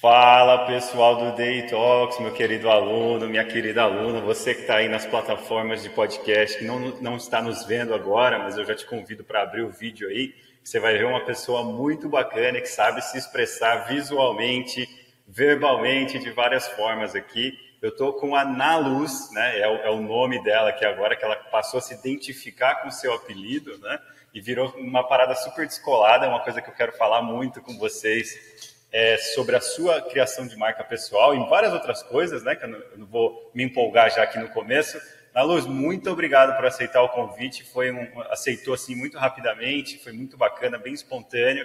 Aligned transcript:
Fala 0.00 0.64
pessoal 0.64 1.14
do 1.16 1.36
Day 1.36 1.66
Talks, 1.66 2.18
meu 2.20 2.32
querido 2.32 2.70
aluno, 2.70 3.28
minha 3.28 3.44
querida 3.44 3.82
aluna, 3.82 4.18
você 4.18 4.54
que 4.54 4.62
está 4.62 4.76
aí 4.76 4.88
nas 4.88 5.04
plataformas 5.04 5.82
de 5.82 5.90
podcast, 5.90 6.56
que 6.56 6.64
não, 6.64 6.78
não 7.02 7.16
está 7.18 7.42
nos 7.42 7.66
vendo 7.66 7.92
agora, 7.92 8.38
mas 8.38 8.56
eu 8.56 8.64
já 8.64 8.74
te 8.74 8.86
convido 8.86 9.22
para 9.22 9.42
abrir 9.42 9.60
o 9.60 9.68
vídeo 9.68 10.08
aí. 10.08 10.34
Você 10.64 10.80
vai 10.80 10.96
ver 10.96 11.04
uma 11.04 11.22
pessoa 11.26 11.62
muito 11.64 12.08
bacana 12.08 12.62
que 12.62 12.66
sabe 12.66 13.02
se 13.02 13.18
expressar 13.18 13.88
visualmente, 13.88 14.88
verbalmente, 15.28 16.18
de 16.18 16.30
várias 16.30 16.66
formas 16.68 17.14
aqui. 17.14 17.52
Eu 17.82 17.90
estou 17.90 18.14
com 18.14 18.34
a 18.34 18.42
Naluz, 18.42 19.30
né? 19.34 19.60
É 19.60 19.68
o, 19.68 19.76
é 19.82 19.90
o 19.90 20.00
nome 20.00 20.42
dela 20.42 20.70
aqui 20.70 20.86
agora, 20.86 21.14
que 21.14 21.26
ela 21.26 21.36
passou 21.36 21.76
a 21.76 21.82
se 21.82 21.92
identificar 21.92 22.76
com 22.76 22.88
o 22.88 22.92
seu 22.92 23.12
apelido, 23.12 23.76
né? 23.76 23.98
E 24.32 24.40
virou 24.40 24.70
uma 24.78 25.06
parada 25.06 25.34
super 25.34 25.66
descolada, 25.66 26.24
é 26.24 26.28
uma 26.30 26.40
coisa 26.40 26.62
que 26.62 26.70
eu 26.70 26.74
quero 26.74 26.92
falar 26.92 27.20
muito 27.20 27.60
com 27.60 27.76
vocês 27.76 28.79
é, 28.92 29.16
sobre 29.18 29.56
a 29.56 29.60
sua 29.60 30.00
criação 30.02 30.46
de 30.46 30.56
marca 30.56 30.82
pessoal 30.82 31.34
e 31.34 31.48
várias 31.48 31.72
outras 31.72 32.02
coisas, 32.02 32.42
né? 32.42 32.56
Que 32.56 32.64
eu 32.64 32.68
não, 32.68 32.78
eu 32.78 32.98
não 32.98 33.06
vou 33.06 33.50
me 33.54 33.62
empolgar 33.62 34.10
já 34.10 34.22
aqui 34.22 34.38
no 34.38 34.48
começo. 34.48 35.00
Na 35.32 35.42
Luz, 35.42 35.64
muito 35.64 36.10
obrigado 36.10 36.56
por 36.56 36.66
aceitar 36.66 37.02
o 37.02 37.08
convite. 37.08 37.64
Foi 37.64 37.92
um, 37.92 38.20
aceitou 38.30 38.74
assim 38.74 38.96
muito 38.96 39.16
rapidamente, 39.16 39.98
foi 39.98 40.12
muito 40.12 40.36
bacana, 40.36 40.76
bem 40.76 40.92
espontâneo. 40.92 41.64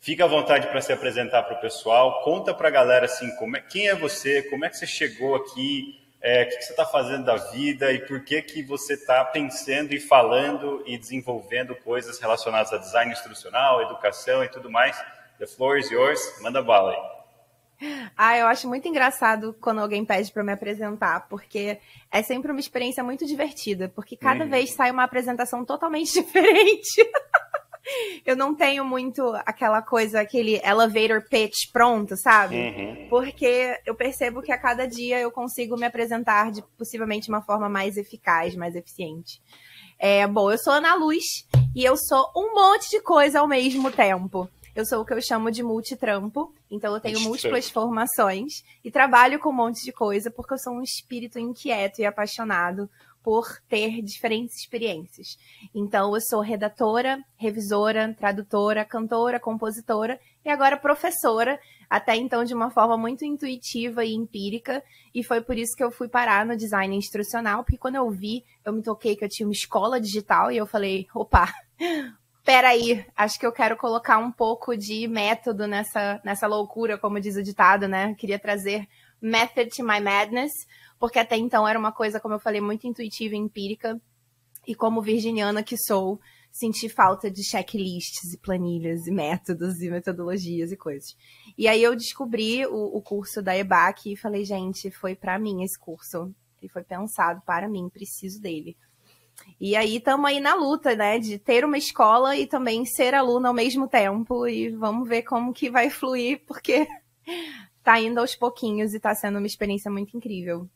Fica 0.00 0.24
à 0.24 0.26
vontade 0.26 0.66
para 0.68 0.80
se 0.80 0.92
apresentar 0.92 1.42
para 1.42 1.56
o 1.56 1.60
pessoal. 1.60 2.22
Conta 2.22 2.54
para 2.54 2.68
a 2.68 2.70
galera 2.70 3.04
assim, 3.04 3.34
como 3.36 3.56
é, 3.56 3.60
quem 3.60 3.88
é 3.88 3.94
você, 3.94 4.42
como 4.44 4.64
é 4.64 4.70
que 4.70 4.76
você 4.76 4.86
chegou 4.86 5.34
aqui, 5.34 6.00
é, 6.20 6.44
o 6.44 6.48
que, 6.48 6.56
que 6.56 6.64
você 6.64 6.72
está 6.72 6.86
fazendo 6.86 7.24
da 7.26 7.36
vida 7.36 7.92
e 7.92 8.06
por 8.06 8.24
que 8.24 8.40
que 8.40 8.62
você 8.62 8.94
está 8.94 9.22
pensando 9.22 9.92
e 9.92 10.00
falando 10.00 10.82
e 10.86 10.96
desenvolvendo 10.96 11.74
coisas 11.76 12.18
relacionadas 12.18 12.72
a 12.72 12.78
design 12.78 13.12
instrucional, 13.12 13.82
educação 13.82 14.42
e 14.42 14.48
tudo 14.48 14.70
mais. 14.70 14.96
The 15.38 15.46
floor 15.46 15.78
is 15.78 15.90
yours. 15.90 16.20
Manda 16.42 16.62
bala 16.62 16.92
aí. 16.92 17.14
Ah, 18.16 18.38
eu 18.38 18.46
acho 18.46 18.68
muito 18.68 18.86
engraçado 18.88 19.54
quando 19.60 19.80
alguém 19.80 20.04
pede 20.04 20.32
para 20.32 20.44
me 20.44 20.52
apresentar, 20.52 21.28
porque 21.28 21.78
é 22.10 22.22
sempre 22.22 22.50
uma 22.50 22.60
experiência 22.60 23.02
muito 23.02 23.26
divertida, 23.26 23.88
porque 23.94 24.16
cada 24.16 24.44
uhum. 24.44 24.50
vez 24.50 24.72
sai 24.72 24.90
uma 24.90 25.04
apresentação 25.04 25.64
totalmente 25.64 26.12
diferente. 26.22 27.04
eu 28.24 28.36
não 28.36 28.54
tenho 28.54 28.84
muito 28.84 29.22
aquela 29.44 29.82
coisa, 29.82 30.20
aquele 30.20 30.60
elevator 30.64 31.28
pitch 31.28 31.70
pronto, 31.72 32.16
sabe? 32.16 32.56
Uhum. 32.56 33.06
Porque 33.10 33.78
eu 33.84 33.94
percebo 33.94 34.40
que 34.40 34.52
a 34.52 34.58
cada 34.58 34.86
dia 34.86 35.20
eu 35.20 35.30
consigo 35.30 35.76
me 35.76 35.86
apresentar 35.86 36.50
de 36.50 36.62
possivelmente 36.78 37.28
uma 37.28 37.42
forma 37.42 37.68
mais 37.68 37.96
eficaz, 37.96 38.54
mais 38.54 38.74
eficiente. 38.74 39.42
É, 39.98 40.26
bom, 40.26 40.50
eu 40.50 40.58
sou 40.58 40.72
Ana 40.72 40.94
Luz 40.94 41.24
e 41.74 41.84
eu 41.84 41.96
sou 41.96 42.30
um 42.36 42.54
monte 42.54 42.90
de 42.90 43.00
coisa 43.00 43.40
ao 43.40 43.48
mesmo 43.48 43.90
tempo. 43.90 44.48
Eu 44.74 44.84
sou 44.84 45.02
o 45.02 45.04
que 45.04 45.14
eu 45.14 45.22
chamo 45.22 45.52
de 45.52 45.62
multitrampo, 45.62 46.52
então 46.68 46.92
eu 46.92 47.00
tenho 47.00 47.20
múltiplas 47.20 47.70
formações 47.70 48.64
e 48.82 48.90
trabalho 48.90 49.38
com 49.38 49.50
um 49.50 49.52
monte 49.52 49.84
de 49.84 49.92
coisa 49.92 50.32
porque 50.32 50.54
eu 50.54 50.58
sou 50.58 50.74
um 50.74 50.82
espírito 50.82 51.38
inquieto 51.38 52.00
e 52.00 52.04
apaixonado 52.04 52.90
por 53.22 53.46
ter 53.68 54.02
diferentes 54.02 54.56
experiências. 54.58 55.38
Então 55.72 56.12
eu 56.12 56.20
sou 56.20 56.40
redatora, 56.40 57.22
revisora, 57.36 58.12
tradutora, 58.18 58.84
cantora, 58.84 59.38
compositora 59.38 60.18
e 60.44 60.50
agora 60.50 60.76
professora, 60.76 61.58
até 61.88 62.16
então 62.16 62.42
de 62.42 62.52
uma 62.52 62.68
forma 62.68 62.98
muito 62.98 63.24
intuitiva 63.24 64.04
e 64.04 64.12
empírica, 64.12 64.82
e 65.14 65.22
foi 65.22 65.40
por 65.40 65.56
isso 65.56 65.76
que 65.76 65.84
eu 65.84 65.92
fui 65.92 66.08
parar 66.08 66.44
no 66.44 66.56
design 66.56 66.96
instrucional, 66.96 67.62
porque 67.62 67.78
quando 67.78 67.94
eu 67.94 68.10
vi, 68.10 68.44
eu 68.64 68.72
me 68.72 68.82
toquei 68.82 69.14
que 69.14 69.24
eu 69.24 69.28
tinha 69.28 69.46
uma 69.46 69.52
escola 69.52 70.00
digital 70.00 70.50
e 70.50 70.56
eu 70.56 70.66
falei, 70.66 71.06
opa, 71.14 71.54
peraí, 72.44 73.04
acho 73.16 73.38
que 73.40 73.46
eu 73.46 73.52
quero 73.52 73.76
colocar 73.76 74.18
um 74.18 74.30
pouco 74.30 74.76
de 74.76 75.08
método 75.08 75.66
nessa, 75.66 76.20
nessa 76.24 76.46
loucura, 76.46 76.98
como 76.98 77.20
diz 77.20 77.36
o 77.36 77.42
ditado, 77.42 77.88
né? 77.88 78.14
Queria 78.14 78.38
trazer 78.38 78.86
method 79.20 79.70
to 79.70 79.82
my 79.82 80.00
madness, 80.00 80.52
porque 80.98 81.18
até 81.18 81.36
então 81.36 81.66
era 81.66 81.78
uma 81.78 81.90
coisa, 81.92 82.20
como 82.20 82.34
eu 82.34 82.38
falei, 82.38 82.60
muito 82.60 82.86
intuitiva 82.86 83.34
e 83.34 83.38
empírica. 83.38 84.00
E 84.66 84.74
como 84.74 85.02
virginiana 85.02 85.62
que 85.62 85.76
sou, 85.76 86.20
senti 86.52 86.88
falta 86.88 87.30
de 87.30 87.42
checklists 87.42 88.32
e 88.32 88.38
planilhas 88.38 89.06
e 89.06 89.10
métodos 89.10 89.80
e 89.80 89.90
metodologias 89.90 90.70
e 90.70 90.76
coisas. 90.76 91.16
E 91.56 91.66
aí 91.66 91.82
eu 91.82 91.96
descobri 91.96 92.64
o, 92.66 92.96
o 92.96 93.02
curso 93.02 93.42
da 93.42 93.56
EBAC 93.56 94.12
e 94.12 94.16
falei, 94.16 94.44
gente, 94.44 94.90
foi 94.90 95.14
para 95.14 95.38
mim 95.38 95.62
esse 95.62 95.78
curso. 95.78 96.34
Ele 96.62 96.70
foi 96.70 96.82
pensado 96.82 97.42
para 97.44 97.68
mim, 97.68 97.90
preciso 97.90 98.40
dele. 98.40 98.76
E 99.60 99.76
aí 99.76 99.96
estamos 99.96 100.26
aí 100.26 100.40
na 100.40 100.54
luta, 100.54 100.94
né, 100.94 101.18
de 101.18 101.38
ter 101.38 101.64
uma 101.64 101.78
escola 101.78 102.36
e 102.36 102.46
também 102.46 102.84
ser 102.84 103.14
aluno 103.14 103.48
ao 103.48 103.54
mesmo 103.54 103.88
tempo 103.88 104.46
e 104.46 104.70
vamos 104.70 105.08
ver 105.08 105.22
como 105.22 105.52
que 105.52 105.70
vai 105.70 105.90
fluir, 105.90 106.42
porque 106.46 106.86
tá 107.82 108.00
indo 108.00 108.20
aos 108.20 108.34
pouquinhos 108.34 108.94
e 108.94 109.00
tá 109.00 109.14
sendo 109.14 109.38
uma 109.38 109.46
experiência 109.46 109.90
muito 109.90 110.16
incrível. 110.16 110.68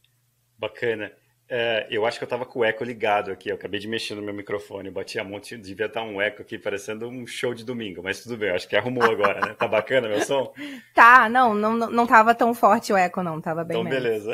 Bacana. 0.58 1.12
É, 1.50 1.86
eu 1.90 2.04
acho 2.04 2.18
que 2.18 2.24
eu 2.24 2.26
estava 2.26 2.44
com 2.44 2.58
o 2.58 2.64
eco 2.64 2.84
ligado 2.84 3.30
aqui. 3.30 3.48
Eu 3.48 3.54
acabei 3.54 3.80
de 3.80 3.88
mexer 3.88 4.14
no 4.14 4.20
meu 4.20 4.34
microfone, 4.34 4.90
bati 4.90 5.18
a 5.18 5.24
monte, 5.24 5.56
devia 5.56 5.86
estar 5.86 6.02
um 6.02 6.20
eco 6.20 6.42
aqui 6.42 6.58
parecendo 6.58 7.08
um 7.08 7.26
show 7.26 7.54
de 7.54 7.64
domingo, 7.64 8.02
mas 8.02 8.22
tudo 8.22 8.36
bem, 8.36 8.50
acho 8.50 8.68
que 8.68 8.76
arrumou 8.76 9.04
agora, 9.04 9.40
né? 9.40 9.54
Tá 9.54 9.66
bacana 9.66 10.08
meu 10.08 10.20
som? 10.20 10.52
Tá, 10.94 11.28
não, 11.28 11.54
não, 11.54 11.76
não 11.76 12.06
tava 12.06 12.34
tão 12.34 12.52
forte 12.52 12.92
o 12.92 12.96
eco, 12.96 13.22
não, 13.22 13.40
tava 13.40 13.64
bem. 13.64 13.78
Então, 13.78 13.88
beleza. 13.88 14.32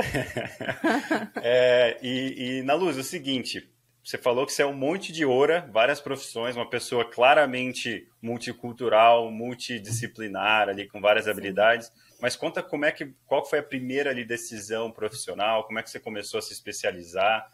é, 1.41 1.99
e, 2.03 2.59
e 2.59 2.63
na 2.63 2.75
luz, 2.75 2.97
o 2.97 3.03
seguinte, 3.05 3.69
você 4.05 4.19
falou 4.19 4.45
que 4.45 4.53
você 4.53 4.63
é 4.63 4.67
um 4.67 4.75
monte 4.75 5.11
de 5.11 5.25
oura, 5.25 5.67
várias 5.73 5.99
profissões, 5.99 6.55
uma 6.55 6.69
pessoa 6.69 7.07
claramente 7.07 8.07
multicultural, 8.21 9.31
multidisciplinar, 9.31 10.69
ali 10.69 10.87
com 10.87 11.01
várias 11.01 11.25
Sim. 11.25 11.31
habilidades. 11.31 11.91
Mas 12.21 12.37
conta 12.37 12.63
como 12.63 12.85
é 12.85 12.93
que, 12.93 13.15
qual 13.27 13.47
foi 13.47 13.61
a 13.61 13.63
primeira 13.63 14.11
ali, 14.11 14.23
decisão 14.23 14.93
profissional, 14.93 15.65
como 15.65 15.79
é 15.79 15.83
que 15.83 15.89
você 15.89 15.99
começou 15.99 16.39
a 16.39 16.43
se 16.43 16.53
especializar, 16.53 17.49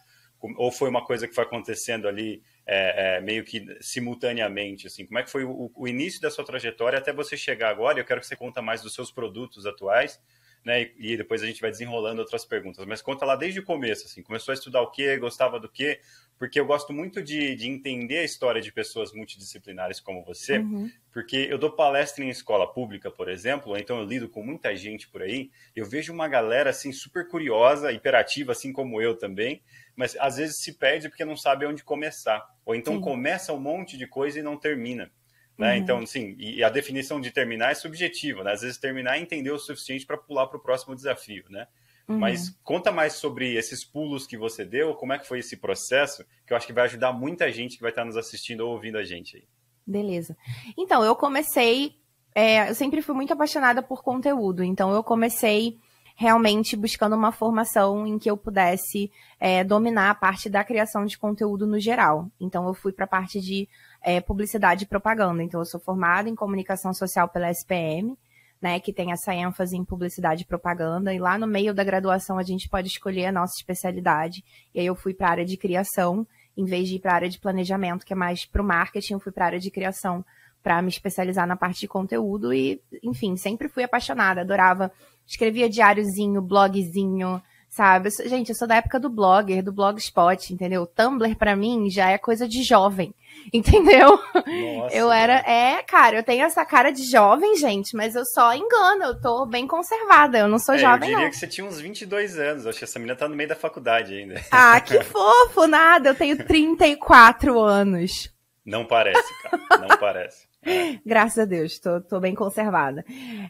ou 0.57 0.71
foi 0.71 0.89
uma 0.89 1.05
coisa 1.05 1.25
que 1.25 1.33
foi 1.33 1.45
acontecendo 1.45 2.05
ali 2.05 2.43
é, 2.65 3.17
é, 3.17 3.21
meio 3.21 3.45
que 3.45 3.65
simultaneamente, 3.79 4.87
assim, 4.87 5.05
como 5.05 5.19
é 5.19 5.23
que 5.23 5.29
foi 5.29 5.45
o, 5.45 5.71
o, 5.73 5.87
início 5.87 6.19
da 6.19 6.29
sua 6.29 6.43
trajetória 6.43 6.99
até 6.99 7.13
você 7.13 7.37
chegar 7.37 7.69
agora? 7.69 7.99
Eu 7.99 8.05
quero 8.05 8.19
que 8.19 8.27
você 8.27 8.35
conta 8.35 8.61
mais 8.61 8.81
dos 8.81 8.93
seus 8.93 9.09
produtos 9.09 9.65
atuais, 9.65 10.19
né? 10.63 10.91
E, 10.97 11.17
depois 11.17 11.41
a 11.41 11.45
gente 11.45 11.61
vai 11.61 11.71
desenrolando 11.71 12.21
outras 12.21 12.45
perguntas. 12.45 12.85
Mas 12.85 13.01
conta 13.01 13.25
lá 13.25 13.35
desde 13.35 13.59
o 13.59 13.63
começo, 13.63 14.05
assim, 14.05 14.21
começou 14.21 14.51
a 14.51 14.55
estudar 14.55 14.81
o 14.81 14.91
quê, 14.91 15.17
gostava 15.17 15.59
do 15.59 15.67
quê? 15.67 15.99
Porque 16.37 16.59
eu 16.59 16.65
gosto 16.65 16.91
muito 16.91 17.21
de, 17.21 17.55
de 17.55 17.67
entender 17.67 18.19
a 18.19 18.23
história 18.23 18.61
de 18.61 18.71
pessoas 18.71 19.13
multidisciplinares 19.13 19.99
como 19.99 20.23
você, 20.23 20.57
uhum. 20.57 20.89
porque 21.11 21.47
eu 21.49 21.57
dou 21.57 21.71
palestra 21.71 22.23
em 22.23 22.29
escola 22.29 22.71
pública, 22.71 23.11
por 23.11 23.29
exemplo, 23.29 23.77
então 23.77 23.99
eu 23.99 24.05
lido 24.05 24.27
com 24.27 24.43
muita 24.43 24.75
gente 24.75 25.07
por 25.07 25.21
aí, 25.21 25.51
eu 25.75 25.85
vejo 25.85 26.11
uma 26.11 26.27
galera 26.27 26.71
assim 26.71 26.91
super 26.91 27.27
curiosa, 27.27 27.91
hiperativa, 27.91 28.53
assim 28.53 28.73
como 28.73 28.99
eu 28.99 29.15
também, 29.15 29.61
mas 29.95 30.17
às 30.19 30.37
vezes 30.37 30.57
se 30.57 30.73
perde 30.73 31.09
porque 31.09 31.23
não 31.23 31.37
sabe 31.37 31.67
onde 31.67 31.83
começar, 31.83 32.43
ou 32.65 32.73
então 32.73 32.95
Sim. 32.95 33.01
começa 33.01 33.53
um 33.53 33.59
monte 33.59 33.95
de 33.95 34.07
coisa 34.07 34.39
e 34.39 34.43
não 34.43 34.57
termina. 34.57 35.11
Né? 35.57 35.73
Uhum. 35.73 35.77
Então, 35.77 35.99
assim, 35.99 36.35
e 36.39 36.63
a 36.63 36.69
definição 36.69 37.21
de 37.21 37.31
terminar 37.31 37.71
é 37.71 37.75
subjetiva, 37.75 38.43
né? 38.43 38.53
Às 38.53 38.61
vezes 38.61 38.77
terminar 38.77 39.17
é 39.17 39.21
entender 39.21 39.51
o 39.51 39.59
suficiente 39.59 40.05
para 40.05 40.17
pular 40.17 40.47
para 40.47 40.57
o 40.57 40.61
próximo 40.61 40.95
desafio, 40.95 41.43
né? 41.49 41.67
Uhum. 42.07 42.17
Mas 42.17 42.49
conta 42.63 42.91
mais 42.91 43.13
sobre 43.13 43.53
esses 43.55 43.85
pulos 43.85 44.25
que 44.27 44.37
você 44.37 44.65
deu, 44.65 44.95
como 44.95 45.13
é 45.13 45.19
que 45.19 45.27
foi 45.27 45.39
esse 45.39 45.57
processo, 45.57 46.25
que 46.45 46.53
eu 46.53 46.57
acho 46.57 46.67
que 46.67 46.73
vai 46.73 46.85
ajudar 46.85 47.13
muita 47.13 47.51
gente 47.51 47.75
que 47.75 47.81
vai 47.81 47.91
estar 47.91 48.05
nos 48.05 48.17
assistindo 48.17 48.61
ou 48.61 48.73
ouvindo 48.73 48.97
a 48.97 49.03
gente 49.03 49.37
aí. 49.37 49.43
Beleza. 49.85 50.35
Então, 50.77 51.03
eu 51.03 51.15
comecei. 51.15 51.95
É, 52.33 52.69
eu 52.69 52.75
sempre 52.75 53.01
fui 53.01 53.13
muito 53.13 53.33
apaixonada 53.33 53.83
por 53.83 54.01
conteúdo, 54.01 54.63
então 54.63 54.93
eu 54.93 55.03
comecei 55.03 55.77
realmente 56.15 56.77
buscando 56.77 57.15
uma 57.15 57.31
formação 57.31 58.05
em 58.05 58.19
que 58.19 58.29
eu 58.29 58.37
pudesse 58.37 59.11
é, 59.39 59.63
dominar 59.63 60.11
a 60.11 60.15
parte 60.15 60.49
da 60.49 60.63
criação 60.63 61.05
de 61.05 61.17
conteúdo 61.17 61.65
no 61.65 61.79
geral. 61.79 62.29
Então, 62.39 62.67
eu 62.67 62.73
fui 62.73 62.91
para 62.91 63.05
a 63.05 63.07
parte 63.07 63.41
de 63.41 63.67
é, 64.01 64.19
publicidade 64.19 64.83
e 64.83 64.87
propaganda. 64.87 65.43
Então, 65.43 65.61
eu 65.61 65.65
sou 65.65 65.79
formada 65.79 66.29
em 66.29 66.35
comunicação 66.35 66.93
social 66.93 67.29
pela 67.29 67.51
SPM, 67.51 68.17
né, 68.61 68.79
que 68.79 68.93
tem 68.93 69.11
essa 69.11 69.33
ênfase 69.33 69.75
em 69.75 69.83
publicidade 69.83 70.43
e 70.43 70.45
propaganda. 70.45 71.13
E 71.13 71.19
lá 71.19 71.37
no 71.37 71.47
meio 71.47 71.73
da 71.73 71.83
graduação 71.83 72.37
a 72.37 72.43
gente 72.43 72.69
pode 72.69 72.87
escolher 72.87 73.27
a 73.27 73.31
nossa 73.31 73.53
especialidade. 73.57 74.43
E 74.73 74.79
aí 74.79 74.85
eu 74.85 74.95
fui 74.95 75.13
para 75.13 75.27
a 75.27 75.31
área 75.31 75.45
de 75.45 75.57
criação, 75.57 76.27
em 76.55 76.65
vez 76.65 76.87
de 76.87 76.95
ir 76.95 76.99
para 76.99 77.11
a 77.11 77.15
área 77.15 77.29
de 77.29 77.39
planejamento, 77.39 78.05
que 78.05 78.13
é 78.13 78.15
mais 78.15 78.45
para 78.45 78.61
o 78.61 78.65
marketing, 78.65 79.13
eu 79.13 79.19
fui 79.19 79.31
para 79.31 79.45
a 79.45 79.47
área 79.47 79.59
de 79.59 79.71
criação 79.71 80.23
para 80.61 80.79
me 80.81 80.89
especializar 80.89 81.47
na 81.47 81.55
parte 81.55 81.79
de 81.79 81.87
conteúdo 81.87 82.53
e, 82.53 82.79
enfim, 83.01 83.35
sempre 83.35 83.67
fui 83.67 83.83
apaixonada, 83.83 84.41
adorava, 84.41 84.91
escrevia 85.25 85.67
diáriozinho, 85.67 86.39
blogzinho, 86.39 87.41
sabe? 87.71 88.09
Eu, 88.09 88.29
gente, 88.29 88.49
eu 88.49 88.55
sou 88.55 88.67
da 88.67 88.75
época 88.75 88.99
do 88.99 89.09
blogger, 89.09 89.63
do 89.63 89.71
blogspot, 89.71 90.53
entendeu? 90.53 90.85
Tumblr 90.85 91.35
para 91.37 91.55
mim 91.55 91.89
já 91.89 92.11
é 92.11 92.17
coisa 92.17 92.47
de 92.47 92.61
jovem, 92.61 93.15
entendeu? 93.51 94.19
Nossa, 94.35 94.95
eu 94.95 95.09
era, 95.09 95.35
é, 95.49 95.81
cara, 95.81 96.17
eu 96.17 96.23
tenho 96.23 96.43
essa 96.43 96.65
cara 96.65 96.91
de 96.91 97.09
jovem, 97.09 97.55
gente, 97.55 97.95
mas 97.95 98.13
eu 98.13 98.25
só 98.25 98.53
engano, 98.53 99.05
eu 99.05 99.21
tô 99.21 99.45
bem 99.45 99.65
conservada, 99.65 100.37
eu 100.37 100.49
não 100.49 100.59
sou 100.59 100.75
é, 100.75 100.79
jovem 100.79 101.09
Eu 101.09 101.15
diria 101.15 101.23
não. 101.23 101.29
que 101.31 101.37
você 101.37 101.47
tinha 101.47 101.65
uns 101.65 101.79
22 101.79 102.37
anos, 102.37 102.67
acho 102.67 102.77
que 102.77 102.83
essa 102.83 102.99
menina 102.99 103.15
tá 103.15 103.27
no 103.27 103.35
meio 103.35 103.49
da 103.49 103.55
faculdade 103.55 104.13
ainda. 104.13 104.41
Ah, 104.51 104.79
que 104.81 105.01
fofo, 105.01 105.65
nada, 105.65 106.09
eu 106.09 106.15
tenho 106.15 106.37
34 106.45 107.57
anos. 107.57 108.29
Não 108.65 108.85
parece, 108.85 109.33
cara, 109.41 109.87
não 109.87 109.97
parece. 109.97 110.45
É. 110.63 110.99
Graças 111.05 111.39
a 111.39 111.45
Deus, 111.45 111.79
tô, 111.79 112.01
tô 112.01 112.19
bem 112.19 112.35
conservada. 112.35 113.03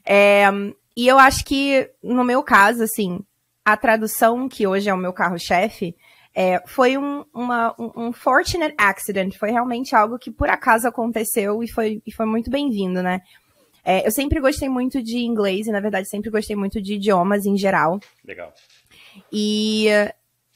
É, 0.05 0.45
e 0.95 1.07
eu 1.07 1.17
acho 1.17 1.43
que, 1.43 1.89
no 2.03 2.23
meu 2.23 2.43
caso, 2.43 2.83
assim, 2.83 3.19
a 3.63 3.77
tradução, 3.77 4.49
que 4.49 4.65
hoje 4.65 4.89
é 4.89 4.93
o 4.93 4.97
meu 4.97 5.13
carro-chefe, 5.13 5.95
é, 6.33 6.61
foi 6.65 6.97
um, 6.97 7.25
uma, 7.33 7.75
um, 7.77 8.07
um, 8.07 8.13
fortunate 8.13 8.73
accident, 8.77 9.37
foi 9.37 9.51
realmente 9.51 9.95
algo 9.95 10.17
que 10.17 10.31
por 10.31 10.49
acaso 10.49 10.87
aconteceu 10.87 11.61
e 11.61 11.69
foi, 11.69 12.01
e 12.05 12.11
foi 12.13 12.25
muito 12.25 12.49
bem-vindo, 12.49 13.03
né? 13.03 13.19
É, 13.83 14.05
eu 14.05 14.11
sempre 14.11 14.39
gostei 14.39 14.69
muito 14.69 15.01
de 15.01 15.17
inglês 15.19 15.67
e, 15.67 15.71
na 15.71 15.79
verdade, 15.79 16.07
sempre 16.07 16.29
gostei 16.29 16.55
muito 16.55 16.81
de 16.81 16.93
idiomas 16.93 17.45
em 17.45 17.57
geral. 17.57 17.99
Legal. 18.23 18.53
E, 19.31 19.87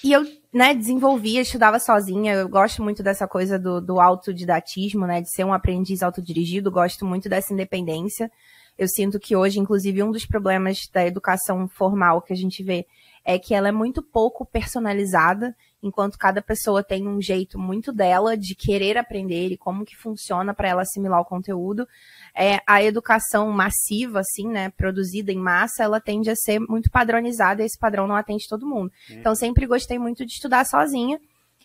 e 0.03 0.13
eu, 0.13 0.23
né, 0.53 0.73
desenvolvia, 0.73 1.41
estudava 1.41 1.79
sozinha. 1.79 2.33
Eu 2.33 2.47
gosto 2.47 2.83
muito 2.83 3.01
dessa 3.01 3.27
coisa 3.27 3.57
do, 3.57 3.81
do 3.81 3.99
autodidatismo, 3.99 5.07
né, 5.07 5.21
de 5.21 5.31
ser 5.33 5.43
um 5.43 5.53
aprendiz 5.53 6.03
autodirigido. 6.03 6.71
Gosto 6.71 7.05
muito 7.05 7.27
dessa 7.27 7.51
independência. 7.51 8.31
Eu 8.77 8.87
sinto 8.87 9.19
que 9.19 9.35
hoje, 9.35 9.59
inclusive, 9.59 10.03
um 10.03 10.11
dos 10.11 10.25
problemas 10.25 10.87
da 10.91 11.05
educação 11.05 11.67
formal 11.67 12.21
que 12.21 12.33
a 12.33 12.35
gente 12.35 12.61
vê 12.63 12.85
é 13.23 13.39
que 13.39 13.55
ela 13.55 13.69
é 13.69 13.71
muito 13.71 14.03
pouco 14.03 14.45
personalizada, 14.45 15.55
enquanto 15.81 16.17
cada 16.17 16.41
pessoa 16.41 16.83
tem 16.83 17.07
um 17.07 17.19
jeito 17.19 17.57
muito 17.57 17.91
dela 17.91 18.37
de 18.37 18.53
querer 18.53 18.97
aprender 18.97 19.49
e 19.49 19.57
como 19.57 19.83
que 19.83 19.95
funciona 19.95 20.53
para 20.53 20.69
ela 20.69 20.81
assimilar 20.83 21.21
o 21.21 21.25
conteúdo. 21.25 21.87
É, 22.35 22.59
a 22.67 22.83
educação 22.83 23.49
massiva, 23.51 24.19
assim, 24.19 24.47
né, 24.47 24.69
produzida 24.71 25.31
em 25.31 25.39
massa, 25.39 25.83
ela 25.83 25.99
tende 25.99 26.29
a 26.29 26.35
ser 26.35 26.59
muito 26.59 26.91
padronizada 26.91 27.63
e 27.63 27.65
esse 27.65 27.79
padrão 27.79 28.07
não 28.07 28.15
atende 28.15 28.47
todo 28.47 28.67
mundo. 28.67 28.91
Hum. 29.09 29.15
Então, 29.19 29.33
sempre 29.33 29.65
gostei 29.65 29.97
muito 29.97 30.23
de 30.23 30.33
estudar 30.33 30.65
sozinha. 30.65 31.19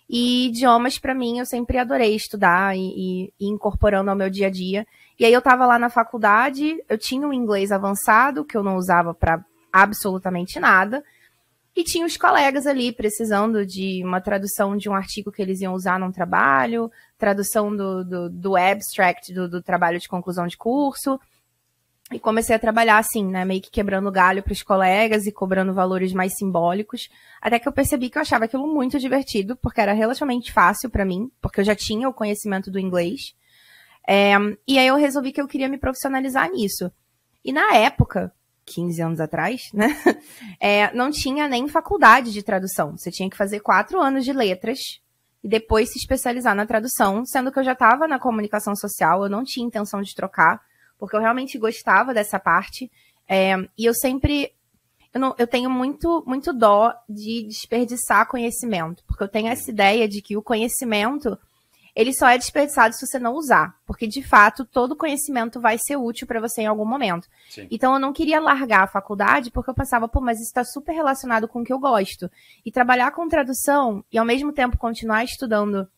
E 0.09 0.47
idiomas, 0.47 0.99
para 0.99 1.15
mim, 1.15 1.39
eu 1.39 1.47
sempre 1.47 1.79
adorei 1.79 2.17
estudar 2.17 2.77
e, 2.77 2.81
e, 2.81 3.33
e, 3.39 3.47
incorporando 3.47 4.11
ao 4.11 4.17
meu 4.17 4.29
dia 4.29 4.49
a 4.49 4.51
dia. 4.51 4.85
E 5.21 5.27
aí 5.27 5.35
eu 5.35 5.43
tava 5.43 5.67
lá 5.67 5.79
na 5.79 5.91
faculdade, 5.91 6.83
eu 6.89 6.97
tinha 6.97 7.29
um 7.29 7.33
inglês 7.33 7.71
avançado, 7.71 8.43
que 8.43 8.57
eu 8.57 8.63
não 8.63 8.77
usava 8.77 9.13
para 9.13 9.45
absolutamente 9.71 10.59
nada. 10.59 11.05
E 11.77 11.85
tinha 11.85 12.07
os 12.07 12.17
colegas 12.17 12.67
ali 12.67 12.91
precisando 12.91 13.67
de 13.67 14.03
uma 14.03 14.19
tradução 14.19 14.79
de 14.79 14.89
um 14.89 14.95
artigo 14.95 15.31
que 15.31 15.43
eles 15.43 15.61
iam 15.61 15.75
usar 15.75 16.01
num 16.01 16.11
trabalho, 16.11 16.91
tradução 17.19 17.77
do, 17.77 18.03
do, 18.03 18.31
do 18.31 18.57
abstract 18.57 19.35
do, 19.35 19.47
do, 19.47 19.63
trabalho 19.63 20.01
de 20.01 20.09
conclusão 20.09 20.47
de 20.47 20.57
curso. 20.57 21.21
E 22.11 22.19
comecei 22.19 22.57
a 22.57 22.59
trabalhar 22.59 22.97
assim, 22.97 23.27
né? 23.27 23.45
Meio 23.45 23.61
que 23.61 23.71
quebrando 23.71 24.11
galho 24.11 24.43
para 24.43 24.55
os 24.55 24.63
colegas 24.63 25.27
e 25.27 25.33
cobrando 25.33 25.75
valores 25.75 26.15
mais 26.15 26.33
simbólicos. 26.35 27.11
Até 27.43 27.59
que 27.59 27.69
eu 27.69 27.73
percebi 27.73 28.09
que 28.09 28.17
eu 28.17 28.23
achava 28.23 28.47
aquilo 28.47 28.67
muito 28.67 28.99
divertido, 28.99 29.55
porque 29.55 29.83
era 29.83 29.93
relativamente 29.93 30.51
fácil 30.51 30.89
para 30.89 31.05
mim, 31.05 31.31
porque 31.43 31.61
eu 31.61 31.65
já 31.65 31.75
tinha 31.77 32.09
o 32.09 32.15
conhecimento 32.15 32.71
do 32.71 32.79
inglês. 32.81 33.39
É, 34.08 34.35
e 34.67 34.79
aí 34.79 34.87
eu 34.87 34.97
resolvi 34.97 35.32
que 35.32 35.41
eu 35.41 35.49
queria 35.49 35.69
me 35.69 35.79
profissionalizar 35.79 36.50
nisso. 36.50 36.91
E 37.44 37.52
na 37.52 37.75
época, 37.75 38.32
15 38.67 39.02
anos 39.02 39.20
atrás, 39.20 39.70
né? 39.73 39.88
É, 40.62 40.93
não 40.94 41.11
tinha 41.11 41.49
nem 41.49 41.67
faculdade 41.69 42.32
de 42.32 42.43
tradução. 42.43 42.97
Você 42.97 43.11
tinha 43.11 43.31
que 43.31 43.37
fazer 43.37 43.61
quatro 43.61 44.00
anos 44.00 44.25
de 44.25 44.32
letras 44.32 44.79
e 45.43 45.49
depois 45.49 45.91
se 45.91 45.99
especializar 45.99 46.55
na 46.55 46.67
tradução, 46.67 47.25
sendo 47.25 47.50
que 47.50 47.58
eu 47.58 47.64
já 47.64 47.73
estava 47.73 48.06
na 48.06 48.19
comunicação 48.19 48.76
social, 48.76 49.23
eu 49.23 49.31
não 49.31 49.43
tinha 49.43 49.67
intenção 49.67 50.02
de 50.02 50.14
trocar, 50.14 50.61
porque 50.99 51.17
eu 51.17 51.20
realmente 51.20 51.58
gostava 51.58 52.12
dessa 52.12 52.38
parte. 52.38 52.91
É, 53.26 53.56
e 53.76 53.87
eu 53.87 53.94
sempre. 53.94 54.52
Eu, 55.14 55.20
não, 55.20 55.35
eu 55.38 55.47
tenho 55.47 55.70
muito, 55.70 56.23
muito 56.26 56.52
dó 56.52 56.94
de 57.08 57.44
desperdiçar 57.44 58.29
conhecimento, 58.29 59.02
porque 59.06 59.25
eu 59.25 59.29
tenho 59.29 59.49
essa 59.49 59.70
ideia 59.70 60.06
de 60.06 60.20
que 60.20 60.37
o 60.37 60.43
conhecimento 60.43 61.38
ele 61.95 62.13
só 62.13 62.29
é 62.29 62.39
desperdiçado 62.39 62.95
se 62.95 63.07
você 63.07 63.19
não 63.19 63.35
usar, 63.35 63.75
porque 63.87 64.07
de 64.07 64.23
fato 64.23 64.65
todo 64.65 64.97
conhecimento 64.97 65.61
vai 65.61 65.79
ser 65.79 65.97
útil 65.97 66.27
para 66.27 66.41
você 66.41 66.63
em 66.63 66.67
algum 66.67 66.85
momento. 66.85 67.29
Sim. 67.49 67.67
Então 67.71 67.93
eu 67.95 68.01
não 68.01 68.13
queria 68.13 68.41
largar 68.41 68.85
a 68.85 68.89
faculdade 68.89 69.51
porque 69.51 69.71
eu 69.71 69.75
pensava, 69.75 70.09
pô, 70.09 70.21
mas 70.21 70.39
isso 70.39 70.49
está 70.49 70.65
super 70.65 70.93
relacionado 70.93 71.49
com 71.49 71.61
o 71.61 71.65
que 71.65 71.73
eu 71.73 71.79
gosto. 71.79 72.31
E 72.65 72.71
trabalhar 72.71 73.11
com 73.13 73.29
tradução 73.29 74.05
e 74.13 74.19
ao 74.19 74.25
mesmo 74.25 74.53
tempo 74.53 74.79
continuar 74.79 75.25
estudando 75.25 75.89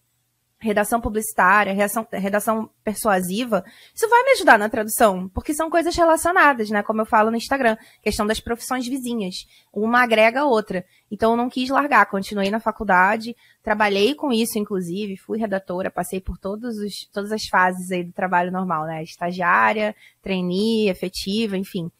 redação 0.62 1.00
publicitária, 1.00 1.72
redação, 1.72 2.06
redação 2.12 2.70
persuasiva, 2.84 3.64
isso 3.92 4.08
vai 4.08 4.22
me 4.22 4.30
ajudar 4.30 4.56
na 4.56 4.68
tradução, 4.68 5.28
porque 5.28 5.52
são 5.52 5.68
coisas 5.68 5.94
relacionadas, 5.96 6.70
né? 6.70 6.84
Como 6.84 7.00
eu 7.00 7.06
falo 7.06 7.30
no 7.32 7.36
Instagram, 7.36 7.76
questão 8.00 8.24
das 8.24 8.38
profissões 8.38 8.86
vizinhas. 8.86 9.46
Uma 9.72 10.04
agrega 10.04 10.42
a 10.42 10.46
outra. 10.46 10.84
Então 11.10 11.32
eu 11.32 11.36
não 11.36 11.50
quis 11.50 11.68
largar, 11.68 12.06
continuei 12.06 12.48
na 12.48 12.60
faculdade, 12.60 13.36
trabalhei 13.62 14.14
com 14.14 14.32
isso, 14.32 14.56
inclusive, 14.56 15.16
fui 15.16 15.38
redatora, 15.38 15.90
passei 15.90 16.20
por 16.20 16.38
todos 16.38 16.78
os, 16.78 17.08
todas 17.12 17.32
as 17.32 17.44
fases 17.46 17.90
aí 17.90 18.04
do 18.04 18.12
trabalho 18.12 18.52
normal, 18.52 18.86
né? 18.86 19.02
Estagiária, 19.02 19.96
trainee, 20.22 20.88
efetiva, 20.88 21.56
enfim. 21.56 21.90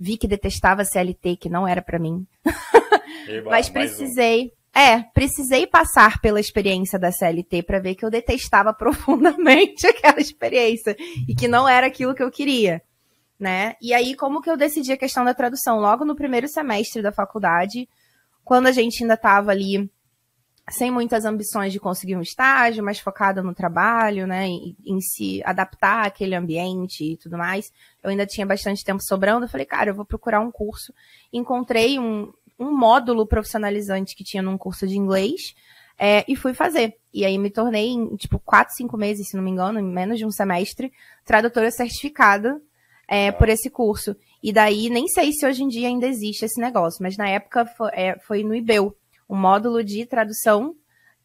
Vi 0.00 0.16
que 0.16 0.26
detestava 0.26 0.84
CLT, 0.84 1.36
que 1.36 1.50
não 1.50 1.68
era 1.68 1.82
para 1.82 1.98
mim. 1.98 2.26
Eba, 3.28 3.50
Mas 3.52 3.68
precisei. 3.68 4.46
Um 4.46 4.50
é, 4.76 5.02
precisei 5.14 5.66
passar 5.66 6.20
pela 6.20 6.38
experiência 6.38 6.98
da 6.98 7.10
CLT 7.10 7.62
para 7.62 7.80
ver 7.80 7.94
que 7.94 8.04
eu 8.04 8.10
detestava 8.10 8.74
profundamente 8.76 9.86
aquela 9.86 10.20
experiência 10.20 10.94
e 11.26 11.34
que 11.34 11.48
não 11.48 11.66
era 11.66 11.86
aquilo 11.86 12.14
que 12.14 12.22
eu 12.22 12.30
queria, 12.30 12.82
né? 13.40 13.74
E 13.80 13.94
aí 13.94 14.14
como 14.14 14.42
que 14.42 14.50
eu 14.50 14.56
decidi 14.56 14.92
a 14.92 14.98
questão 14.98 15.24
da 15.24 15.32
tradução? 15.32 15.80
Logo 15.80 16.04
no 16.04 16.14
primeiro 16.14 16.46
semestre 16.46 17.00
da 17.00 17.10
faculdade, 17.10 17.88
quando 18.44 18.66
a 18.66 18.72
gente 18.72 19.02
ainda 19.02 19.14
estava 19.14 19.50
ali 19.50 19.90
sem 20.68 20.90
muitas 20.90 21.24
ambições 21.24 21.72
de 21.72 21.80
conseguir 21.80 22.16
um 22.16 22.20
estágio, 22.20 22.84
mas 22.84 22.98
focada 22.98 23.42
no 23.42 23.54
trabalho, 23.54 24.26
né, 24.26 24.46
em, 24.46 24.76
em, 24.84 25.00
se 25.00 25.40
adaptar 25.44 26.06
àquele 26.06 26.34
ambiente 26.34 27.12
e 27.12 27.16
tudo 27.16 27.38
mais. 27.38 27.72
Eu 28.02 28.10
ainda 28.10 28.26
tinha 28.26 28.44
bastante 28.44 28.84
tempo 28.84 29.00
sobrando, 29.02 29.46
eu 29.46 29.48
falei, 29.48 29.64
cara, 29.64 29.90
eu 29.90 29.94
vou 29.94 30.04
procurar 30.04 30.40
um 30.40 30.50
curso. 30.50 30.92
Encontrei 31.32 31.98
um, 32.00 32.32
um 32.58 32.76
módulo 32.76 33.26
profissionalizante 33.26 34.14
que 34.14 34.24
tinha 34.24 34.42
num 34.42 34.56
curso 34.58 34.86
de 34.86 34.96
inglês 34.96 35.54
é, 35.98 36.24
e 36.28 36.36
fui 36.36 36.54
fazer. 36.54 36.94
E 37.12 37.24
aí 37.24 37.38
me 37.38 37.50
tornei, 37.50 37.88
em, 37.88 38.16
tipo, 38.16 38.38
quatro, 38.38 38.74
cinco 38.74 38.96
meses, 38.96 39.28
se 39.28 39.36
não 39.36 39.42
me 39.42 39.50
engano, 39.50 39.78
em 39.78 39.84
menos 39.84 40.18
de 40.18 40.26
um 40.26 40.30
semestre, 40.30 40.92
tradutora 41.24 41.70
certificada 41.70 42.60
é, 43.08 43.32
por 43.32 43.48
esse 43.48 43.70
curso. 43.70 44.16
E 44.42 44.52
daí, 44.52 44.90
nem 44.90 45.06
sei 45.08 45.32
se 45.32 45.46
hoje 45.46 45.62
em 45.62 45.68
dia 45.68 45.88
ainda 45.88 46.06
existe 46.06 46.44
esse 46.44 46.60
negócio, 46.60 47.02
mas 47.02 47.16
na 47.16 47.28
época 47.28 47.66
foi, 47.66 47.90
é, 47.92 48.18
foi 48.20 48.42
no 48.42 48.54
IBEU, 48.54 48.94
um 49.28 49.36
módulo 49.36 49.82
de 49.82 50.04
tradução 50.06 50.74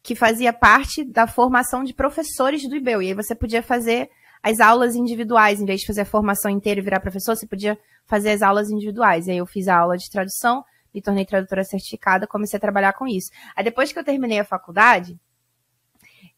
que 0.02 0.14
fazia 0.14 0.52
parte 0.52 1.04
da 1.04 1.26
formação 1.26 1.84
de 1.84 1.94
professores 1.94 2.68
do 2.68 2.74
IBEU. 2.74 3.02
E 3.02 3.08
aí 3.08 3.14
você 3.14 3.34
podia 3.34 3.62
fazer 3.62 4.10
as 4.42 4.58
aulas 4.58 4.96
individuais, 4.96 5.60
em 5.60 5.64
vez 5.64 5.80
de 5.80 5.86
fazer 5.86 6.00
a 6.00 6.06
formação 6.06 6.50
inteira 6.50 6.80
e 6.80 6.82
virar 6.82 6.98
professor, 6.98 7.36
você 7.36 7.46
podia 7.46 7.78
fazer 8.06 8.30
as 8.30 8.42
aulas 8.42 8.70
individuais. 8.70 9.26
E 9.26 9.30
aí 9.30 9.38
eu 9.38 9.46
fiz 9.46 9.68
a 9.68 9.78
aula 9.78 9.96
de 9.96 10.10
tradução, 10.10 10.64
me 10.94 11.00
tornei 11.00 11.24
tradutora 11.24 11.64
certificada, 11.64 12.26
comecei 12.26 12.56
a 12.56 12.60
trabalhar 12.60 12.92
com 12.92 13.06
isso. 13.06 13.30
Aí 13.56 13.64
depois 13.64 13.92
que 13.92 13.98
eu 13.98 14.04
terminei 14.04 14.38
a 14.38 14.44
faculdade, 14.44 15.18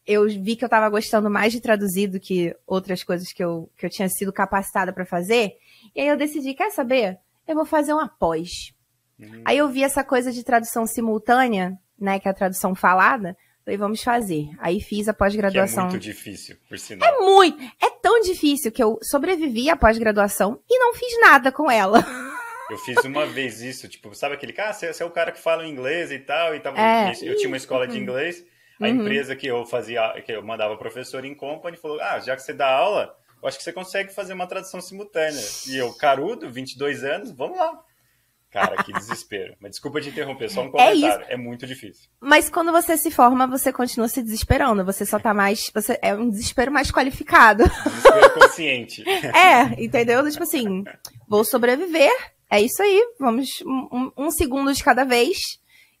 eu 0.05 0.27
vi 0.27 0.55
que 0.55 0.63
eu 0.63 0.67
estava 0.67 0.89
gostando 0.89 1.29
mais 1.29 1.51
de 1.51 1.59
traduzir 1.59 2.07
do 2.07 2.19
que 2.19 2.55
outras 2.65 3.03
coisas 3.03 3.31
que 3.33 3.43
eu, 3.43 3.69
que 3.77 3.85
eu 3.85 3.89
tinha 3.89 4.07
sido 4.07 4.31
capacitada 4.31 4.93
para 4.93 5.05
fazer. 5.05 5.53
E 5.95 6.01
aí 6.01 6.07
eu 6.07 6.17
decidi, 6.17 6.53
quer 6.53 6.71
saber? 6.71 7.17
Eu 7.47 7.55
vou 7.55 7.65
fazer 7.65 7.93
uma 7.93 8.07
pós. 8.07 8.73
Uhum. 9.19 9.41
Aí 9.45 9.57
eu 9.57 9.67
vi 9.69 9.83
essa 9.83 10.03
coisa 10.03 10.31
de 10.31 10.43
tradução 10.43 10.85
simultânea, 10.85 11.77
né, 11.99 12.19
que 12.19 12.27
é 12.27 12.31
a 12.31 12.35
tradução 12.35 12.75
falada. 12.75 13.35
Falei, 13.63 13.77
vamos 13.77 14.03
fazer. 14.03 14.49
Aí 14.59 14.79
fiz 14.79 15.07
a 15.07 15.13
pós-graduação. 15.13 15.87
É 15.87 15.89
muito 15.89 16.01
difícil, 16.01 16.55
por 16.69 16.77
sinal. 16.77 17.09
É 17.09 17.19
muito. 17.19 17.63
É 17.81 17.89
tão 17.99 18.21
difícil 18.21 18.71
que 18.71 18.83
eu 18.83 18.99
sobrevivi 19.01 19.71
à 19.71 19.75
pós-graduação 19.75 20.59
e 20.69 20.77
não 20.77 20.93
fiz 20.93 21.19
nada 21.19 21.51
com 21.51 21.71
ela. 21.71 22.05
Eu 22.69 22.77
fiz 22.79 22.97
uma 23.03 23.25
vez 23.25 23.61
isso, 23.61 23.87
tipo, 23.87 24.13
sabe 24.15 24.35
aquele 24.35 24.53
cara, 24.53 24.69
ah, 24.69 24.73
você, 24.73 24.91
você 24.91 25.03
é 25.03 25.05
o 25.05 25.11
cara 25.11 25.31
que 25.31 25.39
fala 25.39 25.67
inglês 25.67 26.11
e 26.11 26.19
tal, 26.19 26.55
e 26.55 26.59
tava, 26.59 26.79
é. 26.79 27.11
eu 27.21 27.35
tinha 27.37 27.47
uma 27.47 27.57
escola 27.57 27.87
de 27.87 27.97
inglês, 27.99 28.43
a 28.81 28.85
uhum. 28.85 29.01
empresa 29.01 29.35
que 29.35 29.47
eu 29.47 29.65
fazia, 29.65 30.19
que 30.25 30.31
eu 30.31 30.43
mandava 30.43 30.75
professor 30.77 31.23
em 31.23 31.35
company, 31.35 31.77
falou, 31.77 32.01
ah, 32.01 32.19
já 32.19 32.35
que 32.35 32.41
você 32.41 32.53
dá 32.53 32.69
aula, 32.69 33.15
eu 33.41 33.47
acho 33.47 33.57
que 33.57 33.63
você 33.63 33.71
consegue 33.71 34.13
fazer 34.13 34.33
uma 34.33 34.47
tradução 34.47 34.81
simultânea. 34.81 35.43
E 35.67 35.77
eu, 35.77 35.93
carudo, 35.93 36.49
22 36.49 37.03
anos, 37.03 37.31
vamos 37.31 37.57
lá. 37.57 37.79
Cara, 38.49 38.81
que 38.83 38.93
desespero. 38.93 39.53
Mas 39.59 39.71
desculpa 39.71 39.99
te 39.99 40.07
interromper, 40.07 40.49
só 40.49 40.61
um 40.61 40.67
é 40.67 40.71
comentário. 40.71 41.25
É, 41.27 41.33
é, 41.33 41.37
muito 41.37 41.67
difícil. 41.67 42.09
Mas 42.21 42.49
quando 42.49 42.71
você 42.71 42.95
se 42.95 43.11
forma, 43.11 43.45
você 43.45 43.71
continua 43.71 44.07
se 44.07 44.23
desesperando. 44.23 44.85
Você 44.85 45.05
só 45.05 45.19
tá 45.19 45.33
mais. 45.33 45.69
Você, 45.73 45.99
é 46.01 46.15
um 46.15 46.29
desespero 46.29 46.71
mais 46.71 46.89
qualificado. 46.89 47.65
Desespero 47.65 48.33
consciente. 48.33 49.03
é, 49.35 49.83
entendeu? 49.83 50.27
Tipo 50.31 50.43
assim, 50.43 50.85
vou 51.27 51.43
sobreviver 51.43 52.13
é 52.49 52.61
isso 52.61 52.81
aí, 52.81 53.01
vamos 53.19 53.61
um, 53.65 54.11
um, 54.17 54.31
segundo 54.31 54.73
de 54.73 54.83
cada 54.83 55.03
vez, 55.03 55.37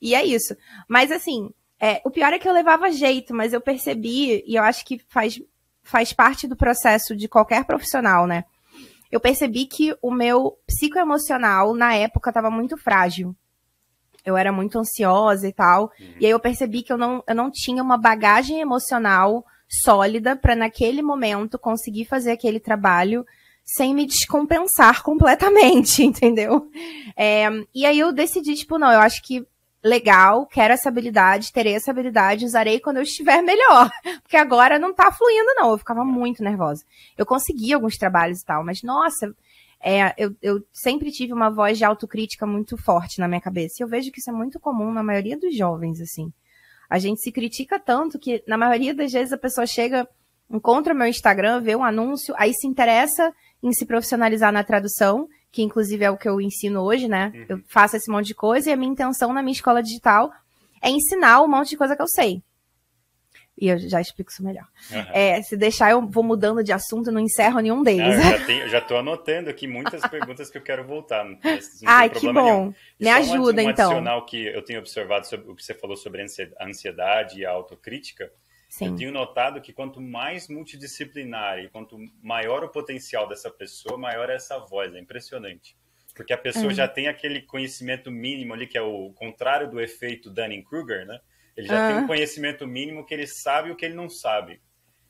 e 0.01 0.13
é 0.13 0.23
isso. 0.23 0.55
Mas 0.87 1.11
assim, 1.11 1.49
é, 1.79 2.01
o 2.05 2.11
pior 2.11 2.31
é 2.33 2.39
que 2.39 2.47
eu 2.47 2.53
levava 2.53 2.91
jeito, 2.91 3.33
mas 3.33 3.53
eu 3.53 3.61
percebi, 3.61 4.43
e 4.45 4.55
eu 4.55 4.63
acho 4.63 4.85
que 4.85 4.99
faz, 5.09 5.39
faz 5.83 6.13
parte 6.13 6.47
do 6.47 6.55
processo 6.55 7.15
de 7.15 7.27
qualquer 7.27 7.65
profissional, 7.65 8.27
né? 8.27 8.45
Eu 9.11 9.19
percebi 9.19 9.65
que 9.65 9.95
o 10.01 10.11
meu 10.11 10.57
psicoemocional, 10.65 11.73
na 11.73 11.93
época, 11.93 12.29
estava 12.29 12.49
muito 12.49 12.75
frágil. 12.75 13.35
Eu 14.25 14.35
era 14.35 14.51
muito 14.51 14.79
ansiosa 14.79 15.47
e 15.47 15.53
tal. 15.53 15.83
Uhum. 15.99 16.15
E 16.19 16.25
aí 16.25 16.31
eu 16.31 16.39
percebi 16.39 16.81
que 16.81 16.91
eu 16.91 16.97
não, 16.97 17.23
eu 17.27 17.35
não 17.35 17.51
tinha 17.51 17.81
uma 17.81 17.97
bagagem 17.97 18.59
emocional 18.59 19.45
sólida 19.69 20.35
para 20.35 20.55
naquele 20.55 21.01
momento 21.01 21.59
conseguir 21.59 22.05
fazer 22.05 22.31
aquele 22.31 22.59
trabalho 22.59 23.25
sem 23.65 23.95
me 23.95 24.05
descompensar 24.05 25.01
completamente, 25.01 26.03
entendeu? 26.05 26.69
É, 27.17 27.47
e 27.73 27.85
aí 27.85 27.97
eu 27.97 28.13
decidi, 28.13 28.55
tipo, 28.55 28.77
não, 28.77 28.91
eu 28.91 28.99
acho 28.99 29.21
que 29.23 29.45
legal, 29.83 30.47
quero 30.47 30.73
essa 30.73 30.89
habilidade, 30.89 31.53
terei 31.53 31.75
essa 31.75 31.91
habilidade, 31.91 32.45
usarei 32.45 32.79
quando 32.79 32.97
eu 32.97 33.03
estiver 33.03 33.41
melhor. 33.41 33.89
Porque 34.23 34.37
agora 34.37 34.79
não 34.79 34.93
tá 34.93 35.11
fluindo, 35.11 35.53
não. 35.55 35.71
Eu 35.71 35.77
ficava 35.77 36.03
muito 36.03 36.43
nervosa. 36.43 36.83
Eu 37.17 37.25
consegui 37.25 37.71
alguns 37.73 37.95
trabalhos 37.95 38.41
e 38.41 38.45
tal, 38.45 38.63
mas 38.63 38.81
nossa, 38.81 39.35
é, 39.79 40.13
eu, 40.17 40.35
eu 40.41 40.65
sempre 40.73 41.11
tive 41.11 41.33
uma 41.33 41.51
voz 41.51 41.77
de 41.77 41.85
autocrítica 41.85 42.47
muito 42.47 42.75
forte 42.77 43.19
na 43.19 43.27
minha 43.27 43.39
cabeça. 43.41 43.75
E 43.79 43.83
eu 43.83 43.87
vejo 43.87 44.11
que 44.11 44.19
isso 44.19 44.31
é 44.31 44.33
muito 44.33 44.59
comum 44.59 44.91
na 44.91 45.03
maioria 45.03 45.37
dos 45.37 45.55
jovens, 45.55 46.01
assim. 46.01 46.33
A 46.89 46.97
gente 46.97 47.21
se 47.21 47.31
critica 47.31 47.79
tanto 47.79 48.17
que, 48.17 48.43
na 48.47 48.57
maioria 48.57 48.93
das 48.93 49.11
vezes, 49.11 49.33
a 49.33 49.37
pessoa 49.37 49.67
chega, 49.67 50.07
encontra 50.49 50.95
meu 50.95 51.07
Instagram, 51.07 51.61
vê 51.61 51.75
um 51.75 51.83
anúncio, 51.83 52.33
aí 52.37 52.53
se 52.53 52.65
interessa 52.67 53.31
em 53.65 53.73
se 53.73 53.83
profissionalizar 53.83 54.53
na 54.53 54.63
tradução, 54.63 55.27
que 55.51 55.63
inclusive 55.63 56.05
é 56.05 56.11
o 56.11 56.17
que 56.17 56.29
eu 56.29 56.39
ensino 56.39 56.81
hoje, 56.81 57.07
né? 57.07 57.31
Uhum. 57.33 57.45
Eu 57.49 57.61
faço 57.67 57.97
esse 57.97 58.11
monte 58.11 58.27
de 58.27 58.35
coisa 58.35 58.69
e 58.69 58.73
a 58.73 58.77
minha 58.77 58.91
intenção 58.91 59.33
na 59.33 59.41
minha 59.41 59.53
escola 59.53 59.81
digital 59.81 60.31
é 60.83 60.89
ensinar 60.91 61.41
um 61.41 61.47
monte 61.47 61.69
de 61.69 61.77
coisa 61.77 61.95
que 61.95 62.01
eu 62.01 62.07
sei. 62.07 62.43
E 63.57 63.69
eu 63.69 63.79
já 63.79 63.99
explico 63.99 64.29
isso 64.29 64.43
melhor. 64.43 64.67
Uhum. 64.91 65.05
É, 65.11 65.41
se 65.41 65.57
deixar, 65.57 65.89
eu 65.89 66.05
vou 66.05 66.23
mudando 66.23 66.63
de 66.63 66.71
assunto, 66.71 67.11
não 67.11 67.19
encerro 67.19 67.59
nenhum 67.59 67.81
deles. 67.81 68.23
Ah, 68.23 68.51
eu, 68.51 68.69
já 68.69 68.77
estou 68.79 68.97
anotando 68.97 69.49
aqui 69.49 69.65
muitas 69.65 70.05
perguntas 70.07 70.51
que 70.51 70.59
eu 70.59 70.61
quero 70.61 70.85
voltar. 70.85 71.25
Ai, 71.87 72.09
que 72.09 72.31
bom. 72.31 72.71
Me 72.99 73.09
ajuda, 73.09 73.63
um, 73.63 73.65
um 73.65 73.69
então. 73.71 73.85
adicional 73.89 74.25
que 74.25 74.45
eu 74.45 74.61
tenho 74.61 74.79
observado 74.79 75.25
sobre 75.25 75.49
o 75.49 75.55
que 75.55 75.63
você 75.63 75.73
falou 75.73 75.95
sobre 75.97 76.21
a 76.21 76.65
ansiedade 76.65 77.39
e 77.39 77.45
a 77.45 77.49
autocrítica. 77.49 78.31
Sim. 78.75 78.87
Eu 78.87 78.95
tenho 78.97 79.11
notado 79.13 79.61
que 79.61 79.71
quanto 79.71 80.01
mais 80.01 80.49
multidisciplinar 80.49 81.59
e 81.59 81.69
quanto 81.69 81.97
maior 82.21 82.61
o 82.61 82.67
potencial 82.67 83.25
dessa 83.25 83.49
pessoa, 83.49 83.97
maior 83.97 84.29
é 84.29 84.35
essa 84.35 84.59
voz. 84.59 84.93
É 84.93 84.99
impressionante. 84.99 85.77
Porque 86.13 86.33
a 86.33 86.37
pessoa 86.37 86.65
uhum. 86.65 86.73
já 86.73 86.85
tem 86.85 87.07
aquele 87.07 87.41
conhecimento 87.41 88.11
mínimo 88.11 88.53
ali, 88.53 88.67
que 88.67 88.77
é 88.77 88.81
o 88.81 89.13
contrário 89.13 89.69
do 89.69 89.79
efeito 89.79 90.29
Dunning-Kruger, 90.29 91.05
né? 91.05 91.21
Ele 91.55 91.67
já 91.67 91.87
tem 91.87 92.03
um 92.03 92.07
conhecimento 92.07 92.67
mínimo 92.67 93.05
que 93.05 93.13
ele 93.13 93.25
sabe 93.25 93.71
o 93.71 93.77
que 93.77 93.85
ele 93.85 93.95
não 93.95 94.09
sabe. 94.09 94.61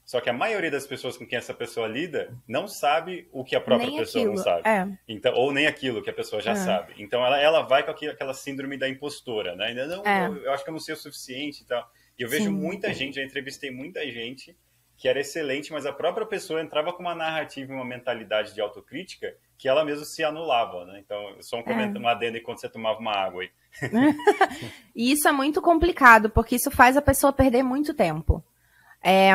Só 0.06 0.22
que 0.22 0.30
a 0.30 0.34
maioria 0.34 0.70
das 0.70 0.86
pessoas 0.86 1.18
com 1.18 1.26
quem 1.26 1.40
essa 1.40 1.54
pessoa 1.56 1.88
lida 1.88 2.32
não 2.48 2.68
sabe 2.68 3.28
o 3.32 3.44
que 3.44 3.56
a 3.56 3.62
própria 3.62 3.90
nem 3.90 3.98
pessoa 3.98 4.26
aquilo. 4.26 4.36
não 4.36 4.44
sabe. 4.44 4.70
É. 4.70 4.88
Então, 5.08 5.34
ou 5.34 5.52
nem 5.52 5.66
aquilo 5.66 6.04
que 6.04 6.10
a 6.12 6.14
pessoa 6.14 6.40
já 6.40 6.52
é. 6.52 6.56
sabe. 6.56 6.94
Então 7.00 7.26
ela, 7.26 7.42
ela 7.42 7.62
vai 7.64 7.84
com 7.84 7.90
aquela 7.90 8.36
síndrome 8.36 8.78
da 8.78 8.88
impostora, 8.88 9.56
né? 9.56 9.70
Ainda 9.70 9.88
não, 9.88 10.06
é. 10.06 10.28
eu, 10.28 10.38
eu, 10.38 10.54
acho 10.54 10.64
que 10.64 10.70
eu 10.70 10.74
não 10.74 10.80
sei 10.80 10.94
o 10.94 10.98
suficiente 10.98 11.64
e 11.64 11.66
tal. 11.66 11.90
E 12.18 12.24
eu 12.24 12.30
vejo 12.30 12.46
Sim. 12.46 12.52
muita 12.52 12.94
gente, 12.94 13.16
já 13.16 13.24
entrevistei 13.24 13.72
muita 13.72 14.10
gente 14.10 14.56
que 14.98 15.10
era 15.10 15.20
excelente, 15.20 15.74
mas 15.74 15.86
a 15.86 15.92
própria 15.92 16.26
pessoa 16.26 16.62
entrava 16.62 16.94
com 16.94 17.02
uma 17.02 17.14
narrativa 17.14 17.72
e 17.72 17.76
uma 17.76 17.84
mentalidade 17.84 18.54
de 18.54 18.62
autocrítica 18.62 19.36
que 19.58 19.68
ela 19.68 19.84
mesma 19.84 20.06
se 20.06 20.24
anulava, 20.24 20.86
né? 20.86 21.02
Então, 21.04 21.36
só 21.42 21.60
um 21.60 21.64
comentário, 21.64 21.98
é. 21.98 22.00
uma 22.00 22.12
adenda 22.12 22.38
enquanto 22.38 22.60
você 22.60 22.70
tomava 22.70 23.00
uma 23.00 23.12
água 23.12 23.44
aí. 23.44 23.50
e 24.96 25.12
isso 25.12 25.28
é 25.28 25.32
muito 25.32 25.62
complicado, 25.62 26.30
porque 26.30 26.56
isso 26.56 26.72
faz 26.72 26.96
a 26.96 27.02
pessoa 27.02 27.34
perder 27.34 27.64
muito 27.64 27.94
tempo. 27.94 28.44
É, 29.04 29.34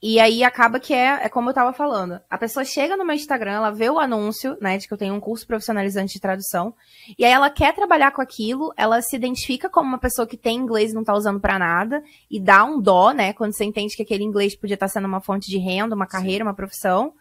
e 0.00 0.20
aí 0.20 0.44
acaba 0.44 0.78
que 0.78 0.94
é, 0.94 1.24
é 1.24 1.28
como 1.28 1.50
eu 1.50 1.54
tava 1.54 1.72
falando. 1.72 2.20
A 2.30 2.38
pessoa 2.38 2.64
chega 2.64 2.96
no 2.96 3.04
meu 3.04 3.16
Instagram, 3.16 3.52
ela 3.52 3.70
vê 3.70 3.90
o 3.90 3.98
anúncio, 3.98 4.56
né, 4.60 4.78
de 4.78 4.86
que 4.86 4.94
eu 4.94 4.98
tenho 4.98 5.14
um 5.14 5.20
curso 5.20 5.46
profissionalizante 5.46 6.14
de 6.14 6.20
tradução, 6.20 6.72
e 7.18 7.24
aí 7.24 7.32
ela 7.32 7.50
quer 7.50 7.74
trabalhar 7.74 8.12
com 8.12 8.22
aquilo, 8.22 8.72
ela 8.76 9.02
se 9.02 9.16
identifica 9.16 9.68
como 9.68 9.88
uma 9.88 9.98
pessoa 9.98 10.26
que 10.26 10.36
tem 10.36 10.56
inglês 10.56 10.92
e 10.92 10.94
não 10.94 11.02
tá 11.02 11.14
usando 11.14 11.40
para 11.40 11.58
nada, 11.58 12.02
e 12.30 12.38
dá 12.38 12.64
um 12.64 12.80
dó, 12.80 13.10
né, 13.10 13.32
quando 13.32 13.52
você 13.56 13.64
entende 13.64 13.96
que 13.96 14.02
aquele 14.02 14.22
inglês 14.22 14.54
podia 14.54 14.74
estar 14.74 14.86
tá 14.86 14.92
sendo 14.92 15.08
uma 15.08 15.20
fonte 15.20 15.50
de 15.50 15.58
renda, 15.58 15.96
uma 15.96 16.06
carreira, 16.06 16.44
uma 16.44 16.54
profissão. 16.54 17.12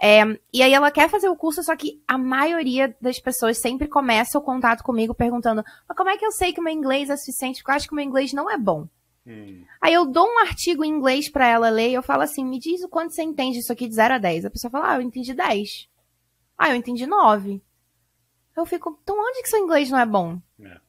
É, 0.00 0.22
e 0.52 0.62
aí 0.62 0.72
ela 0.72 0.90
quer 0.90 1.08
fazer 1.08 1.28
o 1.28 1.36
curso, 1.36 1.62
só 1.62 1.76
que 1.76 2.02
a 2.08 2.18
maioria 2.18 2.96
das 3.00 3.20
pessoas 3.20 3.58
sempre 3.58 3.86
começa 3.86 4.38
o 4.38 4.42
contato 4.42 4.82
comigo 4.82 5.14
perguntando: 5.14 5.62
mas 5.88 5.96
como 5.96 6.10
é 6.10 6.16
que 6.16 6.26
eu 6.26 6.32
sei 6.32 6.52
que 6.52 6.58
o 6.58 6.64
meu 6.64 6.72
inglês 6.72 7.08
é 7.08 7.16
suficiente? 7.16 7.58
Porque 7.58 7.70
eu 7.70 7.74
acho 7.76 7.86
que 7.86 7.92
o 7.92 7.96
meu 7.96 8.04
inglês 8.04 8.32
não 8.32 8.50
é 8.50 8.58
bom. 8.58 8.88
Hum. 9.26 9.64
Aí 9.80 9.94
eu 9.94 10.04
dou 10.04 10.26
um 10.26 10.38
artigo 10.40 10.84
em 10.84 10.88
inglês 10.88 11.28
para 11.28 11.46
ela 11.46 11.70
ler 11.70 11.90
e 11.90 11.94
eu 11.94 12.02
falo 12.02 12.22
assim: 12.22 12.44
me 12.44 12.58
diz 12.58 12.82
o 12.82 12.88
quanto 12.88 13.14
você 13.14 13.22
entende 13.22 13.58
isso 13.58 13.72
aqui 13.72 13.88
de 13.88 13.94
0 13.94 14.14
a 14.14 14.18
10. 14.18 14.44
A 14.44 14.50
pessoa 14.50 14.70
fala: 14.70 14.92
ah, 14.92 14.96
eu 14.96 15.02
entendi 15.02 15.32
10. 15.32 15.88
Ah, 16.58 16.70
eu 16.70 16.76
entendi 16.76 17.06
9. 17.06 17.62
Eu 18.56 18.66
fico, 18.66 18.98
então 19.02 19.16
onde 19.18 19.42
que 19.42 19.48
seu 19.48 19.60
inglês 19.60 19.90
não 19.90 19.98
é 19.98 20.04
bom? 20.04 20.40
É. 20.60 20.80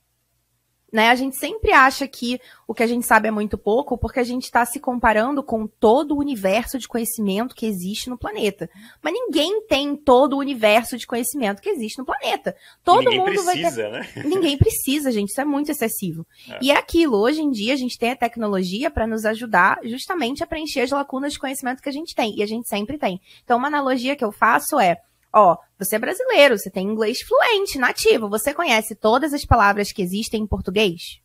Né? 0.94 1.10
A 1.10 1.16
gente 1.16 1.36
sempre 1.38 1.72
acha 1.72 2.08
que 2.08 2.40
o 2.68 2.74
que 2.74 2.84
a 2.84 2.88
gente 2.88 3.04
sabe 3.04 3.28
é 3.28 3.32
muito 3.32 3.58
pouco, 3.58 3.98
porque 3.98 4.20
a 4.20 4.24
gente 4.24 4.44
está 4.44 4.64
se 4.64 4.80
comparando 4.80 5.42
com 5.42 5.66
todo 5.66 6.14
o 6.14 6.20
universo 6.20 6.78
de 6.78 6.88
conhecimento 6.88 7.56
que 7.56 7.66
existe 7.66 8.12
no 8.12 8.18
planeta. 8.18 8.70
Mas 9.02 9.12
ninguém 9.12 9.66
tem 9.66 9.96
todo 9.96 10.34
o 10.34 10.40
universo 10.40 10.96
de 10.96 11.08
conhecimento 11.08 11.64
que 11.64 11.70
existe 11.70 11.98
no 11.98 12.06
planeta. 12.06 12.56
Todo 12.84 13.06
ninguém 13.06 13.18
mundo 13.18 13.44
precisa, 13.44 13.90
vai 13.90 13.92
ter... 13.92 13.92
né? 13.92 14.08
Ninguém 14.24 14.56
precisa, 14.56 15.12
gente. 15.12 15.30
Isso 15.30 15.42
é 15.42 15.46
muito 15.46 15.72
excessivo. 15.72 16.28
É. 16.48 16.60
E 16.62 16.70
é 16.70 16.78
aquilo. 16.78 17.18
Hoje 17.18 17.42
em 17.42 17.50
dia 17.50 17.74
a 17.74 17.78
gente 17.78 17.98
tem 17.98 18.12
a 18.12 18.16
tecnologia 18.16 18.92
para 18.92 19.08
nos 19.08 19.26
ajudar 19.26 19.80
justamente 19.86 20.44
a 20.44 20.48
preencher 20.48 20.82
as 20.82 20.92
lacunas 20.92 21.34
de 21.34 21.40
conhecimento 21.40 21.82
que 21.82 21.90
a 21.90 21.94
gente 21.94 22.14
tem. 22.14 22.36
E 22.38 22.44
a 22.44 22.46
gente 22.46 22.68
sempre 22.70 23.00
tem. 23.00 23.20
Então, 23.44 23.58
uma 23.58 23.68
analogia 23.68 24.16
que 24.16 24.24
eu 24.24 24.32
faço 24.32 24.80
é 24.80 24.98
Ó, 25.34 25.58
você 25.80 25.96
é 25.96 26.00
brasileiro, 26.00 26.58
você 26.58 26.70
tem 26.70 26.88
inglês 26.88 27.22
fluente, 27.22 27.80
nativo. 27.80 28.30
Você 28.30 28.54
conhece 28.54 28.96
todas 28.96 29.34
as 29.34 29.44
palavras 29.44 29.92
que 29.92 30.02
existem 30.02 30.44
em 30.44 30.48
português? 30.48 31.20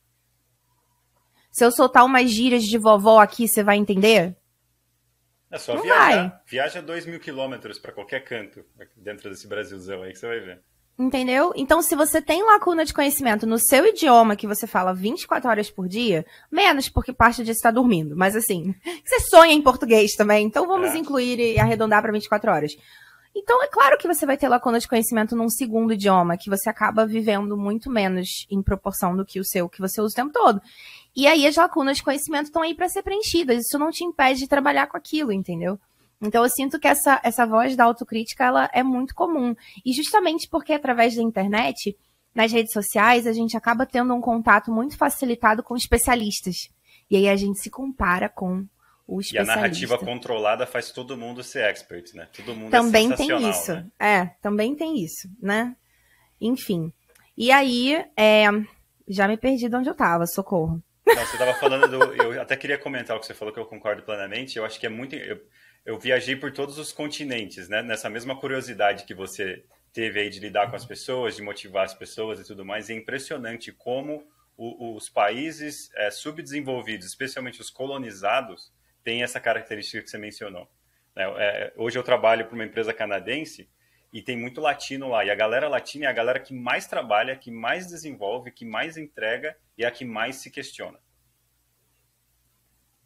Se 1.51 1.65
eu 1.65 1.71
soltar 1.71 2.05
umas 2.05 2.31
gírias 2.31 2.65
de 2.65 2.79
vovó 2.79 3.21
aqui, 3.21 3.47
você 3.47 3.63
vai 3.63 3.77
entender? 3.77 4.37
É 5.51 5.59
só 5.59 5.75
Não 5.75 5.83
viajar. 5.83 6.29
Vai. 6.29 6.41
Viaja 6.47 6.83
dois 6.83 7.07
mil 7.07 7.21
quilômetros 7.21 7.79
para 7.79 7.93
qualquer 7.93 8.21
canto 8.25 8.65
dentro 8.97 9.31
desse 9.31 9.47
Brasilzão 9.47 10.03
aí 10.03 10.13
que 10.13 10.19
você 10.19 10.27
vai 10.27 10.41
ver. 10.41 10.63
Entendeu? 10.99 11.53
Então, 11.55 11.81
se 11.81 11.95
você 11.95 12.21
tem 12.21 12.45
lacuna 12.45 12.85
de 12.85 12.93
conhecimento 12.93 13.47
no 13.47 13.57
seu 13.57 13.87
idioma 13.87 14.35
que 14.35 14.49
você 14.49 14.67
fala 14.67 14.93
24 14.93 15.49
horas 15.49 15.71
por 15.71 15.87
dia, 15.87 16.27
menos 16.51 16.89
porque 16.89 17.13
parte 17.13 17.45
disso 17.45 17.59
está 17.59 17.71
dormindo, 17.71 18.17
mas 18.17 18.35
assim, 18.35 18.75
você 19.07 19.21
sonha 19.21 19.53
em 19.53 19.63
português 19.63 20.15
também, 20.15 20.45
então 20.45 20.67
vamos 20.67 20.91
é. 20.91 20.99
incluir 20.99 21.39
e 21.39 21.59
arredondar 21.59 22.03
para 22.03 22.11
24 22.11 22.51
horas. 22.51 22.73
Então, 23.41 23.63
é 23.63 23.69
claro 23.69 23.97
que 23.97 24.09
você 24.09 24.27
vai 24.27 24.37
ter 24.37 24.49
lacuna 24.49 24.81
de 24.81 24.89
conhecimento 24.89 25.37
num 25.37 25.49
segundo 25.49 25.93
idioma, 25.93 26.37
que 26.37 26.51
você 26.51 26.69
acaba 26.69 27.07
vivendo 27.07 27.57
muito 27.57 27.89
menos 27.89 28.45
em 28.51 28.61
proporção 28.61 29.17
do 29.17 29.25
que 29.25 29.39
o 29.39 29.45
seu, 29.45 29.69
que 29.69 29.81
você 29.81 30.01
usa 30.01 30.13
o 30.13 30.17
tempo 30.17 30.33
todo. 30.33 30.61
E 31.15 31.25
aí, 31.25 31.47
as 31.47 31.55
lacunas 31.55 31.99
de 31.99 32.03
conhecimento 32.03 32.47
estão 32.47 32.63
aí 32.63 32.75
para 32.75 32.89
ser 32.89 33.03
preenchidas. 33.03 33.65
Isso 33.65 33.79
não 33.79 33.91
te 33.91 34.03
impede 34.03 34.41
de 34.41 34.49
trabalhar 34.49 34.89
com 34.89 34.97
aquilo, 34.97 35.33
entendeu? 35.33 35.79
Então, 36.21 36.43
eu 36.43 36.51
sinto 36.51 36.81
que 36.81 36.89
essa, 36.89 37.21
essa 37.23 37.47
voz 37.47 37.77
da 37.77 37.85
autocrítica, 37.85 38.45
ela 38.45 38.69
é 38.73 38.83
muito 38.83 39.15
comum. 39.15 39.55
E 39.87 39.93
justamente 39.93 40.49
porque, 40.49 40.73
através 40.73 41.15
da 41.15 41.23
internet, 41.23 41.97
nas 42.35 42.51
redes 42.51 42.73
sociais, 42.73 43.25
a 43.25 43.33
gente 43.33 43.57
acaba 43.57 43.87
tendo 43.87 44.13
um 44.15 44.21
contato 44.21 44.73
muito 44.73 44.97
facilitado 44.97 45.63
com 45.63 45.77
especialistas. 45.77 46.57
E 47.09 47.17
aí, 47.17 47.29
a 47.29 47.37
gente 47.37 47.61
se 47.61 47.71
compara 47.71 48.29
com 48.29 48.67
o 49.09 49.21
E 49.33 49.39
a 49.39 49.45
narrativa 49.45 49.97
controlada 49.97 50.67
faz 50.67 50.93
todo 50.93 51.17
mundo 51.17 51.43
ser 51.43 51.65
expert, 51.65 52.15
né? 52.15 52.29
Todo 52.37 52.55
mundo 52.55 52.69
é 52.69 52.79
também 52.79 53.11
é 53.11 53.17
tem 53.17 53.49
isso. 53.49 53.73
Né? 53.73 53.87
É, 53.99 54.27
também 54.43 54.77
tem 54.77 55.03
isso, 55.03 55.27
né? 55.41 55.75
Enfim. 56.39 56.93
E 57.35 57.51
aí, 57.51 58.05
é... 58.15 58.45
já 59.09 59.27
me 59.27 59.39
perdi 59.39 59.67
de 59.67 59.75
onde 59.75 59.89
eu 59.89 59.95
tava, 59.95 60.27
socorro. 60.27 60.83
Não, 61.07 61.15
você 61.15 61.33
estava 61.33 61.55
falando 61.55 61.89
do. 61.89 62.05
Eu 62.23 62.43
até 62.43 62.55
queria 62.55 62.77
comentar 62.77 63.17
o 63.17 63.21
que 63.21 63.25
você 63.25 63.33
falou, 63.33 63.55
que 63.55 63.59
eu 63.59 63.65
concordo 63.65 64.03
plenamente. 64.03 64.59
Eu 64.59 64.65
acho 64.67 64.79
que 64.79 64.85
é 64.85 64.91
muito. 64.91 65.17
Eu, 65.17 65.41
eu 65.87 65.99
viajei 65.99 66.37
por 66.37 66.53
todos 66.53 66.79
os 66.79 66.93
continentes, 66.93 67.67
né? 67.67 67.83
Nessa 67.83 68.11
mesma 68.11 68.39
curiosidade 68.39 69.05
que 69.05 69.15
você 69.15 69.65
teve 69.91 70.21
aí 70.21 70.29
de 70.29 70.39
lidar 70.39 70.69
com 70.69 70.77
as 70.77 70.85
pessoas, 70.85 71.35
de 71.35 71.41
motivar 71.41 71.87
as 71.87 71.95
pessoas 71.95 72.41
e 72.41 72.45
tudo 72.45 72.63
mais. 72.63 72.91
É 72.91 72.95
impressionante 72.95 73.73
como 73.73 74.23
o, 74.55 74.97
os 74.97 75.09
países 75.09 75.91
é, 75.95 76.11
subdesenvolvidos, 76.11 77.07
especialmente 77.07 77.61
os 77.61 77.71
colonizados, 77.71 78.71
tem 79.09 79.23
essa 79.23 79.41
característica 79.41 80.03
que 80.03 80.11
você 80.11 80.19
mencionou. 80.19 80.71
Né? 81.17 81.25
É, 81.39 81.73
hoje 81.77 81.99
eu 81.99 82.03
trabalho 82.03 82.45
para 82.45 82.55
uma 82.55 82.65
empresa 82.67 82.93
canadense 82.93 83.67
e 84.13 84.21
tem 84.21 84.37
muito 84.37 84.61
latino 84.61 85.09
lá. 85.09 85.25
E 85.25 85.31
a 85.31 85.35
galera 85.35 85.67
latina 85.67 86.05
é 86.05 86.09
a 86.09 86.13
galera 86.13 86.39
que 86.39 86.53
mais 86.53 86.87
trabalha, 86.87 87.35
que 87.35 87.51
mais 87.51 87.87
desenvolve, 87.87 88.51
que 88.51 88.67
mais 88.67 88.99
entrega 88.99 89.57
e 89.79 89.85
a 89.87 89.91
que 89.91 90.05
mais 90.05 90.37
se 90.37 90.51
questiona. 90.51 90.99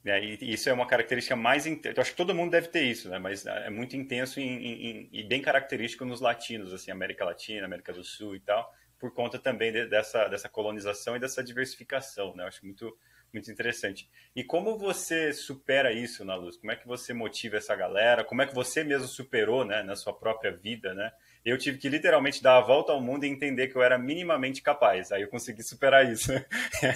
E 0.04 0.52
isso 0.52 0.68
é 0.68 0.73
uma 0.73 0.88
característica 0.88 1.37
mais. 1.37 1.66
Eu 1.66 1.76
acho 1.97 2.11
que 2.11 2.16
todo 2.16 2.35
mundo 2.35 2.50
deve 2.50 2.66
ter 2.66 2.82
isso, 2.82 3.09
né? 3.09 3.21
mas 3.21 3.47
é 3.47 3.71
muito 3.71 3.97
intenso 3.97 4.40
e, 4.40 5.25
bem 5.28 5.40
característico 5.40 6.04
nos 6.04 6.21
latinos, 6.21 6.73
assim, 6.73 6.90
América 6.90 7.25
Latina, 7.25 7.64
América 7.64 7.92
do 7.92 8.02
Sul 8.02 8.35
e 8.35 8.40
tal, 8.40 8.68
por 8.99 9.14
conta 9.14 9.38
também 9.38 9.71
de, 9.71 9.87
dessa, 9.87 10.26
dessa 10.26 10.49
colonização 10.49 11.14
e 11.14 11.21
dessa 11.21 11.44
diversificação. 11.44 12.35
Né? 12.35 12.42
Eu 12.42 12.49
acho 12.49 12.66
muito, 12.66 12.99
muito 13.32 13.50
interessante. 13.50 14.08
E 14.34 14.44
como 14.44 14.76
você 14.78 15.32
supera 15.32 15.92
isso 15.92 16.24
na 16.24 16.34
luz? 16.34 16.56
Como 16.56 16.70
é 16.70 16.76
que 16.76 16.86
você 16.86 17.12
motiva 17.12 17.56
essa 17.56 17.74
galera? 17.74 18.24
Como 18.24 18.42
é 18.42 18.46
que 18.46 18.54
você 18.54 18.84
mesmo 18.84 19.08
superou, 19.08 19.64
né, 19.64 19.82
na 19.82 19.96
sua 19.96 20.12
própria 20.12 20.52
vida, 20.52 20.94
né? 20.94 21.12
Eu 21.44 21.58
tive 21.58 21.78
que 21.78 21.88
literalmente 21.88 22.42
dar 22.42 22.58
a 22.58 22.60
volta 22.60 22.92
ao 22.92 23.00
mundo 23.00 23.24
e 23.24 23.28
entender 23.28 23.68
que 23.68 23.76
eu 23.76 23.82
era 23.82 23.98
minimamente 23.98 24.62
capaz. 24.62 25.10
Aí 25.10 25.22
eu 25.22 25.28
consegui 25.28 25.62
superar 25.62 26.10
isso. 26.10 26.30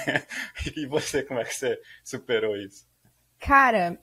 e 0.77 0.87
você, 0.87 1.23
como 1.23 1.41
é 1.41 1.45
que 1.45 1.55
você 1.55 1.81
superou 2.05 2.57
isso? 2.57 2.87
Cara, 3.41 3.99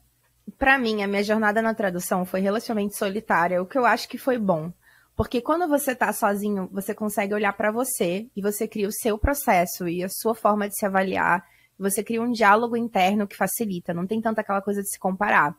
para 0.57 0.77
mim, 0.77 1.01
a 1.01 1.07
minha 1.07 1.23
jornada 1.23 1.61
na 1.61 1.73
tradução 1.73 2.25
foi 2.25 2.41
relativamente 2.41 2.97
solitária, 2.97 3.61
o 3.61 3.65
que 3.65 3.77
eu 3.77 3.85
acho 3.85 4.07
que 4.09 4.17
foi 4.17 4.37
bom. 4.37 4.71
Porque 5.15 5.41
quando 5.41 5.67
você 5.67 5.95
tá 5.95 6.11
sozinho, 6.11 6.67
você 6.71 6.93
consegue 6.93 7.33
olhar 7.33 7.53
para 7.53 7.71
você 7.71 8.27
e 8.35 8.41
você 8.41 8.67
cria 8.67 8.87
o 8.87 8.91
seu 8.91 9.17
processo 9.17 9.87
e 9.87 10.03
a 10.03 10.09
sua 10.09 10.33
forma 10.33 10.67
de 10.67 10.75
se 10.75 10.85
avaliar. 10.85 11.45
Você 11.77 12.03
cria 12.03 12.21
um 12.21 12.31
diálogo 12.31 12.77
interno 12.77 13.27
que 13.27 13.35
facilita, 13.35 13.93
não 13.93 14.07
tem 14.07 14.21
tanta 14.21 14.41
aquela 14.41 14.61
coisa 14.61 14.81
de 14.81 14.89
se 14.89 14.99
comparar. 14.99 15.55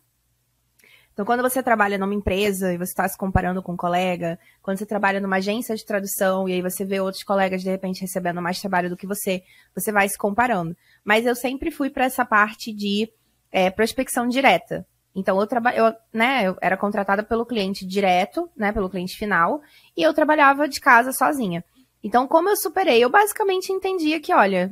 Então, 1.14 1.24
quando 1.24 1.42
você 1.42 1.62
trabalha 1.62 1.96
numa 1.96 2.12
empresa 2.12 2.72
e 2.72 2.76
você 2.76 2.90
está 2.90 3.08
se 3.08 3.16
comparando 3.16 3.62
com 3.62 3.72
um 3.72 3.76
colega, 3.76 4.36
quando 4.60 4.78
você 4.78 4.86
trabalha 4.86 5.20
numa 5.20 5.36
agência 5.36 5.76
de 5.76 5.84
tradução 5.84 6.48
e 6.48 6.52
aí 6.54 6.60
você 6.60 6.84
vê 6.84 6.98
outros 6.98 7.22
colegas 7.22 7.62
de 7.62 7.70
repente 7.70 8.00
recebendo 8.00 8.42
mais 8.42 8.60
trabalho 8.60 8.90
do 8.90 8.96
que 8.96 9.06
você, 9.06 9.44
você 9.72 9.92
vai 9.92 10.08
se 10.08 10.18
comparando. 10.18 10.76
Mas 11.04 11.24
eu 11.24 11.36
sempre 11.36 11.70
fui 11.70 11.88
para 11.88 12.06
essa 12.06 12.24
parte 12.24 12.72
de 12.72 13.08
é, 13.52 13.70
prospecção 13.70 14.26
direta. 14.26 14.84
Então 15.14 15.38
eu 15.40 15.46
trabalho, 15.46 15.94
né, 16.12 16.48
eu 16.48 16.56
era 16.60 16.76
contratada 16.76 17.22
pelo 17.22 17.46
cliente 17.46 17.86
direto, 17.86 18.50
né, 18.56 18.72
pelo 18.72 18.90
cliente 18.90 19.16
final, 19.16 19.62
e 19.96 20.02
eu 20.02 20.12
trabalhava 20.12 20.68
de 20.68 20.80
casa 20.80 21.12
sozinha. 21.12 21.64
Então, 22.02 22.26
como 22.26 22.50
eu 22.50 22.56
superei, 22.56 23.02
eu 23.02 23.08
basicamente 23.08 23.72
entendia 23.72 24.20
que, 24.20 24.34
olha, 24.34 24.70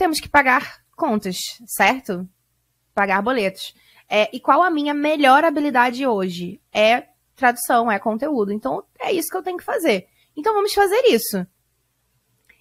temos 0.00 0.18
que 0.18 0.30
pagar 0.30 0.80
contas, 0.96 1.36
certo? 1.66 2.26
Pagar 2.94 3.20
boletos. 3.20 3.74
É, 4.08 4.34
e 4.34 4.40
qual 4.40 4.62
a 4.62 4.70
minha 4.70 4.94
melhor 4.94 5.44
habilidade 5.44 6.06
hoje? 6.06 6.58
É 6.72 7.08
tradução, 7.36 7.92
é 7.92 7.98
conteúdo. 7.98 8.50
Então, 8.50 8.82
é 8.98 9.12
isso 9.12 9.28
que 9.28 9.36
eu 9.36 9.42
tenho 9.42 9.58
que 9.58 9.64
fazer. 9.64 10.08
Então, 10.34 10.54
vamos 10.54 10.72
fazer 10.72 11.02
isso. 11.08 11.46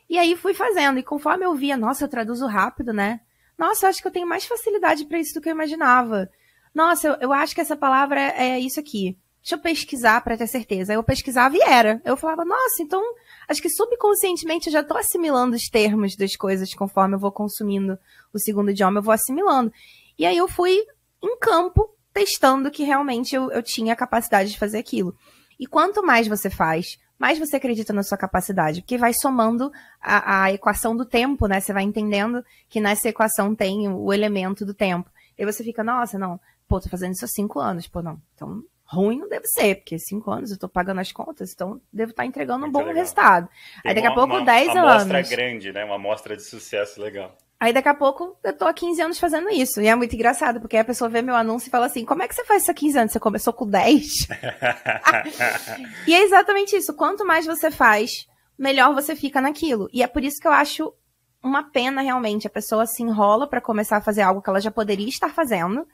E 0.10 0.17
aí 0.17 0.36
fui 0.36 0.53
fazendo. 0.53 1.00
E 1.00 1.03
conforme 1.03 1.46
eu 1.46 1.55
via, 1.55 1.77
nossa, 1.77 2.03
eu 2.03 2.10
traduzo 2.10 2.46
rápido, 2.46 2.91
né? 2.91 3.22
Nossa, 3.58 3.86
eu 3.86 3.89
acho 3.89 4.01
que 4.01 4.08
eu 4.10 4.12
tenho 4.12 4.27
mais 4.27 4.43
facilidade 4.43 5.05
para 5.05 5.17
isso 5.17 5.34
do 5.34 5.39
que 5.41 5.48
eu 5.48 5.53
imaginava. 5.53 6.29
Nossa, 6.75 7.08
eu, 7.08 7.17
eu 7.22 7.31
acho 7.31 7.55
que 7.55 7.62
essa 7.62 7.77
palavra 7.77 8.19
é, 8.19 8.50
é 8.50 8.60
isso 8.60 8.81
aqui. 8.81 9.17
Deixa 9.41 9.55
eu 9.55 9.60
pesquisar 9.60 10.22
para 10.22 10.36
ter 10.36 10.48
certeza. 10.48 10.93
Eu 10.93 11.03
pesquisava 11.03 11.55
e 11.55 11.62
era. 11.62 12.01
Eu 12.03 12.17
falava, 12.17 12.43
nossa, 12.43 12.84
então 12.84 13.01
acho 13.50 13.62
que 13.62 13.70
subconscientemente 13.70 14.68
eu 14.68 14.74
já 14.74 14.82
estou 14.82 14.98
assimilando 14.98 15.56
os 15.56 15.68
termos 15.70 16.15
das 16.15 16.36
coisas 16.36 16.74
conforme 16.74 17.15
eu 17.15 17.20
vou 17.20 17.32
consumindo 17.32 17.98
o 18.32 18.39
segundo 18.39 18.70
idioma, 18.70 19.00
eu 19.00 19.03
vou 19.03 19.13
assimilando. 19.13 19.74
E 20.18 20.25
aí 20.25 20.38
eu 20.38 20.48
fui 20.48 20.86
em 21.22 21.38
campo 21.39 21.89
testando 22.13 22.70
que 22.70 22.84
realmente 22.84 23.36
eu, 23.36 23.51
eu 23.51 23.63
tinha 23.63 23.94
a 23.94 23.98
capacidade 23.98 24.51
de 24.51 24.60
fazer 24.60 24.77
aquilo. 24.77 25.15
E 25.60 25.65
quanto 25.65 26.06
mais 26.06 26.27
você 26.27 26.50
faz, 26.50 26.98
mais 27.18 27.38
você 27.38 27.58
acredita 27.58 27.91
na 27.91 28.03
sua 28.03 28.18
capacidade, 28.18 28.82
porque 28.82 28.98
vai 28.98 29.12
somando 29.13 29.72
a, 30.01 30.44
a, 30.44 30.53
equação 30.53 30.96
do 30.96 31.06
tempo, 31.06 31.48
né? 31.48 31.60
Você 31.60 31.74
vai 31.74 31.84
entendendo 31.84 32.44
que 32.70 32.79
nessa 32.79 33.10
equação 33.10 33.53
tem 33.53 33.89
o 33.89 34.13
elemento 34.13 34.65
do 34.65 34.74
tempo. 34.74 35.10
E 35.38 35.46
você 35.46 35.63
fica, 35.63 35.84
nossa, 35.84 36.18
não, 36.18 36.39
pô, 36.68 36.79
tô 36.79 36.88
fazendo 36.88 37.13
isso 37.13 37.25
há 37.25 37.27
cinco 37.27 37.60
anos, 37.60 37.88
pô, 37.88 38.01
não. 38.01 38.22
Então, 38.36 38.63
ruim 38.91 39.19
não 39.19 39.29
deve 39.29 39.46
ser, 39.46 39.75
porque 39.75 40.00
cinco 40.00 40.31
anos 40.31 40.51
eu 40.51 40.58
tô 40.58 40.67
pagando 40.67 41.00
as 41.00 41.12
contas, 41.12 41.51
então 41.53 41.79
devo 41.93 42.10
estar 42.10 42.24
tá 42.24 42.27
entregando 42.27 42.62
Muito 42.62 42.69
um 42.69 42.74
bom 42.74 42.79
legal. 42.79 42.96
resultado. 42.96 43.48
Tem 43.84 43.91
Aí 43.91 43.96
daqui 43.96 44.08
uma, 44.08 44.13
a 44.13 44.15
pouco, 44.15 44.34
uma, 44.34 44.46
10 44.46 44.67
uma 44.67 44.72
anos. 44.72 44.84
Uma 44.84 44.93
amostra 44.93 45.22
grande, 45.22 45.72
né? 45.72 45.86
Uma 45.86 45.96
amostra 45.96 46.36
de 46.36 46.43
sucesso 46.43 47.00
legal. 47.00 47.38
Aí 47.60 47.72
daqui 47.74 47.89
a 47.89 47.93
pouco 47.93 48.38
eu 48.43 48.58
tô 48.58 48.65
há 48.65 48.74
15 48.74 49.01
anos 49.01 49.19
fazendo 49.19 49.50
isso. 49.50 49.81
E 49.81 49.88
é 49.88 49.93
muito 49.93 50.15
engraçado, 50.15 50.60
porque 50.60 50.77
a 50.77 50.84
pessoa 50.84 51.10
vê 51.10 51.22
meu 51.22 51.36
anúncio 51.36 51.67
e 51.67 51.69
fala 51.69 51.86
assim: 51.86 52.03
como 52.03 52.24
é 52.24 52.27
que 52.27 52.34
você 52.34 52.43
faz 52.46 52.63
isso 52.63 52.72
há 52.72 52.74
15 52.74 52.98
anos? 52.98 53.12
Você 53.12 53.19
começou 53.19 53.53
com 53.53 53.67
10? 53.67 54.27
e 56.08 56.15
é 56.15 56.24
exatamente 56.24 56.75
isso. 56.75 56.96
Quanto 56.96 57.25
mais 57.25 57.46
você 57.46 57.69
faz, 57.69 58.27
melhor 58.58 58.93
você 58.96 59.15
fica 59.15 59.39
naquilo. 59.39 59.88
E 59.93 60.01
é 60.01 60.08
por 60.08 60.24
isso 60.24 60.39
que 60.39 60.48
eu 60.48 60.51
acho 60.53 60.91
uma 61.43 61.63
pena 61.63 62.01
realmente. 62.01 62.48
A 62.48 62.50
pessoa 62.50 62.88
se 62.88 63.03
enrola 63.03 63.48
para 63.48 63.62
começar 63.62 63.98
a 63.98 64.01
fazer 64.01 64.22
algo 64.22 64.41
que 64.41 64.50
ela 64.50 64.62
já 64.62 64.72
poderia 64.72 65.10
estar 65.10 65.29
fazendo. 65.29 65.86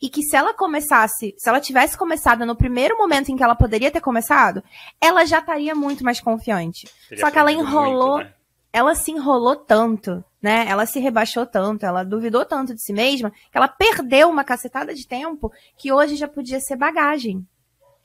E 0.00 0.08
que 0.08 0.22
se 0.22 0.34
ela 0.34 0.54
começasse, 0.54 1.34
se 1.36 1.48
ela 1.48 1.60
tivesse 1.60 1.96
começado 1.96 2.46
no 2.46 2.56
primeiro 2.56 2.96
momento 2.96 3.30
em 3.30 3.36
que 3.36 3.42
ela 3.42 3.54
poderia 3.54 3.90
ter 3.90 4.00
começado, 4.00 4.62
ela 5.00 5.26
já 5.26 5.40
estaria 5.40 5.74
muito 5.74 6.02
mais 6.02 6.20
confiante. 6.20 6.88
Teria 7.08 7.24
Só 7.24 7.30
que 7.30 7.38
ela 7.38 7.52
enrolou. 7.52 8.16
Muito, 8.16 8.28
né? 8.28 8.34
ela 8.72 8.94
se 8.94 9.10
enrolou 9.10 9.56
tanto, 9.56 10.24
né? 10.40 10.64
Ela 10.68 10.86
se 10.86 11.00
rebaixou 11.00 11.44
tanto, 11.44 11.84
ela 11.84 12.04
duvidou 12.04 12.44
tanto 12.44 12.74
de 12.74 12.82
si 12.82 12.92
mesma, 12.92 13.30
que 13.30 13.56
ela 13.56 13.68
perdeu 13.68 14.28
uma 14.28 14.44
cacetada 14.44 14.94
de 14.94 15.06
tempo 15.06 15.52
que 15.76 15.92
hoje 15.92 16.16
já 16.16 16.28
podia 16.28 16.60
ser 16.60 16.76
bagagem. 16.76 17.46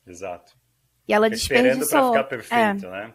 Exato. 0.05 0.53
E 1.07 1.13
ela 1.13 1.29
desperdiçou. 1.29 1.81
Esperando 1.81 2.11
pra 2.11 2.23
ficar 2.23 2.23
perfeito, 2.23 2.85
é. 2.87 2.91
né? 2.91 3.13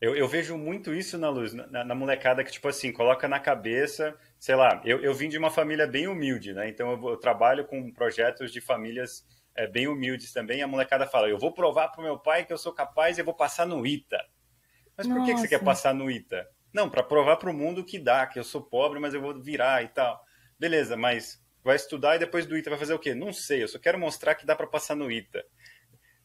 Eu, 0.00 0.16
eu, 0.16 0.26
vejo 0.26 0.56
muito 0.56 0.94
isso 0.94 1.18
na 1.18 1.28
luz, 1.28 1.52
na, 1.52 1.84
na, 1.84 1.94
molecada 1.94 2.42
que, 2.42 2.50
tipo 2.50 2.66
assim, 2.66 2.90
coloca 2.90 3.28
na 3.28 3.38
cabeça, 3.38 4.16
sei 4.38 4.54
lá, 4.54 4.80
eu, 4.82 4.98
eu 5.00 5.12
vim 5.12 5.28
de 5.28 5.36
uma 5.36 5.50
família 5.50 5.86
bem 5.86 6.08
humilde, 6.08 6.54
né? 6.54 6.70
Então 6.70 6.90
eu, 6.90 7.10
eu 7.10 7.16
trabalho 7.18 7.66
com 7.66 7.92
projetos 7.92 8.50
de 8.50 8.62
famílias 8.62 9.26
é, 9.54 9.66
bem 9.66 9.88
humildes 9.88 10.32
também. 10.32 10.62
A 10.62 10.66
molecada 10.66 11.06
fala: 11.06 11.28
eu 11.28 11.38
vou 11.38 11.52
provar 11.52 11.88
pro 11.88 12.02
meu 12.02 12.18
pai 12.18 12.46
que 12.46 12.52
eu 12.52 12.56
sou 12.56 12.72
capaz 12.72 13.18
e 13.18 13.20
eu 13.20 13.24
vou 13.26 13.34
passar 13.34 13.66
no 13.66 13.86
ITA. 13.86 14.24
Mas 14.96 15.06
por 15.06 15.24
que, 15.24 15.34
que 15.34 15.40
você 15.40 15.48
quer 15.48 15.62
passar 15.62 15.94
no 15.94 16.10
ITA? 16.10 16.48
Não, 16.72 16.88
para 16.88 17.02
provar 17.02 17.36
para 17.36 17.50
o 17.50 17.54
mundo 17.54 17.84
que 17.84 17.98
dá, 17.98 18.26
que 18.26 18.38
eu 18.38 18.44
sou 18.44 18.62
pobre, 18.62 18.98
mas 18.98 19.12
eu 19.12 19.20
vou 19.20 19.38
virar 19.40 19.82
e 19.82 19.88
tal. 19.88 20.24
Beleza, 20.58 20.96
mas 20.96 21.42
vai 21.62 21.76
estudar 21.76 22.16
e 22.16 22.18
depois 22.18 22.46
do 22.46 22.56
ITA 22.56 22.70
vai 22.70 22.78
fazer 22.78 22.94
o 22.94 22.98
quê? 22.98 23.14
Não 23.14 23.32
sei, 23.32 23.62
eu 23.62 23.68
só 23.68 23.78
quero 23.78 23.98
mostrar 23.98 24.34
que 24.34 24.46
dá 24.46 24.54
para 24.54 24.66
passar 24.66 24.94
no 24.94 25.10
ITA. 25.10 25.44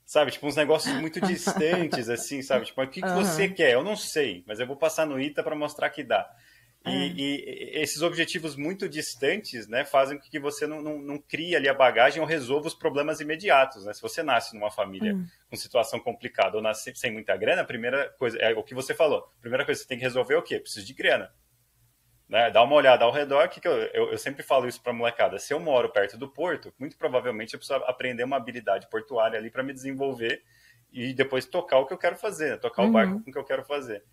Sabe, 0.05 0.31
tipo, 0.31 0.45
uns 0.45 0.55
negócios 0.55 0.93
muito 1.01 1.19
distantes, 1.19 2.07
assim, 2.09 2.41
sabe? 2.43 2.65
Tipo, 2.65 2.81
o 2.81 2.87
que, 2.87 3.01
que 3.01 3.07
uhum. 3.07 3.23
você 3.23 3.49
quer? 3.49 3.73
Eu 3.73 3.83
não 3.83 3.95
sei, 3.95 4.43
mas 4.47 4.59
eu 4.59 4.67
vou 4.67 4.75
passar 4.75 5.05
no 5.05 5.19
ITA 5.19 5.43
para 5.43 5.55
mostrar 5.55 5.89
que 5.89 6.03
dá. 6.03 6.29
E, 6.85 6.89
é. 6.89 7.13
e, 7.17 7.81
esses 7.81 8.03
objetivos 8.03 8.55
muito 8.55 8.87
distantes, 8.87 9.67
né, 9.67 9.83
fazem 9.83 10.19
com 10.19 10.29
que 10.29 10.39
você 10.39 10.67
não, 10.67 10.83
não, 10.83 10.99
não 10.99 11.17
crie 11.17 11.55
ali 11.55 11.67
a 11.67 11.73
bagagem 11.73 12.21
ou 12.21 12.27
resolva 12.27 12.67
os 12.67 12.75
problemas 12.75 13.19
imediatos, 13.19 13.85
né? 13.85 13.93
Se 13.93 14.01
você 14.01 14.21
nasce 14.21 14.53
numa 14.53 14.69
família 14.69 15.15
uhum. 15.15 15.25
com 15.49 15.55
situação 15.55 15.99
complicada 15.99 16.55
ou 16.55 16.61
nasce 16.61 16.93
sem 16.95 17.11
muita 17.11 17.35
grana, 17.35 17.63
a 17.63 17.65
primeira 17.65 18.09
coisa, 18.19 18.37
é 18.37 18.53
o 18.53 18.63
que 18.63 18.75
você 18.75 18.93
falou, 18.93 19.27
a 19.39 19.41
primeira 19.41 19.65
coisa 19.65 19.79
que 19.79 19.83
você 19.83 19.89
tem 19.89 19.97
que 19.97 20.03
resolver 20.03 20.35
é 20.35 20.37
o 20.37 20.43
quê? 20.43 20.59
Preciso 20.59 20.85
de 20.85 20.93
grana. 20.93 21.33
Né? 22.27 22.49
Dá 22.49 22.63
uma 22.63 22.75
olhada 22.75 23.05
ao 23.05 23.11
redor, 23.11 23.47
que, 23.49 23.61
que 23.61 23.67
eu, 23.67 23.73
eu, 23.73 24.11
eu, 24.11 24.17
sempre 24.17 24.41
falo 24.41 24.67
isso 24.67 24.81
para 24.81 24.91
molecada, 24.91 25.38
se 25.38 25.53
eu 25.53 25.59
moro 25.59 25.91
perto 25.91 26.17
do 26.17 26.27
porto, 26.27 26.73
muito 26.79 26.97
provavelmente 26.97 27.53
eu 27.53 27.59
preciso 27.59 27.83
aprender 27.85 28.23
uma 28.23 28.38
habilidade 28.38 28.89
portuária 28.89 29.38
ali 29.38 29.51
para 29.51 29.61
me 29.61 29.71
desenvolver 29.71 30.43
e 30.91 31.13
depois 31.13 31.45
tocar 31.45 31.77
o 31.77 31.85
que 31.85 31.93
eu 31.93 31.97
quero 31.97 32.15
fazer, 32.15 32.51
né? 32.51 32.57
tocar 32.57 32.81
uhum. 32.81 32.89
o 32.89 32.91
barco 32.91 33.23
com 33.23 33.29
o 33.29 33.33
que 33.33 33.38
eu 33.38 33.43
quero 33.43 33.63
fazer. 33.63 34.03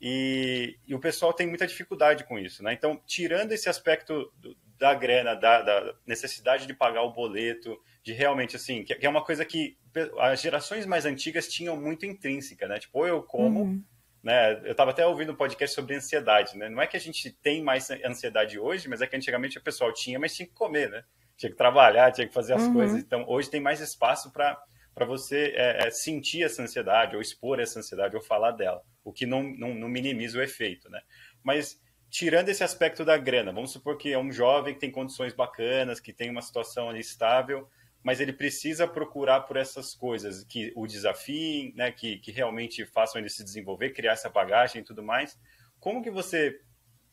E, 0.00 0.78
e, 0.86 0.94
o 0.94 1.00
pessoal 1.00 1.32
tem 1.32 1.46
muita 1.46 1.66
dificuldade 1.66 2.24
com 2.24 2.38
isso, 2.38 2.62
né? 2.62 2.72
Então, 2.72 3.00
tirando 3.04 3.50
esse 3.50 3.68
aspecto 3.68 4.32
do, 4.36 4.56
da 4.78 4.94
grana, 4.94 5.34
da, 5.34 5.60
da, 5.60 5.94
necessidade 6.06 6.66
de 6.66 6.74
pagar 6.74 7.02
o 7.02 7.12
boleto, 7.12 7.76
de 8.04 8.12
realmente, 8.12 8.54
assim, 8.54 8.84
que, 8.84 8.94
que, 8.94 9.04
é 9.04 9.08
uma 9.08 9.24
coisa 9.24 9.44
que 9.44 9.76
as 10.20 10.40
gerações 10.40 10.86
mais 10.86 11.04
antigas 11.04 11.48
tinham 11.48 11.76
muito 11.76 12.06
intrínseca, 12.06 12.68
né? 12.68 12.78
Tipo, 12.78 13.00
ou 13.00 13.08
eu 13.08 13.22
como, 13.24 13.62
uhum. 13.62 13.84
Né? 14.22 14.60
Eu 14.64 14.72
estava 14.72 14.90
até 14.90 15.06
ouvindo 15.06 15.32
um 15.32 15.36
podcast 15.36 15.74
sobre 15.74 15.94
ansiedade, 15.94 16.56
né? 16.56 16.68
Não 16.68 16.82
é 16.82 16.86
que 16.86 16.96
a 16.96 17.00
gente 17.00 17.30
tem 17.30 17.62
mais 17.62 17.90
ansiedade 17.90 18.58
hoje, 18.58 18.88
mas 18.88 19.00
é 19.00 19.06
que 19.06 19.16
antigamente 19.16 19.58
o 19.58 19.62
pessoal 19.62 19.92
tinha, 19.92 20.18
mas 20.18 20.34
tinha 20.34 20.46
que 20.46 20.54
comer, 20.54 20.90
né? 20.90 21.04
Tinha 21.36 21.50
que 21.50 21.56
trabalhar, 21.56 22.10
tinha 22.12 22.26
que 22.26 22.34
fazer 22.34 22.54
as 22.54 22.62
uhum. 22.62 22.74
coisas. 22.74 23.00
Então, 23.00 23.24
hoje 23.28 23.50
tem 23.50 23.60
mais 23.60 23.80
espaço 23.80 24.32
para 24.32 24.60
para 24.98 25.06
você 25.06 25.52
é, 25.54 25.86
é, 25.86 25.90
sentir 25.92 26.42
essa 26.42 26.60
ansiedade, 26.60 27.14
ou 27.14 27.22
expor 27.22 27.60
essa 27.60 27.78
ansiedade, 27.78 28.16
ou 28.16 28.20
falar 28.20 28.50
dela, 28.50 28.82
o 29.04 29.12
que 29.12 29.26
não, 29.26 29.44
não, 29.44 29.72
não, 29.72 29.88
minimiza 29.88 30.40
o 30.40 30.42
efeito, 30.42 30.90
né? 30.90 31.00
Mas, 31.40 31.80
tirando 32.10 32.48
esse 32.48 32.64
aspecto 32.64 33.04
da 33.04 33.16
grana, 33.16 33.52
vamos 33.52 33.70
supor 33.70 33.96
que 33.96 34.12
é 34.12 34.18
um 34.18 34.32
jovem 34.32 34.74
que 34.74 34.80
tem 34.80 34.90
condições 34.90 35.32
bacanas, 35.32 36.00
que 36.00 36.12
tem 36.12 36.28
uma 36.28 36.42
situação 36.42 36.90
ali 36.90 36.98
estável, 36.98 37.70
mas 38.02 38.20
ele 38.20 38.32
precisa 38.32 38.86
procurar 38.86 39.40
por 39.40 39.56
essas 39.56 39.94
coisas 39.94 40.44
que 40.44 40.72
o 40.76 40.86
desafiem, 40.86 41.72
né, 41.74 41.90
que, 41.90 42.18
que 42.18 42.30
realmente 42.30 42.86
façam 42.86 43.20
ele 43.20 43.28
se 43.28 43.42
desenvolver, 43.42 43.90
criar 43.90 44.12
essa 44.12 44.30
bagagem 44.30 44.80
e 44.80 44.84
tudo 44.84 45.02
mais. 45.02 45.38
Como 45.80 46.02
que 46.02 46.10
você 46.10 46.58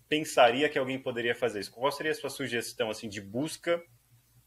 pensaria 0.07 0.69
que 0.69 0.77
alguém 0.77 0.99
poderia 0.99 1.35
fazer 1.35 1.59
isso? 1.59 1.71
Qual 1.71 1.91
seria 1.91 2.11
a 2.11 2.15
sua 2.15 2.29
sugestão 2.29 2.89
assim 2.89 3.09
de 3.09 3.19
busca 3.19 3.81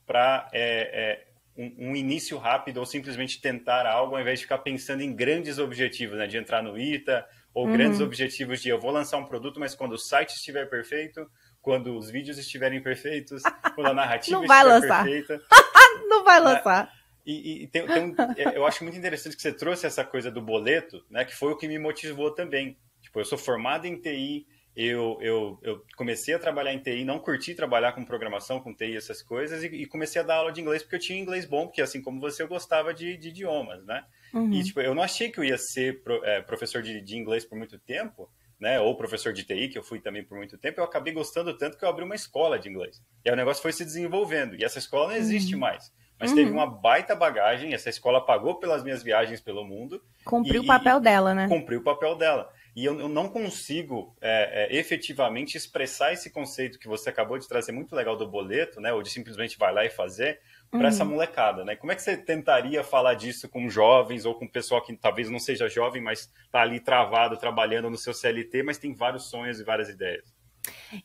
para 0.06 0.48
é, 0.52 0.90
é, 0.92 1.28
um, 1.56 1.90
um, 1.90 1.96
início 1.96 2.38
rápido 2.38 2.78
ou 2.78 2.86
simplesmente 2.86 3.40
tentar 3.40 3.84
algo 3.86 4.14
ao 4.14 4.20
invés 4.20 4.38
de 4.38 4.44
ficar 4.44 4.58
pensando 4.58 5.02
em 5.02 5.14
grandes 5.14 5.58
objetivos, 5.58 6.16
né? 6.16 6.26
De 6.26 6.38
entrar 6.38 6.62
no 6.62 6.78
ITA 6.78 7.26
ou 7.52 7.66
uhum. 7.66 7.72
grandes 7.72 8.00
objetivos 8.00 8.62
de 8.62 8.68
eu 8.68 8.80
vou 8.80 8.90
lançar 8.90 9.18
um 9.18 9.26
produto, 9.26 9.58
mas 9.58 9.74
quando 9.74 9.92
o 9.92 9.98
site 9.98 10.30
estiver 10.30 10.66
perfeito, 10.70 11.28
quando 11.60 11.96
os 11.96 12.10
vídeos 12.10 12.38
estiverem 12.38 12.80
perfeitos, 12.80 13.42
quando 13.74 13.88
a 13.88 13.94
narrativa 13.94 14.36
estiver 14.36 14.62
lançar. 14.62 15.04
perfeita. 15.04 15.42
Não 16.10 16.24
vai 16.24 16.40
né? 16.40 16.46
lançar. 16.46 16.92
E, 17.26 17.64
e 17.64 17.66
tem, 17.66 17.86
tem 17.86 18.04
um, 18.04 18.14
é, 18.36 18.56
eu 18.56 18.66
acho 18.66 18.82
muito 18.82 18.96
interessante 18.96 19.36
que 19.36 19.42
você 19.42 19.52
trouxe 19.52 19.86
essa 19.86 20.02
coisa 20.02 20.30
do 20.30 20.40
boleto, 20.40 21.04
né? 21.10 21.24
Que 21.24 21.34
foi 21.34 21.52
o 21.52 21.56
que 21.56 21.68
me 21.68 21.78
motivou 21.78 22.30
também. 22.30 22.78
Tipo, 23.02 23.20
eu 23.20 23.24
sou 23.24 23.36
formado 23.36 23.86
em 23.86 24.00
TI, 24.00 24.46
eu, 24.74 25.18
eu, 25.20 25.58
eu, 25.62 25.84
comecei 25.96 26.34
a 26.34 26.38
trabalhar 26.38 26.72
em 26.72 26.78
TI, 26.78 27.04
não 27.04 27.18
curti 27.18 27.52
trabalhar 27.52 27.92
com 27.92 28.04
programação, 28.04 28.60
com 28.60 28.72
TI, 28.72 28.96
essas 28.96 29.20
coisas, 29.20 29.64
e, 29.64 29.66
e, 29.66 29.86
comecei 29.86 30.22
a 30.22 30.24
dar 30.24 30.36
aula 30.36 30.52
de 30.52 30.60
inglês 30.60 30.82
porque 30.82 30.94
eu 30.94 31.00
tinha 31.00 31.18
inglês 31.18 31.44
bom, 31.44 31.66
porque 31.66 31.82
assim 31.82 32.00
como 32.00 32.20
você, 32.20 32.44
eu 32.44 32.48
gostava 32.48 32.94
de, 32.94 33.16
de 33.16 33.30
idiomas, 33.30 33.84
né? 33.84 34.04
Uhum. 34.32 34.52
E 34.52 34.62
tipo, 34.62 34.80
eu 34.80 34.94
não 34.94 35.02
achei 35.02 35.30
que 35.30 35.40
eu 35.40 35.44
ia 35.44 35.58
ser 35.58 36.00
pro, 36.02 36.24
é, 36.24 36.40
professor 36.42 36.80
de, 36.80 37.00
de, 37.00 37.16
inglês 37.16 37.44
por 37.44 37.58
muito 37.58 37.76
tempo, 37.76 38.30
né? 38.60 38.80
Ou 38.80 38.96
professor 38.96 39.32
de 39.32 39.44
TI, 39.44 39.68
que 39.68 39.78
eu 39.78 39.82
fui 39.82 40.00
também 40.00 40.24
por 40.24 40.36
muito 40.36 40.58
tempo, 40.58 40.80
eu 40.80 40.84
acabei 40.84 41.12
gostando 41.12 41.56
tanto 41.56 41.76
que 41.78 41.84
eu 41.84 41.88
abri 41.88 42.04
uma 42.04 42.14
escola 42.14 42.58
de 42.58 42.68
inglês. 42.68 43.02
E 43.24 43.28
aí 43.28 43.34
o 43.34 43.36
negócio 43.36 43.62
foi 43.62 43.72
se 43.72 43.84
desenvolvendo, 43.84 44.56
e 44.56 44.64
essa 44.64 44.78
escola 44.78 45.08
não 45.08 45.16
existe 45.16 45.54
uhum. 45.54 45.60
mais. 45.60 45.92
mas 46.18 46.30
uhum. 46.30 46.36
teve 46.36 46.50
uma 46.50 46.66
baita 46.66 47.14
bagagem. 47.14 47.72
Essa 47.72 47.90
escola 47.90 48.24
pagou 48.24 48.56
pelas 48.56 48.82
minhas 48.82 49.02
viagens 49.02 49.40
pelo 49.40 49.64
mundo. 49.64 50.02
Cumpriu 50.24 50.62
e, 50.62 50.64
e, 50.64 50.64
o 50.64 50.66
papel 50.66 51.00
dela, 51.00 51.34
né? 51.34 51.48
Cumpriu 51.48 51.80
o 51.80 51.84
papel 51.84 52.16
dela. 52.16 52.50
E 52.78 52.84
eu, 52.84 52.98
eu 53.00 53.08
não 53.08 53.28
consigo 53.28 54.16
é, 54.20 54.68
é, 54.70 54.76
efetivamente 54.76 55.56
expressar 55.56 56.12
esse 56.12 56.30
conceito 56.30 56.78
que 56.78 56.86
você 56.86 57.10
acabou 57.10 57.36
de 57.36 57.48
trazer 57.48 57.72
muito 57.72 57.92
legal 57.94 58.16
do 58.16 58.28
boleto, 58.30 58.80
né? 58.80 58.92
Ou 58.92 59.02
de 59.02 59.10
simplesmente 59.10 59.58
vai 59.58 59.72
lá 59.72 59.84
e 59.84 59.90
fazer, 59.90 60.40
para 60.70 60.80
uhum. 60.80 60.86
essa 60.86 61.04
molecada, 61.04 61.64
né? 61.64 61.76
Como 61.76 61.90
é 61.92 61.94
que 61.94 62.02
você 62.02 62.16
tentaria 62.16 62.84
falar 62.84 63.14
disso 63.14 63.48
com 63.48 63.68
jovens 63.68 64.24
ou 64.24 64.34
com 64.34 64.46
pessoal 64.46 64.82
que 64.82 64.94
talvez 64.96 65.30
não 65.30 65.38
seja 65.38 65.68
jovem, 65.68 66.02
mas 66.02 66.30
está 66.44 66.60
ali 66.60 66.78
travado, 66.80 67.38
trabalhando 67.38 67.88
no 67.88 67.96
seu 67.96 68.12
CLT, 68.12 68.62
mas 68.62 68.78
tem 68.78 68.94
vários 68.94 69.30
sonhos 69.30 69.60
e 69.60 69.64
várias 69.64 69.88
ideias? 69.88 70.24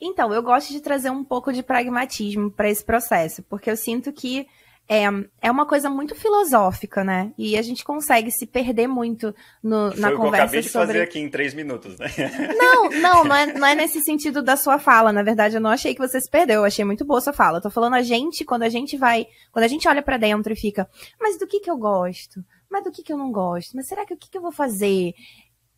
Então, 0.02 0.34
eu 0.34 0.44
gosto 0.44 0.72
de 0.72 0.82
trazer 0.82 1.10
um 1.10 1.24
pouco 1.24 1.54
de 1.54 1.64
pragmatismo 1.64 2.52
para 2.52 2.70
esse 2.70 2.84
processo, 2.84 3.42
porque 3.44 3.70
eu 3.70 3.78
sinto 3.78 4.12
que 4.12 4.48
é, 4.94 5.08
é 5.42 5.50
uma 5.50 5.66
coisa 5.66 5.90
muito 5.90 6.14
filosófica, 6.14 7.04
né? 7.04 7.34
E 7.36 7.58
a 7.58 7.62
gente 7.64 7.84
consegue 7.84 8.30
se 8.30 8.46
perder 8.46 8.88
muito 8.88 9.34
no, 9.62 9.92
Foi 9.92 10.00
na 10.00 10.10
o 10.10 10.18
conversa 10.18 10.20
que 10.20 10.26
eu 10.26 10.44
acabei 10.44 10.62
de 10.62 10.70
sobre... 10.70 10.88
fazer 10.88 11.02
aqui 11.02 11.20
em 11.20 11.30
três 11.30 11.54
minutos, 11.56 11.98
né? 11.98 12.08
Não, 12.56 12.90
não, 12.92 13.24
não 13.24 13.36
é, 13.36 13.46
não 13.58 13.68
é 13.68 13.74
nesse 13.74 14.02
sentido 14.02 14.44
da 14.44 14.56
sua 14.56 14.78
fala. 14.78 15.12
Na 15.12 15.24
verdade, 15.24 15.56
eu 15.56 15.62
não 15.62 15.72
achei 15.72 15.96
que 15.96 16.00
você 16.00 16.22
se 16.22 16.30
perdeu. 16.30 16.58
Eu 16.58 16.66
achei 16.66 16.86
muito 16.86 17.04
boa 17.04 17.18
a 17.18 17.22
sua 17.22 17.34
fala. 17.34 17.58
Eu 17.58 17.62
tô 17.64 17.72
falando 17.72 17.96
a 17.96 18.04
gente, 18.04 18.46
quando 18.46 18.62
a 18.62 18.70
gente 18.70 18.96
vai, 18.96 19.26
quando 19.52 19.66
a 19.66 19.68
gente 19.68 19.88
olha 19.88 20.04
para 20.04 20.18
dentro 20.18 20.54
e 20.54 20.56
fica, 20.56 20.88
mas 21.20 21.40
do 21.40 21.48
que 21.48 21.60
que 21.60 21.72
eu 21.72 21.78
gosto? 21.78 22.44
Mas 22.70 22.84
do 22.84 22.92
que 22.92 23.02
que 23.02 23.12
eu 23.12 23.18
não 23.18 23.32
gosto? 23.32 23.76
Mas 23.76 23.88
será 23.88 24.06
que 24.06 24.14
o 24.14 24.18
que 24.18 24.30
que 24.30 24.38
eu 24.38 24.44
vou 24.44 24.52
fazer? 24.52 25.14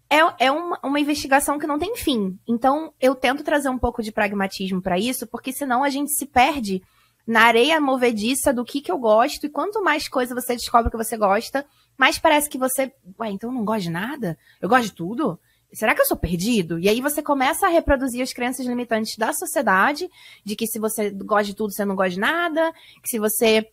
É, 0.10 0.46
é 0.46 0.52
uma, 0.52 0.78
uma 0.84 1.00
investigação 1.00 1.58
que 1.58 1.66
não 1.66 1.80
tem 1.80 1.96
fim. 1.96 2.38
Então, 2.46 2.94
eu 3.00 3.16
tento 3.16 3.46
trazer 3.46 3.70
um 3.70 3.80
pouco 3.80 4.04
de 4.04 4.12
pragmatismo 4.12 4.82
para 4.82 5.00
isso, 5.00 5.26
porque 5.26 5.54
senão 5.54 5.86
a 5.86 5.90
gente 5.90 6.12
se 6.12 6.26
perde 6.26 6.82
na 7.28 7.42
areia 7.42 7.80
movediça 7.80 8.54
do 8.54 8.64
que, 8.64 8.82
que 8.82 8.92
eu 8.92 8.98
gosto, 8.98 9.46
e 9.46 9.50
quanto 9.50 9.84
mais 9.84 10.08
coisa 10.08 10.36
você 10.36 10.56
descobre 10.56 10.92
que 10.92 10.98
você 10.98 11.18
gosta, 11.18 11.66
mais 11.98 12.20
parece 12.20 12.50
que 12.50 12.58
você. 12.58 12.92
Ué, 13.20 13.30
então 13.32 13.50
eu 13.50 13.56
não 13.56 13.66
gosto 13.66 13.84
de 13.84 13.92
nada? 13.92 14.38
Eu 14.62 14.70
gosto 14.70 14.86
de 14.86 14.94
tudo? 14.94 15.40
Será 15.74 15.94
que 15.94 16.02
eu 16.02 16.06
sou 16.06 16.16
perdido? 16.16 16.80
E 16.80 16.88
aí 16.88 17.02
você 17.02 17.22
começa 17.22 17.66
a 17.66 17.70
reproduzir 17.70 18.22
as 18.22 18.32
crenças 18.32 18.66
limitantes 18.66 19.18
da 19.18 19.34
sociedade, 19.34 20.10
de 20.44 20.56
que 20.56 20.68
se 20.68 20.80
você 20.80 21.10
gosta 21.10 21.46
de 21.46 21.56
tudo, 21.56 21.74
você 21.74 21.84
não 21.84 21.96
gosta 21.96 22.12
de 22.12 22.20
nada, 22.20 22.72
que 23.02 23.10
se 23.10 23.20
você 23.20 23.68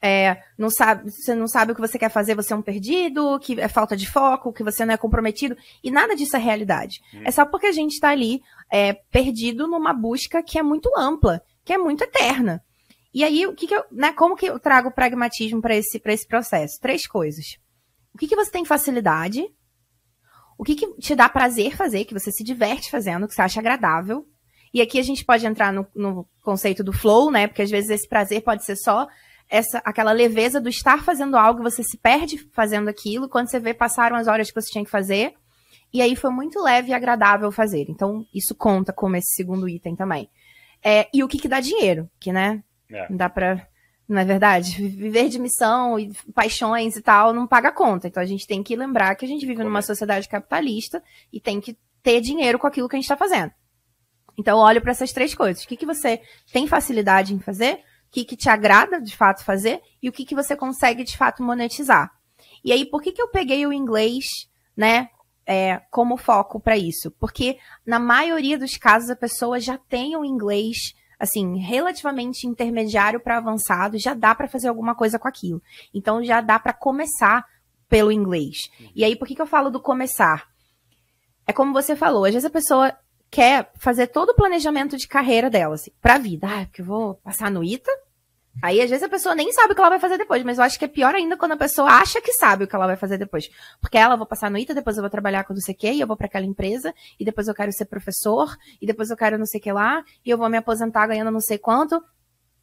é, 0.00 0.42
não 0.56 0.70
sabe, 0.70 1.10
você 1.10 1.34
não 1.34 1.46
sabe 1.46 1.72
o 1.72 1.74
que 1.74 1.80
você 1.80 1.98
quer 1.98 2.10
fazer, 2.10 2.34
você 2.34 2.52
é 2.52 2.56
um 2.56 2.62
perdido, 2.62 3.38
que 3.40 3.60
é 3.60 3.68
falta 3.68 3.96
de 3.96 4.08
foco, 4.08 4.52
que 4.52 4.62
você 4.62 4.84
não 4.84 4.94
é 4.94 4.96
comprometido, 4.96 5.56
e 5.82 5.90
nada 5.90 6.14
disso 6.14 6.36
é 6.36 6.38
realidade. 6.38 7.02
Hum. 7.12 7.22
É 7.24 7.30
só 7.30 7.44
porque 7.44 7.66
a 7.66 7.72
gente 7.72 7.92
está 7.92 8.10
ali 8.10 8.40
é, 8.70 8.92
perdido 8.92 9.66
numa 9.66 9.92
busca 9.92 10.42
que 10.42 10.58
é 10.58 10.62
muito 10.62 10.90
ampla, 10.96 11.42
que 11.64 11.72
é 11.72 11.78
muito 11.78 12.04
eterna. 12.04 12.62
E 13.12 13.24
aí, 13.24 13.46
o 13.46 13.54
que, 13.54 13.66
que 13.66 13.74
eu, 13.74 13.84
né, 13.90 14.12
como 14.12 14.36
que 14.36 14.46
eu 14.46 14.58
trago 14.58 14.90
pragmatismo 14.90 15.60
para 15.60 15.74
esse, 15.74 16.00
esse 16.04 16.26
processo? 16.26 16.78
Três 16.80 17.06
coisas. 17.06 17.58
O 18.14 18.18
que, 18.18 18.28
que 18.28 18.36
você 18.36 18.50
tem 18.50 18.64
facilidade? 18.64 19.48
O 20.58 20.64
que, 20.64 20.74
que 20.74 20.86
te 20.98 21.14
dá 21.14 21.28
prazer 21.28 21.76
fazer, 21.76 22.04
que 22.04 22.12
você 22.12 22.30
se 22.30 22.44
diverte 22.44 22.90
fazendo, 22.90 23.26
que 23.26 23.34
você 23.34 23.42
acha 23.42 23.60
agradável? 23.60 24.26
E 24.74 24.82
aqui 24.82 24.98
a 24.98 25.02
gente 25.02 25.24
pode 25.24 25.46
entrar 25.46 25.72
no, 25.72 25.86
no 25.94 26.28
conceito 26.42 26.84
do 26.84 26.92
flow, 26.92 27.30
né? 27.30 27.46
Porque 27.46 27.62
às 27.62 27.70
vezes 27.70 27.90
esse 27.90 28.08
prazer 28.08 28.42
pode 28.42 28.64
ser 28.64 28.76
só 28.76 29.06
essa 29.48 29.80
aquela 29.84 30.12
leveza 30.12 30.60
do 30.60 30.68
estar 30.68 31.02
fazendo 31.02 31.36
algo, 31.36 31.62
você 31.62 31.82
se 31.82 31.96
perde 31.96 32.36
fazendo 32.52 32.88
aquilo, 32.88 33.28
quando 33.28 33.48
você 33.48 33.58
vê 33.58 33.72
passaram 33.72 34.16
as 34.16 34.26
horas 34.26 34.50
que 34.50 34.60
você 34.60 34.70
tinha 34.70 34.84
que 34.84 34.90
fazer, 34.90 35.32
e 35.92 36.02
aí 36.02 36.14
foi 36.14 36.30
muito 36.30 36.62
leve 36.62 36.90
e 36.90 36.94
agradável 36.94 37.50
fazer. 37.50 37.86
Então, 37.88 38.26
isso 38.34 38.54
conta 38.54 38.92
como 38.92 39.16
esse 39.16 39.34
segundo 39.34 39.68
item 39.68 39.96
também. 39.96 40.28
É, 40.84 41.08
e 41.14 41.24
o 41.24 41.28
que, 41.28 41.38
que 41.38 41.48
dá 41.48 41.60
dinheiro, 41.60 42.10
que, 42.20 42.30
né? 42.30 42.62
É. 42.90 43.08
Não 43.08 43.16
dá 43.16 43.28
pra. 43.28 43.66
Não 44.08 44.18
é 44.18 44.24
verdade? 44.24 44.88
Viver 44.88 45.28
de 45.28 45.38
missão 45.38 45.98
e 45.98 46.10
paixões 46.34 46.96
e 46.96 47.02
tal 47.02 47.34
não 47.34 47.46
paga 47.46 47.70
conta. 47.70 48.08
Então 48.08 48.22
a 48.22 48.26
gente 48.26 48.46
tem 48.46 48.62
que 48.62 48.74
lembrar 48.74 49.14
que 49.14 49.24
a 49.24 49.28
gente 49.28 49.44
vive 49.44 49.62
numa 49.62 49.82
sociedade 49.82 50.28
capitalista 50.28 51.02
e 51.30 51.38
tem 51.38 51.60
que 51.60 51.76
ter 52.02 52.20
dinheiro 52.20 52.58
com 52.58 52.66
aquilo 52.66 52.88
que 52.88 52.96
a 52.96 52.98
gente 52.98 53.04
está 53.04 53.16
fazendo. 53.16 53.52
Então 54.38 54.58
olho 54.58 54.80
para 54.80 54.92
essas 54.92 55.12
três 55.12 55.34
coisas. 55.34 55.62
O 55.64 55.68
que, 55.68 55.76
que 55.76 55.84
você 55.84 56.22
tem 56.52 56.66
facilidade 56.66 57.34
em 57.34 57.40
fazer? 57.40 57.82
O 58.06 58.10
que, 58.10 58.24
que 58.24 58.36
te 58.36 58.48
agrada 58.48 59.00
de 59.00 59.14
fato 59.14 59.44
fazer? 59.44 59.82
E 60.02 60.08
o 60.08 60.12
que, 60.12 60.24
que 60.24 60.34
você 60.34 60.56
consegue 60.56 61.04
de 61.04 61.16
fato 61.16 61.42
monetizar? 61.42 62.10
E 62.64 62.72
aí, 62.72 62.86
por 62.86 63.02
que, 63.02 63.12
que 63.12 63.20
eu 63.20 63.28
peguei 63.28 63.66
o 63.66 63.72
inglês, 63.72 64.24
né, 64.76 65.08
é, 65.46 65.80
como 65.90 66.16
foco 66.16 66.58
para 66.58 66.76
isso? 66.76 67.10
Porque 67.18 67.58
na 67.84 67.98
maioria 67.98 68.58
dos 68.58 68.76
casos 68.76 69.10
a 69.10 69.16
pessoa 69.16 69.60
já 69.60 69.76
tem 69.76 70.16
o 70.16 70.24
inglês 70.24 70.94
assim, 71.18 71.58
relativamente 71.58 72.46
intermediário 72.46 73.20
para 73.20 73.38
avançado, 73.38 73.98
já 73.98 74.14
dá 74.14 74.34
para 74.34 74.48
fazer 74.48 74.68
alguma 74.68 74.94
coisa 74.94 75.18
com 75.18 75.26
aquilo. 75.26 75.60
Então 75.92 76.22
já 76.22 76.40
dá 76.40 76.58
para 76.58 76.72
começar 76.72 77.44
pelo 77.88 78.12
inglês. 78.12 78.70
E 78.94 79.04
aí, 79.04 79.16
por 79.16 79.26
que, 79.26 79.34
que 79.34 79.42
eu 79.42 79.46
falo 79.46 79.70
do 79.70 79.80
começar? 79.80 80.46
É 81.46 81.52
como 81.52 81.72
você 81.72 81.96
falou, 81.96 82.24
às 82.24 82.34
vezes 82.34 82.46
a 82.46 82.50
pessoa 82.50 82.94
quer 83.30 83.70
fazer 83.76 84.08
todo 84.08 84.30
o 84.30 84.34
planejamento 84.34 84.96
de 84.96 85.08
carreira 85.08 85.50
dela, 85.50 85.74
assim, 85.74 85.90
pra 86.00 86.18
vida. 86.18 86.46
Ah, 86.46 86.66
porque 86.66 86.82
eu 86.82 86.86
vou 86.86 87.14
passar 87.14 87.50
no 87.50 87.64
ITA, 87.64 87.90
Aí, 88.60 88.80
às 88.80 88.90
vezes, 88.90 89.04
a 89.04 89.08
pessoa 89.08 89.34
nem 89.34 89.52
sabe 89.52 89.72
o 89.72 89.74
que 89.74 89.80
ela 89.80 89.90
vai 89.90 90.00
fazer 90.00 90.18
depois, 90.18 90.42
mas 90.42 90.58
eu 90.58 90.64
acho 90.64 90.78
que 90.78 90.84
é 90.84 90.88
pior 90.88 91.14
ainda 91.14 91.36
quando 91.36 91.52
a 91.52 91.56
pessoa 91.56 91.88
acha 91.88 92.20
que 92.20 92.32
sabe 92.32 92.64
o 92.64 92.66
que 92.66 92.74
ela 92.74 92.86
vai 92.86 92.96
fazer 92.96 93.16
depois. 93.16 93.48
Porque 93.80 93.96
ela, 93.96 94.16
vou 94.16 94.26
passar 94.26 94.50
no 94.50 94.58
ITA, 94.58 94.74
depois 94.74 94.96
eu 94.96 95.02
vou 95.02 95.10
trabalhar 95.10 95.44
com 95.44 95.54
não 95.54 95.60
sei 95.60 95.74
o 95.74 95.78
quê, 95.78 95.92
e 95.92 96.00
eu 96.00 96.06
vou 96.06 96.16
para 96.16 96.26
aquela 96.26 96.44
empresa, 96.44 96.92
e 97.18 97.24
depois 97.24 97.46
eu 97.46 97.54
quero 97.54 97.72
ser 97.72 97.86
professor, 97.86 98.56
e 98.80 98.86
depois 98.86 99.10
eu 99.10 99.16
quero 99.16 99.38
não 99.38 99.46
sei 99.46 99.60
o 99.60 99.62
que 99.62 99.72
lá, 99.72 100.04
e 100.24 100.30
eu 100.30 100.38
vou 100.38 100.48
me 100.48 100.56
aposentar 100.56 101.06
ganhando 101.06 101.30
não 101.30 101.40
sei 101.40 101.58
quanto. 101.58 102.02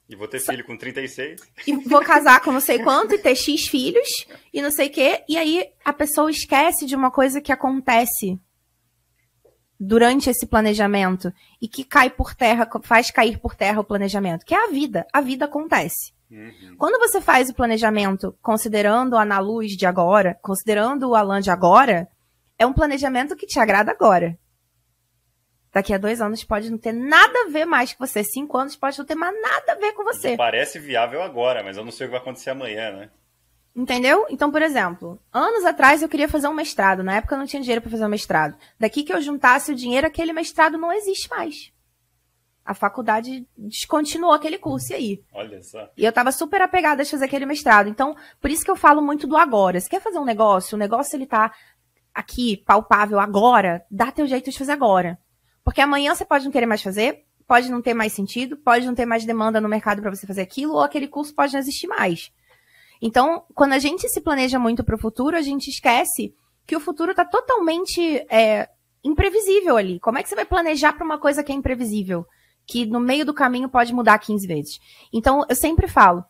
E 0.08 0.16
vou 0.16 0.28
ter 0.28 0.40
filho 0.40 0.66
com 0.66 0.78
36. 0.78 1.42
E 1.66 1.76
vou 1.78 2.02
casar 2.02 2.42
com 2.42 2.52
não 2.52 2.60
sei 2.60 2.80
quanto, 2.84 3.16
e 3.16 3.18
ter 3.18 3.36
X 3.36 3.68
filhos, 3.68 4.28
e 4.54 4.62
não 4.62 4.72
sei 4.72 4.88
o 4.88 4.92
quê. 4.92 5.24
E 5.30 5.38
aí, 5.38 5.66
a 5.84 5.94
pessoa 5.94 6.30
esquece 6.30 6.86
de 6.86 6.96
uma 6.96 7.10
coisa 7.10 7.40
que 7.40 7.52
acontece 7.52 8.40
durante 9.80 10.30
esse 10.30 10.46
planejamento 10.46 11.32
e 11.62 11.68
que 11.68 11.84
cai 11.84 12.10
por 12.10 12.34
terra, 12.34 12.68
faz 12.84 13.12
cair 13.12 13.40
por 13.40 13.56
terra 13.56 13.82
o 13.82 13.84
planejamento, 13.84 14.46
que 14.46 14.56
é 14.56 14.66
a 14.66 14.72
vida. 14.72 15.06
A 15.12 15.22
vida 15.22 15.46
acontece. 15.46 16.14
Uhum. 16.32 16.76
Quando 16.78 17.00
você 17.00 17.22
faz 17.22 17.50
o 17.50 17.54
planejamento 17.54 18.36
considerando 18.42 19.14
o 19.14 19.18
Ana 19.18 19.40
Luz 19.40 19.74
de 19.74 19.86
agora, 19.86 20.38
considerando 20.42 21.10
o 21.10 21.16
Alan 21.16 21.40
de 21.40 21.52
agora, 21.52 22.08
é 22.58 22.66
um 22.66 22.74
planejamento 22.74 23.36
que 23.36 23.46
te 23.46 23.60
agrada 23.60 23.92
agora. 23.92 24.38
Daqui 25.72 25.94
a 25.94 25.98
dois 25.98 26.22
anos 26.22 26.42
pode 26.44 26.70
não 26.70 26.78
ter 26.78 26.94
nada 26.94 27.34
a 27.46 27.50
ver 27.50 27.66
mais 27.66 27.94
com 27.94 28.08
você. 28.08 28.24
Cinco 28.24 28.58
anos 28.58 28.78
pode 28.78 28.98
não 28.98 29.06
ter 29.06 29.16
mais 29.16 29.36
nada 29.42 29.74
a 29.74 29.76
ver 29.76 29.92
com 29.92 30.06
você. 30.06 30.38
Parece 30.38 30.80
viável 30.80 31.22
agora, 31.22 31.62
mas 31.64 31.76
eu 31.76 31.84
não 31.84 31.92
sei 31.92 32.08
o 32.08 32.10
que 32.10 32.14
vai 32.14 32.22
acontecer 32.22 32.52
amanhã, 32.52 32.92
né? 32.92 33.10
Entendeu? 33.76 34.26
Então, 34.30 34.50
por 34.50 34.62
exemplo, 34.62 35.20
anos 35.34 35.66
atrás 35.66 36.02
eu 36.02 36.08
queria 36.08 36.30
fazer 36.30 36.48
um 36.48 36.54
mestrado. 36.54 37.04
Na 37.04 37.18
época 37.18 37.36
eu 37.36 37.40
não 37.40 37.46
tinha 37.46 37.62
dinheiro 37.62 37.82
para 37.82 37.92
fazer 37.92 38.06
um 38.06 38.10
mestrado. 38.10 38.58
Daqui 38.80 39.04
que 39.04 39.12
eu 39.12 39.22
juntasse 39.22 39.72
o 39.72 39.76
dinheiro, 39.76 40.08
aquele 40.08 40.32
mestrado 40.32 40.78
não 40.78 40.94
existe 40.94 41.30
mais. 41.30 41.74
A 42.64 42.74
faculdade 42.74 43.46
descontinuou 43.58 44.32
aquele 44.32 44.58
curso 44.58 44.94
e 44.94 44.96
aí. 44.96 45.24
Olha 45.34 45.62
só. 45.62 45.90
E 45.98 46.06
eu 46.06 46.12
tava 46.14 46.32
super 46.32 46.62
apegada 46.62 47.04
a 47.04 47.06
fazer 47.06 47.26
aquele 47.26 47.46
mestrado. 47.46 47.90
Então, 47.90 48.16
por 48.40 48.50
isso 48.50 48.64
que 48.64 48.72
eu 48.72 48.78
falo 48.78 49.02
muito 49.02 49.28
do 49.28 49.36
agora. 49.36 49.80
Se 49.80 49.90
quer 49.90 50.02
fazer 50.02 50.20
um 50.20 50.26
negócio, 50.26 50.76
o 50.76 50.80
negócio 50.80 51.16
ele 51.18 51.28
tá 51.28 51.54
aqui, 52.14 52.64
palpável 52.66 53.20
agora, 53.20 53.86
dá 53.92 54.10
teu 54.10 54.26
jeito 54.26 54.50
de 54.50 54.58
fazer 54.58 54.72
agora. 54.72 55.20
Porque 55.66 55.82
amanhã 55.82 56.16
você 56.16 56.24
pode 56.24 56.46
não 56.46 56.52
querer 56.52 56.66
mais 56.66 56.82
fazer, 56.82 57.26
pode 57.46 57.70
não 57.70 57.82
ter 57.82 57.94
mais 57.94 58.14
sentido, 58.14 58.56
pode 58.56 58.86
não 58.86 58.96
ter 58.96 59.06
mais 59.06 59.26
demanda 59.26 59.60
no 59.60 59.68
mercado 59.68 60.02
para 60.02 60.16
você 60.16 60.26
fazer 60.26 60.42
aquilo, 60.42 60.74
ou 60.74 60.82
aquele 60.82 61.10
curso 61.10 61.36
pode 61.36 61.52
não 61.52 61.60
existir 61.60 61.88
mais. 61.88 62.32
Então, 63.08 63.44
quando 63.54 63.74
a 63.74 63.78
gente 63.78 64.10
se 64.10 64.20
planeja 64.20 64.58
muito 64.58 64.84
para 64.84 64.96
o 64.96 65.00
futuro, 65.00 65.38
a 65.38 65.42
gente 65.44 65.70
esquece 65.70 66.34
que 66.66 66.76
o 66.76 66.80
futuro 66.80 67.12
está 67.12 67.24
totalmente 67.24 68.02
é, 68.32 68.68
imprevisível 69.04 69.78
ali. 69.78 70.00
Como 70.00 70.18
é 70.18 70.24
que 70.24 70.30
você 70.30 70.34
vai 70.34 70.44
planejar 70.44 70.92
para 70.94 71.06
uma 71.06 71.20
coisa 71.20 71.44
que 71.44 71.52
é 71.52 71.56
imprevisível? 71.56 72.26
Que 72.66 72.84
no 72.84 73.00
meio 73.00 73.24
do 73.24 73.32
caminho 73.32 73.70
pode 73.70 73.94
mudar 73.94 74.18
15 74.18 74.48
vezes. 74.48 74.80
Então, 75.14 75.46
eu 75.48 75.56
sempre 75.56 75.88
falo, 75.88 76.26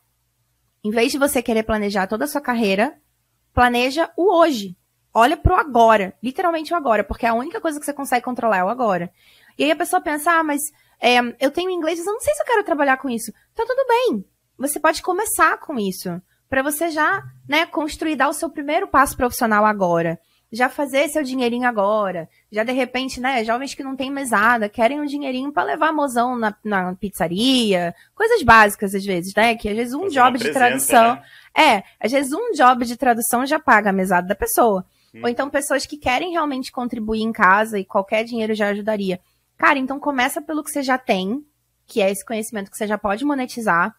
em 0.84 0.92
vez 0.92 1.14
de 1.14 1.18
você 1.18 1.42
querer 1.42 1.64
planejar 1.64 2.08
toda 2.08 2.26
a 2.26 2.28
sua 2.28 2.42
carreira, 2.42 3.00
planeja 3.54 4.12
o 4.18 4.36
hoje. 4.38 4.76
Olha 5.14 5.38
pro 5.38 5.56
agora, 5.56 6.14
literalmente 6.22 6.74
o 6.74 6.76
agora, 6.76 7.06
porque 7.06 7.26
a 7.26 7.34
única 7.34 7.62
coisa 7.62 7.80
que 7.80 7.86
você 7.86 7.94
consegue 7.94 8.26
controlar 8.26 8.58
é 8.58 8.64
o 8.66 8.70
agora. 8.70 9.10
E 9.58 9.64
aí 9.64 9.72
a 9.72 9.78
pessoa 9.78 10.02
pensa, 10.02 10.30
ah, 10.30 10.44
mas 10.44 10.62
é, 11.00 11.20
eu 11.40 11.52
tenho 11.52 11.70
inglês, 11.70 12.00
mas 12.00 12.08
eu 12.08 12.12
não 12.12 12.20
sei 12.20 12.34
se 12.34 12.42
eu 12.42 12.46
quero 12.46 12.66
trabalhar 12.66 12.98
com 12.98 13.10
isso. 13.10 13.32
Tá 13.54 13.64
tudo 13.66 13.88
bem. 13.88 14.26
Você 14.58 14.78
pode 14.78 15.02
começar 15.02 15.58
com 15.62 15.80
isso 15.80 16.22
para 16.56 16.64
você 16.64 16.90
já, 16.90 17.22
né, 17.50 17.66
construir, 17.66 18.16
dar 18.16 18.30
o 18.30 18.34
seu 18.34 18.50
primeiro 18.50 18.88
passo 18.88 19.18
profissional 19.18 19.66
agora. 19.66 20.18
Já 20.50 20.70
fazer 20.70 21.10
seu 21.10 21.22
dinheirinho 21.22 21.68
agora. 21.68 22.30
Já 22.50 22.64
de 22.64 22.72
repente, 22.72 23.20
né, 23.20 23.44
jovens 23.44 23.76
que 23.76 23.84
não 23.84 23.94
têm 23.94 24.10
mesada, 24.10 24.70
querem 24.70 25.02
um 25.02 25.06
dinheirinho 25.06 25.52
para 25.52 25.64
levar 25.64 25.92
mozão 25.92 26.38
na, 26.38 26.56
na 26.64 26.96
pizzaria. 26.96 27.94
Coisas 28.16 28.42
básicas 28.42 28.96
às 28.96 29.04
vezes, 29.04 29.34
né? 29.36 29.54
Que 29.56 29.68
às 29.68 29.76
vezes 29.76 29.94
um 29.94 30.08
job 30.08 30.40
de 30.40 30.50
tradução. 30.54 31.16
Né? 31.16 31.24
É, 31.58 31.84
às 32.00 32.14
vezes 32.14 32.32
um 32.32 32.54
job 32.54 32.86
de 32.86 32.96
tradução 32.96 33.46
já 33.46 33.60
paga 33.60 33.90
a 33.90 33.94
mesada 33.94 34.26
da 34.26 34.36
pessoa. 34.36 34.86
Hum. 35.14 35.24
Ou 35.24 35.28
então 35.28 35.50
pessoas 35.50 35.86
que 35.86 35.98
querem 35.98 36.32
realmente 36.32 36.72
contribuir 36.72 37.22
em 37.22 37.34
casa 37.34 37.78
e 37.78 37.84
qualquer 37.84 38.24
dinheiro 38.24 38.54
já 38.54 38.70
ajudaria. 38.70 39.20
Cara, 39.58 39.78
então 39.78 40.00
começa 40.00 40.42
pelo 40.42 40.64
que 40.64 40.72
você 40.72 40.82
já 40.82 40.98
tem, 40.98 41.46
que 41.86 42.02
é 42.02 42.10
esse 42.10 42.24
conhecimento 42.24 42.72
que 42.72 42.78
você 42.78 42.88
já 42.88 42.98
pode 42.98 43.26
monetizar 43.26 43.94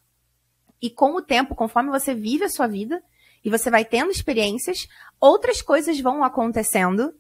E 0.81 0.91
com 0.91 1.17
o 1.17 1.23
tempo, 1.23 1.55
conforme 1.55 1.91
você 1.91 2.15
vive 2.15 2.45
a 2.45 2.49
sua 2.49 2.67
vida 2.67 3.03
e 3.45 3.51
você 3.51 3.71
vai 3.71 3.85
tendo 3.85 4.11
experiências, 4.11 4.89
outras 5.21 5.63
coisas 5.63 5.99
vão 6.01 6.23
acontecendo. 6.23 7.15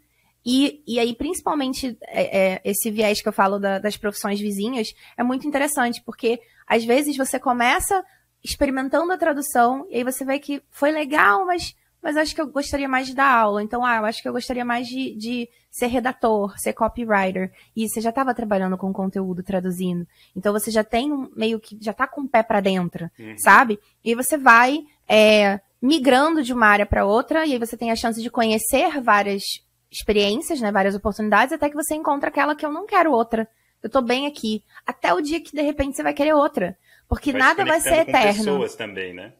E, 0.44 0.82
e 0.86 0.98
aí, 0.98 1.14
principalmente, 1.14 1.96
é, 2.02 2.54
é, 2.54 2.60
esse 2.64 2.90
viés 2.90 3.20
que 3.20 3.28
eu 3.28 3.32
falo 3.32 3.58
da, 3.58 3.78
das 3.78 3.96
profissões 3.96 4.38
vizinhas 4.38 4.94
é 5.16 5.22
muito 5.22 5.46
interessante, 5.46 6.02
porque 6.04 6.40
às 6.66 6.84
vezes 6.84 7.16
você 7.16 7.38
começa 7.38 8.04
experimentando 8.44 9.12
a 9.12 9.18
tradução 9.18 9.86
e 9.90 9.96
aí 9.96 10.04
você 10.04 10.24
vê 10.24 10.38
que 10.38 10.62
foi 10.70 10.92
legal, 10.92 11.44
mas 11.44 11.74
mas 12.06 12.16
acho 12.16 12.36
que 12.36 12.40
eu 12.40 12.46
gostaria 12.46 12.88
mais 12.88 13.08
de 13.08 13.16
dar 13.16 13.28
aula. 13.28 13.64
Então, 13.64 13.84
ah, 13.84 13.96
eu 13.96 14.04
acho 14.04 14.22
que 14.22 14.28
eu 14.28 14.32
gostaria 14.32 14.64
mais 14.64 14.86
de, 14.86 15.12
de 15.16 15.48
ser 15.68 15.88
redator, 15.88 16.56
ser 16.56 16.72
copywriter. 16.72 17.50
E 17.74 17.88
você 17.88 18.00
já 18.00 18.10
estava 18.10 18.32
trabalhando 18.32 18.78
com 18.78 18.92
conteúdo, 18.92 19.42
traduzindo. 19.42 20.06
Então, 20.36 20.52
você 20.52 20.70
já 20.70 20.84
tem 20.84 21.12
um, 21.12 21.28
meio 21.34 21.58
que, 21.58 21.76
já 21.80 21.92
tá 21.92 22.06
com 22.06 22.20
o 22.20 22.28
pé 22.28 22.44
para 22.44 22.60
dentro, 22.60 23.10
uhum. 23.18 23.36
sabe? 23.36 23.80
E 24.04 24.14
você 24.14 24.38
vai 24.38 24.84
é, 25.08 25.58
migrando 25.82 26.44
de 26.44 26.52
uma 26.52 26.68
área 26.68 26.86
para 26.86 27.04
outra, 27.04 27.44
e 27.44 27.54
aí 27.54 27.58
você 27.58 27.76
tem 27.76 27.90
a 27.90 27.96
chance 27.96 28.22
de 28.22 28.30
conhecer 28.30 29.00
várias 29.02 29.42
experiências, 29.90 30.60
né, 30.60 30.70
várias 30.70 30.94
oportunidades, 30.94 31.52
até 31.52 31.68
que 31.68 31.74
você 31.74 31.96
encontra 31.96 32.28
aquela 32.28 32.54
que 32.54 32.64
eu 32.64 32.70
não 32.70 32.86
quero 32.86 33.10
outra. 33.10 33.48
Eu 33.82 33.90
tô 33.90 34.00
bem 34.00 34.28
aqui. 34.28 34.62
Até 34.86 35.12
o 35.12 35.20
dia 35.20 35.40
que, 35.40 35.50
de 35.50 35.62
repente, 35.62 35.96
você 35.96 36.04
vai 36.04 36.14
querer 36.14 36.34
outra. 36.34 36.78
Porque 37.08 37.32
vai 37.32 37.40
nada 37.40 37.64
vai 37.64 37.80
ser 37.80 38.08
eterno. 38.08 38.44
Pessoas 38.44 38.76
também, 38.76 39.12
né? 39.12 39.32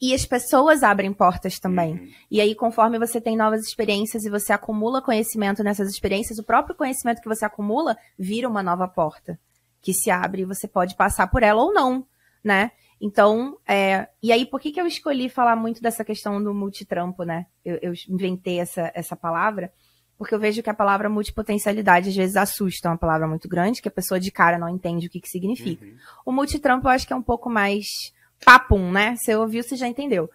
E 0.00 0.14
as 0.14 0.24
pessoas 0.24 0.82
abrem 0.84 1.12
portas 1.12 1.58
também. 1.58 1.94
Uhum. 1.94 2.08
E 2.30 2.40
aí, 2.40 2.54
conforme 2.54 2.98
você 2.98 3.20
tem 3.20 3.36
novas 3.36 3.62
experiências 3.66 4.24
e 4.24 4.30
você 4.30 4.52
acumula 4.52 5.02
conhecimento 5.02 5.64
nessas 5.64 5.90
experiências, 5.90 6.38
o 6.38 6.44
próprio 6.44 6.76
conhecimento 6.76 7.20
que 7.20 7.28
você 7.28 7.44
acumula 7.44 7.96
vira 8.16 8.48
uma 8.48 8.62
nova 8.62 8.86
porta 8.86 9.38
que 9.80 9.92
se 9.92 10.10
abre 10.10 10.42
e 10.42 10.44
você 10.44 10.68
pode 10.68 10.96
passar 10.96 11.26
por 11.28 11.42
ela 11.42 11.62
ou 11.62 11.72
não, 11.72 12.06
né? 12.42 12.70
Então, 13.00 13.56
é... 13.66 14.08
e 14.22 14.32
aí, 14.32 14.44
por 14.44 14.60
que, 14.60 14.72
que 14.72 14.80
eu 14.80 14.86
escolhi 14.86 15.28
falar 15.28 15.56
muito 15.56 15.80
dessa 15.80 16.04
questão 16.04 16.42
do 16.42 16.52
multitrampo, 16.54 17.24
né? 17.24 17.46
Eu, 17.64 17.78
eu 17.82 17.92
inventei 18.08 18.60
essa, 18.60 18.90
essa 18.94 19.16
palavra, 19.16 19.72
porque 20.16 20.34
eu 20.34 20.38
vejo 20.38 20.62
que 20.62 20.70
a 20.70 20.74
palavra 20.74 21.08
multipotencialidade 21.08 22.08
às 22.08 22.16
vezes 22.16 22.36
assusta, 22.36 22.88
é 22.88 22.90
uma 22.90 22.98
palavra 22.98 23.26
muito 23.26 23.48
grande, 23.48 23.80
que 23.80 23.88
a 23.88 23.92
pessoa 23.92 24.18
de 24.18 24.32
cara 24.32 24.58
não 24.58 24.68
entende 24.68 25.06
o 25.06 25.10
que, 25.10 25.20
que 25.20 25.28
significa. 25.28 25.84
Uhum. 25.84 25.96
O 26.26 26.32
multitrampo 26.32 26.86
eu 26.86 26.90
acho 26.90 27.06
que 27.06 27.12
é 27.12 27.16
um 27.16 27.22
pouco 27.22 27.48
mais 27.48 28.12
papum, 28.44 28.90
né? 28.90 29.14
Você 29.16 29.34
ouviu, 29.34 29.62
você 29.62 29.76
já 29.76 29.86
entendeu. 29.86 30.30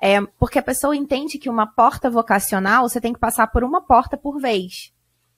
É, 0.00 0.20
porque 0.38 0.58
a 0.58 0.62
pessoa 0.62 0.94
entende 0.94 1.38
que 1.38 1.50
uma 1.50 1.66
porta 1.66 2.08
vocacional, 2.08 2.88
você 2.88 3.00
tem 3.00 3.12
que 3.12 3.18
passar 3.18 3.48
por 3.48 3.64
uma 3.64 3.80
porta 3.80 4.16
por 4.16 4.40
vez. 4.40 4.92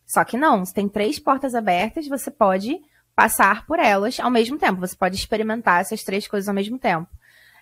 Só 0.06 0.24
que 0.24 0.36
não, 0.36 0.64
você 0.64 0.74
tem 0.74 0.88
três 0.88 1.18
portas 1.18 1.54
abertas, 1.54 2.08
você 2.08 2.30
pode 2.30 2.80
passar 3.14 3.64
por 3.66 3.78
elas 3.78 4.18
ao 4.20 4.30
mesmo 4.30 4.58
tempo. 4.58 4.80
Você 4.80 4.96
pode 4.96 5.16
experimentar 5.16 5.80
essas 5.80 6.02
três 6.02 6.26
coisas 6.26 6.48
ao 6.48 6.54
mesmo 6.54 6.78
tempo. 6.78 7.08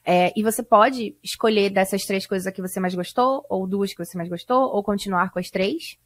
É, 0.05 0.33
e 0.35 0.43
você 0.43 0.63
pode 0.63 1.17
escolher 1.23 1.71
dessas 1.71 2.03
três 2.05 2.27
coisas 2.27 2.47
a 2.47 2.53
que 2.53 2.63
você 2.63 2.81
mais 2.81 2.95
gostou, 2.95 3.45
ou 3.49 3.67
duas 3.67 3.93
que 3.93 4.05
você 4.05 4.17
mais 4.17 4.29
gostou, 4.29 4.63
ou 4.75 4.83
continuar 4.83 5.31
com 5.31 5.39
as 5.39 5.51
três. 5.51 5.99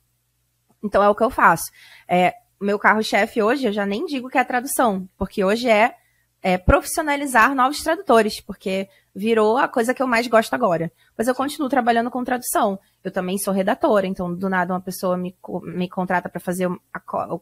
Então 0.82 1.02
é 1.02 1.08
o 1.08 1.14
que 1.14 1.22
eu 1.22 1.30
faço. 1.30 1.70
É, 2.08 2.34
meu 2.60 2.78
carro-chefe 2.78 3.42
hoje, 3.42 3.66
eu 3.66 3.72
já 3.72 3.86
nem 3.86 4.04
digo 4.04 4.28
que 4.28 4.38
é 4.38 4.40
a 4.40 4.44
tradução, 4.44 5.08
porque 5.16 5.44
hoje 5.44 5.68
é 5.68 5.94
é, 6.42 6.58
profissionalizar 6.58 7.54
novos 7.54 7.80
tradutores, 7.82 8.40
porque 8.40 8.88
virou 9.14 9.56
a 9.56 9.68
coisa 9.68 9.94
que 9.94 10.02
eu 10.02 10.06
mais 10.06 10.26
gosto 10.26 10.52
agora. 10.54 10.90
Mas 11.16 11.28
eu 11.28 11.34
continuo 11.34 11.68
trabalhando 11.68 12.10
com 12.10 12.24
tradução. 12.24 12.78
Eu 13.04 13.12
também 13.12 13.38
sou 13.38 13.54
redatora, 13.54 14.06
então 14.06 14.34
do 14.34 14.48
nada 14.48 14.74
uma 14.74 14.80
pessoa 14.80 15.16
me, 15.16 15.36
me 15.62 15.88
contrata 15.88 16.28
para 16.28 16.40
fazer 16.40 16.66
a, 16.66 17.00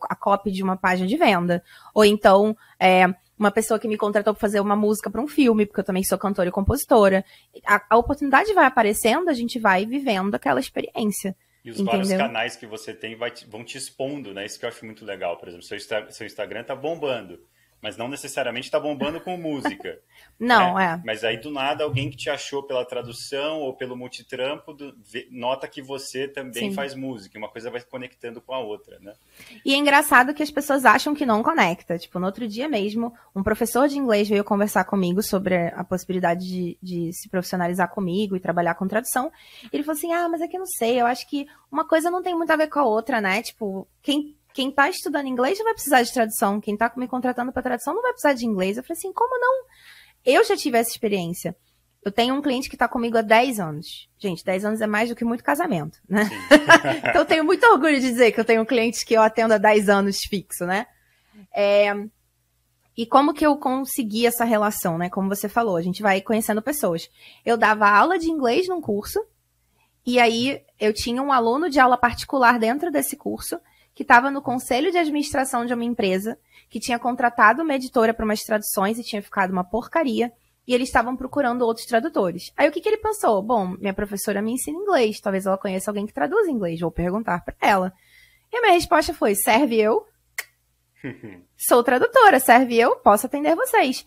a 0.09 0.15
copy 0.15 0.51
de 0.51 0.63
uma 0.63 0.77
página 0.77 1.09
de 1.09 1.17
venda. 1.17 1.63
Ou 1.95 2.05
então 2.05 2.55
é, 2.79 3.07
uma 3.39 3.51
pessoa 3.51 3.81
que 3.81 3.89
me 3.89 3.97
contratou 3.97 4.35
para 4.35 4.41
fazer 4.41 4.61
uma 4.61 4.77
música 4.77 5.11
para 5.11 5.23
um 5.23 5.29
filme, 5.29 5.65
porque 5.65 5.81
eu 5.81 5.85
também 5.85 6.05
sou 6.05 6.19
cantora 6.19 6.51
e 6.51 6.53
compositora. 6.53 7.25
A, 7.67 7.83
a, 7.89 7.97
oportunidade 7.97 8.53
vai 8.53 8.67
aparecendo, 8.67 9.31
a 9.31 9.35
gente 9.35 9.59
vai 9.59 9.87
vivendo 9.87 10.35
aquela 10.35 10.61
experiência. 10.61 11.35
E 11.65 11.71
os 11.71 11.77
entendeu? 11.77 11.93
vários 11.93 12.13
canais 12.13 12.57
que 12.57 12.67
você 12.67 12.93
tem 12.93 13.17
te, 13.31 13.47
vão 13.47 13.65
te 13.65 13.79
expondo, 13.79 14.35
né? 14.35 14.45
Isso 14.45 14.59
que 14.59 14.65
eu 14.67 14.69
acho 14.69 14.85
muito 14.85 15.05
legal. 15.07 15.39
Por 15.39 15.49
exemplo, 15.49 15.65
seu, 15.65 15.79
seu 16.11 16.27
Instagram 16.27 16.65
tá 16.65 16.75
bombando 16.75 17.39
mas 17.83 17.97
não 17.97 18.09
necessariamente 18.09 18.67
está 18.67 18.79
bombando 18.79 19.21
com 19.21 19.37
música. 19.37 19.99
não, 20.39 20.75
né? 20.75 20.95
é. 20.95 21.03
Mas 21.07 21.25
aí 21.25 21.39
do 21.39 21.51
nada 21.51 21.85
alguém 21.85 22.11
que 22.11 22.17
te 22.17 22.29
achou 22.29 22.63
pela 22.63 22.85
tradução 22.85 23.61
ou 23.61 23.75
pelo 23.75 23.97
multitrampo 23.97 24.73
do, 24.73 24.95
vê, 24.99 25.27
nota 25.31 25.67
que 25.67 25.81
você 25.81 26.29
também 26.29 26.71
Sim. 26.71 26.75
faz 26.75 26.95
música, 26.95 27.39
uma 27.39 27.49
coisa 27.49 27.71
vai 27.71 27.81
se 27.81 27.87
conectando 27.87 28.41
com 28.41 28.53
a 28.53 28.59
outra, 28.59 28.99
né? 29.01 29.15
E 29.65 29.75
é 29.75 29.77
engraçado 29.77 30.35
que 30.35 30.43
as 30.43 30.51
pessoas 30.51 30.85
acham 30.85 31.15
que 31.15 31.25
não 31.25 31.43
conecta. 31.43 31.99
Tipo, 31.99 32.19
no 32.19 32.27
outro 32.27 32.47
dia 32.47 32.69
mesmo, 32.69 33.15
um 33.35 33.43
professor 33.43 33.89
de 33.89 33.99
inglês 33.99 34.29
veio 34.29 34.45
conversar 34.45 34.85
comigo 34.85 35.23
sobre 35.23 35.69
a 35.69 35.85
possibilidade 35.85 36.47
de, 36.47 36.79
de 36.83 37.13
se 37.13 37.29
profissionalizar 37.29 37.89
comigo 37.89 38.37
e 38.37 38.41
trabalhar 38.41 38.75
com 38.75 38.87
tradução. 38.87 39.33
Ele 39.73 39.83
falou 39.83 39.97
assim: 39.97 40.13
ah, 40.13 40.29
mas 40.29 40.41
é 40.41 40.49
que 40.49 40.57
eu 40.57 40.61
não 40.61 40.67
sei, 40.67 41.01
eu 41.01 41.07
acho 41.07 41.27
que 41.29 41.47
uma 41.71 41.87
coisa 41.87 42.11
não 42.11 42.23
tem 42.23 42.35
muito 42.35 42.51
a 42.51 42.57
ver 42.57 42.69
com 42.69 42.81
a 42.81 42.85
outra, 42.85 43.21
né? 43.21 43.43
Tipo, 43.43 43.87
quem 44.03 44.37
quem 44.53 44.71
está 44.71 44.89
estudando 44.89 45.27
inglês 45.27 45.59
não 45.59 45.65
vai 45.65 45.75
precisar 45.75 46.03
de 46.03 46.13
tradução. 46.13 46.61
Quem 46.61 46.75
está 46.75 46.93
me 46.97 47.09
contratando 47.09 47.53
para 47.53 47.63
tradução 47.63 47.95
não 47.95 48.03
vai 48.03 48.13
precisar 48.13 48.35
de 48.35 48.47
inglês. 48.47 48.77
Eu 48.77 48.83
falei 48.83 48.99
assim, 48.99 49.13
como 49.13 49.39
não? 49.39 49.65
Eu 50.25 50.45
já 50.45 50.57
tive 50.57 50.79
essa 50.79 50.91
experiência. 50.91 51.57
Eu 52.03 52.11
tenho 52.11 52.35
um 52.35 52.41
cliente 52.41 52.69
que 52.69 52.75
está 52.75 52.89
comigo 52.89 53.19
há 53.19 53.23
10 53.23 53.61
anos. 53.61 54.09
Gente, 54.19 54.45
10 54.45 54.65
anos 54.65 54.81
é 54.81 54.87
mais 54.87 55.11
do 55.11 55.15
que 55.15 55.25
muito 55.25 55.45
casamento, 55.45 55.99
né? 56.09 56.29
então 57.05 57.21
eu 57.21 57.27
tenho 57.27 57.45
muito 57.45 57.65
orgulho 57.67 58.01
de 58.01 58.09
dizer 58.09 58.33
que 58.33 58.41
eu 58.41 58.45
tenho 58.45 58.65
clientes 58.65 59.05
que 59.05 59.15
eu 59.15 59.23
atendo 59.23 59.55
há 59.55 59.59
10 59.59 59.89
anos 59.89 60.19
fixo, 60.29 60.65
né? 60.65 60.87
É... 61.55 61.93
E 62.97 63.07
como 63.07 63.33
que 63.33 63.47
eu 63.47 63.57
consegui 63.57 64.27
essa 64.27 64.45
relação, 64.45 64.99
né? 64.99 65.09
Como 65.11 65.29
você 65.29 65.49
falou, 65.49 65.77
a 65.77 65.83
gente 65.83 66.03
vai 66.03 66.21
conhecendo 66.21 66.63
pessoas. 66.63 67.09
Eu 67.45 67.57
dava 67.57 67.89
aula 67.89 68.19
de 68.19 68.31
inglês 68.31 68.67
num 68.67 68.81
curso, 68.81 69.21
e 70.05 70.19
aí 70.19 70.63
eu 70.79 70.93
tinha 70.93 71.23
um 71.23 71.33
aluno 71.33 71.69
de 71.69 71.79
aula 71.79 71.97
particular 71.97 72.59
dentro 72.59 72.91
desse 72.91 73.17
curso, 73.17 73.59
que 74.01 74.05
estava 74.05 74.31
no 74.31 74.41
conselho 74.41 74.91
de 74.91 74.97
administração 74.97 75.67
de 75.67 75.75
uma 75.75 75.85
empresa, 75.85 76.39
que 76.71 76.81
tinha 76.81 76.99
contratado 76.99 77.63
uma 77.63 77.75
editora 77.75 78.15
para 78.15 78.25
umas 78.25 78.41
traduções 78.41 78.99
e 78.99 79.05
tinha 79.05 79.21
ficado 79.21 79.51
uma 79.51 79.63
porcaria, 79.63 80.33
e 80.67 80.73
eles 80.73 80.89
estavam 80.89 81.15
procurando 81.15 81.67
outros 81.67 81.85
tradutores. 81.85 82.51
Aí 82.57 82.67
o 82.67 82.73
que, 82.73 82.81
que 82.81 82.89
ele 82.89 82.97
pensou? 82.97 83.43
Bom, 83.43 83.77
minha 83.79 83.93
professora 83.93 84.41
me 84.41 84.53
ensina 84.53 84.79
inglês, 84.79 85.21
talvez 85.21 85.45
ela 85.45 85.59
conheça 85.59 85.91
alguém 85.91 86.07
que 86.07 86.15
traduz 86.15 86.49
inglês, 86.49 86.81
vou 86.81 86.91
perguntar 86.91 87.45
para 87.45 87.55
ela. 87.61 87.93
E 88.51 88.57
a 88.57 88.63
minha 88.63 88.73
resposta 88.73 89.13
foi: 89.13 89.35
serve 89.35 89.79
eu? 89.79 90.07
Sou 91.55 91.83
tradutora, 91.83 92.41
serve 92.41 92.79
eu? 92.79 92.97
Posso 92.97 93.27
atender 93.27 93.55
vocês. 93.55 94.07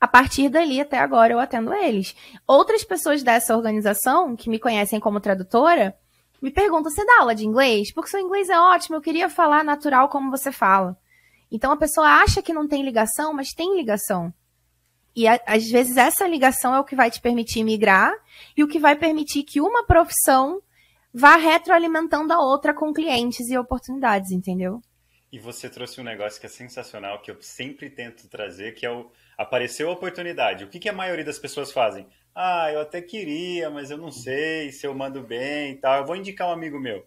A 0.00 0.08
partir 0.08 0.48
dali, 0.48 0.80
até 0.80 0.98
agora, 0.98 1.34
eu 1.34 1.38
atendo 1.38 1.72
eles. 1.72 2.16
Outras 2.48 2.82
pessoas 2.82 3.22
dessa 3.22 3.56
organização, 3.56 4.34
que 4.34 4.50
me 4.50 4.58
conhecem 4.58 4.98
como 4.98 5.20
tradutora, 5.20 5.96
me 6.40 6.50
perguntam: 6.50 6.90
você 6.90 7.04
dá 7.04 7.20
aula 7.20 7.34
de 7.34 7.46
inglês? 7.46 7.92
Porque 7.92 8.10
seu 8.10 8.20
inglês 8.20 8.48
é 8.48 8.58
ótimo, 8.58 8.96
eu 8.96 9.00
queria 9.00 9.28
falar 9.28 9.64
natural 9.64 10.08
como 10.08 10.30
você 10.30 10.50
fala. 10.50 10.96
Então 11.50 11.72
a 11.72 11.76
pessoa 11.76 12.06
acha 12.06 12.42
que 12.42 12.52
não 12.52 12.68
tem 12.68 12.82
ligação, 12.82 13.32
mas 13.32 13.52
tem 13.52 13.76
ligação. 13.76 14.32
E 15.14 15.26
às 15.26 15.68
vezes 15.68 15.96
essa 15.96 16.26
ligação 16.26 16.74
é 16.74 16.80
o 16.80 16.84
que 16.84 16.94
vai 16.94 17.10
te 17.10 17.20
permitir 17.20 17.64
migrar 17.64 18.12
e 18.56 18.62
o 18.62 18.68
que 18.68 18.78
vai 18.78 18.94
permitir 18.94 19.42
que 19.42 19.60
uma 19.60 19.84
profissão 19.84 20.62
vá 21.12 21.34
retroalimentando 21.36 22.32
a 22.32 22.40
outra 22.40 22.72
com 22.72 22.92
clientes 22.92 23.48
e 23.48 23.58
oportunidades, 23.58 24.30
entendeu? 24.30 24.80
E 25.32 25.38
você 25.38 25.68
trouxe 25.68 26.00
um 26.00 26.04
negócio 26.04 26.40
que 26.40 26.46
é 26.46 26.48
sensacional, 26.48 27.20
que 27.20 27.30
eu 27.30 27.36
sempre 27.40 27.90
tento 27.90 28.28
trazer, 28.28 28.72
que 28.72 28.86
é 28.86 28.90
o 28.90 29.10
apareceu 29.36 29.88
a 29.88 29.92
oportunidade. 29.92 30.64
O 30.64 30.68
que, 30.68 30.78
que 30.78 30.88
a 30.88 30.92
maioria 30.92 31.24
das 31.24 31.38
pessoas 31.38 31.72
fazem? 31.72 32.06
Ah, 32.34 32.70
eu 32.72 32.80
até 32.80 33.02
queria, 33.02 33.70
mas 33.70 33.90
eu 33.90 33.98
não 33.98 34.10
sei 34.10 34.72
se 34.72 34.86
eu 34.86 34.94
mando 34.94 35.22
bem 35.22 35.72
e 35.72 35.76
tal. 35.76 35.98
Eu 35.98 36.06
vou 36.06 36.16
indicar 36.16 36.48
um 36.48 36.52
amigo 36.52 36.78
meu. 36.78 37.06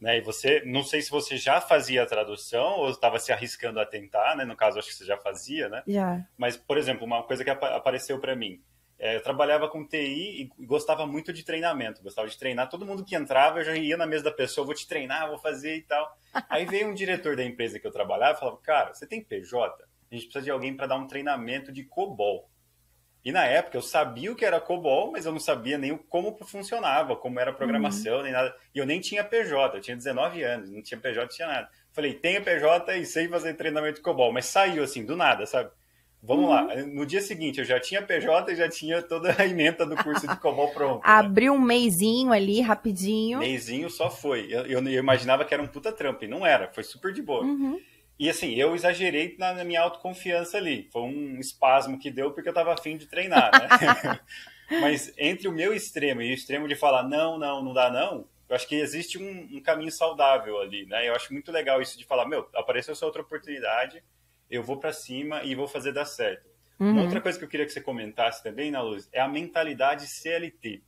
Né? 0.00 0.18
E 0.18 0.20
você, 0.20 0.62
não 0.66 0.82
sei 0.82 1.00
se 1.00 1.10
você 1.10 1.36
já 1.36 1.60
fazia 1.60 2.02
a 2.02 2.06
tradução 2.06 2.78
ou 2.78 2.90
estava 2.90 3.18
se 3.18 3.32
arriscando 3.32 3.80
a 3.80 3.86
tentar, 3.86 4.36
né? 4.36 4.44
No 4.44 4.56
caso, 4.56 4.78
acho 4.78 4.88
que 4.88 4.94
você 4.94 5.04
já 5.04 5.16
fazia, 5.16 5.68
né? 5.68 5.82
Já. 5.86 6.26
Mas, 6.36 6.56
por 6.56 6.76
exemplo, 6.76 7.06
uma 7.06 7.22
coisa 7.22 7.44
que 7.44 7.50
apareceu 7.50 8.18
para 8.18 8.36
mim. 8.36 8.62
É, 8.98 9.16
eu 9.16 9.22
trabalhava 9.22 9.68
com 9.68 9.86
TI 9.86 10.50
e 10.58 10.64
gostava 10.64 11.06
muito 11.06 11.32
de 11.32 11.44
treinamento. 11.44 12.02
Gostava 12.02 12.28
de 12.28 12.38
treinar. 12.38 12.68
Todo 12.68 12.86
mundo 12.86 13.04
que 13.04 13.16
entrava, 13.16 13.60
eu 13.60 13.64
já 13.64 13.76
ia 13.76 13.96
na 13.96 14.06
mesa 14.06 14.24
da 14.24 14.30
pessoa, 14.30 14.64
vou 14.64 14.74
te 14.74 14.86
treinar, 14.86 15.28
vou 15.28 15.38
fazer 15.38 15.76
e 15.76 15.82
tal. 15.82 16.18
Aí 16.48 16.64
veio 16.64 16.88
um 16.88 16.94
diretor 16.94 17.36
da 17.36 17.44
empresa 17.44 17.78
que 17.78 17.86
eu 17.86 17.92
trabalhava 17.92 18.36
e 18.36 18.40
falava, 18.40 18.58
cara, 18.58 18.94
você 18.94 19.06
tem 19.06 19.22
PJ? 19.22 19.84
A 20.10 20.14
gente 20.14 20.26
precisa 20.26 20.44
de 20.44 20.50
alguém 20.50 20.76
para 20.76 20.86
dar 20.86 20.96
um 20.96 21.06
treinamento 21.06 21.72
de 21.72 21.82
COBOL. 21.82 22.48
E 23.24 23.32
na 23.32 23.44
época 23.44 23.78
eu 23.78 23.82
sabia 23.82 24.30
o 24.30 24.36
que 24.36 24.44
era 24.44 24.60
COBOL, 24.60 25.12
mas 25.12 25.24
eu 25.24 25.32
não 25.32 25.40
sabia 25.40 25.78
nem 25.78 25.96
como 25.96 26.36
funcionava, 26.44 27.16
como 27.16 27.40
era 27.40 27.50
a 27.50 27.54
programação, 27.54 28.18
uhum. 28.18 28.22
nem 28.22 28.32
nada. 28.32 28.54
E 28.74 28.78
eu 28.78 28.84
nem 28.84 29.00
tinha 29.00 29.24
PJ, 29.24 29.78
eu 29.78 29.80
tinha 29.80 29.96
19 29.96 30.42
anos, 30.42 30.70
não 30.70 30.82
tinha 30.82 31.00
PJ, 31.00 31.22
não 31.22 31.28
tinha 31.28 31.48
nada. 31.48 31.68
Falei, 31.90 32.12
tenho 32.12 32.44
PJ 32.44 32.98
e 32.98 33.06
sei 33.06 33.26
fazer 33.26 33.54
treinamento 33.54 33.96
de 33.96 34.02
COBOL, 34.02 34.30
mas 34.30 34.44
saiu 34.46 34.84
assim, 34.84 35.06
do 35.06 35.16
nada, 35.16 35.46
sabe? 35.46 35.70
Vamos 36.22 36.44
uhum. 36.44 36.50
lá. 36.50 36.76
No 36.86 37.06
dia 37.06 37.22
seguinte 37.22 37.60
eu 37.60 37.64
já 37.64 37.80
tinha 37.80 38.02
PJ 38.02 38.52
e 38.52 38.56
já 38.56 38.68
tinha 38.68 39.00
toda 39.00 39.34
a 39.38 39.46
emenda 39.46 39.86
do 39.86 39.96
curso 39.96 40.26
de 40.26 40.36
COBOL 40.36 40.68
pronto. 40.72 40.96
Né? 40.96 41.02
Abriu 41.04 41.54
um 41.54 41.60
meizinho 41.60 42.30
ali, 42.30 42.60
rapidinho. 42.60 43.38
Meizinho 43.38 43.88
só 43.88 44.10
foi. 44.10 44.48
Eu, 44.50 44.66
eu, 44.66 44.86
eu, 44.86 45.00
imaginava 45.00 45.44
que 45.44 45.54
era 45.54 45.62
um 45.62 45.66
puta 45.66 45.92
trampo, 45.92 46.24
e 46.24 46.28
não 46.28 46.44
era, 46.44 46.70
foi 46.72 46.82
super 46.82 47.12
de 47.12 47.22
boa. 47.22 47.42
Uhum. 47.42 47.78
E 48.18 48.30
assim, 48.30 48.54
eu 48.54 48.74
exagerei 48.74 49.36
na, 49.38 49.52
na 49.52 49.64
minha 49.64 49.80
autoconfiança 49.80 50.56
ali. 50.56 50.88
Foi 50.92 51.02
um 51.02 51.38
espasmo 51.40 51.98
que 51.98 52.10
deu 52.10 52.32
porque 52.32 52.48
eu 52.48 52.52
estava 52.52 52.72
afim 52.72 52.96
de 52.96 53.06
treinar, 53.06 53.50
né? 53.52 54.20
Mas 54.80 55.12
entre 55.18 55.48
o 55.48 55.52
meu 55.52 55.74
extremo 55.74 56.22
e 56.22 56.30
o 56.30 56.34
extremo 56.34 56.68
de 56.68 56.74
falar 56.74 57.02
não, 57.02 57.38
não, 57.38 57.62
não 57.62 57.72
dá 57.72 57.90
não, 57.90 58.26
eu 58.48 58.56
acho 58.56 58.68
que 58.68 58.76
existe 58.76 59.18
um, 59.18 59.56
um, 59.56 59.60
caminho 59.60 59.90
saudável 59.90 60.60
ali, 60.60 60.86
né? 60.86 61.08
Eu 61.08 61.14
acho 61.14 61.32
muito 61.32 61.50
legal 61.50 61.82
isso 61.82 61.98
de 61.98 62.04
falar, 62.04 62.26
meu, 62.26 62.48
apareceu 62.54 62.92
essa 62.92 63.04
outra 63.04 63.22
oportunidade, 63.22 64.02
eu 64.50 64.62
vou 64.62 64.78
para 64.78 64.92
cima 64.92 65.42
e 65.42 65.54
vou 65.54 65.66
fazer 65.66 65.92
dar 65.92 66.04
certo. 66.04 66.48
Uhum. 66.78 66.92
Uma 66.92 67.02
outra 67.02 67.20
coisa 67.20 67.38
que 67.38 67.44
eu 67.44 67.48
queria 67.48 67.66
que 67.66 67.72
você 67.72 67.80
comentasse 67.80 68.42
também, 68.42 68.70
na 68.70 68.82
Luz, 68.82 69.08
é 69.12 69.20
a 69.20 69.28
mentalidade 69.28 70.06
CLT. 70.06 70.82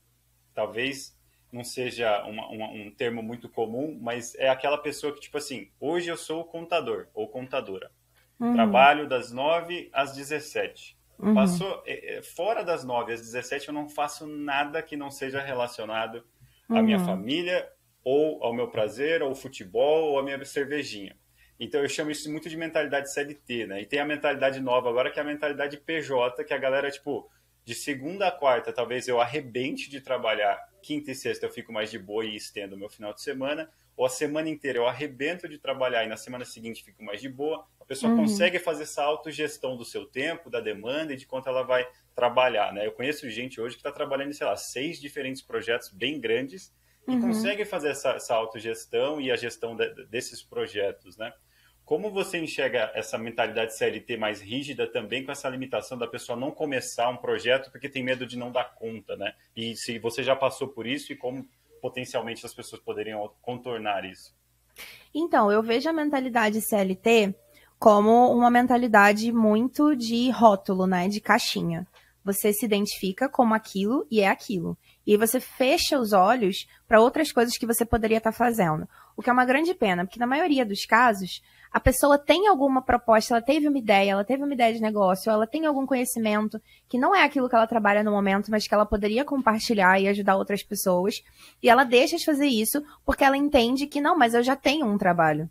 Talvez 0.54 1.15
não 1.52 1.64
seja 1.64 2.22
uma, 2.24 2.48
uma, 2.48 2.68
um 2.68 2.90
termo 2.90 3.22
muito 3.22 3.48
comum, 3.48 3.98
mas 4.00 4.34
é 4.36 4.48
aquela 4.48 4.78
pessoa 4.78 5.12
que, 5.12 5.20
tipo 5.20 5.38
assim, 5.38 5.70
hoje 5.80 6.08
eu 6.08 6.16
sou 6.16 6.44
contador 6.44 7.06
ou 7.14 7.28
contadora. 7.28 7.90
Uhum. 8.38 8.54
Trabalho 8.54 9.08
das 9.08 9.32
9 9.32 9.88
às 9.92 10.14
17. 10.14 10.96
Uhum. 11.18 11.34
Passou, 11.34 11.82
é, 11.86 12.16
é, 12.16 12.22
fora 12.22 12.62
das 12.62 12.84
9 12.84 13.12
às 13.12 13.20
17, 13.20 13.68
eu 13.68 13.74
não 13.74 13.88
faço 13.88 14.26
nada 14.26 14.82
que 14.82 14.96
não 14.96 15.10
seja 15.10 15.40
relacionado 15.40 16.24
à 16.68 16.82
minha 16.82 16.98
uhum. 16.98 17.06
família, 17.06 17.68
ou 18.04 18.42
ao 18.44 18.52
meu 18.52 18.68
prazer, 18.68 19.22
ou 19.22 19.34
futebol, 19.34 20.10
ou 20.10 20.18
à 20.18 20.22
minha 20.22 20.44
cervejinha. 20.44 21.16
Então 21.58 21.80
eu 21.80 21.88
chamo 21.88 22.10
isso 22.10 22.30
muito 22.30 22.48
de 22.48 22.56
mentalidade 22.56 23.10
CLT, 23.10 23.66
né? 23.66 23.80
E 23.80 23.86
tem 23.86 23.98
a 23.98 24.04
mentalidade 24.04 24.60
nova 24.60 24.90
agora, 24.90 25.10
que 25.10 25.18
é 25.18 25.22
a 25.22 25.26
mentalidade 25.26 25.78
PJ, 25.78 26.44
que 26.44 26.52
a 26.52 26.58
galera, 26.58 26.90
tipo, 26.90 27.30
de 27.64 27.74
segunda 27.74 28.28
a 28.28 28.30
quarta, 28.30 28.72
talvez 28.72 29.08
eu 29.08 29.20
arrebente 29.20 29.88
de 29.88 30.00
trabalhar, 30.00 30.56
quinta 30.86 31.10
e 31.10 31.14
sexta 31.16 31.44
eu 31.44 31.50
fico 31.50 31.72
mais 31.72 31.90
de 31.90 31.98
boa 31.98 32.24
e 32.24 32.36
estendo 32.36 32.76
o 32.76 32.78
meu 32.78 32.88
final 32.88 33.12
de 33.12 33.20
semana, 33.20 33.68
ou 33.96 34.06
a 34.06 34.08
semana 34.08 34.48
inteira 34.48 34.78
eu 34.78 34.86
arrebento 34.86 35.48
de 35.48 35.58
trabalhar 35.58 36.04
e 36.04 36.08
na 36.08 36.16
semana 36.16 36.44
seguinte 36.44 36.84
fico 36.84 37.02
mais 37.02 37.20
de 37.20 37.28
boa. 37.28 37.66
A 37.80 37.84
pessoa 37.84 38.12
uhum. 38.12 38.18
consegue 38.18 38.60
fazer 38.60 38.84
essa 38.84 39.02
autogestão 39.02 39.76
do 39.76 39.84
seu 39.84 40.06
tempo, 40.06 40.48
da 40.48 40.60
demanda 40.60 41.12
e 41.12 41.16
de 41.16 41.26
quanto 41.26 41.48
ela 41.48 41.64
vai 41.64 41.88
trabalhar, 42.14 42.72
né? 42.72 42.86
Eu 42.86 42.92
conheço 42.92 43.28
gente 43.28 43.60
hoje 43.60 43.74
que 43.74 43.80
está 43.80 43.90
trabalhando 43.90 44.30
em, 44.30 44.32
sei 44.32 44.46
lá, 44.46 44.56
seis 44.56 45.00
diferentes 45.00 45.42
projetos 45.42 45.88
bem 45.88 46.20
grandes 46.20 46.72
e 47.08 47.10
uhum. 47.10 47.20
consegue 47.20 47.64
fazer 47.64 47.88
essa, 47.88 48.10
essa 48.10 48.34
autogestão 48.34 49.20
e 49.20 49.32
a 49.32 49.36
gestão 49.36 49.74
de, 49.74 50.06
desses 50.06 50.40
projetos, 50.40 51.16
né? 51.16 51.32
Como 51.86 52.10
você 52.10 52.38
enxerga 52.38 52.90
essa 52.96 53.16
mentalidade 53.16 53.78
CLT 53.78 54.16
mais 54.16 54.40
rígida 54.40 54.88
também 54.88 55.24
com 55.24 55.30
essa 55.30 55.48
limitação 55.48 55.96
da 55.96 56.08
pessoa 56.08 56.36
não 56.36 56.50
começar 56.50 57.08
um 57.08 57.16
projeto 57.16 57.70
porque 57.70 57.88
tem 57.88 58.02
medo 58.02 58.26
de 58.26 58.36
não 58.36 58.50
dar 58.50 58.74
conta, 58.74 59.16
né? 59.16 59.32
E 59.56 59.76
se 59.76 59.96
você 60.00 60.24
já 60.24 60.34
passou 60.34 60.66
por 60.66 60.84
isso 60.84 61.12
e 61.12 61.16
como 61.16 61.48
potencialmente 61.80 62.44
as 62.44 62.52
pessoas 62.52 62.82
poderiam 62.82 63.30
contornar 63.40 64.04
isso? 64.04 64.34
Então, 65.14 65.52
eu 65.52 65.62
vejo 65.62 65.88
a 65.88 65.92
mentalidade 65.92 66.60
CLT 66.60 67.32
como 67.78 68.32
uma 68.32 68.50
mentalidade 68.50 69.30
muito 69.30 69.94
de 69.94 70.28
rótulo, 70.30 70.88
né? 70.88 71.06
De 71.06 71.20
caixinha. 71.20 71.86
Você 72.24 72.52
se 72.52 72.66
identifica 72.66 73.28
como 73.28 73.54
aquilo 73.54 74.04
e 74.10 74.22
é 74.22 74.28
aquilo. 74.28 74.76
E 75.06 75.16
você 75.16 75.38
fecha 75.38 76.00
os 76.00 76.12
olhos 76.12 76.66
para 76.88 77.00
outras 77.00 77.30
coisas 77.30 77.56
que 77.56 77.64
você 77.64 77.86
poderia 77.86 78.18
estar 78.18 78.32
tá 78.32 78.36
fazendo. 78.36 78.88
O 79.16 79.22
que 79.22 79.30
é 79.30 79.32
uma 79.32 79.44
grande 79.44 79.72
pena, 79.72 80.04
porque 80.04 80.18
na 80.18 80.26
maioria 80.26 80.66
dos 80.66 80.84
casos, 80.84 81.40
a 81.76 81.80
pessoa 81.80 82.16
tem 82.16 82.48
alguma 82.48 82.80
proposta, 82.80 83.34
ela 83.34 83.42
teve 83.42 83.68
uma 83.68 83.76
ideia, 83.76 84.12
ela 84.12 84.24
teve 84.24 84.42
uma 84.42 84.54
ideia 84.54 84.72
de 84.72 84.80
negócio, 84.80 85.30
ela 85.30 85.46
tem 85.46 85.66
algum 85.66 85.84
conhecimento 85.84 86.58
que 86.88 86.96
não 86.96 87.14
é 87.14 87.22
aquilo 87.22 87.50
que 87.50 87.54
ela 87.54 87.66
trabalha 87.66 88.02
no 88.02 88.12
momento, 88.12 88.50
mas 88.50 88.66
que 88.66 88.72
ela 88.72 88.86
poderia 88.86 89.26
compartilhar 89.26 90.00
e 90.00 90.08
ajudar 90.08 90.36
outras 90.36 90.62
pessoas. 90.62 91.16
E 91.62 91.68
ela 91.68 91.84
deixa 91.84 92.16
de 92.16 92.24
fazer 92.24 92.46
isso 92.46 92.82
porque 93.04 93.22
ela 93.22 93.36
entende 93.36 93.86
que 93.86 94.00
não, 94.00 94.16
mas 94.16 94.32
eu 94.32 94.42
já 94.42 94.56
tenho 94.56 94.86
um 94.86 94.96
trabalho. 94.96 95.50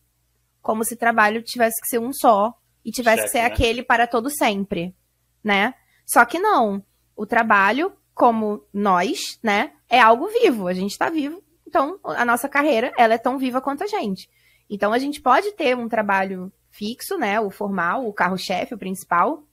Como 0.63 0.83
se 0.83 0.95
trabalho 0.95 1.43
tivesse 1.43 1.79
que 1.79 1.89
ser 1.89 1.99
um 1.99 2.11
só 2.11 2.57
e 2.83 2.89
tivesse 2.89 3.25
que 3.25 3.29
ser 3.29 3.43
né? 3.43 3.45
aquele 3.45 3.83
para 3.83 4.07
todo 4.07 4.31
sempre, 4.31 4.95
né? 5.43 5.75
Só 6.07 6.25
que 6.25 6.39
não. 6.39 6.83
O 7.15 7.27
trabalho, 7.27 7.93
como 8.15 8.63
nós, 8.73 9.37
né, 9.43 9.73
é 9.87 9.99
algo 9.99 10.27
vivo. 10.41 10.67
A 10.67 10.73
gente 10.73 10.89
está 10.89 11.07
vivo. 11.07 11.43
Então, 11.67 11.99
a 12.03 12.25
nossa 12.25 12.49
carreira, 12.49 12.91
ela 12.97 13.13
é 13.13 13.19
tão 13.19 13.37
viva 13.37 13.61
quanto 13.61 13.83
a 13.83 13.87
gente. 13.87 14.27
Então, 14.69 14.93
a 14.93 14.97
gente 14.97 15.21
pode 15.21 15.51
ter 15.53 15.75
um 15.77 15.87
trabalho 15.87 16.51
fixo, 16.69 17.17
né, 17.17 17.39
o 17.39 17.49
formal, 17.49 18.07
o 18.07 18.13
carro-chefe, 18.13 18.73
o 18.73 18.77
principal, 18.77 19.43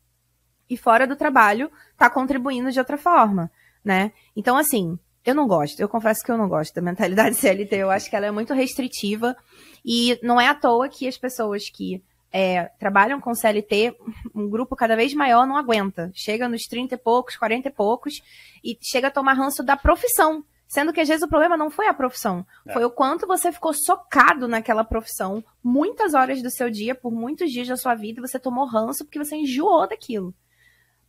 e 0.68 0.76
fora 0.76 1.06
do 1.06 1.16
trabalho, 1.16 1.70
tá 1.96 2.10
contribuindo 2.10 2.72
de 2.72 2.78
outra 2.78 2.96
forma, 2.96 3.50
né? 3.84 4.12
Então, 4.34 4.56
assim, 4.56 4.98
eu 5.24 5.34
não 5.34 5.46
gosto, 5.46 5.78
eu 5.78 5.88
confesso 5.88 6.24
que 6.24 6.32
eu 6.32 6.38
não 6.38 6.48
gosto 6.48 6.74
da 6.74 6.82
mentalidade 6.82 7.36
CLT, 7.36 7.76
eu 7.76 7.90
acho 7.90 8.10
que 8.10 8.16
ela 8.16 8.26
é 8.26 8.30
muito 8.30 8.54
restritiva, 8.54 9.36
e 9.84 10.18
não 10.22 10.40
é 10.40 10.48
à 10.48 10.54
toa 10.54 10.88
que 10.88 11.06
as 11.06 11.16
pessoas 11.16 11.68
que 11.68 12.02
é, 12.32 12.64
trabalham 12.78 13.20
com 13.20 13.34
CLT, 13.34 13.94
um 14.34 14.48
grupo 14.48 14.74
cada 14.74 14.96
vez 14.96 15.12
maior 15.12 15.46
não 15.46 15.56
aguenta. 15.56 16.10
Chega 16.14 16.48
nos 16.48 16.62
30 16.62 16.94
e 16.94 16.98
poucos, 16.98 17.36
40 17.36 17.68
e 17.68 17.70
poucos, 17.70 18.22
e 18.64 18.78
chega 18.80 19.08
a 19.08 19.10
tomar 19.10 19.34
ranço 19.34 19.62
da 19.62 19.76
profissão. 19.76 20.42
Sendo 20.72 20.90
que 20.90 21.02
às 21.02 21.06
vezes 21.06 21.22
o 21.22 21.28
problema 21.28 21.54
não 21.54 21.68
foi 21.68 21.86
a 21.86 21.92
profissão, 21.92 22.46
é. 22.66 22.72
foi 22.72 22.82
o 22.82 22.90
quanto 22.90 23.26
você 23.26 23.52
ficou 23.52 23.74
socado 23.74 24.48
naquela 24.48 24.82
profissão, 24.82 25.44
muitas 25.62 26.14
horas 26.14 26.40
do 26.40 26.50
seu 26.50 26.70
dia, 26.70 26.94
por 26.94 27.12
muitos 27.12 27.52
dias 27.52 27.68
da 27.68 27.76
sua 27.76 27.94
vida, 27.94 28.22
você 28.22 28.38
tomou 28.38 28.64
ranço 28.64 29.04
porque 29.04 29.18
você 29.18 29.36
enjoou 29.36 29.86
daquilo. 29.86 30.34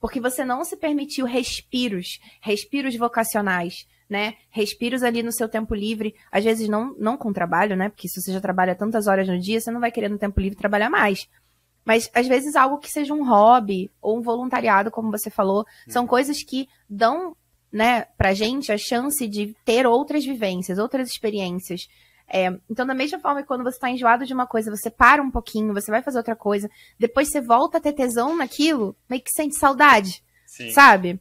Porque 0.02 0.19
você 0.19 0.43
não 0.43 0.65
se 0.65 0.76
permitiu 0.76 1.26
respiros, 1.26 2.19
respiros 2.41 2.97
vocacionais, 2.97 3.88
né? 4.10 4.34
Respiros 4.49 5.02
ali 5.02 5.23
no 5.23 5.32
seu 5.32 5.47
tempo 5.47 5.73
livre, 5.73 6.13
às 6.30 6.43
vezes 6.43 6.67
não, 6.67 6.93
não 6.99 7.15
com 7.15 7.32
trabalho, 7.32 7.78
né? 7.78 7.88
Porque 7.88 8.10
se 8.10 8.21
você 8.21 8.34
já 8.34 8.41
trabalha 8.41 8.76
tantas 8.76 9.08
horas 9.08 9.30
no 9.30 9.39
dia, 9.39 9.62
você 9.62 9.71
não 9.71 9.80
vai 9.80 9.93
querer 9.93 10.10
no 10.10 10.17
tempo 10.17 10.41
livre 10.41 10.58
trabalhar 10.58 10.89
mais. 10.89 11.30
Mas 11.86 12.12
às 12.13 12.28
vezes 12.28 12.58
algo 12.58 12.80
que 12.80 12.91
seja 12.91 13.13
um 13.13 13.26
hobby 13.26 13.89
ou 14.02 14.17
um 14.17 14.21
voluntariado, 14.21 14.91
como 14.91 15.10
você 15.10 15.30
falou, 15.30 15.65
são 15.88 16.04
uhum. 16.04 16.10
coisas 16.10 16.43
que 16.43 16.67
dão, 16.89 17.34
né, 17.74 18.06
pra 18.16 18.36
gente 18.36 18.72
a 18.72 18.78
chance 18.78 19.28
de 19.28 19.56
ter 19.66 19.88
outras 19.88 20.24
vivências, 20.24 20.78
outras 20.78 21.10
experiências. 21.10 21.88
É, 22.32 22.48
então, 22.70 22.86
da 22.86 22.94
mesma 22.94 23.20
forma 23.20 23.42
que 23.42 23.48
quando 23.48 23.64
você 23.64 23.76
está 23.76 23.90
enjoado 23.90 24.26
de 24.26 24.34
uma 24.34 24.46
coisa, 24.46 24.70
você 24.70 24.92
para 24.92 25.24
um 25.24 25.32
pouquinho, 25.32 25.74
você 25.74 25.90
vai 25.90 26.04
fazer 26.04 26.20
outra 26.20 26.36
coisa, 26.36 26.70
depois 27.00 27.30
você 27.30 27.42
volta 27.42 27.80
a 27.80 27.82
ter 27.82 27.94
tesão 27.94 28.38
naquilo, 28.38 28.96
meio 29.10 29.24
que 29.24 29.32
sente 29.32 29.58
saudade, 29.58 30.24
Sim. 30.46 30.70
sabe? 30.70 31.20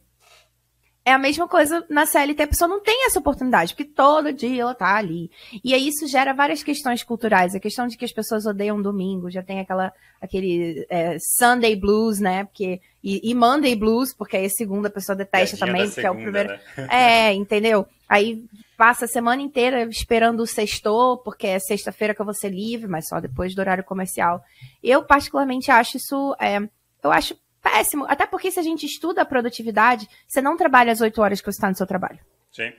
É 1.05 1.11
a 1.11 1.17
mesma 1.17 1.47
coisa 1.49 1.85
na 1.89 2.05
CLT, 2.05 2.43
a 2.43 2.47
pessoa 2.47 2.67
não 2.67 2.79
tem 2.79 3.05
essa 3.05 3.19
oportunidade, 3.19 3.75
porque 3.75 3.91
todo 3.91 4.31
dia 4.31 4.61
ela 4.61 4.73
tá 4.73 4.95
ali. 4.95 5.29
E 5.61 5.73
aí 5.73 5.87
isso 5.87 6.07
gera 6.07 6.33
várias 6.33 6.63
questões 6.63 7.03
culturais. 7.03 7.53
A 7.53 7.59
questão 7.59 7.87
de 7.87 7.97
que 7.97 8.05
as 8.05 8.13
pessoas 8.13 8.45
odeiam 8.45 8.81
domingo, 8.81 9.29
já 9.29 9.43
tem 9.43 9.59
aquela, 9.59 9.91
aquele 10.21 10.85
é, 10.89 11.17
Sunday 11.19 11.75
Blues, 11.75 12.19
né? 12.19 12.45
Porque, 12.45 12.79
e, 13.03 13.29
e, 13.29 13.35
Monday 13.35 13.75
Blues, 13.75 14.13
porque 14.13 14.37
aí 14.37 14.49
segunda 14.49 14.87
a 14.87 14.91
pessoa 14.91 15.13
detesta 15.13 15.57
é 15.57 15.59
também, 15.59 15.83
porque 15.83 16.01
segunda, 16.01 16.07
é 16.07 16.11
o 16.11 16.23
primeiro. 16.23 16.49
Né? 16.49 16.87
É, 16.89 17.33
entendeu? 17.33 17.85
Aí 18.07 18.45
passa 18.77 19.03
a 19.03 19.07
semana 19.07 19.41
inteira 19.41 19.83
esperando 19.83 20.39
o 20.41 20.47
sexto, 20.47 21.17
porque 21.25 21.47
é 21.47 21.59
sexta-feira 21.59 22.15
que 22.15 22.21
eu 22.21 22.25
vou 22.25 22.33
ser 22.33 22.49
livre, 22.49 22.87
mas 22.87 23.07
só 23.07 23.19
depois 23.19 23.53
do 23.53 23.59
horário 23.59 23.83
comercial. 23.83 24.41
Eu, 24.81 25.03
particularmente, 25.03 25.69
acho 25.69 25.97
isso. 25.97 26.33
É, 26.39 26.59
eu 27.03 27.11
acho 27.11 27.35
péssimo. 27.63 28.05
Até 28.07 28.27
porque 28.27 28.51
se 28.51 28.59
a 28.59 28.63
gente 28.63 28.85
estuda 28.85 29.21
a 29.21 29.25
produtividade, 29.25 30.07
você 30.27 30.41
não 30.41 30.57
trabalha 30.57 30.91
as 30.91 31.01
oito 31.01 31.21
horas 31.21 31.39
que 31.39 31.45
você 31.45 31.57
está 31.57 31.69
no 31.69 31.75
seu 31.75 31.87
trabalho. 31.87 32.19
Sim. 32.51 32.71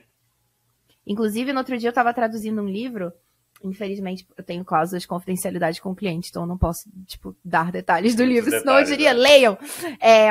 Inclusive, 1.05 1.51
no 1.51 1.59
outro 1.59 1.77
dia 1.77 1.89
eu 1.89 1.91
estava 1.91 2.13
traduzindo 2.13 2.61
um 2.61 2.69
livro. 2.69 3.11
Infelizmente, 3.63 4.27
eu 4.37 4.43
tenho 4.43 4.63
cláusulas 4.63 5.01
de 5.01 5.07
confidencialidade 5.07 5.81
com 5.81 5.91
o 5.91 5.95
cliente, 5.95 6.29
então 6.29 6.43
eu 6.43 6.47
não 6.47 6.57
posso, 6.57 6.87
tipo, 7.07 7.35
dar 7.43 7.71
detalhes 7.71 8.13
do 8.13 8.23
livro, 8.23 8.51
detalhes, 8.51 8.61
senão 8.61 8.79
eu 8.79 8.85
diria, 8.85 9.13
né? 9.13 9.19
leiam. 9.19 9.57
É, 9.99 10.29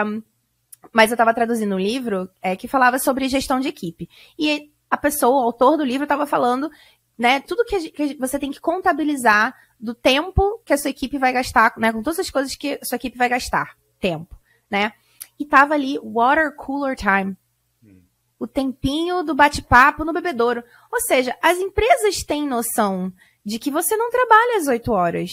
mas 0.93 1.11
eu 1.11 1.15
estava 1.15 1.35
traduzindo 1.35 1.75
um 1.75 1.79
livro 1.79 2.31
é, 2.41 2.55
que 2.55 2.69
falava 2.69 2.99
sobre 2.99 3.29
gestão 3.29 3.59
de 3.59 3.69
equipe. 3.69 4.09
E 4.39 4.71
a 4.89 4.97
pessoa, 4.97 5.41
o 5.41 5.45
autor 5.45 5.77
do 5.77 5.85
livro, 5.85 6.05
estava 6.05 6.27
falando, 6.27 6.71
né, 7.19 7.41
tudo 7.41 7.65
que, 7.65 7.91
que, 7.91 8.15
você 8.17 8.39
tem 8.39 8.53
que 8.53 8.61
contabilizar 8.61 9.55
do 9.81 9.95
tempo 9.95 10.61
que 10.65 10.73
a 10.73 10.79
sua 10.79 10.91
equipe 10.91 11.19
vai 11.19 11.33
gastar, 11.33 11.75
né, 11.77 11.93
com 11.93 12.03
todas 12.03 12.21
as 12.21 12.31
coisas 12.31 12.55
que 12.55 12.79
a 12.81 12.85
sua 12.85 12.97
equipe 12.97 13.17
vai 13.17 13.29
gastar. 13.29 13.77
Tempo 13.99 14.39
né? 14.71 14.93
E 15.39 15.45
tava 15.45 15.75
ali 15.75 15.99
water 15.99 16.55
cooler 16.57 16.97
time. 16.97 17.37
Hum. 17.83 18.03
O 18.39 18.47
tempinho 18.47 19.23
do 19.23 19.35
bate-papo 19.35 20.05
no 20.05 20.13
bebedouro. 20.13 20.63
Ou 20.93 21.01
seja, 21.01 21.37
as 21.43 21.59
empresas 21.59 22.23
têm 22.23 22.47
noção 22.47 23.13
de 23.45 23.59
que 23.59 23.71
você 23.71 23.97
não 23.97 24.11
trabalha 24.11 24.59
às 24.59 24.67
8 24.67 24.91
horas, 24.91 25.31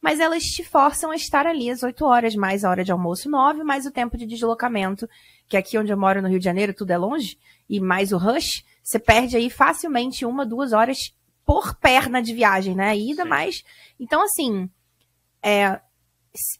mas 0.00 0.20
elas 0.20 0.42
te 0.42 0.62
forçam 0.62 1.10
a 1.10 1.16
estar 1.16 1.46
ali 1.46 1.70
às 1.70 1.82
8 1.82 2.04
horas, 2.04 2.34
mais 2.34 2.62
a 2.62 2.70
hora 2.70 2.84
de 2.84 2.92
almoço 2.92 3.30
9, 3.30 3.64
mais 3.64 3.86
o 3.86 3.90
tempo 3.90 4.18
de 4.18 4.26
deslocamento, 4.26 5.08
que 5.48 5.56
aqui 5.56 5.78
onde 5.78 5.90
eu 5.90 5.96
moro 5.96 6.20
no 6.20 6.28
Rio 6.28 6.38
de 6.38 6.44
Janeiro 6.44 6.74
tudo 6.74 6.90
é 6.90 6.98
longe, 6.98 7.38
e 7.68 7.80
mais 7.80 8.12
o 8.12 8.18
rush, 8.18 8.64
você 8.82 8.98
perde 8.98 9.36
aí 9.36 9.48
facilmente 9.48 10.26
uma, 10.26 10.44
duas 10.44 10.74
horas 10.74 11.14
por 11.44 11.74
perna 11.76 12.22
de 12.22 12.34
viagem, 12.34 12.74
né? 12.74 12.94
Ida 12.96 13.22
Sim. 13.22 13.28
mais. 13.28 13.64
Então, 13.98 14.22
assim, 14.22 14.68
é, 15.42 15.80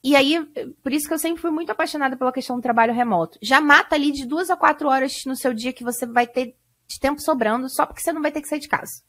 e 0.05 0.15
aí, 0.15 0.45
por 0.83 0.93
isso 0.93 1.09
que 1.09 1.15
eu 1.15 1.19
sempre 1.19 1.43
fui 1.43 1.51
muito 1.51 1.71
apaixonada 1.71 2.17
pela 2.17 2.33
questão 2.33 2.57
do 2.57 2.63
trabalho 2.63 2.95
remoto. 2.95 3.39
Já 3.43 3.61
mata 3.61 3.97
ali 3.97 4.13
de 4.13 4.25
duas 4.25 4.49
a 4.49 4.57
quatro 4.57 4.89
horas 4.89 5.25
no 5.27 5.35
seu 5.35 5.53
dia 5.53 5.73
que 5.73 5.83
você 5.83 6.07
vai 6.07 6.27
ter 6.27 6.57
de 6.87 7.01
tempo 7.01 7.21
sobrando, 7.21 7.69
só 7.69 7.85
porque 7.85 8.01
você 8.01 8.13
não 8.13 8.23
vai 8.23 8.31
ter 8.31 8.41
que 8.41 8.49
sair 8.49 8.61
de 8.61 8.69
casa. 8.69 9.03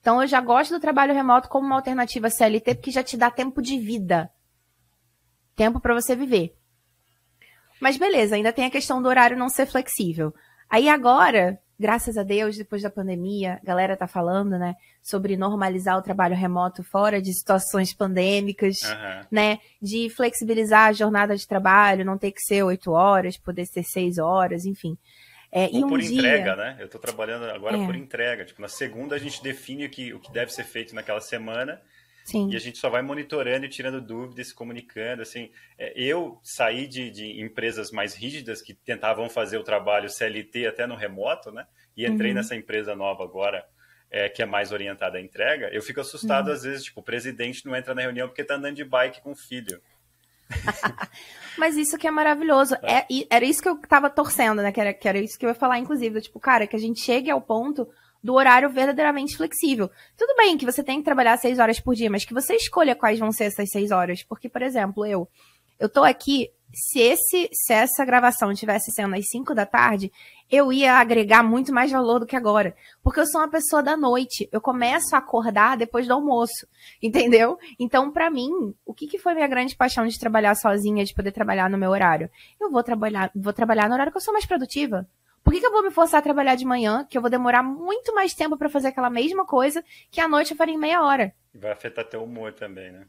Então 0.00 0.20
eu 0.22 0.28
já 0.28 0.40
gosto 0.40 0.72
do 0.72 0.80
trabalho 0.80 1.14
remoto 1.14 1.48
como 1.48 1.66
uma 1.66 1.76
alternativa 1.76 2.30
CLT, 2.30 2.76
porque 2.76 2.90
já 2.90 3.02
te 3.02 3.16
dá 3.16 3.30
tempo 3.30 3.60
de 3.60 3.78
vida. 3.78 4.30
Tempo 5.56 5.80
para 5.80 5.94
você 5.94 6.14
viver. 6.14 6.56
Mas 7.80 7.96
beleza, 7.96 8.36
ainda 8.36 8.52
tem 8.52 8.66
a 8.66 8.70
questão 8.70 9.02
do 9.02 9.08
horário 9.08 9.36
não 9.36 9.48
ser 9.48 9.66
flexível. 9.66 10.32
Aí 10.70 10.88
agora, 10.88 11.60
graças 11.78 12.16
a 12.16 12.22
Deus, 12.22 12.56
depois 12.56 12.82
da 12.82 12.90
pandemia, 12.90 13.60
a 13.62 13.66
galera 13.66 13.96
tá 13.96 14.06
falando, 14.06 14.58
né, 14.58 14.74
sobre 15.02 15.36
normalizar 15.36 15.98
o 15.98 16.02
trabalho 16.02 16.34
remoto 16.34 16.82
fora 16.82 17.20
de 17.20 17.32
situações 17.32 17.92
pandêmicas, 17.92 18.82
uhum. 18.82 19.26
né, 19.30 19.58
de 19.80 20.08
flexibilizar 20.10 20.88
a 20.88 20.92
jornada 20.92 21.36
de 21.36 21.46
trabalho, 21.46 22.04
não 22.04 22.18
ter 22.18 22.32
que 22.32 22.40
ser 22.40 22.62
oito 22.62 22.92
horas, 22.92 23.36
poder 23.36 23.66
ser 23.66 23.82
seis 23.82 24.18
horas, 24.18 24.64
enfim. 24.64 24.96
É, 25.50 25.68
Ou 25.72 25.84
um 25.84 25.88
por 25.88 26.00
dia... 26.00 26.18
entrega, 26.18 26.56
né? 26.56 26.76
Eu 26.80 26.86
estou 26.86 27.00
trabalhando 27.00 27.44
agora 27.44 27.78
é. 27.78 27.86
por 27.86 27.94
entrega. 27.94 28.44
Tipo, 28.44 28.60
na 28.60 28.66
segunda 28.66 29.14
a 29.14 29.18
gente 29.20 29.40
define 29.40 29.86
o 29.86 29.90
que, 29.90 30.12
o 30.12 30.18
que 30.18 30.32
deve 30.32 30.52
ser 30.52 30.64
feito 30.64 30.96
naquela 30.96 31.20
semana 31.20 31.80
Sim. 32.24 32.48
E 32.50 32.56
a 32.56 32.58
gente 32.58 32.78
só 32.78 32.88
vai 32.88 33.02
monitorando 33.02 33.66
e 33.66 33.68
tirando 33.68 34.00
dúvidas, 34.00 34.48
se 34.48 34.54
comunicando. 34.54 35.20
Assim, 35.20 35.50
é, 35.78 35.92
eu 35.94 36.40
saí 36.42 36.86
de, 36.86 37.10
de, 37.10 37.40
empresas 37.42 37.90
mais 37.90 38.14
rígidas 38.14 38.62
que 38.62 38.72
tentavam 38.72 39.28
fazer 39.28 39.58
o 39.58 39.62
trabalho 39.62 40.08
CLT 40.08 40.66
até 40.66 40.86
no 40.86 40.96
remoto, 40.96 41.52
né? 41.52 41.66
E 41.94 42.06
entrei 42.06 42.30
uhum. 42.30 42.36
nessa 42.36 42.56
empresa 42.56 42.96
nova 42.96 43.22
agora, 43.22 43.64
é, 44.10 44.30
que 44.30 44.42
é 44.42 44.46
mais 44.46 44.72
orientada 44.72 45.18
à 45.18 45.20
entrega. 45.20 45.68
Eu 45.68 45.82
fico 45.82 46.00
assustado 46.00 46.46
uhum. 46.46 46.54
às 46.54 46.62
vezes, 46.62 46.84
tipo, 46.84 47.00
o 47.00 47.04
presidente 47.04 47.66
não 47.66 47.76
entra 47.76 47.94
na 47.94 48.00
reunião 48.00 48.26
porque 48.26 48.40
está 48.40 48.54
andando 48.54 48.76
de 48.76 48.84
bike 48.84 49.20
com 49.20 49.32
o 49.32 49.36
filho. 49.36 49.78
Mas 51.58 51.76
isso 51.76 51.98
que 51.98 52.06
é 52.06 52.10
maravilhoso. 52.10 52.74
É. 52.82 53.00
é, 53.00 53.06
era 53.28 53.44
isso 53.44 53.62
que 53.62 53.68
eu 53.68 53.76
tava 53.82 54.08
torcendo, 54.08 54.62
né? 54.62 54.72
Que 54.72 54.80
era, 54.80 54.94
que 54.94 55.06
era 55.06 55.18
isso 55.18 55.38
que 55.38 55.44
eu 55.44 55.50
ia 55.50 55.54
falar, 55.54 55.78
inclusive. 55.78 56.22
Tipo, 56.22 56.40
cara, 56.40 56.66
que 56.66 56.74
a 56.74 56.78
gente 56.78 57.00
chegue 57.00 57.30
ao 57.30 57.40
ponto 57.42 57.86
do 58.24 58.32
horário 58.32 58.70
verdadeiramente 58.70 59.36
flexível. 59.36 59.90
Tudo 60.16 60.34
bem 60.34 60.56
que 60.56 60.64
você 60.64 60.82
tem 60.82 60.98
que 60.98 61.04
trabalhar 61.04 61.36
seis 61.36 61.58
horas 61.58 61.78
por 61.78 61.94
dia, 61.94 62.10
mas 62.10 62.24
que 62.24 62.32
você 62.32 62.54
escolha 62.54 62.96
quais 62.96 63.18
vão 63.18 63.30
ser 63.30 63.44
essas 63.44 63.68
seis 63.68 63.90
horas. 63.90 64.22
Porque, 64.22 64.48
por 64.48 64.62
exemplo, 64.62 65.04
eu, 65.04 65.28
eu 65.78 65.90
tô 65.90 66.02
aqui, 66.02 66.50
se, 66.72 67.00
esse, 67.00 67.50
se 67.52 67.72
essa 67.74 68.02
gravação 68.02 68.50
estivesse 68.50 68.90
sendo 68.92 69.14
às 69.14 69.28
cinco 69.28 69.54
da 69.54 69.66
tarde, 69.66 70.10
eu 70.50 70.72
ia 70.72 70.94
agregar 70.94 71.42
muito 71.42 71.70
mais 71.70 71.92
valor 71.92 72.18
do 72.18 72.24
que 72.24 72.34
agora. 72.34 72.74
Porque 73.02 73.20
eu 73.20 73.26
sou 73.26 73.42
uma 73.42 73.50
pessoa 73.50 73.82
da 73.82 73.94
noite. 73.94 74.48
Eu 74.50 74.60
começo 74.60 75.14
a 75.14 75.18
acordar 75.18 75.76
depois 75.76 76.06
do 76.06 76.14
almoço. 76.14 76.66
Entendeu? 77.02 77.58
Então, 77.78 78.10
para 78.10 78.30
mim, 78.30 78.48
o 78.86 78.94
que, 78.94 79.06
que 79.06 79.18
foi 79.18 79.34
minha 79.34 79.46
grande 79.46 79.76
paixão 79.76 80.06
de 80.06 80.18
trabalhar 80.18 80.54
sozinha, 80.54 81.04
de 81.04 81.12
poder 81.12 81.32
trabalhar 81.32 81.68
no 81.68 81.76
meu 81.76 81.90
horário? 81.90 82.30
Eu 82.58 82.70
vou 82.70 82.82
trabalhar, 82.82 83.30
vou 83.36 83.52
trabalhar 83.52 83.86
no 83.86 83.94
horário 83.94 84.10
que 84.10 84.16
eu 84.16 84.22
sou 84.22 84.32
mais 84.32 84.46
produtiva. 84.46 85.06
Por 85.44 85.52
que, 85.52 85.60
que 85.60 85.66
eu 85.66 85.72
vou 85.72 85.82
me 85.82 85.90
forçar 85.90 86.20
a 86.20 86.22
trabalhar 86.22 86.54
de 86.54 86.64
manhã, 86.64 87.06
que 87.08 87.18
eu 87.18 87.20
vou 87.20 87.30
demorar 87.30 87.62
muito 87.62 88.14
mais 88.14 88.32
tempo 88.32 88.56
para 88.56 88.70
fazer 88.70 88.88
aquela 88.88 89.10
mesma 89.10 89.44
coisa, 89.44 89.84
que 90.10 90.18
à 90.18 90.26
noite 90.26 90.52
eu 90.52 90.56
faria 90.56 90.74
em 90.74 90.78
meia 90.78 91.02
hora? 91.02 91.34
Vai 91.54 91.70
afetar 91.70 92.06
teu 92.06 92.24
humor 92.24 92.54
também, 92.54 92.90
né? 92.90 93.06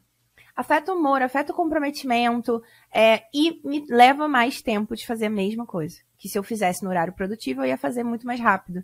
Afeta 0.54 0.94
o 0.94 0.98
humor, 0.98 1.22
afeta 1.22 1.54
o 1.54 1.56
comprometimento 1.56 2.62
é, 2.94 3.24
e 3.34 3.62
me 3.66 3.86
leva 3.90 4.28
mais 4.28 4.62
tempo 4.62 4.96
de 4.96 5.08
fazer 5.08 5.28
a 5.28 5.30
mesma 5.30 5.66
coisa. 5.66 5.98
Que 6.18 6.28
se 6.28 6.38
eu 6.38 6.44
fizesse 6.44 6.84
no 6.84 6.90
horário 6.90 7.14
produtivo, 7.14 7.62
eu 7.62 7.68
ia 7.68 7.78
fazer 7.78 8.04
muito 8.04 8.28
mais 8.28 8.40
rápido. 8.40 8.84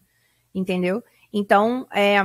Entendeu? 0.55 1.03
Então, 1.33 1.87
é, 1.93 2.19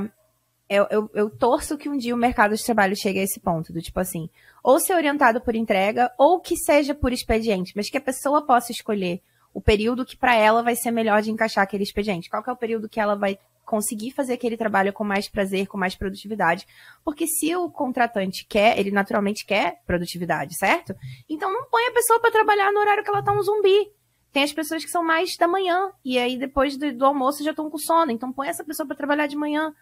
eu, 0.68 0.86
eu, 0.90 1.10
eu, 1.12 1.30
torço 1.30 1.76
que 1.76 1.88
um 1.88 1.96
dia 1.96 2.14
o 2.14 2.18
mercado 2.18 2.56
de 2.56 2.64
trabalho 2.64 2.96
chegue 2.96 3.18
a 3.20 3.22
esse 3.22 3.40
ponto, 3.40 3.72
do 3.72 3.80
tipo 3.80 3.98
assim, 3.98 4.28
ou 4.62 4.78
ser 4.78 4.94
orientado 4.94 5.40
por 5.40 5.54
entrega, 5.54 6.12
ou 6.18 6.40
que 6.40 6.56
seja 6.56 6.94
por 6.94 7.12
expediente, 7.12 7.72
mas 7.74 7.88
que 7.88 7.98
a 7.98 8.00
pessoa 8.00 8.44
possa 8.44 8.72
escolher 8.72 9.22
o 9.57 9.61
período 9.62 10.04
que 10.04 10.18
para 10.18 10.34
ela 10.34 10.62
vai 10.62 10.76
ser 10.76 10.90
melhor 10.90 11.22
de 11.22 11.30
encaixar 11.30 11.64
aquele 11.64 11.82
expediente. 11.82 12.28
Qual 12.28 12.44
é 12.46 12.52
o 12.52 12.57
período 12.57 12.90
que 12.90 13.00
ela 13.00 13.14
vai 13.14 13.38
conseguir 13.64 14.11
fazer 14.11 14.34
aquele 14.34 14.54
trabalho 14.54 14.92
com 14.92 15.02
mais 15.02 15.30
prazer, 15.30 15.66
com 15.66 15.78
mais 15.78 15.96
produtividade. 15.96 16.66
Porque 17.02 17.26
se 17.26 17.57
o 17.57 17.70
contratante 17.70 18.44
quer, 18.46 18.78
ele 18.78 18.90
naturalmente 18.90 19.46
quer 19.46 19.80
produtividade, 19.86 20.54
certo? 20.59 20.94
Então 21.26 21.50
não 21.50 21.64
põe 21.70 21.86
a 21.86 21.90
pessoa 21.90 22.20
para 22.20 22.30
trabalhar 22.30 22.70
no 22.70 22.78
horário 22.78 23.02
que 23.02 23.09
ela 23.09 23.22
tá 23.22 23.32
um 23.32 23.42
zumbi. 23.42 23.90
Tem 24.30 24.42
as 24.42 24.52
pessoas 24.52 24.84
que 24.84 24.90
são 24.90 25.02
mais 25.02 25.34
da 25.38 25.48
manhã 25.48 25.90
e 26.04 26.18
aí 26.18 26.38
depois 26.38 26.76
do, 26.76 26.92
do 26.92 27.07
almoço 27.07 27.42
já 27.42 27.50
estão 27.50 27.70
com 27.70 27.78
sono. 27.78 28.12
Então 28.12 28.30
põe 28.30 28.48
essa 28.48 28.62
pessoa 28.62 28.86
para 28.86 28.94
trabalhar 28.94 29.26
de 29.26 29.36
manhã. 29.36 29.74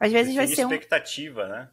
Às 0.00 0.10
vezes 0.10 0.34
vai 0.34 0.48
ser 0.48 0.66
um 0.66 0.72
expectativa, 0.72 1.46
né? 1.46 1.68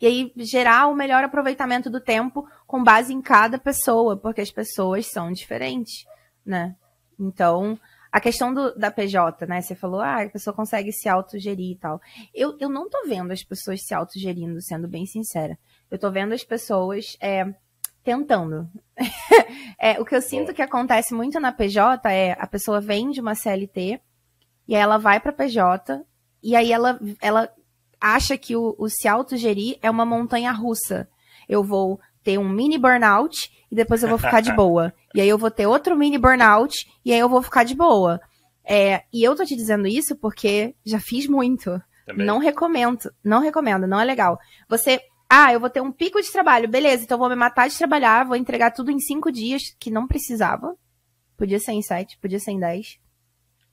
E 0.00 0.06
aí 0.06 0.32
gerar 0.36 0.88
o 0.88 0.94
melhor 0.94 1.22
aproveitamento 1.22 1.88
do 1.88 2.00
tempo 2.00 2.48
com 2.66 2.82
base 2.82 3.14
em 3.14 3.22
cada 3.22 3.58
pessoa, 3.58 4.16
porque 4.16 4.40
as 4.40 4.50
pessoas 4.50 5.06
são 5.06 5.30
diferentes 5.32 6.04
né? 6.48 6.74
Então, 7.20 7.78
a 8.10 8.20
questão 8.20 8.54
do, 8.54 8.74
da 8.74 8.90
PJ, 8.90 9.46
né? 9.46 9.60
Você 9.60 9.74
falou, 9.74 10.00
ah, 10.00 10.22
a 10.22 10.28
pessoa 10.30 10.54
consegue 10.54 10.92
se 10.92 11.08
autogerir 11.08 11.72
e 11.72 11.76
tal. 11.76 12.00
Eu, 12.34 12.56
eu 12.58 12.68
não 12.68 12.88
tô 12.88 13.06
vendo 13.06 13.32
as 13.32 13.44
pessoas 13.44 13.84
se 13.84 13.94
autogerindo, 13.94 14.60
sendo 14.62 14.88
bem 14.88 15.04
sincera. 15.04 15.58
Eu 15.90 15.98
tô 15.98 16.10
vendo 16.10 16.32
as 16.32 16.42
pessoas 16.42 17.16
é, 17.20 17.44
tentando. 18.02 18.68
é, 19.78 20.00
o 20.00 20.04
que 20.04 20.16
eu 20.16 20.22
sinto 20.22 20.54
que 20.54 20.62
acontece 20.62 21.14
muito 21.14 21.38
na 21.38 21.52
PJ 21.52 22.10
é 22.10 22.32
a 22.38 22.46
pessoa 22.46 22.80
vem 22.80 23.10
de 23.10 23.20
uma 23.20 23.34
CLT 23.34 24.00
e 24.66 24.74
aí 24.74 24.80
ela 24.80 24.98
vai 24.98 25.20
pra 25.20 25.32
PJ 25.32 26.02
e 26.42 26.56
aí 26.56 26.72
ela, 26.72 26.98
ela 27.20 27.50
acha 28.00 28.38
que 28.38 28.56
o, 28.56 28.74
o 28.78 28.88
se 28.88 29.06
autogerir 29.06 29.78
é 29.82 29.90
uma 29.90 30.06
montanha 30.06 30.52
russa. 30.52 31.08
Eu 31.48 31.62
vou 31.62 32.00
ter 32.22 32.38
um 32.38 32.48
mini 32.48 32.78
burnout 32.78 33.50
e 33.70 33.74
depois 33.74 34.02
eu 34.02 34.08
vou 34.08 34.18
ficar 34.18 34.40
de 34.40 34.52
boa. 34.56 34.94
E 35.14 35.20
aí 35.20 35.28
eu 35.28 35.38
vou 35.38 35.50
ter 35.50 35.66
outro 35.66 35.96
mini 35.96 36.18
burnout 36.18 36.86
e 37.04 37.12
aí 37.12 37.18
eu 37.18 37.28
vou 37.28 37.42
ficar 37.42 37.64
de 37.64 37.74
boa. 37.74 38.20
É, 38.64 39.02
e 39.12 39.24
eu 39.24 39.34
tô 39.34 39.44
te 39.44 39.56
dizendo 39.56 39.86
isso 39.86 40.14
porque 40.16 40.74
já 40.84 41.00
fiz 41.00 41.26
muito. 41.26 41.80
Também. 42.06 42.26
Não 42.26 42.38
recomendo, 42.38 42.98
não 43.24 43.40
recomendo, 43.40 43.86
não 43.86 44.00
é 44.00 44.04
legal. 44.04 44.38
Você, 44.68 45.00
ah, 45.28 45.52
eu 45.52 45.60
vou 45.60 45.70
ter 45.70 45.80
um 45.80 45.92
pico 45.92 46.20
de 46.20 46.30
trabalho, 46.30 46.68
beleza, 46.68 47.04
então 47.04 47.16
eu 47.16 47.20
vou 47.20 47.28
me 47.28 47.36
matar 47.36 47.68
de 47.68 47.76
trabalhar, 47.76 48.26
vou 48.26 48.36
entregar 48.36 48.70
tudo 48.70 48.90
em 48.90 48.98
cinco 48.98 49.32
dias, 49.32 49.62
que 49.78 49.90
não 49.90 50.06
precisava. 50.06 50.74
Podia 51.36 51.58
ser 51.58 51.72
em 51.72 51.82
sete, 51.82 52.18
podia 52.18 52.40
ser 52.40 52.52
em 52.52 52.60
dez. 52.60 52.98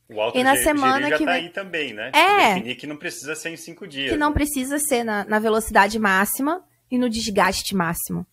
O 0.09 0.21
alto 0.21 0.38
e 0.38 0.43
na 0.43 0.55
semana 0.55 1.09
já 1.09 1.17
que 1.17 1.25
tá 1.25 1.31
aí 1.31 1.49
também, 1.49 1.93
né? 1.93 2.11
É. 2.13 2.53
Definir 2.55 2.75
que 2.75 2.88
não 2.88 2.97
precisa 2.97 3.36
ser 3.36 3.49
em 3.49 3.57
cinco 3.57 3.88
dias. 3.88 4.11
Que 4.11 4.17
não 4.17 4.29
né? 4.29 4.33
precisa 4.36 4.77
ser 4.77 5.03
na, 5.03 5.25
na 5.25 5.39
velocidade 5.39 5.97
máxima 5.97 6.63
e 6.91 6.97
no 6.97 7.09
desgaste 7.09 7.75
máximo. 7.75 8.25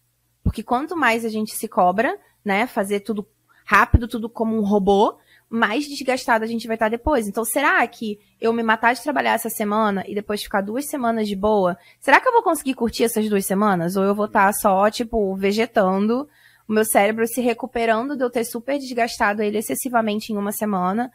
Porque 0.42 0.62
quanto 0.62 0.96
mais 0.96 1.24
a 1.24 1.28
gente 1.28 1.56
se 1.56 1.68
cobra, 1.68 2.18
né, 2.44 2.66
fazer 2.66 3.00
tudo 3.00 3.26
rápido, 3.64 4.08
tudo 4.08 4.28
como 4.28 4.56
um 4.56 4.64
robô, 4.64 5.18
mais 5.48 5.86
desgastado 5.86 6.44
a 6.44 6.46
gente 6.46 6.66
vai 6.66 6.76
estar 6.76 6.88
depois. 6.88 7.28
Então, 7.28 7.44
será 7.44 7.86
que 7.86 8.18
eu 8.40 8.52
me 8.52 8.62
matar 8.62 8.94
de 8.94 9.02
trabalhar 9.02 9.34
essa 9.34 9.50
semana 9.50 10.02
e 10.08 10.14
depois 10.14 10.42
ficar 10.42 10.62
duas 10.62 10.86
semanas 10.86 11.28
de 11.28 11.36
boa? 11.36 11.76
Será 12.00 12.20
que 12.20 12.26
eu 12.26 12.32
vou 12.32 12.42
conseguir 12.42 12.74
curtir 12.74 13.04
essas 13.04 13.28
duas 13.28 13.44
semanas? 13.44 13.94
Ou 13.96 14.02
eu 14.02 14.14
vou 14.14 14.24
estar 14.24 14.50
só, 14.54 14.90
tipo, 14.90 15.36
vegetando, 15.36 16.26
o 16.66 16.72
meu 16.72 16.84
cérebro 16.84 17.26
se 17.26 17.40
recuperando 17.40 18.16
de 18.16 18.24
eu 18.24 18.30
ter 18.30 18.44
super 18.44 18.78
desgastado 18.78 19.42
ele 19.42 19.58
excessivamente 19.58 20.32
em 20.32 20.38
uma 20.38 20.52
semana? 20.52 21.12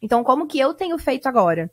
Então, 0.00 0.22
como 0.22 0.46
que 0.46 0.58
eu 0.58 0.72
tenho 0.72 0.96
feito 0.96 1.26
agora? 1.26 1.70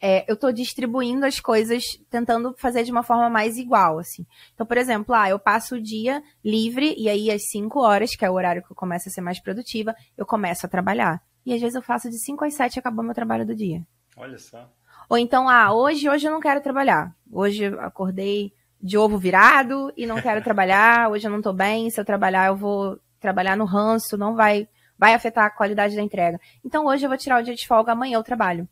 É, 0.00 0.24
eu 0.26 0.34
estou 0.34 0.50
distribuindo 0.50 1.26
as 1.26 1.38
coisas, 1.38 1.84
tentando 2.08 2.54
fazer 2.56 2.84
de 2.84 2.90
uma 2.90 3.02
forma 3.02 3.28
mais 3.28 3.58
igual, 3.58 3.98
assim. 3.98 4.26
Então, 4.54 4.66
por 4.66 4.78
exemplo, 4.78 5.14
ah, 5.14 5.28
eu 5.28 5.38
passo 5.38 5.74
o 5.74 5.82
dia 5.82 6.22
livre, 6.42 6.94
e 6.96 7.08
aí 7.08 7.30
às 7.30 7.42
5 7.50 7.78
horas, 7.80 8.16
que 8.16 8.24
é 8.24 8.30
o 8.30 8.34
horário 8.34 8.62
que 8.62 8.72
eu 8.72 8.76
começo 8.76 9.08
a 9.08 9.12
ser 9.12 9.20
mais 9.20 9.38
produtiva, 9.38 9.94
eu 10.16 10.24
começo 10.24 10.64
a 10.64 10.68
trabalhar. 10.68 11.22
E 11.44 11.52
às 11.52 11.60
vezes 11.60 11.74
eu 11.74 11.82
faço 11.82 12.08
de 12.08 12.18
5 12.18 12.44
às 12.44 12.54
7 12.54 12.76
e 12.76 12.78
acabou 12.78 13.04
meu 13.04 13.14
trabalho 13.14 13.44
do 13.44 13.54
dia. 13.54 13.82
Olha 14.16 14.38
só. 14.38 14.70
Ou 15.08 15.18
então, 15.18 15.48
ah, 15.48 15.72
hoje, 15.74 16.08
hoje 16.08 16.26
eu 16.26 16.32
não 16.32 16.40
quero 16.40 16.62
trabalhar. 16.62 17.14
Hoje 17.30 17.64
eu 17.64 17.80
acordei 17.80 18.54
de 18.82 18.96
ovo 18.96 19.18
virado 19.18 19.92
e 19.96 20.06
não 20.06 20.20
quero 20.22 20.42
trabalhar, 20.42 21.10
hoje 21.12 21.26
eu 21.26 21.30
não 21.30 21.42
tô 21.42 21.52
bem, 21.52 21.90
se 21.90 22.00
eu 22.00 22.04
trabalhar 22.04 22.46
eu 22.46 22.56
vou 22.56 22.98
trabalhar 23.18 23.54
no 23.54 23.66
ranço, 23.66 24.16
não 24.16 24.34
vai, 24.34 24.66
vai 24.96 25.12
afetar 25.12 25.44
a 25.44 25.50
qualidade 25.50 25.94
da 25.94 26.00
entrega. 26.00 26.40
Então 26.64 26.86
hoje 26.86 27.04
eu 27.04 27.10
vou 27.10 27.18
tirar 27.18 27.38
o 27.38 27.44
dia 27.44 27.54
de 27.54 27.66
folga, 27.66 27.92
amanhã 27.92 28.16
eu 28.16 28.22
trabalho 28.22 28.66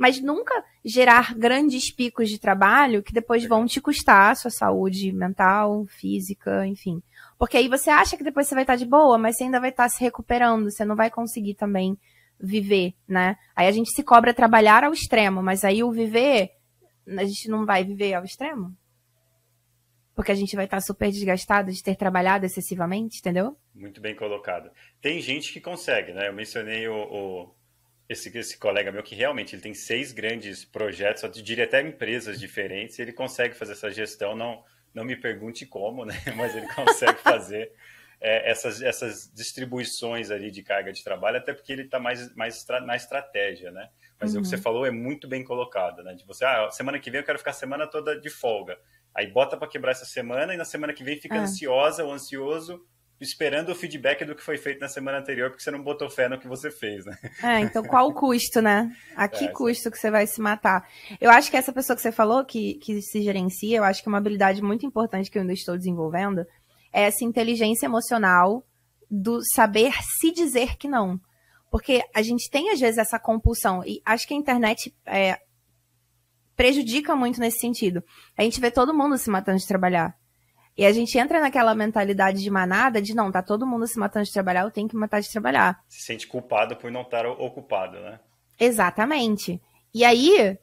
mas 0.00 0.18
nunca 0.18 0.64
gerar 0.82 1.34
grandes 1.34 1.90
picos 1.90 2.30
de 2.30 2.38
trabalho 2.38 3.02
que 3.02 3.12
depois 3.12 3.44
vão 3.44 3.66
te 3.66 3.82
custar 3.82 4.30
a 4.30 4.34
sua 4.34 4.50
saúde 4.50 5.12
mental, 5.12 5.84
física, 5.88 6.66
enfim. 6.66 7.02
Porque 7.38 7.58
aí 7.58 7.68
você 7.68 7.90
acha 7.90 8.16
que 8.16 8.24
depois 8.24 8.46
você 8.46 8.54
vai 8.54 8.62
estar 8.62 8.76
de 8.76 8.86
boa, 8.86 9.18
mas 9.18 9.36
você 9.36 9.44
ainda 9.44 9.60
vai 9.60 9.68
estar 9.68 9.86
se 9.90 10.02
recuperando, 10.02 10.70
você 10.70 10.86
não 10.86 10.96
vai 10.96 11.10
conseguir 11.10 11.54
também 11.54 11.98
viver, 12.40 12.94
né? 13.06 13.36
Aí 13.54 13.66
a 13.66 13.70
gente 13.70 13.90
se 13.90 14.02
cobra 14.02 14.32
trabalhar 14.32 14.84
ao 14.84 14.94
extremo, 14.94 15.42
mas 15.42 15.66
aí 15.66 15.84
o 15.84 15.92
viver, 15.92 16.52
a 17.06 17.24
gente 17.26 17.50
não 17.50 17.66
vai 17.66 17.84
viver 17.84 18.14
ao 18.14 18.24
extremo? 18.24 18.74
Porque 20.14 20.32
a 20.32 20.34
gente 20.34 20.56
vai 20.56 20.64
estar 20.64 20.80
super 20.80 21.10
desgastado 21.10 21.70
de 21.70 21.82
ter 21.82 21.94
trabalhado 21.94 22.46
excessivamente, 22.46 23.18
entendeu? 23.18 23.54
Muito 23.74 24.00
bem 24.00 24.16
colocado. 24.16 24.70
Tem 25.02 25.20
gente 25.20 25.52
que 25.52 25.60
consegue, 25.60 26.14
né? 26.14 26.28
Eu 26.28 26.32
mencionei 26.32 26.88
o, 26.88 26.94
o 26.94 27.54
esse, 28.10 28.36
esse 28.36 28.58
colega 28.58 28.90
meu 28.90 29.04
que 29.04 29.14
realmente 29.14 29.54
ele 29.54 29.62
tem 29.62 29.72
seis 29.72 30.10
grandes 30.10 30.64
projetos, 30.64 31.22
eu 31.22 31.28
diria 31.30 31.62
até 31.62 31.80
empresas 31.80 32.40
diferentes, 32.40 32.98
ele 32.98 33.12
consegue 33.12 33.54
fazer 33.54 33.72
essa 33.72 33.88
gestão, 33.88 34.34
não, 34.34 34.64
não 34.92 35.04
me 35.04 35.14
pergunte 35.14 35.64
como, 35.64 36.04
né? 36.04 36.20
mas 36.36 36.56
ele 36.56 36.66
consegue 36.74 37.20
fazer 37.20 37.72
é, 38.20 38.50
essas, 38.50 38.82
essas 38.82 39.32
distribuições 39.32 40.32
ali 40.32 40.50
de 40.50 40.60
carga 40.60 40.92
de 40.92 41.04
trabalho, 41.04 41.36
até 41.36 41.54
porque 41.54 41.72
ele 41.72 41.82
está 41.82 42.00
mais, 42.00 42.34
mais 42.34 42.66
na 42.84 42.96
estratégia, 42.96 43.70
né? 43.70 43.88
Mas 44.20 44.34
uhum. 44.34 44.40
o 44.40 44.42
que 44.42 44.48
você 44.48 44.56
uhum. 44.56 44.62
falou 44.62 44.84
é 44.84 44.90
muito 44.90 45.28
bem 45.28 45.44
colocado, 45.44 46.02
né? 46.02 46.12
De 46.14 46.26
você, 46.26 46.44
ah, 46.44 46.68
semana 46.72 46.98
que 46.98 47.12
vem 47.12 47.20
eu 47.20 47.24
quero 47.24 47.38
ficar 47.38 47.52
a 47.52 47.54
semana 47.54 47.86
toda 47.86 48.20
de 48.20 48.28
folga. 48.28 48.76
Aí 49.14 49.28
bota 49.28 49.56
para 49.56 49.68
quebrar 49.68 49.92
essa 49.92 50.04
semana 50.04 50.52
e 50.52 50.56
na 50.56 50.64
semana 50.64 50.92
que 50.92 51.04
vem 51.04 51.16
fica 51.16 51.36
é. 51.36 51.38
ansiosa 51.38 52.02
ou 52.02 52.12
ansioso 52.12 52.84
esperando 53.20 53.70
o 53.70 53.74
feedback 53.74 54.24
do 54.24 54.34
que 54.34 54.42
foi 54.42 54.56
feito 54.56 54.80
na 54.80 54.88
semana 54.88 55.18
anterior, 55.18 55.50
porque 55.50 55.62
você 55.62 55.70
não 55.70 55.82
botou 55.82 56.08
fé 56.08 56.28
no 56.28 56.38
que 56.38 56.48
você 56.48 56.70
fez, 56.70 57.04
né? 57.04 57.18
É, 57.42 57.60
então 57.60 57.82
qual 57.82 58.08
o 58.08 58.14
custo, 58.14 58.62
né? 58.62 58.90
A 59.14 59.28
que 59.28 59.44
é, 59.44 59.48
custo 59.48 59.90
que 59.90 59.98
você 59.98 60.10
vai 60.10 60.26
se 60.26 60.40
matar? 60.40 60.88
Eu 61.20 61.30
acho 61.30 61.50
que 61.50 61.56
essa 61.56 61.72
pessoa 61.72 61.94
que 61.94 62.02
você 62.02 62.10
falou, 62.10 62.44
que, 62.44 62.74
que 62.74 63.02
se 63.02 63.22
gerencia, 63.22 63.76
eu 63.76 63.84
acho 63.84 64.02
que 64.02 64.08
é 64.08 64.10
uma 64.10 64.18
habilidade 64.18 64.62
muito 64.62 64.86
importante 64.86 65.30
que 65.30 65.36
eu 65.36 65.42
ainda 65.42 65.52
estou 65.52 65.76
desenvolvendo, 65.76 66.46
é 66.92 67.02
essa 67.02 67.24
inteligência 67.24 67.86
emocional 67.86 68.64
do 69.10 69.40
saber 69.54 69.92
se 70.02 70.32
dizer 70.32 70.76
que 70.76 70.88
não. 70.88 71.20
Porque 71.70 72.02
a 72.14 72.22
gente 72.22 72.50
tem, 72.50 72.70
às 72.70 72.80
vezes, 72.80 72.98
essa 72.98 73.18
compulsão, 73.18 73.84
e 73.84 74.00
acho 74.04 74.26
que 74.26 74.34
a 74.34 74.36
internet 74.36 74.94
é, 75.06 75.38
prejudica 76.56 77.14
muito 77.14 77.38
nesse 77.40 77.58
sentido. 77.58 78.02
A 78.36 78.42
gente 78.42 78.60
vê 78.60 78.70
todo 78.70 78.92
mundo 78.92 79.16
se 79.16 79.30
matando 79.30 79.58
de 79.58 79.66
trabalhar. 79.66 80.19
E 80.80 80.86
a 80.86 80.92
gente 80.94 81.18
entra 81.18 81.38
naquela 81.42 81.74
mentalidade 81.74 82.42
de 82.42 82.50
manada 82.50 83.02
de 83.02 83.14
não, 83.14 83.30
tá 83.30 83.42
todo 83.42 83.66
mundo 83.66 83.86
se 83.86 83.98
matando 83.98 84.24
de 84.24 84.32
trabalhar, 84.32 84.62
eu 84.62 84.70
tenho 84.70 84.88
que 84.88 84.96
matar 84.96 85.20
de 85.20 85.30
trabalhar. 85.30 85.84
Se 85.86 86.00
sente 86.00 86.26
culpado 86.26 86.74
por 86.74 86.90
não 86.90 87.02
estar 87.02 87.26
ocupado, 87.26 88.00
né? 88.00 88.18
Exatamente. 88.58 89.60
E 89.92 90.06
aí, 90.06 90.56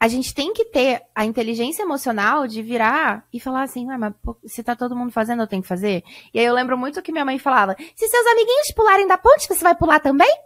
a 0.00 0.08
gente 0.08 0.34
tem 0.34 0.52
que 0.52 0.64
ter 0.64 1.02
a 1.14 1.24
inteligência 1.24 1.84
emocional 1.84 2.48
de 2.48 2.64
virar 2.64 3.24
e 3.32 3.38
falar 3.38 3.62
assim, 3.62 3.88
ah, 3.92 3.96
mas 3.96 4.12
se 4.44 4.60
tá 4.60 4.74
todo 4.74 4.96
mundo 4.96 5.12
fazendo, 5.12 5.44
eu 5.44 5.46
tenho 5.46 5.62
que 5.62 5.68
fazer. 5.68 6.02
E 6.34 6.40
aí 6.40 6.44
eu 6.44 6.52
lembro 6.52 6.76
muito 6.76 7.00
que 7.00 7.12
minha 7.12 7.24
mãe 7.24 7.38
falava, 7.38 7.76
se 7.94 8.08
seus 8.08 8.26
amiguinhos 8.26 8.72
pularem 8.74 9.06
da 9.06 9.16
ponte, 9.16 9.46
você 9.46 9.62
vai 9.62 9.76
pular 9.76 10.00
também? 10.00 10.36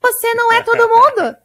Você 0.00 0.32
não 0.32 0.50
é 0.50 0.62
todo 0.62 0.80
mundo. 0.88 1.36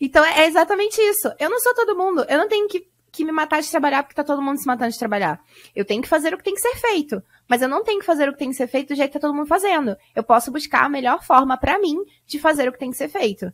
então 0.00 0.24
é 0.24 0.46
exatamente 0.46 1.00
isso. 1.00 1.28
Eu 1.40 1.50
não 1.50 1.58
sou 1.58 1.74
todo 1.74 1.98
mundo. 1.98 2.24
Eu 2.28 2.38
não 2.38 2.46
tenho 2.46 2.68
que 2.68 2.88
que 3.18 3.24
me 3.24 3.32
matar 3.32 3.60
de 3.60 3.70
trabalhar 3.70 4.02
porque 4.02 4.14
tá 4.14 4.22
todo 4.22 4.40
mundo 4.40 4.58
se 4.58 4.66
matando 4.66 4.92
de 4.92 4.98
trabalhar. 4.98 5.42
Eu 5.74 5.84
tenho 5.84 6.00
que 6.00 6.08
fazer 6.08 6.32
o 6.32 6.38
que 6.38 6.44
tem 6.44 6.54
que 6.54 6.60
ser 6.60 6.76
feito. 6.76 7.22
Mas 7.48 7.60
eu 7.60 7.68
não 7.68 7.82
tenho 7.82 7.98
que 7.98 8.06
fazer 8.06 8.28
o 8.28 8.32
que 8.32 8.38
tem 8.38 8.50
que 8.50 8.56
ser 8.56 8.68
feito 8.68 8.88
do 8.88 8.94
jeito 8.94 9.10
que 9.10 9.18
tá 9.18 9.26
todo 9.26 9.34
mundo 9.34 9.46
fazendo. 9.48 9.96
Eu 10.14 10.22
posso 10.22 10.52
buscar 10.52 10.84
a 10.84 10.88
melhor 10.88 11.22
forma 11.24 11.56
para 11.56 11.78
mim 11.78 11.96
de 12.26 12.38
fazer 12.38 12.68
o 12.68 12.72
que 12.72 12.78
tem 12.78 12.90
que 12.90 12.96
ser 12.96 13.08
feito. 13.08 13.52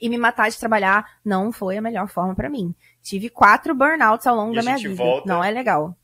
E 0.00 0.08
me 0.08 0.18
matar 0.18 0.50
de 0.50 0.58
trabalhar 0.58 1.18
não 1.24 1.50
foi 1.50 1.78
a 1.78 1.82
melhor 1.82 2.08
forma 2.08 2.34
para 2.34 2.50
mim. 2.50 2.74
Tive 3.02 3.30
quatro 3.30 3.74
burnouts 3.74 4.26
ao 4.26 4.36
longo 4.36 4.52
e 4.52 4.56
da 4.56 4.62
minha 4.62 4.76
vida. 4.76 4.94
Volta... 4.94 5.26
Não 5.26 5.42
é 5.42 5.50
legal. 5.50 5.96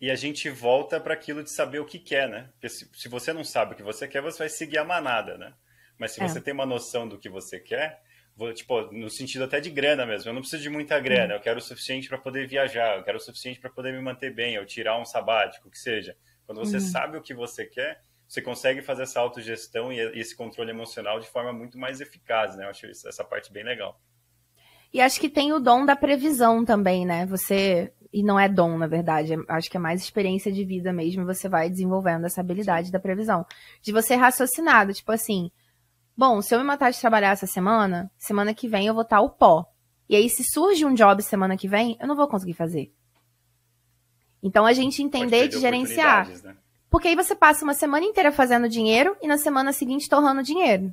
E 0.00 0.10
a 0.10 0.14
gente 0.14 0.48
volta 0.48 0.98
para 0.98 1.12
aquilo 1.12 1.42
de 1.44 1.50
saber 1.50 1.78
o 1.78 1.84
que 1.84 1.98
quer, 1.98 2.26
né? 2.26 2.48
Porque 2.52 2.70
se, 2.70 3.08
você 3.08 3.34
não 3.34 3.44
sabe 3.44 3.74
o 3.74 3.76
que 3.76 3.82
você 3.82 4.08
quer, 4.08 4.22
você 4.22 4.38
vai 4.38 4.48
seguir 4.48 4.78
a 4.78 4.84
manada, 4.84 5.36
né? 5.36 5.52
Mas 5.98 6.12
se 6.12 6.22
é. 6.22 6.26
você 6.26 6.40
tem 6.40 6.54
uma 6.54 6.64
noção 6.64 7.06
do 7.06 7.18
que 7.18 7.28
você 7.28 7.60
quer, 7.60 8.02
vou, 8.40 8.54
tipo, 8.54 8.90
no 8.90 9.10
sentido 9.10 9.44
até 9.44 9.60
de 9.60 9.68
grana 9.68 10.06
mesmo. 10.06 10.30
Eu 10.30 10.32
não 10.32 10.40
preciso 10.40 10.62
de 10.62 10.70
muita 10.70 10.98
grana, 10.98 11.34
eu 11.34 11.40
quero 11.40 11.58
o 11.58 11.62
suficiente 11.62 12.08
para 12.08 12.16
poder 12.16 12.48
viajar, 12.48 12.96
eu 12.96 13.04
quero 13.04 13.18
o 13.18 13.20
suficiente 13.20 13.60
para 13.60 13.68
poder 13.68 13.92
me 13.92 14.00
manter 14.00 14.34
bem, 14.34 14.58
ou 14.58 14.64
tirar 14.64 14.98
um 14.98 15.04
sabático, 15.04 15.68
o 15.68 15.70
que 15.70 15.78
seja. 15.78 16.16
Quando 16.46 16.58
você 16.58 16.76
uhum. 16.76 16.80
sabe 16.80 17.18
o 17.18 17.20
que 17.20 17.34
você 17.34 17.66
quer, 17.66 18.00
você 18.26 18.40
consegue 18.40 18.80
fazer 18.80 19.02
essa 19.02 19.20
autogestão 19.20 19.92
e 19.92 19.98
esse 20.18 20.34
controle 20.34 20.70
emocional 20.70 21.20
de 21.20 21.28
forma 21.28 21.52
muito 21.52 21.76
mais 21.76 22.00
eficaz, 22.00 22.56
né? 22.56 22.64
Eu 22.64 22.70
acho 22.70 22.86
essa 22.86 23.22
parte 23.22 23.52
bem 23.52 23.62
legal. 23.62 24.00
E 24.92 25.02
acho 25.02 25.20
que 25.20 25.28
tem 25.28 25.52
o 25.52 25.60
dom 25.60 25.84
da 25.84 25.94
previsão 25.94 26.64
também, 26.64 27.04
né? 27.04 27.26
Você. 27.26 27.92
E 28.12 28.24
não 28.24 28.40
é 28.40 28.48
dom, 28.48 28.78
na 28.78 28.86
verdade. 28.86 29.34
Acho 29.48 29.70
que 29.70 29.76
é 29.76 29.80
mais 29.80 30.02
experiência 30.02 30.50
de 30.50 30.64
vida 30.64 30.92
mesmo. 30.92 31.26
Você 31.26 31.48
vai 31.48 31.68
desenvolvendo 31.68 32.24
essa 32.24 32.40
habilidade 32.40 32.90
da 32.90 32.98
previsão. 32.98 33.44
De 33.82 33.92
você 33.92 34.16
raciocinado, 34.16 34.92
tipo 34.92 35.12
assim, 35.12 35.52
Bom, 36.16 36.42
se 36.42 36.54
eu 36.54 36.58
me 36.58 36.64
matar 36.64 36.90
de 36.90 37.00
trabalhar 37.00 37.30
essa 37.30 37.46
semana, 37.46 38.10
semana 38.18 38.52
que 38.52 38.68
vem 38.68 38.86
eu 38.86 38.94
vou 38.94 39.02
estar 39.02 39.20
o 39.20 39.30
pó. 39.30 39.64
E 40.08 40.16
aí, 40.16 40.28
se 40.28 40.44
surge 40.44 40.84
um 40.84 40.92
job 40.92 41.22
semana 41.22 41.56
que 41.56 41.68
vem, 41.68 41.96
eu 42.00 42.06
não 42.06 42.16
vou 42.16 42.28
conseguir 42.28 42.54
fazer. 42.54 42.92
Então, 44.42 44.66
a 44.66 44.72
gente 44.72 45.02
entender 45.02 45.48
de 45.48 45.58
gerenciar. 45.60 46.28
Né? 46.42 46.56
Porque 46.90 47.08
aí 47.08 47.14
você 47.14 47.34
passa 47.34 47.64
uma 47.64 47.74
semana 47.74 48.04
inteira 48.04 48.32
fazendo 48.32 48.68
dinheiro 48.68 49.16
e 49.22 49.28
na 49.28 49.38
semana 49.38 49.72
seguinte 49.72 50.08
torrando 50.08 50.42
dinheiro. 50.42 50.92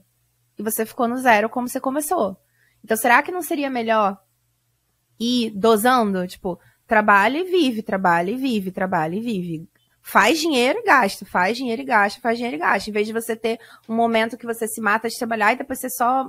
E 0.58 0.64
você 0.64 0.86
ficou 0.86 1.08
no 1.08 1.18
zero 1.18 1.50
como 1.50 1.68
você 1.68 1.80
começou. 1.80 2.38
Então, 2.84 2.96
será 2.96 3.24
que 3.24 3.32
não 3.32 3.42
seria 3.42 3.70
melhor 3.70 4.22
ir 5.20 5.50
dosando? 5.52 6.28
Tipo, 6.28 6.60
trabalha 6.86 7.40
e 7.40 7.44
vive, 7.44 7.82
trabalha 7.82 8.32
e 8.32 8.36
vive, 8.36 8.72
trabalha 8.72 9.16
e 9.16 9.22
vive 9.22 9.68
faz 10.08 10.40
dinheiro 10.40 10.80
e 10.80 10.84
gasta, 10.84 11.26
faz 11.26 11.58
dinheiro 11.58 11.82
e 11.82 11.86
gasta, 11.86 12.22
faz 12.22 12.38
dinheiro 12.38 12.56
e 12.56 12.60
gasta. 12.60 12.90
Em 12.90 12.94
vez 12.94 13.06
de 13.06 13.12
você 13.12 13.36
ter 13.36 13.60
um 13.90 13.94
momento 13.94 14.38
que 14.38 14.46
você 14.46 14.66
se 14.66 14.80
mata 14.80 15.10
de 15.10 15.18
trabalhar 15.18 15.52
e 15.52 15.58
depois 15.58 15.80
você 15.80 15.90
só 15.90 16.26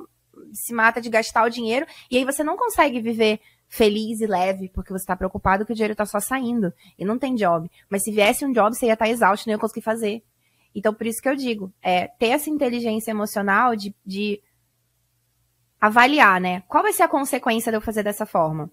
se 0.53 0.75
mata 0.75 1.01
de 1.01 1.09
gastar 1.09 1.47
o 1.47 1.49
dinheiro 1.49 1.87
e 2.11 2.17
aí 2.17 2.25
você 2.25 2.43
não 2.43 2.57
consegue 2.57 3.01
viver 3.01 3.41
feliz 3.69 4.21
e 4.21 4.27
leve 4.27 4.69
porque 4.71 4.93
você 4.93 5.05
está 5.05 5.15
preocupado 5.15 5.65
que 5.65 5.71
o 5.71 5.75
dinheiro 5.77 5.93
está 5.93 6.05
só 6.05 6.19
saindo 6.19 6.73
e 6.99 7.05
não 7.05 7.17
tem 7.17 7.37
job. 7.37 7.71
Mas 7.89 8.03
se 8.03 8.11
viesse 8.11 8.45
um 8.45 8.51
job, 8.51 8.77
você 8.77 8.87
ia 8.87 8.95
estar 8.95 9.05
tá 9.05 9.11
exausto, 9.13 9.47
não 9.47 9.55
ia 9.55 9.61
conseguir 9.61 9.83
fazer. 9.83 10.25
Então, 10.75 10.93
por 10.93 11.07
isso 11.07 11.23
que 11.23 11.29
eu 11.29 11.37
digo, 11.37 11.73
é 11.81 12.09
ter 12.09 12.31
essa 12.31 12.51
inteligência 12.51 13.13
emocional 13.13 13.77
de, 13.77 13.95
de 14.05 14.43
avaliar, 15.81 16.41
né? 16.41 16.65
Qual 16.67 16.83
vai 16.83 16.93
ser 16.93 17.05
a 17.05 17.09
consequência 17.09 17.71
de 17.71 17.79
eu 17.79 17.81
fazer 17.81 18.03
dessa 18.03 18.27
forma? 18.27 18.73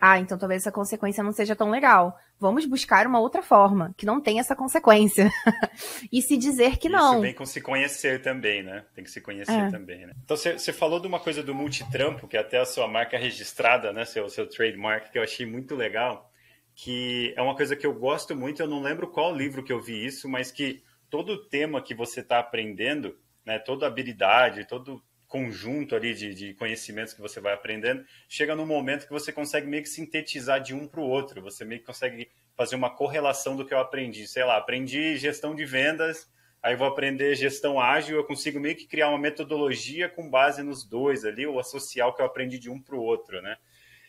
Ah, 0.00 0.18
então 0.18 0.36
talvez 0.36 0.62
essa 0.62 0.72
consequência 0.72 1.22
não 1.22 1.32
seja 1.32 1.56
tão 1.56 1.70
legal. 1.70 2.18
Vamos 2.38 2.66
buscar 2.66 3.06
uma 3.06 3.20
outra 3.20 3.42
forma, 3.42 3.94
que 3.96 4.04
não 4.04 4.20
tenha 4.20 4.40
essa 4.40 4.54
consequência. 4.54 5.30
e 6.12 6.20
se 6.20 6.36
dizer 6.36 6.76
que 6.76 6.88
não. 6.88 7.14
Isso 7.14 7.22
vem 7.22 7.34
com 7.34 7.46
se 7.46 7.60
conhecer 7.60 8.20
também, 8.20 8.62
né? 8.62 8.84
Tem 8.94 9.04
que 9.04 9.10
se 9.10 9.20
conhecer 9.20 9.52
é. 9.52 9.70
também, 9.70 10.06
né? 10.06 10.12
Então, 10.22 10.36
você 10.36 10.72
falou 10.72 11.00
de 11.00 11.06
uma 11.06 11.20
coisa 11.20 11.42
do 11.42 11.54
multitrampo, 11.54 12.28
que 12.28 12.36
é 12.36 12.40
até 12.40 12.58
a 12.58 12.66
sua 12.66 12.86
marca 12.86 13.16
registrada, 13.16 13.92
né? 13.92 14.04
Seu, 14.04 14.28
seu 14.28 14.46
trademark, 14.48 15.10
que 15.10 15.18
eu 15.18 15.22
achei 15.22 15.46
muito 15.46 15.74
legal. 15.74 16.30
Que 16.74 17.32
é 17.36 17.40
uma 17.40 17.54
coisa 17.54 17.76
que 17.76 17.86
eu 17.86 17.94
gosto 17.94 18.34
muito, 18.34 18.60
eu 18.60 18.68
não 18.68 18.82
lembro 18.82 19.06
qual 19.08 19.34
livro 19.34 19.62
que 19.62 19.72
eu 19.72 19.80
vi 19.80 20.04
isso, 20.04 20.28
mas 20.28 20.50
que 20.50 20.82
todo 21.08 21.46
tema 21.46 21.80
que 21.80 21.94
você 21.94 22.20
está 22.20 22.40
aprendendo, 22.40 23.16
né? 23.46 23.58
Toda 23.58 23.86
habilidade, 23.86 24.66
todo 24.66 25.00
conjunto 25.34 25.96
ali 25.96 26.14
de, 26.14 26.32
de, 26.32 26.54
conhecimentos 26.54 27.12
que 27.12 27.20
você 27.20 27.40
vai 27.40 27.52
aprendendo, 27.52 28.04
chega 28.28 28.54
num 28.54 28.64
momento 28.64 29.04
que 29.04 29.12
você 29.12 29.32
consegue 29.32 29.66
meio 29.66 29.82
que 29.82 29.88
sintetizar 29.88 30.60
de 30.60 30.72
um 30.72 30.86
para 30.86 31.00
o 31.00 31.08
outro, 31.08 31.42
você 31.42 31.64
meio 31.64 31.80
que 31.80 31.86
consegue 31.88 32.30
fazer 32.56 32.76
uma 32.76 32.88
correlação 32.88 33.56
do 33.56 33.66
que 33.66 33.74
eu 33.74 33.80
aprendi. 33.80 34.28
Sei 34.28 34.44
lá, 34.44 34.56
aprendi 34.56 35.16
gestão 35.16 35.52
de 35.52 35.64
vendas, 35.64 36.30
aí 36.62 36.76
vou 36.76 36.86
aprender 36.86 37.34
gestão 37.34 37.80
ágil, 37.80 38.16
eu 38.16 38.22
consigo 38.22 38.60
meio 38.60 38.76
que 38.76 38.86
criar 38.86 39.08
uma 39.08 39.18
metodologia 39.18 40.08
com 40.08 40.30
base 40.30 40.62
nos 40.62 40.84
dois 40.84 41.24
ali, 41.24 41.44
ou 41.44 41.58
associar 41.58 42.06
o 42.06 42.12
que 42.12 42.22
eu 42.22 42.26
aprendi 42.26 42.56
de 42.56 42.70
um 42.70 42.80
para 42.80 42.94
o 42.94 43.02
outro, 43.02 43.42
né? 43.42 43.56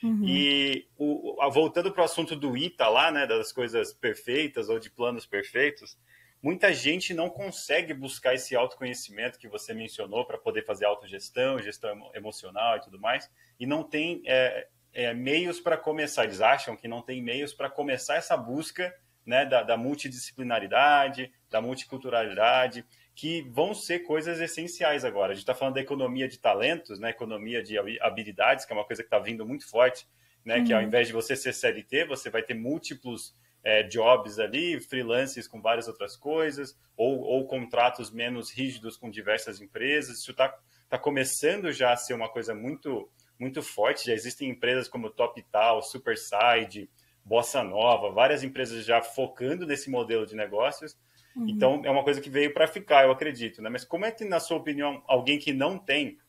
Uhum. 0.04 0.28
E 0.28 0.88
o, 0.96 1.38
voltando 1.50 1.92
para 1.92 2.04
o 2.04 2.06
assunto 2.06 2.36
do 2.36 2.56
ITA 2.56 2.88
lá, 2.88 3.10
né, 3.10 3.26
das 3.26 3.52
coisas 3.52 3.92
perfeitas 3.94 4.70
ou 4.70 4.78
de 4.78 4.92
planos 4.92 5.26
perfeitos, 5.26 5.98
muita 6.46 6.72
gente 6.72 7.12
não 7.12 7.28
consegue 7.28 7.92
buscar 7.92 8.36
esse 8.36 8.56
autoconhecimento 8.56 9.40
que 9.40 9.48
você 9.48 9.74
mencionou 9.74 10.24
para 10.26 10.38
poder 10.38 10.64
fazer 10.64 10.86
autogestão, 10.86 11.58
gestão 11.58 12.12
emocional 12.14 12.78
e 12.78 12.82
tudo 12.82 13.00
mais, 13.00 13.28
e 13.60 13.66
não 13.66 13.82
tem 13.82 14.22
é, 14.28 14.68
é, 14.94 15.12
meios 15.12 15.60
para 15.60 15.76
começar. 15.76 16.24
Eles 16.24 16.42
acham 16.42 16.78
que 16.78 16.88
não 16.88 17.02
tem 17.02 17.20
meios 17.20 17.52
para 17.52 17.68
começar 17.68 18.18
essa 18.18 18.38
busca 18.38 18.96
né, 19.26 19.44
da, 19.44 19.64
da, 19.64 19.76
multidisciplinaridade, 19.76 21.34
da 21.50 21.60
multiculturalidade, 21.60 22.86
que 23.16 23.42
vão 23.50 23.74
ser 23.74 24.02
coisas 24.02 24.40
essenciais 24.40 25.04
agora. 25.04 25.32
A 25.32 25.34
gente 25.34 25.42
está 25.42 25.56
falando 25.56 25.74
da 25.74 25.82
economia 25.82 26.28
de 26.28 26.38
talentos, 26.38 27.00
né, 27.00 27.10
economia 27.10 27.64
de 27.64 27.76
habilidades, 28.00 28.66
que 28.66 28.72
é 28.72 28.76
uma 28.76 28.86
coisa 28.86 29.02
que 29.02 29.08
está 29.08 29.18
vindo 29.18 29.48
muito 29.48 29.68
forte, 29.68 30.08
né, 30.46 30.60
uhum. 30.60 30.64
que 30.64 30.74
ao 30.74 30.84
invés 30.84 31.08
de 31.08 31.14
você 31.14 31.36
ser 31.36 31.54
CLT, 31.54 32.06
você 32.06 32.30
vai 32.30 32.44
ter 32.44 32.54
múltiplos 32.54 33.36
é, 33.66 33.82
jobs 33.82 34.38
ali, 34.38 34.80
freelancers 34.80 35.48
com 35.48 35.60
várias 35.60 35.88
outras 35.88 36.16
coisas, 36.16 36.78
ou, 36.96 37.20
ou 37.22 37.48
contratos 37.48 38.12
menos 38.12 38.52
rígidos 38.52 38.96
com 38.96 39.10
diversas 39.10 39.60
empresas. 39.60 40.20
Isso 40.20 40.32
está 40.32 40.56
tá 40.88 41.00
começando 41.00 41.72
já 41.72 41.92
a 41.92 41.98
ser 41.98 42.14
uma 42.14 42.30
coisa 42.30 42.54
muito, 42.54 43.10
muito 43.40 43.64
forte. 43.64 44.06
Já 44.06 44.14
existem 44.14 44.52
empresas 44.52 44.88
como 44.88 45.10
TopTal, 45.10 45.82
Superside, 45.82 46.88
Bossa 47.26 47.64
Nova, 47.64 48.12
várias 48.12 48.44
empresas 48.44 48.86
já 48.86 49.02
focando 49.02 49.66
nesse 49.66 49.90
modelo 49.90 50.28
de 50.28 50.36
negócios. 50.36 50.96
Uhum. 51.36 51.50
Então, 51.50 51.82
é 51.84 51.90
uma 51.90 52.04
coisa 52.04 52.22
que 52.22 52.30
veio 52.30 52.54
para 52.54 52.68
ficar, 52.68 53.06
eu 53.06 53.12
acredito. 53.12 53.64
Né? 53.64 53.70
Mas 53.70 53.84
como 53.84 54.06
é 54.06 54.12
que, 54.12 54.24
na 54.24 54.40
sua 54.40 54.58
opinião, 54.58 55.04
alguém 55.08 55.40
que 55.40 55.52
não 55.52 55.80
tem 55.80 56.20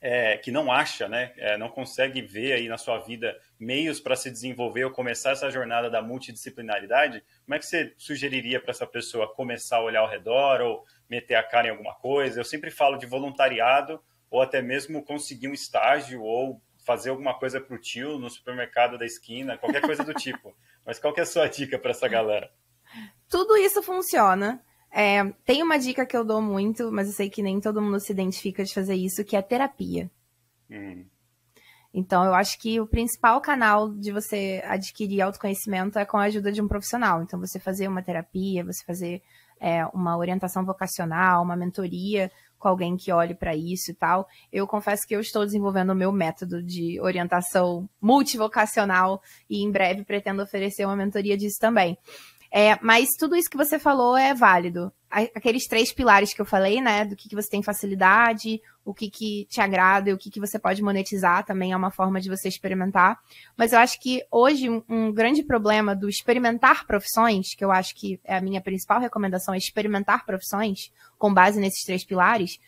é, 0.00 0.36
que 0.36 0.50
não 0.50 0.70
acha, 0.70 1.08
né, 1.08 1.32
é, 1.36 1.56
não 1.58 1.68
consegue 1.68 2.22
ver 2.22 2.52
aí 2.52 2.68
na 2.68 2.78
sua 2.78 2.98
vida 2.98 3.38
meios 3.58 4.00
para 4.00 4.14
se 4.14 4.30
desenvolver 4.30 4.84
ou 4.84 4.90
começar 4.90 5.32
essa 5.32 5.50
jornada 5.50 5.90
da 5.90 6.00
multidisciplinaridade, 6.00 7.22
como 7.44 7.54
é 7.54 7.58
que 7.58 7.66
você 7.66 7.92
sugeriria 7.96 8.60
para 8.60 8.70
essa 8.70 8.86
pessoa 8.86 9.32
começar 9.34 9.78
a 9.78 9.82
olhar 9.82 10.00
ao 10.00 10.08
redor 10.08 10.60
ou 10.60 10.84
meter 11.08 11.34
a 11.34 11.42
cara 11.42 11.68
em 11.68 11.70
alguma 11.70 11.94
coisa? 11.94 12.40
Eu 12.40 12.44
sempre 12.44 12.70
falo 12.70 12.96
de 12.96 13.06
voluntariado 13.06 14.00
ou 14.30 14.40
até 14.40 14.62
mesmo 14.62 15.04
conseguir 15.04 15.48
um 15.48 15.54
estágio 15.54 16.22
ou 16.22 16.62
fazer 16.84 17.10
alguma 17.10 17.34
coisa 17.34 17.60
para 17.60 17.74
o 17.74 17.78
tio 17.78 18.18
no 18.18 18.30
supermercado 18.30 18.96
da 18.96 19.04
esquina, 19.04 19.58
qualquer 19.58 19.82
coisa 19.82 20.04
do 20.04 20.14
tipo. 20.16 20.54
Mas 20.86 20.98
qual 20.98 21.12
que 21.12 21.20
é 21.20 21.22
a 21.22 21.26
sua 21.26 21.48
dica 21.48 21.78
para 21.78 21.90
essa 21.90 22.08
galera? 22.08 22.50
Tudo 23.28 23.56
isso 23.56 23.82
funciona. 23.82 24.62
É, 24.90 25.24
tem 25.44 25.62
uma 25.62 25.78
dica 25.78 26.06
que 26.06 26.16
eu 26.16 26.24
dou 26.24 26.40
muito, 26.40 26.90
mas 26.90 27.08
eu 27.08 27.14
sei 27.14 27.28
que 27.28 27.42
nem 27.42 27.60
todo 27.60 27.82
mundo 27.82 28.00
se 28.00 28.12
identifica 28.12 28.64
de 28.64 28.72
fazer 28.72 28.94
isso, 28.94 29.24
que 29.24 29.36
é 29.36 29.42
terapia. 29.42 30.10
Uhum. 30.70 31.04
Então, 31.92 32.24
eu 32.24 32.34
acho 32.34 32.58
que 32.58 32.80
o 32.80 32.86
principal 32.86 33.40
canal 33.40 33.92
de 33.92 34.12
você 34.12 34.62
adquirir 34.66 35.22
autoconhecimento 35.22 35.98
é 35.98 36.04
com 36.04 36.18
a 36.18 36.24
ajuda 36.24 36.52
de 36.52 36.60
um 36.60 36.68
profissional. 36.68 37.22
Então, 37.22 37.40
você 37.40 37.58
fazer 37.58 37.88
uma 37.88 38.02
terapia, 38.02 38.64
você 38.64 38.84
fazer 38.84 39.22
é, 39.60 39.84
uma 39.86 40.16
orientação 40.16 40.64
vocacional, 40.64 41.42
uma 41.42 41.56
mentoria 41.56 42.30
com 42.58 42.68
alguém 42.68 42.96
que 42.96 43.12
olhe 43.12 43.34
para 43.34 43.54
isso 43.54 43.90
e 43.90 43.94
tal. 43.94 44.28
Eu 44.52 44.66
confesso 44.66 45.06
que 45.06 45.14
eu 45.14 45.20
estou 45.20 45.44
desenvolvendo 45.44 45.90
o 45.90 45.94
meu 45.94 46.12
método 46.12 46.62
de 46.62 47.00
orientação 47.00 47.88
multivocacional 48.00 49.22
e 49.48 49.62
em 49.62 49.70
breve 49.70 50.04
pretendo 50.04 50.42
oferecer 50.42 50.84
uma 50.84 50.96
mentoria 50.96 51.36
disso 51.36 51.58
também. 51.60 51.96
É, 52.50 52.78
mas 52.82 53.08
tudo 53.18 53.36
isso 53.36 53.50
que 53.50 53.56
você 53.56 53.78
falou 53.78 54.16
é 54.16 54.32
válido. 54.32 54.92
Aqueles 55.10 55.66
três 55.66 55.92
pilares 55.92 56.34
que 56.34 56.40
eu 56.40 56.46
falei, 56.46 56.80
né? 56.80 57.04
Do 57.04 57.16
que, 57.16 57.28
que 57.28 57.34
você 57.34 57.48
tem 57.48 57.62
facilidade, 57.62 58.60
o 58.84 58.92
que, 58.94 59.10
que 59.10 59.46
te 59.48 59.60
agrada 59.60 60.10
e 60.10 60.12
o 60.12 60.18
que, 60.18 60.30
que 60.30 60.40
você 60.40 60.58
pode 60.58 60.82
monetizar 60.82 61.44
também 61.44 61.72
é 61.72 61.76
uma 61.76 61.90
forma 61.90 62.20
de 62.20 62.28
você 62.28 62.48
experimentar. 62.48 63.18
Mas 63.56 63.72
eu 63.72 63.78
acho 63.78 64.00
que 64.00 64.22
hoje 64.30 64.68
um, 64.88 65.12
grande 65.12 65.42
problema 65.42 65.94
do 65.94 66.08
experimentar 66.08 66.86
profissões, 66.86 67.54
que 67.56 67.64
eu 67.64 67.70
acho 67.70 67.94
que 67.94 68.20
é 68.24 68.36
a 68.36 68.40
minha 68.40 68.60
principal 68.60 69.00
recomendação, 69.00 69.54
é 69.54 69.58
experimentar 69.58 70.24
profissões 70.26 70.90
com 71.18 71.32
base 71.32 71.60
nesses 71.60 71.84
três 71.84 72.04
pilares. 72.04 72.58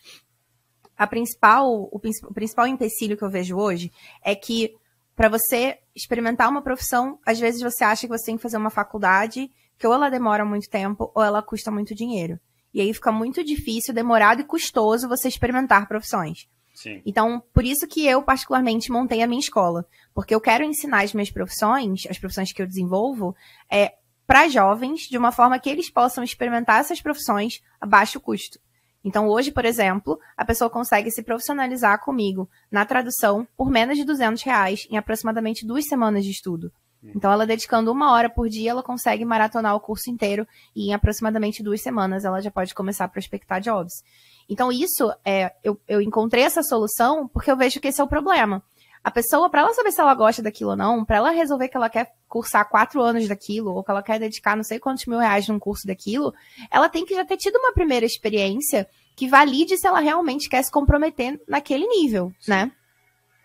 A 0.97 1.07
principal, 1.07 1.71
o, 1.71 1.95
o 1.95 2.33
principal 2.33 2.67
empecilho 2.67 3.17
que 3.17 3.23
eu 3.23 3.29
vejo 3.29 3.55
hoje 3.55 3.91
é 4.23 4.35
que 4.35 4.75
para 5.15 5.29
você 5.29 5.77
experimentar 5.95 6.49
uma 6.49 6.61
profissão, 6.61 7.19
às 7.25 7.39
vezes 7.39 7.61
você 7.61 7.83
acha 7.83 8.07
que 8.07 8.17
você 8.17 8.25
tem 8.25 8.37
que 8.37 8.41
fazer 8.41 8.57
uma 8.57 8.69
faculdade 8.69 9.51
que 9.81 9.87
ou 9.87 9.93
ela 9.95 10.09
demora 10.11 10.45
muito 10.45 10.69
tempo 10.69 11.11
ou 11.15 11.23
ela 11.23 11.41
custa 11.41 11.71
muito 11.71 11.95
dinheiro. 11.95 12.39
E 12.71 12.79
aí 12.79 12.93
fica 12.93 13.11
muito 13.11 13.43
difícil, 13.43 13.95
demorado 13.95 14.39
e 14.39 14.43
custoso 14.43 15.09
você 15.09 15.27
experimentar 15.27 15.87
profissões. 15.87 16.47
Sim. 16.73 17.01
Então, 17.03 17.43
por 17.51 17.65
isso 17.65 17.87
que 17.87 18.05
eu 18.05 18.21
particularmente 18.21 18.91
montei 18.91 19.23
a 19.23 19.27
minha 19.27 19.39
escola, 19.39 19.83
porque 20.13 20.35
eu 20.35 20.39
quero 20.39 20.63
ensinar 20.63 21.03
as 21.03 21.13
minhas 21.13 21.31
profissões, 21.31 22.03
as 22.07 22.19
profissões 22.19 22.53
que 22.53 22.61
eu 22.61 22.67
desenvolvo, 22.67 23.35
é 23.69 23.95
para 24.27 24.47
jovens 24.47 25.01
de 25.09 25.17
uma 25.17 25.31
forma 25.31 25.57
que 25.59 25.69
eles 25.69 25.89
possam 25.89 26.23
experimentar 26.23 26.79
essas 26.79 27.01
profissões 27.01 27.61
a 27.81 27.85
baixo 27.87 28.19
custo. 28.19 28.59
Então, 29.03 29.27
hoje, 29.27 29.51
por 29.51 29.65
exemplo, 29.65 30.19
a 30.37 30.45
pessoa 30.45 30.69
consegue 30.69 31.09
se 31.09 31.23
profissionalizar 31.23 31.99
comigo 31.99 32.47
na 32.69 32.85
tradução 32.85 33.47
por 33.57 33.71
menos 33.71 33.97
de 33.97 34.05
200 34.05 34.43
reais 34.43 34.87
em 34.91 34.95
aproximadamente 34.95 35.65
duas 35.65 35.87
semanas 35.87 36.23
de 36.23 36.29
estudo. 36.29 36.71
Uhum. 37.03 37.11
Então, 37.15 37.31
ela 37.31 37.45
dedicando 37.45 37.91
uma 37.91 38.11
hora 38.11 38.29
por 38.29 38.47
dia, 38.47 38.71
ela 38.71 38.83
consegue 38.83 39.25
maratonar 39.25 39.75
o 39.75 39.79
curso 39.79 40.09
inteiro 40.09 40.47
e 40.75 40.89
em 40.89 40.93
aproximadamente 40.93 41.63
duas 41.63 41.81
semanas 41.81 42.25
ela 42.25 42.41
já 42.41 42.51
pode 42.51 42.73
começar 42.73 43.05
a 43.05 43.09
prospectar 43.09 43.61
jobs. 43.61 44.03
Então, 44.49 44.71
isso, 44.71 45.11
é, 45.25 45.53
eu, 45.63 45.79
eu 45.87 46.01
encontrei 46.01 46.43
essa 46.43 46.61
solução 46.61 47.27
porque 47.27 47.51
eu 47.51 47.57
vejo 47.57 47.79
que 47.79 47.87
esse 47.87 48.01
é 48.01 48.03
o 48.03 48.07
problema. 48.07 48.63
A 49.03 49.09
pessoa, 49.09 49.49
para 49.49 49.61
ela 49.61 49.73
saber 49.73 49.91
se 49.91 49.99
ela 49.99 50.13
gosta 50.13 50.43
daquilo 50.43 50.71
ou 50.71 50.75
não, 50.75 51.03
para 51.03 51.17
ela 51.17 51.31
resolver 51.31 51.67
que 51.69 51.75
ela 51.75 51.89
quer 51.89 52.13
cursar 52.27 52.69
quatro 52.69 53.01
anos 53.01 53.27
daquilo, 53.27 53.73
ou 53.73 53.83
que 53.83 53.89
ela 53.89 54.03
quer 54.03 54.19
dedicar 54.19 54.55
não 54.55 54.63
sei 54.63 54.79
quantos 54.79 55.07
mil 55.07 55.17
reais 55.17 55.47
num 55.47 55.57
curso 55.57 55.87
daquilo, 55.87 56.33
ela 56.69 56.87
tem 56.87 57.03
que 57.03 57.15
já 57.15 57.25
ter 57.25 57.37
tido 57.37 57.55
uma 57.55 57.73
primeira 57.73 58.05
experiência 58.05 58.87
que 59.15 59.27
valide 59.27 59.75
se 59.75 59.87
ela 59.87 59.99
realmente 59.99 60.47
quer 60.47 60.63
se 60.63 60.71
comprometer 60.71 61.41
naquele 61.47 61.87
nível, 61.87 62.31
né? 62.47 62.71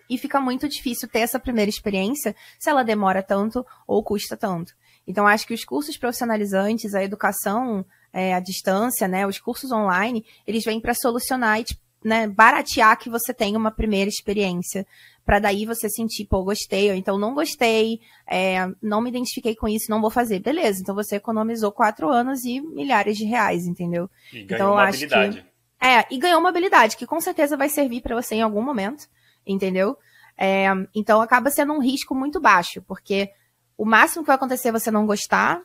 E 0.09 0.19
fica 0.19 0.41
muito 0.41 0.69
difícil 0.69 1.09
ter 1.09 1.21
essa 1.21 1.39
primeira 1.39 1.69
experiência 1.69 2.35
se 2.59 2.71
ela 2.71 2.83
demora 2.83 3.23
tanto 3.23 3.65
ou 3.87 4.03
custa 4.03 4.37
tanto. 4.37 4.75
Então, 5.07 5.27
acho 5.27 5.47
que 5.47 5.55
os 5.55 5.65
cursos 5.65 5.97
profissionalizantes, 5.97 6.95
a 6.95 7.03
educação 7.03 7.85
é, 8.13 8.35
à 8.35 8.41
distância, 8.41 9.07
né, 9.07 9.27
os 9.27 9.39
cursos 9.39 9.71
online, 9.71 10.25
eles 10.47 10.65
vêm 10.65 10.81
para 10.81 10.95
solucionar 10.95 11.61
e 11.61 11.65
né, 12.05 12.27
baratear 12.29 12.99
que 12.99 13.11
você 13.11 13.35
tenha 13.35 13.59
uma 13.59 13.71
primeira 13.71 14.09
experiência, 14.09 14.87
para 15.25 15.41
daí 15.41 15.67
você 15.67 15.89
sentir, 15.89 16.25
pô, 16.25 16.45
gostei, 16.45 16.89
ou 16.89 16.95
então 16.95 17.19
não 17.19 17.35
gostei, 17.35 18.01
é, 18.29 18.69
não 18.81 19.01
me 19.01 19.11
identifiquei 19.11 19.57
com 19.57 19.67
isso, 19.67 19.91
não 19.91 20.01
vou 20.01 20.11
fazer. 20.11 20.39
Beleza, 20.39 20.81
então 20.81 20.95
você 20.95 21.17
economizou 21.17 21.73
quatro 21.73 22.09
anos 22.09 22.45
e 22.45 22.61
milhares 22.61 23.17
de 23.17 23.25
reais, 23.25 23.67
entendeu? 23.67 24.09
E 24.33 24.45
ganhou 24.45 24.69
então, 24.69 24.73
uma 24.73 24.85
acho 24.85 25.05
habilidade. 25.05 25.43
Que, 25.81 25.87
é, 25.87 26.07
e 26.11 26.19
ganhou 26.19 26.39
uma 26.39 26.49
habilidade 26.49 26.97
que 26.97 27.07
com 27.07 27.21
certeza 27.21 27.57
vai 27.57 27.69
servir 27.69 28.03
para 28.03 28.15
você 28.15 28.37
em 28.37 28.43
algum 28.43 28.63
momento 28.63 29.09
entendeu? 29.47 29.97
É, 30.37 30.67
então 30.95 31.21
acaba 31.21 31.51
sendo 31.51 31.73
um 31.73 31.81
risco 31.81 32.15
muito 32.15 32.41
baixo, 32.41 32.83
porque 32.83 33.31
o 33.77 33.85
máximo 33.85 34.23
que 34.23 34.29
vai 34.29 34.37
acontecer 34.37 34.69
é 34.69 34.73
você 34.73 34.91
não 34.91 35.07
gostar, 35.07 35.63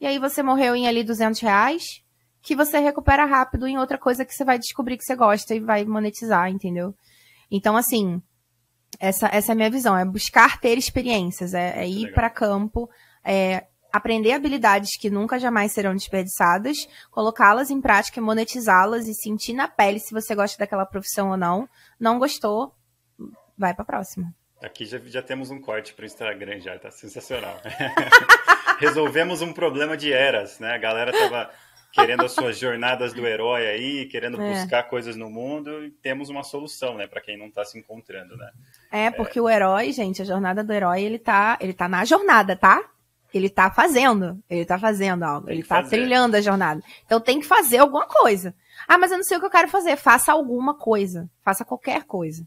e 0.00 0.06
aí 0.06 0.18
você 0.18 0.42
morreu 0.42 0.74
em 0.74 0.86
ali 0.86 1.02
200 1.02 1.40
reais, 1.40 2.02
que 2.42 2.54
você 2.54 2.78
recupera 2.78 3.24
rápido 3.24 3.66
em 3.66 3.78
outra 3.78 3.96
coisa 3.96 4.24
que 4.24 4.34
você 4.34 4.44
vai 4.44 4.58
descobrir 4.58 4.98
que 4.98 5.04
você 5.04 5.16
gosta 5.16 5.54
e 5.54 5.60
vai 5.60 5.84
monetizar, 5.84 6.50
entendeu? 6.50 6.94
Então, 7.50 7.76
assim, 7.76 8.22
essa, 9.00 9.28
essa 9.32 9.52
é 9.52 9.54
a 9.54 9.56
minha 9.56 9.70
visão, 9.70 9.96
é 9.96 10.04
buscar 10.04 10.60
ter 10.60 10.76
experiências, 10.76 11.54
é, 11.54 11.82
é 11.82 11.88
ir 11.88 12.12
para 12.12 12.28
campo, 12.28 12.88
é, 13.24 13.66
aprender 13.92 14.32
habilidades 14.32 14.98
que 14.98 15.08
nunca 15.08 15.38
jamais 15.38 15.72
serão 15.72 15.94
desperdiçadas, 15.94 16.76
colocá-las 17.10 17.70
em 17.70 17.80
prática 17.80 18.18
e 18.18 18.22
monetizá-las 18.22 19.06
e 19.06 19.14
sentir 19.14 19.54
na 19.54 19.68
pele 19.68 20.00
se 20.00 20.12
você 20.12 20.34
gosta 20.34 20.58
daquela 20.58 20.84
profissão 20.84 21.30
ou 21.30 21.36
não. 21.36 21.68
Não 21.98 22.18
gostou, 22.18 22.74
vai 23.56 23.74
para 23.74 23.84
próxima. 23.84 24.34
Aqui 24.62 24.86
já, 24.86 24.98
já 24.98 25.22
temos 25.22 25.50
um 25.50 25.60
corte 25.60 25.92
para 25.92 26.04
o 26.04 26.06
Instagram 26.06 26.58
já, 26.60 26.78
tá 26.78 26.90
sensacional. 26.90 27.60
Resolvemos 28.78 29.42
um 29.42 29.52
problema 29.52 29.96
de 29.96 30.12
eras, 30.12 30.58
né? 30.58 30.72
A 30.72 30.78
galera 30.78 31.12
tava 31.12 31.50
querendo 31.92 32.24
as 32.24 32.32
suas 32.32 32.58
jornadas 32.58 33.12
do 33.12 33.26
herói 33.26 33.66
aí, 33.66 34.06
querendo 34.06 34.40
é. 34.40 34.52
buscar 34.52 34.82
coisas 34.84 35.16
no 35.16 35.30
mundo, 35.30 35.84
e 35.84 35.90
temos 35.90 36.28
uma 36.28 36.42
solução, 36.42 36.96
né, 36.96 37.06
para 37.06 37.20
quem 37.20 37.38
não 37.38 37.46
está 37.46 37.64
se 37.64 37.78
encontrando, 37.78 38.36
né? 38.36 38.50
É, 38.90 39.10
porque 39.10 39.38
é. 39.38 39.42
o 39.42 39.48
herói, 39.48 39.92
gente, 39.92 40.20
a 40.20 40.24
jornada 40.24 40.64
do 40.64 40.72
herói, 40.72 41.02
ele 41.02 41.18
tá, 41.18 41.56
ele 41.60 41.72
tá 41.72 41.88
na 41.88 42.04
jornada, 42.04 42.56
tá? 42.56 42.82
Ele 43.32 43.50
tá 43.50 43.70
fazendo, 43.70 44.42
ele 44.48 44.64
tá 44.64 44.78
fazendo 44.78 45.24
algo, 45.24 45.50
ele 45.50 45.62
tá 45.62 45.82
fazer. 45.82 45.96
trilhando 45.96 46.36
a 46.36 46.40
jornada. 46.40 46.80
Então 47.04 47.20
tem 47.20 47.40
que 47.40 47.46
fazer 47.46 47.78
alguma 47.78 48.06
coisa. 48.06 48.54
Ah, 48.86 48.96
mas 48.96 49.10
eu 49.10 49.16
não 49.16 49.24
sei 49.24 49.36
o 49.36 49.40
que 49.40 49.46
eu 49.46 49.50
quero 49.50 49.68
fazer. 49.68 49.96
Faça 49.96 50.30
alguma 50.30 50.74
coisa. 50.74 51.28
Faça 51.42 51.64
qualquer 51.64 52.04
coisa 52.04 52.46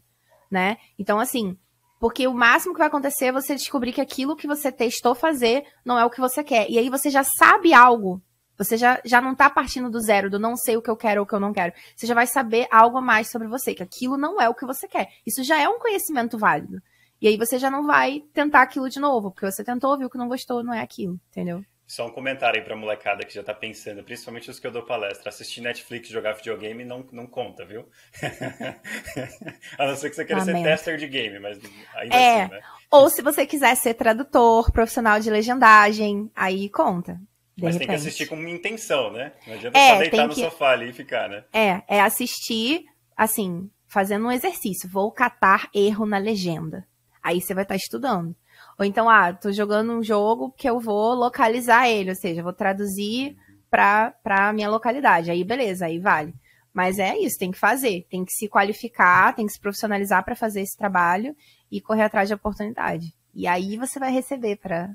né? 0.50 0.78
Então, 0.98 1.18
assim, 1.18 1.56
porque 2.00 2.26
o 2.26 2.34
máximo 2.34 2.72
que 2.74 2.78
vai 2.78 2.88
acontecer 2.88 3.26
é 3.26 3.32
você 3.32 3.54
descobrir 3.54 3.92
que 3.92 4.00
aquilo 4.00 4.36
que 4.36 4.46
você 4.46 4.70
testou 4.70 5.14
fazer 5.14 5.64
não 5.84 5.98
é 5.98 6.04
o 6.04 6.10
que 6.10 6.20
você 6.20 6.44
quer. 6.44 6.70
E 6.70 6.78
aí 6.78 6.88
você 6.88 7.10
já 7.10 7.24
sabe 7.24 7.74
algo. 7.74 8.22
Você 8.56 8.76
já, 8.76 9.00
já 9.04 9.20
não 9.20 9.36
tá 9.36 9.48
partindo 9.48 9.88
do 9.88 10.00
zero, 10.00 10.28
do 10.28 10.38
não 10.38 10.56
sei 10.56 10.76
o 10.76 10.82
que 10.82 10.90
eu 10.90 10.96
quero 10.96 11.20
ou 11.20 11.24
o 11.24 11.28
que 11.28 11.34
eu 11.34 11.40
não 11.40 11.52
quero. 11.52 11.72
Você 11.94 12.06
já 12.06 12.14
vai 12.14 12.26
saber 12.26 12.66
algo 12.72 12.98
a 12.98 13.00
mais 13.00 13.30
sobre 13.30 13.46
você, 13.46 13.72
que 13.72 13.82
aquilo 13.84 14.16
não 14.16 14.40
é 14.40 14.48
o 14.48 14.54
que 14.54 14.66
você 14.66 14.88
quer. 14.88 15.08
Isso 15.24 15.44
já 15.44 15.60
é 15.60 15.68
um 15.68 15.78
conhecimento 15.78 16.36
válido. 16.36 16.82
E 17.20 17.28
aí 17.28 17.36
você 17.36 17.58
já 17.58 17.70
não 17.70 17.86
vai 17.86 18.24
tentar 18.32 18.62
aquilo 18.62 18.88
de 18.88 18.98
novo, 18.98 19.30
porque 19.30 19.48
você 19.48 19.62
tentou, 19.62 19.96
viu 19.96 20.10
que 20.10 20.18
não 20.18 20.28
gostou, 20.28 20.62
não 20.62 20.74
é 20.74 20.80
aquilo, 20.80 21.20
entendeu? 21.30 21.64
Só 21.88 22.06
um 22.06 22.10
comentário 22.10 22.60
aí 22.60 22.64
pra 22.64 22.76
molecada 22.76 23.24
que 23.24 23.32
já 23.32 23.42
tá 23.42 23.54
pensando, 23.54 24.04
principalmente 24.04 24.50
os 24.50 24.60
que 24.60 24.66
eu 24.66 24.70
dou 24.70 24.82
palestra. 24.82 25.30
Assistir 25.30 25.62
Netflix 25.62 26.10
jogar 26.10 26.34
videogame 26.34 26.84
não, 26.84 27.02
não 27.10 27.26
conta, 27.26 27.64
viu? 27.64 27.88
a 29.78 29.86
não 29.86 29.96
ser 29.96 30.10
que 30.10 30.16
você 30.16 30.26
queira 30.26 30.42
ser 30.42 30.62
tester 30.62 30.98
de 30.98 31.08
game, 31.08 31.38
mas 31.38 31.58
ainda 31.94 32.14
é. 32.14 32.42
assim, 32.42 32.52
né? 32.52 32.60
Ou 32.90 33.08
se 33.08 33.22
você 33.22 33.46
quiser 33.46 33.74
ser 33.74 33.94
tradutor, 33.94 34.70
profissional 34.70 35.18
de 35.18 35.30
legendagem, 35.30 36.30
aí 36.36 36.68
conta. 36.68 37.18
mas 37.56 37.72
repente. 37.72 37.78
tem 37.78 37.88
que 37.88 37.94
assistir 37.94 38.26
com 38.26 38.34
uma 38.34 38.50
intenção, 38.50 39.10
né? 39.10 39.32
Não 39.46 39.54
adianta 39.54 39.78
é, 39.78 39.88
só 39.88 39.98
deitar 39.98 40.26
no 40.28 40.34
que... 40.34 40.40
sofá 40.42 40.72
ali 40.72 40.90
e 40.90 40.92
ficar, 40.92 41.26
né? 41.30 41.44
É, 41.54 41.82
é 41.88 42.02
assistir, 42.02 42.84
assim, 43.16 43.70
fazendo 43.86 44.26
um 44.26 44.32
exercício. 44.32 44.90
Vou 44.90 45.10
catar 45.10 45.70
erro 45.74 46.04
na 46.04 46.18
legenda. 46.18 46.86
Aí 47.22 47.40
você 47.40 47.54
vai 47.54 47.64
estar 47.64 47.76
tá 47.76 47.76
estudando. 47.76 48.36
Ou 48.78 48.84
então, 48.84 49.08
ah, 49.08 49.32
tô 49.32 49.50
jogando 49.50 49.92
um 49.92 50.02
jogo 50.02 50.52
que 50.52 50.68
eu 50.68 50.78
vou 50.78 51.14
localizar 51.14 51.88
ele, 51.88 52.10
ou 52.10 52.16
seja, 52.16 52.42
vou 52.42 52.52
traduzir 52.52 53.36
para 53.68 54.14
a 54.24 54.52
minha 54.52 54.70
localidade. 54.70 55.30
Aí, 55.30 55.42
beleza, 55.42 55.86
aí 55.86 55.98
vale. 55.98 56.32
Mas 56.72 56.98
é 57.00 57.18
isso, 57.18 57.38
tem 57.38 57.50
que 57.50 57.58
fazer, 57.58 58.06
tem 58.08 58.24
que 58.24 58.32
se 58.32 58.48
qualificar, 58.48 59.34
tem 59.34 59.46
que 59.46 59.52
se 59.52 59.60
profissionalizar 59.60 60.24
para 60.24 60.36
fazer 60.36 60.60
esse 60.60 60.76
trabalho 60.76 61.34
e 61.72 61.80
correr 61.80 62.02
atrás 62.02 62.28
de 62.28 62.34
oportunidade. 62.34 63.12
E 63.34 63.48
aí 63.48 63.76
você 63.76 63.98
vai 63.98 64.12
receber 64.12 64.56
para 64.56 64.94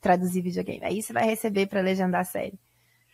traduzir 0.00 0.40
videogame. 0.40 0.82
Aí 0.82 1.02
você 1.02 1.12
vai 1.12 1.24
receber 1.24 1.66
para 1.66 1.82
legendar 1.82 2.22
a 2.22 2.24
série. 2.24 2.58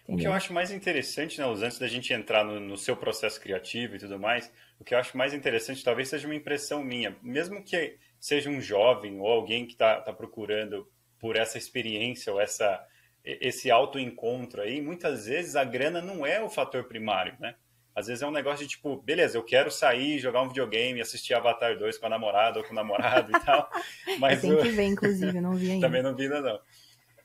Entendeu? 0.04 0.16
O 0.16 0.18
que 0.20 0.26
eu 0.28 0.32
acho 0.32 0.52
mais 0.52 0.70
interessante, 0.70 1.38
né, 1.38 1.44
antes 1.44 1.78
da 1.78 1.88
gente 1.88 2.12
entrar 2.12 2.44
no, 2.44 2.60
no, 2.60 2.76
seu 2.78 2.96
processo 2.96 3.40
criativo 3.40 3.96
e 3.96 3.98
tudo 3.98 4.18
mais, 4.18 4.50
o 4.78 4.84
que 4.84 4.94
eu 4.94 4.98
acho 4.98 5.18
mais 5.18 5.34
interessante 5.34 5.84
talvez 5.84 6.08
seja 6.08 6.26
uma 6.26 6.34
impressão 6.34 6.82
minha. 6.82 7.16
Mesmo 7.22 7.62
que 7.62 7.98
seja 8.20 8.50
um 8.50 8.60
jovem 8.60 9.20
ou 9.20 9.26
alguém 9.26 9.66
que 9.66 9.72
está 9.72 10.00
tá 10.00 10.12
procurando 10.12 10.88
por 11.18 11.36
essa 11.36 11.58
experiência 11.58 12.32
ou 12.32 12.40
essa, 12.40 12.84
esse 13.24 13.70
autoencontro 13.70 14.62
aí, 14.62 14.80
muitas 14.80 15.26
vezes 15.26 15.56
a 15.56 15.64
grana 15.64 16.00
não 16.00 16.24
é 16.24 16.42
o 16.42 16.48
fator 16.48 16.84
primário, 16.84 17.34
né? 17.40 17.54
Às 17.94 18.06
vezes 18.06 18.22
é 18.22 18.26
um 18.28 18.30
negócio 18.30 18.64
de 18.64 18.70
tipo, 18.70 18.96
beleza, 19.02 19.36
eu 19.36 19.42
quero 19.42 19.72
sair, 19.72 20.20
jogar 20.20 20.42
um 20.42 20.48
videogame, 20.48 21.00
assistir 21.00 21.34
Avatar 21.34 21.76
2 21.76 21.98
com 21.98 22.06
a 22.06 22.08
namorada 22.08 22.60
ou 22.60 22.64
com 22.64 22.70
o 22.70 22.76
namorado 22.76 23.36
e 23.36 23.40
tal. 23.40 23.68
Mas 24.20 24.44
eu 24.44 24.50
tenho 24.50 24.62
que 24.62 24.68
ver, 24.70 24.84
inclusive, 24.84 25.40
não 25.40 25.54
vi 25.54 25.72
ainda. 25.72 25.86
Também 25.88 26.02
não 26.02 26.14
vi 26.14 26.24
ainda, 26.24 26.40
não. 26.40 26.60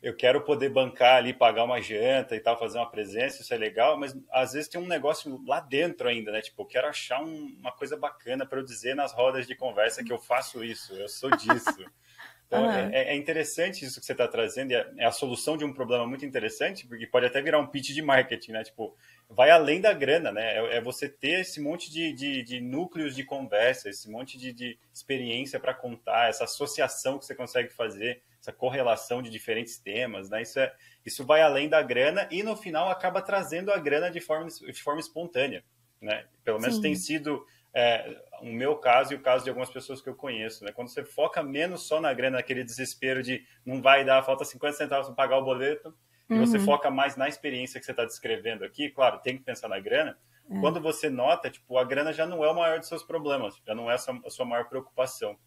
Eu 0.03 0.13
quero 0.13 0.41
poder 0.41 0.67
bancar 0.67 1.15
ali, 1.15 1.33
pagar 1.33 1.63
uma 1.63 1.81
janta 1.81 2.35
e 2.35 2.39
tal, 2.41 2.59
fazer 2.59 2.77
uma 2.77 2.91
presença, 2.91 3.41
isso 3.41 3.53
é 3.53 3.57
legal, 3.57 3.97
mas 3.97 4.13
às 4.29 4.51
vezes 4.51 4.67
tem 4.67 4.79
um 4.79 4.85
negócio 4.85 5.41
lá 5.47 5.61
dentro 5.61 6.09
ainda, 6.09 6.29
né? 6.29 6.41
Tipo, 6.41 6.63
eu 6.63 6.65
quero 6.65 6.87
achar 6.87 7.23
um, 7.23 7.55
uma 7.57 7.71
coisa 7.71 7.95
bacana 7.95 8.45
para 8.45 8.59
eu 8.59 8.65
dizer 8.65 8.97
nas 8.97 9.13
rodas 9.13 9.47
de 9.47 9.55
conversa 9.55 10.03
que 10.03 10.11
eu 10.11 10.19
faço 10.19 10.61
isso, 10.61 10.93
eu 10.93 11.07
sou 11.07 11.31
disso. 11.31 11.85
Então, 12.45 12.65
uhum. 12.65 12.71
é, 12.71 13.05
é, 13.05 13.15
interessante 13.15 13.83
isso 13.83 13.99
que 13.99 14.05
você 14.05 14.11
está 14.11 14.27
trazendo, 14.27 14.73
é, 14.73 14.87
é, 14.97 15.05
a 15.05 15.11
solução 15.11 15.57
de 15.57 15.65
um 15.65 15.73
problema 15.73 16.05
muito 16.05 16.23
interessante, 16.23 16.85
porque 16.85 17.07
pode 17.07 17.25
até 17.25 17.41
virar 17.41 17.57
um 17.57 17.65
pitch 17.65 17.89
de 17.89 18.01
marketing, 18.03 18.51
né? 18.51 18.63
Tipo, 18.63 18.95
vai 19.27 19.49
além 19.49 19.81
da 19.81 19.91
grana, 19.91 20.31
né? 20.31 20.57
É, 20.57 20.77
é 20.77 20.81
você 20.81 21.09
ter 21.09 21.39
esse 21.39 21.59
monte 21.59 21.91
de, 21.91 22.13
de, 22.13 22.43
de, 22.43 22.61
núcleos 22.61 23.15
de 23.15 23.23
conversa, 23.23 23.89
esse 23.89 24.07
monte 24.07 24.37
de, 24.37 24.53
de 24.53 24.77
experiência 24.93 25.59
para 25.59 25.73
contar, 25.73 26.29
essa 26.29 26.43
associação 26.43 27.17
que 27.17 27.25
você 27.25 27.33
consegue 27.33 27.69
fazer, 27.69 28.21
essa 28.43 28.51
correlação 28.51 29.21
de 29.21 29.29
diferentes 29.29 29.77
temas, 29.77 30.29
né? 30.29 30.41
Isso, 30.41 30.59
é, 30.59 30.75
isso 31.05 31.25
vai 31.25 31.41
além 31.41 31.69
da 31.69 31.81
grana 31.81 32.27
e 32.29 32.43
no 32.43 32.57
final 32.57 32.89
acaba 32.89 33.21
trazendo 33.21 33.71
a 33.71 33.77
grana 33.77 34.11
de 34.11 34.19
forma, 34.19 34.47
de 34.47 34.83
forma 34.83 34.99
espontânea, 34.99 35.63
né? 36.01 36.25
Pelo 36.43 36.59
menos 36.59 36.75
Sim. 36.75 36.81
tem 36.81 36.95
sido 36.95 37.45
é, 37.73 38.21
o 38.41 38.47
meu 38.47 38.75
caso 38.75 39.13
e 39.13 39.15
o 39.15 39.21
caso 39.21 39.45
de 39.45 39.49
algumas 39.49 39.69
pessoas 39.69 40.01
que 40.01 40.09
eu 40.09 40.15
conheço, 40.15 40.65
né? 40.65 40.73
Quando 40.73 40.89
você 40.89 41.05
foca 41.05 41.41
menos 41.41 41.87
só 41.87 42.01
na 42.01 42.13
grana, 42.13 42.35
naquele 42.37 42.65
desespero 42.65 43.23
de 43.23 43.45
não 43.65 43.81
vai 43.81 44.03
dar, 44.03 44.21
falta 44.23 44.43
50 44.43 44.75
centavos 44.75 45.07
para 45.07 45.15
pagar 45.15 45.37
o 45.37 45.45
boleto, 45.45 45.95
uhum. 46.29 46.35
e 46.35 46.39
você 46.45 46.57
uhum. 46.57 46.65
foca 46.65 46.91
mais 46.91 47.15
na 47.15 47.29
experiência 47.29 47.79
que 47.79 47.85
você 47.85 47.91
está 47.91 48.03
descrevendo 48.03 48.65
aqui, 48.65 48.89
claro, 48.89 49.19
tem 49.19 49.37
que 49.37 49.43
pensar 49.43 49.69
na 49.69 49.79
grana. 49.79 50.17
É. 50.49 50.59
Quando 50.59 50.81
você 50.81 51.09
nota, 51.09 51.49
tipo, 51.49 51.77
a 51.77 51.85
grana 51.85 52.11
já 52.11 52.25
não 52.25 52.43
é 52.43 52.51
o 52.51 52.53
maior 52.53 52.77
dos 52.77 52.89
seus 52.89 53.03
problemas, 53.03 53.55
já 53.65 53.73
não 53.73 53.89
é 53.89 53.93
a 53.93 53.97
sua, 53.97 54.21
a 54.25 54.29
sua 54.29 54.45
maior 54.45 54.67
preocupação. 54.67 55.39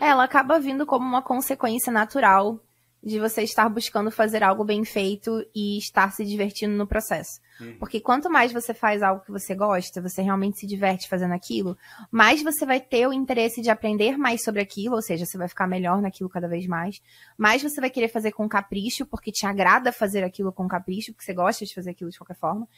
Ela 0.00 0.24
acaba 0.24 0.58
vindo 0.58 0.84
como 0.84 1.06
uma 1.06 1.22
consequência 1.22 1.92
natural 1.92 2.60
de 3.02 3.20
você 3.20 3.42
estar 3.42 3.68
buscando 3.68 4.10
fazer 4.10 4.42
algo 4.42 4.64
bem 4.64 4.84
feito 4.84 5.44
e 5.54 5.78
estar 5.78 6.12
se 6.12 6.24
divertindo 6.24 6.76
no 6.76 6.86
processo. 6.86 7.40
Uhum. 7.60 7.76
Porque 7.78 8.00
quanto 8.00 8.30
mais 8.30 8.52
você 8.52 8.74
faz 8.74 9.02
algo 9.02 9.24
que 9.24 9.30
você 9.30 9.54
gosta, 9.54 10.02
você 10.02 10.20
realmente 10.20 10.58
se 10.58 10.66
diverte 10.66 11.08
fazendo 11.08 11.32
aquilo, 11.32 11.76
mais 12.10 12.42
você 12.42 12.66
vai 12.66 12.80
ter 12.80 13.06
o 13.06 13.12
interesse 13.12 13.62
de 13.62 13.70
aprender 13.70 14.16
mais 14.16 14.42
sobre 14.42 14.60
aquilo, 14.60 14.96
ou 14.96 15.02
seja, 15.02 15.24
você 15.24 15.38
vai 15.38 15.48
ficar 15.48 15.66
melhor 15.66 16.02
naquilo 16.02 16.28
cada 16.28 16.48
vez 16.48 16.66
mais. 16.66 17.00
Mais 17.36 17.62
você 17.62 17.80
vai 17.80 17.90
querer 17.90 18.08
fazer 18.08 18.32
com 18.32 18.48
capricho, 18.48 19.06
porque 19.06 19.30
te 19.30 19.46
agrada 19.46 19.92
fazer 19.92 20.24
aquilo 20.24 20.52
com 20.52 20.66
capricho, 20.66 21.12
porque 21.12 21.24
você 21.24 21.34
gosta 21.34 21.64
de 21.64 21.74
fazer 21.74 21.90
aquilo 21.90 22.10
de 22.10 22.18
qualquer 22.18 22.36
forma. 22.36 22.68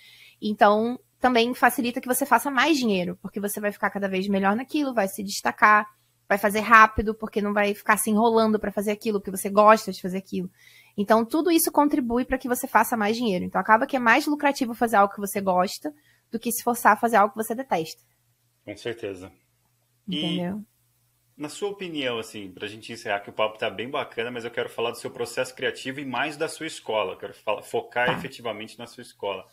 Então, 0.41 0.99
também 1.19 1.55
facilita 1.55 2.01
que 2.01 2.09
você 2.09 2.27
faça 2.27 2.51
mais 2.51 2.77
dinheiro, 2.77 3.19
porque 3.23 3.41
você 3.41 3.59
vai 3.59 3.73
ficar 3.73 3.91
cada 3.91 4.09
vez 4.09 4.29
melhor 4.29 4.55
naquilo, 4.55 4.95
vai 4.95 5.09
se 5.09 5.23
destacar 5.23 5.87
vai 6.31 6.39
fazer 6.39 6.61
rápido, 6.61 7.13
porque 7.13 7.43
não 7.43 7.53
vai 7.53 7.75
ficar 7.75 7.97
se 7.97 8.09
enrolando 8.09 8.61
para 8.61 8.71
fazer 8.71 8.93
aquilo, 8.93 9.19
porque 9.19 9.37
você 9.37 9.51
gosta 9.51 9.91
de 9.91 10.01
fazer 10.01 10.19
aquilo. 10.19 10.49
Então, 10.97 11.25
tudo 11.25 11.51
isso 11.51 11.73
contribui 11.73 12.25
para 12.25 12.39
que 12.39 12.47
você 12.47 12.69
faça 12.69 12.97
mais 12.97 13.17
dinheiro. 13.17 13.45
Então, 13.45 13.61
acaba 13.61 13.85
que 13.85 13.97
é 13.97 13.99
mais 13.99 14.29
lucrativo 14.29 14.73
fazer 14.73 14.95
algo 14.95 15.13
que 15.13 15.19
você 15.19 15.41
gosta 15.41 15.93
do 16.31 16.39
que 16.39 16.53
se 16.53 16.63
forçar 16.63 16.93
a 16.93 16.97
fazer 16.97 17.17
algo 17.17 17.35
que 17.35 17.43
você 17.43 17.53
detesta. 17.53 18.01
Com 18.65 18.77
certeza. 18.77 19.33
Entendeu? 20.07 20.65
E, 21.37 21.43
na 21.43 21.49
sua 21.49 21.71
opinião, 21.71 22.21
assim, 22.21 22.53
para 22.53 22.67
a 22.67 22.69
gente 22.69 22.93
encerrar, 22.93 23.19
que 23.21 23.31
o 23.31 23.33
papo 23.33 23.55
está 23.55 23.69
bem 23.69 23.91
bacana, 23.91 24.31
mas 24.31 24.45
eu 24.45 24.53
quero 24.53 24.69
falar 24.69 24.93
do 24.93 24.99
seu 24.99 25.11
processo 25.11 25.53
criativo 25.53 25.99
e 25.99 26.05
mais 26.05 26.37
da 26.37 26.47
sua 26.47 26.67
escola. 26.67 27.15
Eu 27.15 27.19
quero 27.19 27.35
falar, 27.35 27.63
focar 27.63 28.07
tá. 28.07 28.13
efetivamente 28.13 28.79
na 28.79 28.87
sua 28.87 29.03
escola. 29.03 29.45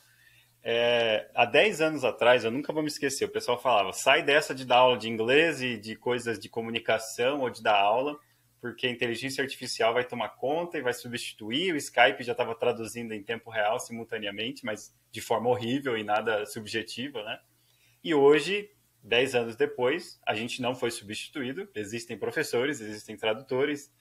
É, 0.64 1.30
há 1.34 1.45
10 1.45 1.82
anos 1.82 2.03
atrás, 2.03 2.43
eu 2.43 2.51
nunca 2.51 2.74
vou 2.74 2.82
me 2.82 2.89
esquecer, 2.89 3.26
o 3.26 3.30
pessoal 3.30 3.60
falava: 3.60 3.93
sai 3.93 4.24
dessa 4.24 4.53
de 4.53 4.66
dar 4.66 4.78
aula 4.78 4.97
de 4.97 5.10
inglês 5.10 5.62
e 5.62 5.78
de 5.78 5.95
coisas 5.95 6.39
de 6.39 6.49
comunicação 6.49 7.41
ou 7.41 7.49
de 7.49 7.62
dar 7.62 7.80
aula, 7.80 8.20
porque 8.60 8.88
a 8.88 8.91
inteligência 8.91 9.41
artificial 9.43 9.93
vai 9.93 10.03
tomar 10.03 10.30
conta 10.30 10.78
e 10.78 10.82
vai 10.82 10.93
substituir. 10.93 11.74
O 11.74 11.78
Skype 11.78 12.24
já 12.24 12.34
estava 12.34 12.55
traduzindo 12.55 13.14
em 13.14 13.24
tempo 13.24 13.49
real 13.49 13.80
simultaneamente, 13.80 14.66
mas 14.66 14.93
de 15.12 15.22
forma 15.22 15.49
horrível 15.49 15.97
e 15.97 16.03
nada 16.03 16.45
subjetiva, 16.45 17.24
né? 17.24 17.39
E 18.03 18.14
hoje, 18.14 18.70
10 19.03 19.36
anos 19.36 19.55
depois, 19.55 20.20
a 20.26 20.34
gente 20.36 20.62
não 20.62 20.76
foi 20.76 20.91
substituído. 20.91 21.70
Existem 21.76 22.18
professores, 22.18 22.82
existem 22.82 23.16
tradutores, 23.16 23.91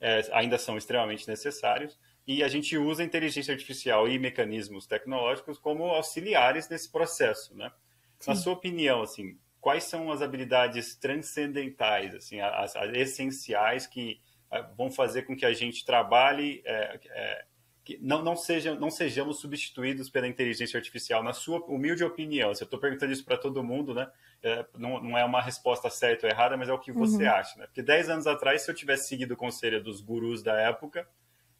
é, 0.00 0.28
ainda 0.32 0.58
são 0.58 0.76
extremamente 0.76 1.28
necessários 1.28 1.98
e 2.26 2.42
a 2.42 2.48
gente 2.48 2.76
usa 2.76 3.04
inteligência 3.04 3.52
artificial 3.52 4.08
e 4.08 4.18
mecanismos 4.18 4.86
tecnológicos 4.86 5.58
como 5.58 5.84
auxiliares 5.84 6.68
nesse 6.68 6.90
processo, 6.90 7.54
né? 7.54 7.70
Sim. 8.18 8.30
Na 8.30 8.36
sua 8.36 8.54
opinião, 8.54 9.02
assim, 9.02 9.38
quais 9.60 9.84
são 9.84 10.10
as 10.10 10.22
habilidades 10.22 10.96
transcendentais, 10.96 12.14
assim, 12.14 12.40
as, 12.40 12.74
as 12.74 12.94
essenciais 12.94 13.86
que 13.86 14.20
uh, 14.50 14.74
vão 14.76 14.90
fazer 14.90 15.22
com 15.22 15.36
que 15.36 15.46
a 15.46 15.52
gente 15.52 15.84
trabalhe, 15.84 16.62
é, 16.64 17.00
é, 17.10 17.44
que 17.84 17.96
não, 18.02 18.22
não, 18.22 18.34
seja, 18.34 18.74
não 18.74 18.90
sejamos 18.90 19.38
substituídos 19.38 20.10
pela 20.10 20.26
inteligência 20.26 20.76
artificial? 20.76 21.22
Na 21.22 21.32
sua 21.32 21.60
humilde 21.66 22.02
opinião, 22.02 22.52
se 22.52 22.62
eu 22.62 22.64
estou 22.64 22.80
perguntando 22.80 23.12
isso 23.12 23.24
para 23.24 23.36
todo 23.36 23.62
mundo, 23.62 23.94
né? 23.94 24.10
É, 24.42 24.66
não, 24.76 25.00
não, 25.00 25.16
é 25.16 25.24
uma 25.24 25.40
resposta 25.40 25.88
certa 25.88 26.26
ou 26.26 26.32
errada, 26.32 26.56
mas 26.56 26.68
é 26.68 26.72
o 26.72 26.78
que 26.78 26.90
você 26.90 27.24
uhum. 27.24 27.30
acha, 27.30 27.56
né? 27.58 27.66
Porque 27.66 27.82
10 27.82 28.10
anos 28.10 28.26
atrás, 28.26 28.62
se 28.62 28.70
eu 28.70 28.74
tivesse 28.74 29.08
seguido 29.08 29.34
o 29.34 29.36
conselho 29.36 29.82
dos 29.82 30.00
gurus 30.00 30.42
da 30.42 30.60
época, 30.60 31.08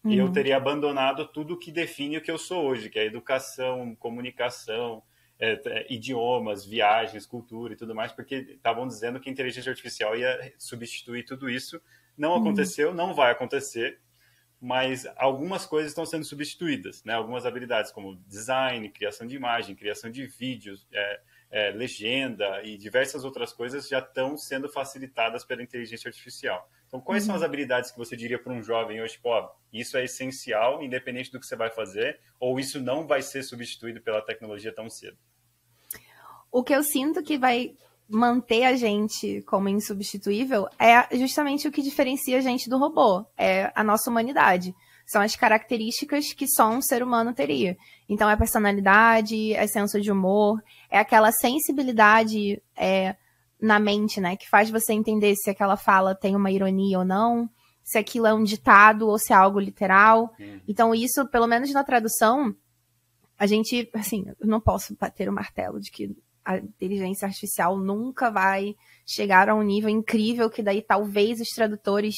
uhum. 0.07 0.27
eu 0.27 0.33
teria 0.33 0.57
abandonado 0.57 1.27
tudo 1.27 1.59
que 1.59 1.71
define 1.71 2.19
o 2.19 2.23
que 2.23 2.31
eu 2.31 2.39
sou 2.39 2.65
hoje, 2.65 2.89
que 2.91 2.99
é 2.99 3.05
educação, 3.05 3.95
comunicação, 3.97 5.03
é, 5.39 5.61
é, 5.67 5.87
idiomas, 5.93 6.65
viagens, 6.65 7.27
cultura 7.27 7.75
e 7.75 7.77
tudo 7.77 7.95
mais, 7.95 8.13
porque 8.13 8.37
estavam 8.37 8.87
dizendo 8.87 9.21
que 9.21 9.29
a 9.29 9.33
inteligência 9.33 9.71
artificial 9.71 10.17
ia 10.17 10.53
substituir 10.59 11.25
tudo 11.25 11.51
isso. 11.51 11.81
Não 12.17 12.31
uhum. 12.31 12.41
aconteceu, 12.41 12.95
não 12.95 13.15
vai 13.15 13.31
acontecer, 13.31 14.01
mas 14.61 15.07
algumas 15.17 15.67
coisas 15.67 15.93
estão 15.93 16.07
sendo 16.07 16.25
substituídas, 16.25 17.05
né? 17.05 17.13
Algumas 17.13 17.45
habilidades 17.45 17.93
como 17.93 18.17
design, 18.27 18.89
criação 18.89 19.27
de 19.27 19.37
imagem, 19.37 19.77
criação 19.77 20.11
de 20.11 20.27
vídeos, 20.27 20.87
é, 20.93 21.21
é, 21.51 21.71
legenda 21.71 22.63
e 22.63 22.77
diversas 22.77 23.25
outras 23.25 23.53
coisas 23.53 23.89
já 23.89 23.99
estão 23.99 24.37
sendo 24.37 24.69
facilitadas 24.69 25.45
pela 25.45 25.63
inteligência 25.63 26.09
artificial. 26.09 26.69
Então, 26.87 27.01
quais 27.01 27.23
uhum. 27.23 27.29
são 27.29 27.37
as 27.37 27.43
habilidades 27.43 27.91
que 27.91 27.99
você 27.99 28.17
diria 28.17 28.39
para 28.39 28.53
um 28.53 28.63
jovem 28.63 29.03
hoje, 29.03 29.15
tipo, 29.15 29.29
ó, 29.29 29.51
isso 29.73 29.97
é 29.97 30.05
essencial, 30.05 30.83
independente 30.83 31.33
do 31.33 31.41
que 31.41 31.47
você 31.47 31.57
vai 31.57 31.71
fazer, 31.71 32.21
ou 32.39 32.59
isso 32.61 32.81
não 32.81 33.07
vai 33.07 33.23
ser 33.23 33.43
substituído 33.43 34.01
pela 34.01 34.23
tecnologia 34.23 34.73
tão 34.73 34.89
cedo? 34.89 35.17
O 36.51 36.63
que 36.63 36.75
eu 36.75 36.83
sinto 36.83 37.23
que 37.23 37.37
vai 37.37 37.75
manter 38.09 38.65
a 38.65 38.77
gente 38.77 39.43
como 39.43 39.69
insubstituível 39.69 40.69
é 40.79 41.17
justamente 41.17 41.67
o 41.67 41.73
que 41.73 41.83
diferencia 41.83 42.39
a 42.39 42.41
gente 42.41 42.71
do 42.71 42.79
robô, 42.79 43.27
é 43.37 43.73
a 43.75 43.83
nossa 43.83 44.09
humanidade. 44.09 44.75
São 45.05 45.23
as 45.23 45.37
características 45.37 46.33
que 46.33 46.49
só 46.49 46.69
um 46.69 46.81
ser 46.81 47.03
humano 47.03 47.33
teria. 47.33 47.77
Então, 48.09 48.29
é 48.29 48.37
personalidade, 48.37 49.53
é 49.55 49.67
senso 49.67 50.01
de 50.01 50.11
humor, 50.11 50.63
é 50.91 50.99
aquela 50.99 51.31
sensibilidade 51.31 52.61
é, 52.77 53.17
na 53.61 53.79
mente, 53.79 54.21
né? 54.21 54.37
Que 54.37 54.49
faz 54.49 54.71
você 54.71 54.93
entender 54.93 55.35
se 55.37 55.51
aquela 55.51 55.77
fala 55.77 56.15
tem 56.15 56.37
uma 56.37 56.51
ironia 56.51 56.99
ou 56.99 57.05
não, 57.05 57.49
se 57.83 57.99
aquilo 57.99 58.27
é 58.27 58.35
um 58.35 58.43
ditado 58.43 59.09
ou 59.09 59.19
se 59.19 59.33
é 59.33 59.37
algo 59.37 59.61
literal. 59.61 60.35
Hum. 60.41 60.61
Então, 60.67 60.95
isso, 60.95 61.27
pelo 61.29 61.47
menos 61.47 61.73
na 61.73 61.85
tradução, 61.85 62.55
a 63.39 63.47
gente, 63.47 63.89
assim, 63.95 64.25
eu 64.41 64.47
não 64.47 64.61
posso 64.61 64.97
bater 64.97 65.29
o 65.29 65.33
martelo 65.33 65.81
de 65.81 65.91
que 65.91 66.17
a 66.45 66.59
inteligência 66.59 67.27
artificial 67.27 67.77
nunca 67.77 68.31
vai 68.31 68.75
chegar 69.05 69.49
a 69.49 69.55
um 69.55 69.63
nível 69.63 69.91
incrível 69.91 70.49
que 70.49 70.63
daí 70.63 70.81
talvez 70.81 71.41
os 71.41 71.49
tradutores 71.49 72.15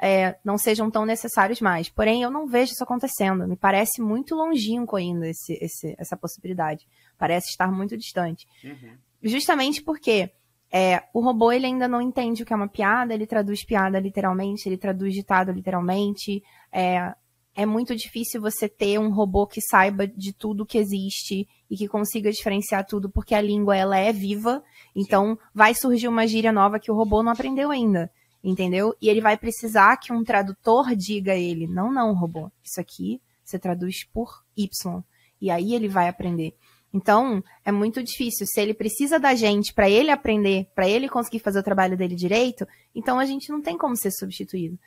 é, 0.00 0.38
não 0.44 0.56
sejam 0.58 0.90
tão 0.90 1.04
necessários 1.04 1.60
mais. 1.60 1.88
Porém, 1.88 2.22
eu 2.22 2.30
não 2.30 2.46
vejo 2.46 2.72
isso 2.72 2.84
acontecendo. 2.84 3.46
Me 3.46 3.56
parece 3.56 4.00
muito 4.00 4.34
longínquo 4.34 4.96
ainda 4.96 5.28
esse, 5.28 5.52
esse, 5.60 5.94
essa 5.98 6.16
possibilidade. 6.16 6.86
Parece 7.18 7.50
estar 7.50 7.70
muito 7.70 7.96
distante. 7.96 8.46
Uhum. 8.64 8.96
Justamente 9.22 9.82
porque 9.82 10.30
é, 10.72 11.02
o 11.12 11.20
robô 11.20 11.50
ele 11.50 11.66
ainda 11.66 11.88
não 11.88 12.00
entende 12.00 12.42
o 12.42 12.46
que 12.46 12.52
é 12.52 12.56
uma 12.56 12.68
piada, 12.68 13.12
ele 13.12 13.26
traduz 13.26 13.64
piada 13.64 13.98
literalmente, 13.98 14.68
ele 14.68 14.76
traduz 14.76 15.12
ditado 15.14 15.50
literalmente. 15.50 16.42
É, 16.72 17.12
é 17.54 17.66
muito 17.66 17.96
difícil 17.96 18.40
você 18.40 18.68
ter 18.68 18.98
um 18.98 19.12
robô 19.12 19.46
que 19.46 19.60
saiba 19.60 20.06
de 20.06 20.32
tudo 20.32 20.64
que 20.64 20.78
existe 20.78 21.48
e 21.68 21.76
que 21.76 21.88
consiga 21.88 22.30
diferenciar 22.30 22.86
tudo, 22.86 23.10
porque 23.10 23.34
a 23.34 23.40
língua 23.40 23.76
ela 23.76 23.98
é 23.98 24.12
viva. 24.12 24.62
Então, 24.94 25.36
vai 25.52 25.74
surgir 25.74 26.08
uma 26.08 26.26
gíria 26.26 26.52
nova 26.52 26.78
que 26.78 26.90
o 26.90 26.94
robô 26.94 27.22
não 27.22 27.32
aprendeu 27.32 27.70
ainda, 27.70 28.10
entendeu? 28.42 28.94
E 29.02 29.08
ele 29.08 29.20
vai 29.20 29.36
precisar 29.36 29.96
que 29.96 30.12
um 30.12 30.22
tradutor 30.22 30.94
diga 30.94 31.32
a 31.32 31.36
ele: 31.36 31.66
não, 31.66 31.92
não, 31.92 32.14
robô, 32.14 32.50
isso 32.62 32.80
aqui 32.80 33.20
você 33.44 33.58
traduz 33.58 34.04
por 34.04 34.44
Y. 34.56 35.02
E 35.40 35.50
aí 35.50 35.74
ele 35.74 35.88
vai 35.88 36.08
aprender. 36.08 36.54
Então, 36.92 37.42
é 37.64 37.70
muito 37.70 38.02
difícil. 38.02 38.46
Se 38.46 38.60
ele 38.60 38.74
precisa 38.74 39.18
da 39.18 39.34
gente 39.34 39.72
para 39.72 39.88
ele 39.88 40.10
aprender, 40.10 40.68
para 40.74 40.88
ele 40.88 41.08
conseguir 41.08 41.38
fazer 41.38 41.60
o 41.60 41.62
trabalho 41.62 41.96
dele 41.96 42.14
direito, 42.14 42.66
então 42.94 43.18
a 43.18 43.24
gente 43.24 43.50
não 43.50 43.62
tem 43.62 43.78
como 43.78 43.96
ser 43.96 44.10
substituído. 44.10 44.78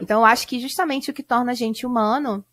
Então, 0.00 0.20
eu 0.20 0.24
acho 0.24 0.48
que 0.48 0.58
justamente 0.58 1.10
o 1.10 1.14
que 1.14 1.22
torna 1.22 1.52
a 1.52 1.54
gente 1.54 1.86
humano 1.86 2.44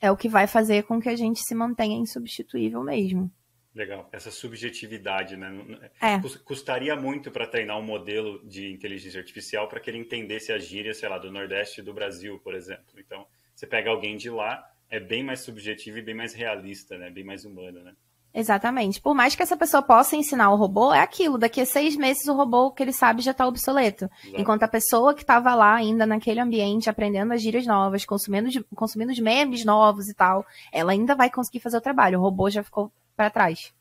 é 0.00 0.10
o 0.10 0.16
que 0.16 0.28
vai 0.28 0.46
fazer 0.46 0.82
com 0.84 1.00
que 1.00 1.08
a 1.08 1.16
gente 1.16 1.40
se 1.40 1.54
mantenha 1.54 1.96
insubstituível 1.96 2.82
mesmo. 2.82 3.30
Legal, 3.74 4.06
essa 4.12 4.30
subjetividade, 4.30 5.34
né? 5.34 5.90
É. 6.00 6.20
Custaria 6.44 6.94
muito 6.94 7.30
para 7.30 7.46
treinar 7.46 7.78
um 7.78 7.82
modelo 7.82 8.44
de 8.46 8.70
inteligência 8.70 9.18
artificial 9.18 9.66
para 9.66 9.80
que 9.80 9.88
ele 9.88 9.98
entendesse 9.98 10.52
as 10.52 10.66
gírias, 10.66 10.98
sei 10.98 11.08
lá, 11.08 11.16
do 11.18 11.30
Nordeste 11.32 11.80
do 11.80 11.94
Brasil, 11.94 12.38
por 12.40 12.54
exemplo. 12.54 12.98
Então, 12.98 13.26
você 13.54 13.66
pega 13.66 13.88
alguém 13.88 14.16
de 14.16 14.28
lá, 14.28 14.62
é 14.90 15.00
bem 15.00 15.22
mais 15.22 15.40
subjetivo 15.40 15.98
e 15.98 16.02
bem 16.02 16.14
mais 16.14 16.34
realista, 16.34 16.98
né? 16.98 17.08
Bem 17.08 17.24
mais 17.24 17.46
humano, 17.46 17.82
né? 17.82 17.94
Exatamente. 18.34 19.00
Por 19.00 19.14
mais 19.14 19.34
que 19.34 19.42
essa 19.42 19.56
pessoa 19.56 19.82
possa 19.82 20.16
ensinar 20.16 20.50
o 20.50 20.56
robô, 20.56 20.92
é 20.92 21.00
aquilo. 21.00 21.36
Daqui 21.36 21.60
a 21.60 21.66
seis 21.66 21.96
meses 21.96 22.26
o 22.26 22.34
robô 22.34 22.70
que 22.70 22.82
ele 22.82 22.92
sabe 22.92 23.20
já 23.20 23.32
está 23.32 23.46
obsoleto. 23.46 24.10
Exato. 24.24 24.40
Enquanto 24.40 24.62
a 24.62 24.68
pessoa 24.68 25.14
que 25.14 25.20
estava 25.20 25.54
lá 25.54 25.74
ainda 25.74 26.06
naquele 26.06 26.40
ambiente, 26.40 26.88
aprendendo 26.88 27.32
as 27.32 27.42
gírias 27.42 27.66
novas, 27.66 28.06
consumindo, 28.06 28.48
consumindo 28.74 29.12
os 29.12 29.18
memes 29.18 29.64
novos 29.64 30.08
e 30.08 30.14
tal, 30.14 30.46
ela 30.72 30.92
ainda 30.92 31.14
vai 31.14 31.30
conseguir 31.30 31.60
fazer 31.60 31.76
o 31.76 31.82
trabalho. 31.82 32.18
O 32.18 32.22
robô 32.22 32.48
já 32.48 32.62
ficou 32.62 32.90
para 33.14 33.28
trás. 33.28 33.72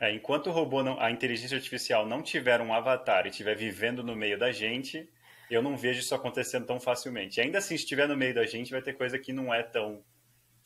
É, 0.00 0.14
enquanto 0.14 0.46
o 0.46 0.52
robô, 0.52 0.82
não, 0.82 1.00
a 1.00 1.10
inteligência 1.10 1.56
artificial 1.56 2.06
não 2.06 2.22
tiver 2.22 2.60
um 2.60 2.72
avatar 2.72 3.26
e 3.26 3.30
estiver 3.30 3.56
vivendo 3.56 4.04
no 4.04 4.14
meio 4.14 4.38
da 4.38 4.52
gente, 4.52 5.08
eu 5.50 5.60
não 5.60 5.76
vejo 5.76 5.98
isso 5.98 6.14
acontecendo 6.14 6.66
tão 6.66 6.78
facilmente. 6.78 7.38
E 7.38 7.42
ainda 7.42 7.58
assim, 7.58 7.76
se 7.76 7.82
estiver 7.82 8.06
no 8.06 8.16
meio 8.16 8.32
da 8.32 8.46
gente, 8.46 8.70
vai 8.70 8.80
ter 8.80 8.92
coisa 8.92 9.18
que 9.18 9.32
não 9.32 9.52
é 9.52 9.62
tão 9.62 10.00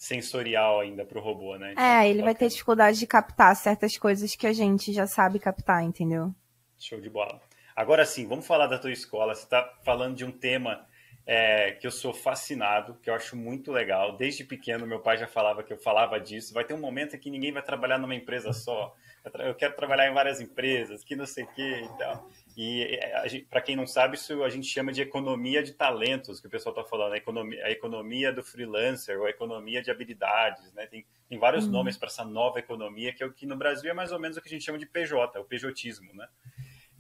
sensorial 0.03 0.81
ainda 0.81 1.05
para 1.05 1.17
o 1.17 1.23
robô, 1.23 1.57
né? 1.57 1.73
Então, 1.73 1.85
é, 1.85 2.11
ele 2.11 2.23
vai 2.23 2.35
ter 2.35 2.49
dificuldade 2.49 2.99
de 2.99 3.07
captar 3.07 3.55
certas 3.55 3.97
coisas 3.97 4.35
que 4.35 4.49
a 4.49 4.53
gente 4.53 4.93
já 4.93 5.07
sabe 5.07 5.39
captar, 5.39 5.85
entendeu? 5.85 6.35
Show 6.77 7.01
de 7.01 7.09
bola. 7.09 7.41
Agora 7.77 8.05
sim, 8.05 8.27
vamos 8.27 8.45
falar 8.45 8.67
da 8.67 8.81
tua 8.81 8.91
escola. 8.91 9.33
Você 9.33 9.45
está 9.45 9.63
falando 9.85 10.17
de 10.17 10.25
um 10.25 10.33
tema 10.33 10.85
é, 11.25 11.71
que 11.71 11.87
eu 11.87 11.91
sou 11.93 12.13
fascinado, 12.13 12.99
que 13.01 13.09
eu 13.09 13.15
acho 13.15 13.37
muito 13.37 13.71
legal. 13.71 14.17
Desde 14.17 14.43
pequeno, 14.43 14.89
meu 14.89 14.99
pai 14.99 15.19
já 15.19 15.29
falava 15.29 15.63
que 15.63 15.73
eu 15.73 15.79
falava 15.79 16.19
disso. 16.19 16.53
Vai 16.53 16.65
ter 16.65 16.75
um 16.75 16.81
momento 16.81 17.17
que 17.17 17.31
ninguém 17.31 17.53
vai 17.53 17.63
trabalhar 17.63 17.97
numa 17.97 18.17
empresa 18.17 18.53
só. 18.53 18.93
Eu 19.39 19.55
quero 19.55 19.77
trabalhar 19.77 20.11
em 20.11 20.15
várias 20.15 20.41
empresas, 20.41 21.05
que 21.05 21.15
não 21.15 21.27
sei 21.27 21.45
o 21.45 21.47
que 21.55 21.63
e 21.63 21.89
tal. 21.97 22.29
E 22.57 22.83
é, 22.83 23.45
para 23.49 23.63
quem 23.63 23.75
não 23.75 23.87
sabe, 23.87 24.17
isso 24.17 24.43
a 24.45 24.51
gente 24.51 24.67
chama 24.67 24.93
de 24.93 25.01
economia 25.01 25.63
de 25.63 25.73
talentos, 25.73 26.41
que 26.41 26.47
o 26.47 26.51
pessoal 26.51 26.75
está 26.75 26.89
falando, 26.89 27.15
a 27.15 27.17
economia, 27.17 27.65
a 27.65 27.71
economia 27.71 28.33
do 28.33 28.43
freelancer 28.43 29.19
ou 29.19 29.27
a 29.27 29.31
economia 29.31 29.83
de 29.83 29.91
habilidades, 29.91 30.73
né? 30.73 30.87
Tem, 30.87 31.07
tem 31.29 31.39
vários 31.39 31.65
uhum. 31.65 31.73
nomes 31.73 31.97
para 31.97 32.09
essa 32.09 32.25
nova 32.25 32.59
economia, 32.59 33.13
que 33.13 33.23
é 33.23 33.27
o 33.27 33.33
que 33.33 33.47
no 33.47 33.57
Brasil 33.57 33.91
é 33.91 33.95
mais 33.95 34.13
ou 34.13 34.21
menos 34.21 34.37
o 34.37 34.43
que 34.43 34.49
a 34.49 34.51
gente 34.51 34.65
chama 34.65 34.79
de 34.79 34.87
PJ, 34.87 35.41
o 35.41 35.45
pejotismo, 35.45 36.13
né? 36.13 36.29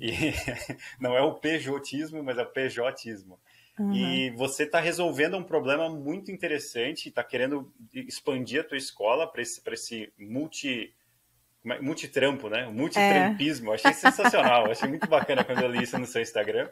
E 0.01 0.11
não 0.99 1.17
é 1.17 1.21
o 1.21 1.35
pejotismo, 1.35 2.23
mas 2.23 2.39
é 2.39 2.43
o 2.43 2.51
pejotismo. 2.51 3.39
Uhum. 3.79 3.93
E 3.93 4.31
você 4.31 4.65
está 4.65 4.81
resolvendo 4.81 5.37
um 5.37 5.45
problema 5.45 5.89
muito 5.89 6.31
interessante, 6.31 7.09
está 7.09 7.23
querendo 7.23 7.73
expandir 7.93 8.61
a 8.61 8.65
tua 8.65 8.79
escola 8.79 9.27
para 9.27 9.43
esse, 9.43 9.63
esse 9.67 10.13
multi 10.19 10.95
é, 10.95 11.02
multitrampo, 11.65 12.49
né? 12.49 12.67
O 12.67 12.73
multitrampismo. 12.73 13.73
É. 13.73 13.75
Achei 13.75 13.93
sensacional. 13.93 14.71
Achei 14.71 14.89
muito 14.89 15.09
bacana 15.09 15.45
quando 15.45 15.63
eu 15.63 15.71
li 15.71 15.83
isso 15.83 15.99
no 15.99 16.07
seu 16.07 16.23
Instagram. 16.23 16.69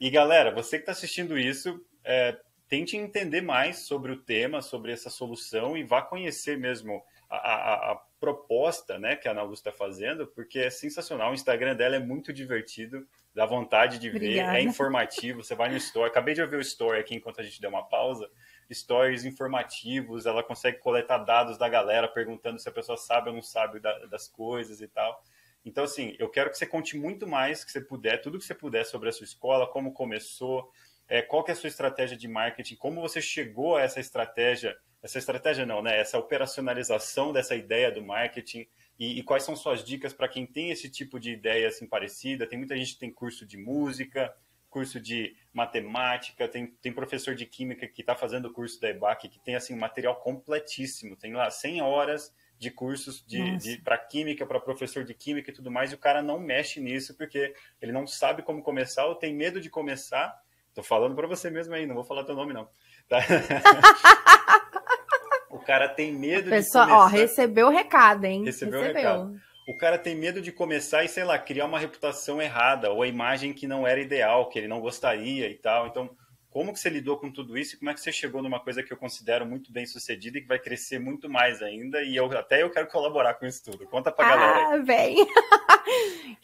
E 0.00 0.10
galera, 0.10 0.50
você 0.50 0.76
que 0.76 0.82
está 0.82 0.92
assistindo 0.92 1.38
isso, 1.38 1.80
é, 2.04 2.36
tente 2.68 2.96
entender 2.96 3.40
mais 3.40 3.80
sobre 3.80 4.12
o 4.12 4.16
tema, 4.16 4.60
sobre 4.62 4.92
essa 4.92 5.10
solução 5.10 5.76
e 5.76 5.82
vá 5.82 6.02
conhecer 6.02 6.58
mesmo 6.58 7.02
a, 7.28 7.36
a, 7.36 7.92
a 7.92 8.02
proposta 8.20 8.98
né, 8.98 9.16
que 9.16 9.28
a 9.28 9.30
Ana 9.32 9.42
Luz 9.42 9.58
está 9.58 9.72
fazendo, 9.72 10.26
porque 10.26 10.60
é 10.60 10.70
sensacional. 10.70 11.30
O 11.30 11.34
Instagram 11.34 11.74
dela 11.76 11.96
é 11.96 11.98
muito 11.98 12.32
divertido, 12.32 13.06
dá 13.34 13.44
vontade 13.46 13.98
de 13.98 14.08
Obrigada. 14.08 14.52
ver, 14.52 14.58
é 14.58 14.62
informativo. 14.62 15.42
Você 15.42 15.54
vai 15.54 15.68
no 15.70 15.76
store. 15.76 16.08
Acabei 16.08 16.34
de 16.34 16.42
ouvir 16.42 16.56
o 16.56 16.60
story 16.60 16.98
aqui 16.98 17.14
enquanto 17.14 17.40
a 17.40 17.44
gente 17.44 17.60
deu 17.60 17.70
uma 17.70 17.82
pausa 17.84 18.28
stories 18.72 19.24
informativos, 19.24 20.26
ela 20.26 20.42
consegue 20.42 20.78
coletar 20.78 21.18
dados 21.18 21.58
da 21.58 21.68
galera 21.68 22.08
perguntando 22.08 22.58
se 22.58 22.68
a 22.68 22.72
pessoa 22.72 22.96
sabe 22.96 23.28
ou 23.28 23.34
não 23.34 23.42
sabe 23.42 23.80
da, 23.80 24.06
das 24.06 24.28
coisas 24.28 24.80
e 24.80 24.88
tal. 24.88 25.22
Então, 25.64 25.84
assim, 25.84 26.14
eu 26.18 26.28
quero 26.28 26.50
que 26.50 26.56
você 26.56 26.66
conte 26.66 26.96
muito 26.96 27.26
mais 27.26 27.64
que 27.64 27.72
você 27.72 27.80
puder, 27.80 28.22
tudo 28.22 28.38
que 28.38 28.44
você 28.44 28.54
puder 28.54 28.86
sobre 28.86 29.08
a 29.08 29.12
sua 29.12 29.24
escola, 29.24 29.66
como 29.66 29.92
começou, 29.92 30.70
é, 31.08 31.22
qual 31.22 31.42
que 31.42 31.50
é 31.50 31.54
a 31.54 31.56
sua 31.56 31.68
estratégia 31.68 32.16
de 32.16 32.28
marketing, 32.28 32.76
como 32.76 33.00
você 33.00 33.20
chegou 33.20 33.76
a 33.76 33.82
essa 33.82 33.98
estratégia, 33.98 34.76
essa 35.02 35.18
estratégia 35.18 35.66
não, 35.66 35.82
né? 35.82 35.98
Essa 35.98 36.18
operacionalização 36.18 37.32
dessa 37.32 37.54
ideia 37.54 37.90
do 37.90 38.02
marketing 38.02 38.66
e, 38.98 39.18
e 39.18 39.22
quais 39.22 39.42
são 39.42 39.54
suas 39.54 39.84
dicas 39.84 40.12
para 40.12 40.28
quem 40.28 40.46
tem 40.46 40.70
esse 40.70 40.88
tipo 40.90 41.18
de 41.18 41.32
ideia 41.32 41.68
assim 41.68 41.86
parecida. 41.86 42.46
Tem 42.46 42.58
muita 42.58 42.76
gente 42.76 42.94
que 42.94 43.00
tem 43.00 43.12
curso 43.12 43.46
de 43.46 43.56
música, 43.56 44.34
curso 44.70 45.00
de 45.00 45.36
matemática, 45.52 46.48
tem, 46.48 46.66
tem 46.66 46.92
professor 46.92 47.34
de 47.34 47.46
química 47.46 47.86
que 47.86 48.00
está 48.00 48.14
fazendo 48.14 48.46
o 48.46 48.52
curso 48.52 48.80
da 48.80 48.90
EBAC, 48.90 49.28
que 49.28 49.38
tem 49.38 49.54
assim 49.54 49.74
um 49.74 49.78
material 49.78 50.16
completíssimo, 50.16 51.16
tem 51.16 51.32
lá 51.32 51.50
100 51.50 51.82
horas 51.82 52.34
de 52.58 52.70
cursos 52.70 53.24
de, 53.26 53.56
de 53.58 53.78
para 53.78 53.98
química, 53.98 54.46
para 54.46 54.60
professor 54.60 55.04
de 55.04 55.14
química 55.14 55.50
e 55.50 55.54
tudo 55.54 55.70
mais, 55.70 55.92
e 55.92 55.94
o 55.94 55.98
cara 55.98 56.22
não 56.22 56.38
mexe 56.38 56.80
nisso 56.80 57.16
porque 57.16 57.54
ele 57.80 57.92
não 57.92 58.06
sabe 58.06 58.42
como 58.42 58.62
começar 58.62 59.06
ou 59.06 59.14
tem 59.14 59.34
medo 59.34 59.60
de 59.60 59.70
começar. 59.70 60.34
Tô 60.74 60.82
falando 60.82 61.14
para 61.14 61.26
você 61.26 61.50
mesmo 61.50 61.74
aí, 61.74 61.86
não 61.86 61.94
vou 61.94 62.04
falar 62.04 62.24
teu 62.24 62.34
nome 62.34 62.52
não. 62.52 62.68
Tá? 63.08 63.18
o 65.50 65.58
cara 65.60 65.88
tem 65.88 66.12
medo 66.12 66.50
Pessoa, 66.50 66.84
de 66.84 66.90
começar. 66.90 67.06
Ó, 67.06 67.06
recebeu 67.06 67.66
o 67.68 67.70
recado, 67.70 68.24
hein? 68.24 68.44
Recebeu, 68.44 68.80
recebeu. 68.80 68.80
o 68.80 69.02
recado 69.02 69.45
o 69.66 69.76
cara 69.76 69.98
tem 69.98 70.14
medo 70.14 70.40
de 70.40 70.52
começar 70.52 71.04
e, 71.04 71.08
sei 71.08 71.24
lá, 71.24 71.36
criar 71.36 71.66
uma 71.66 71.78
reputação 71.78 72.40
errada 72.40 72.90
ou 72.92 73.02
a 73.02 73.08
imagem 73.08 73.52
que 73.52 73.66
não 73.66 73.84
era 73.84 74.00
ideal, 74.00 74.48
que 74.48 74.58
ele 74.58 74.68
não 74.68 74.80
gostaria 74.80 75.50
e 75.50 75.54
tal. 75.54 75.88
Então, 75.88 76.08
como 76.48 76.72
que 76.72 76.78
você 76.78 76.88
lidou 76.88 77.18
com 77.18 77.32
tudo 77.32 77.58
isso 77.58 77.74
e 77.74 77.78
como 77.78 77.90
é 77.90 77.94
que 77.94 78.00
você 78.00 78.12
chegou 78.12 78.40
numa 78.40 78.60
coisa 78.60 78.80
que 78.80 78.92
eu 78.92 78.96
considero 78.96 79.44
muito 79.44 79.72
bem 79.72 79.84
sucedida 79.84 80.38
e 80.38 80.40
que 80.40 80.46
vai 80.46 80.60
crescer 80.60 81.00
muito 81.00 81.28
mais 81.28 81.60
ainda? 81.60 82.00
E 82.00 82.14
eu 82.14 82.26
até 82.38 82.62
eu 82.62 82.70
quero 82.70 82.86
colaborar 82.86 83.34
com 83.34 83.44
isso 83.44 83.64
tudo. 83.64 83.86
Conta 83.86 84.12
pra 84.12 84.28
galera. 84.28 84.74
Ah, 84.74 84.78
bem. 84.86 85.26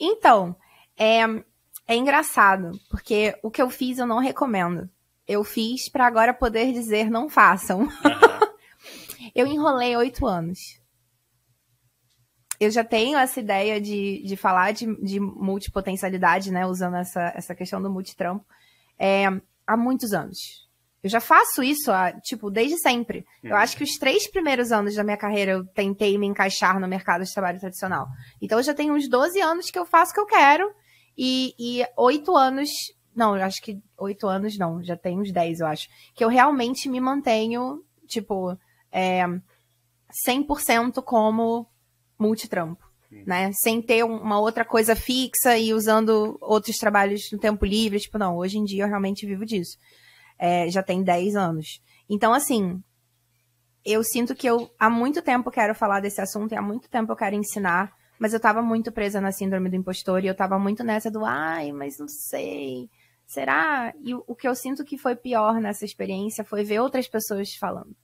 então, 0.00 0.56
é, 0.98 1.20
é 1.86 1.94
engraçado, 1.94 2.72
porque 2.90 3.38
o 3.40 3.52
que 3.52 3.62
eu 3.62 3.70
fiz 3.70 3.98
eu 3.98 4.06
não 4.06 4.18
recomendo. 4.18 4.90
Eu 5.28 5.44
fiz 5.44 5.88
para 5.88 6.08
agora 6.08 6.34
poder 6.34 6.72
dizer 6.72 7.08
não 7.08 7.28
façam. 7.28 7.82
Uhum. 7.82 7.90
eu 9.32 9.46
enrolei 9.46 9.96
oito 9.96 10.26
anos 10.26 10.81
eu 12.64 12.70
já 12.70 12.84
tenho 12.84 13.18
essa 13.18 13.40
ideia 13.40 13.80
de, 13.80 14.22
de 14.24 14.36
falar 14.36 14.72
de, 14.72 14.86
de 15.02 15.18
multipotencialidade, 15.18 16.52
né? 16.52 16.66
Usando 16.66 16.96
essa, 16.96 17.32
essa 17.34 17.54
questão 17.54 17.82
do 17.82 17.90
multitrampo, 17.90 18.44
é, 18.98 19.24
há 19.66 19.76
muitos 19.76 20.12
anos. 20.12 20.38
Eu 21.02 21.10
já 21.10 21.20
faço 21.20 21.62
isso, 21.64 21.90
há, 21.90 22.12
tipo, 22.12 22.48
desde 22.48 22.78
sempre. 22.78 23.26
Uhum. 23.42 23.50
Eu 23.50 23.56
acho 23.56 23.76
que 23.76 23.82
os 23.82 23.98
três 23.98 24.30
primeiros 24.30 24.70
anos 24.70 24.94
da 24.94 25.02
minha 25.02 25.16
carreira 25.16 25.52
eu 25.52 25.66
tentei 25.66 26.16
me 26.16 26.26
encaixar 26.26 26.78
no 26.78 26.86
mercado 26.86 27.24
de 27.24 27.32
trabalho 27.32 27.58
tradicional. 27.58 28.06
Então 28.40 28.58
eu 28.58 28.62
já 28.62 28.72
tenho 28.72 28.94
uns 28.94 29.08
12 29.08 29.40
anos 29.40 29.70
que 29.70 29.78
eu 29.78 29.84
faço 29.84 30.12
o 30.12 30.14
que 30.14 30.20
eu 30.20 30.26
quero. 30.26 30.72
E 31.18 31.84
oito 31.96 32.36
anos. 32.36 32.70
Não, 33.14 33.36
eu 33.36 33.44
acho 33.44 33.60
que 33.60 33.82
oito 33.98 34.26
anos 34.26 34.56
não, 34.56 34.82
já 34.82 34.96
tem 34.96 35.20
uns 35.20 35.32
10, 35.32 35.60
eu 35.60 35.66
acho. 35.66 35.88
Que 36.14 36.24
eu 36.24 36.28
realmente 36.28 36.88
me 36.88 37.00
mantenho, 37.00 37.82
tipo, 38.06 38.56
é, 38.90 39.24
100% 40.26 41.02
como 41.02 41.66
multitrampo, 42.22 42.84
né? 43.26 43.50
Sem 43.52 43.82
ter 43.82 44.04
uma 44.04 44.40
outra 44.40 44.64
coisa 44.64 44.96
fixa 44.96 45.58
e 45.58 45.74
usando 45.74 46.38
outros 46.40 46.76
trabalhos 46.76 47.30
no 47.32 47.38
tempo 47.38 47.64
livre. 47.64 48.00
Tipo, 48.00 48.18
não, 48.18 48.36
hoje 48.36 48.58
em 48.58 48.64
dia 48.64 48.84
eu 48.84 48.88
realmente 48.88 49.26
vivo 49.26 49.44
disso. 49.44 49.76
É, 50.38 50.70
já 50.70 50.82
tem 50.82 51.02
10 51.02 51.36
anos. 51.36 51.82
Então, 52.08 52.32
assim, 52.32 52.82
eu 53.84 54.02
sinto 54.02 54.34
que 54.34 54.48
eu 54.48 54.70
há 54.78 54.88
muito 54.88 55.20
tempo 55.22 55.50
quero 55.50 55.74
falar 55.74 56.00
desse 56.00 56.20
assunto 56.20 56.52
e 56.52 56.56
há 56.56 56.62
muito 56.62 56.88
tempo 56.88 57.12
eu 57.12 57.16
quero 57.16 57.36
ensinar, 57.36 57.92
mas 58.18 58.32
eu 58.32 58.40
tava 58.40 58.62
muito 58.62 58.92
presa 58.92 59.20
na 59.20 59.32
síndrome 59.32 59.68
do 59.68 59.76
impostor 59.76 60.24
e 60.24 60.28
eu 60.28 60.34
tava 60.34 60.58
muito 60.58 60.84
nessa 60.84 61.10
do, 61.10 61.24
ai, 61.24 61.72
mas 61.72 61.98
não 61.98 62.08
sei. 62.08 62.88
Será? 63.26 63.94
E 64.04 64.14
o 64.14 64.34
que 64.34 64.46
eu 64.46 64.54
sinto 64.54 64.84
que 64.84 64.98
foi 64.98 65.16
pior 65.16 65.60
nessa 65.60 65.84
experiência 65.84 66.44
foi 66.44 66.64
ver 66.64 66.80
outras 66.80 67.08
pessoas 67.08 67.54
falando. 67.54 67.96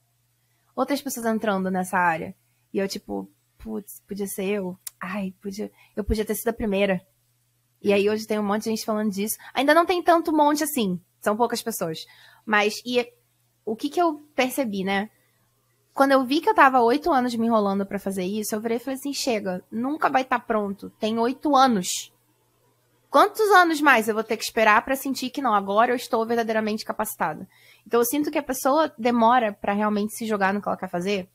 Outras 0.75 1.01
pessoas 1.01 1.25
entrando 1.25 1.69
nessa 1.69 1.97
área. 1.97 2.35
E 2.73 2.79
eu, 2.79 2.87
tipo, 2.87 3.29
putz, 3.59 4.01
podia 4.07 4.25
ser 4.25 4.45
eu. 4.45 4.77
Ai, 4.99 5.33
podia, 5.41 5.71
eu 5.95 6.03
podia 6.03 6.25
ter 6.25 6.35
sido 6.35 6.47
a 6.47 6.53
primeira. 6.53 7.01
E 7.81 7.93
aí 7.93 8.09
hoje 8.09 8.25
tem 8.25 8.39
um 8.39 8.43
monte 8.43 8.63
de 8.63 8.69
gente 8.71 8.85
falando 8.85 9.11
disso. 9.11 9.37
Ainda 9.53 9.73
não 9.73 9.85
tem 9.85 10.01
tanto 10.01 10.33
monte 10.33 10.63
assim, 10.63 10.99
são 11.21 11.37
poucas 11.37 11.61
pessoas. 11.61 11.99
Mas 12.45 12.75
e 12.85 13.05
o 13.65 13.75
que 13.75 13.89
que 13.89 14.01
eu 14.01 14.19
percebi, 14.35 14.83
né? 14.83 15.09
Quando 15.93 16.11
eu 16.11 16.25
vi 16.25 16.41
que 16.41 16.49
eu 16.49 16.55
tava 16.55 16.81
oito 16.81 17.11
anos 17.11 17.35
me 17.35 17.45
enrolando 17.45 17.85
para 17.85 17.99
fazer 17.99 18.23
isso, 18.23 18.55
eu 18.55 18.61
virei 18.61 18.77
e 18.77 18.79
falei 18.79 18.97
assim: 18.97 19.13
chega, 19.13 19.63
nunca 19.71 20.09
vai 20.09 20.23
estar 20.23 20.39
tá 20.39 20.45
pronto. 20.45 20.89
Tem 20.99 21.17
oito 21.19 21.55
anos. 21.55 22.11
Quantos 23.09 23.49
anos 23.51 23.81
mais 23.81 24.07
eu 24.07 24.13
vou 24.13 24.23
ter 24.23 24.37
que 24.37 24.43
esperar 24.43 24.85
para 24.85 24.95
sentir 24.95 25.31
que 25.31 25.41
não, 25.41 25.53
agora 25.53 25.91
eu 25.91 25.95
estou 25.95 26.25
verdadeiramente 26.27 26.85
capacitada? 26.85 27.47
Então 27.85 27.99
eu 27.99 28.05
sinto 28.05 28.29
que 28.29 28.37
a 28.37 28.43
pessoa 28.43 28.93
demora 28.99 29.51
para 29.51 29.73
realmente 29.73 30.15
se 30.15 30.27
jogar 30.27 30.53
no 30.53 30.61
que 30.61 30.67
ela 30.67 30.77
quer 30.77 30.89
fazer 30.89 31.27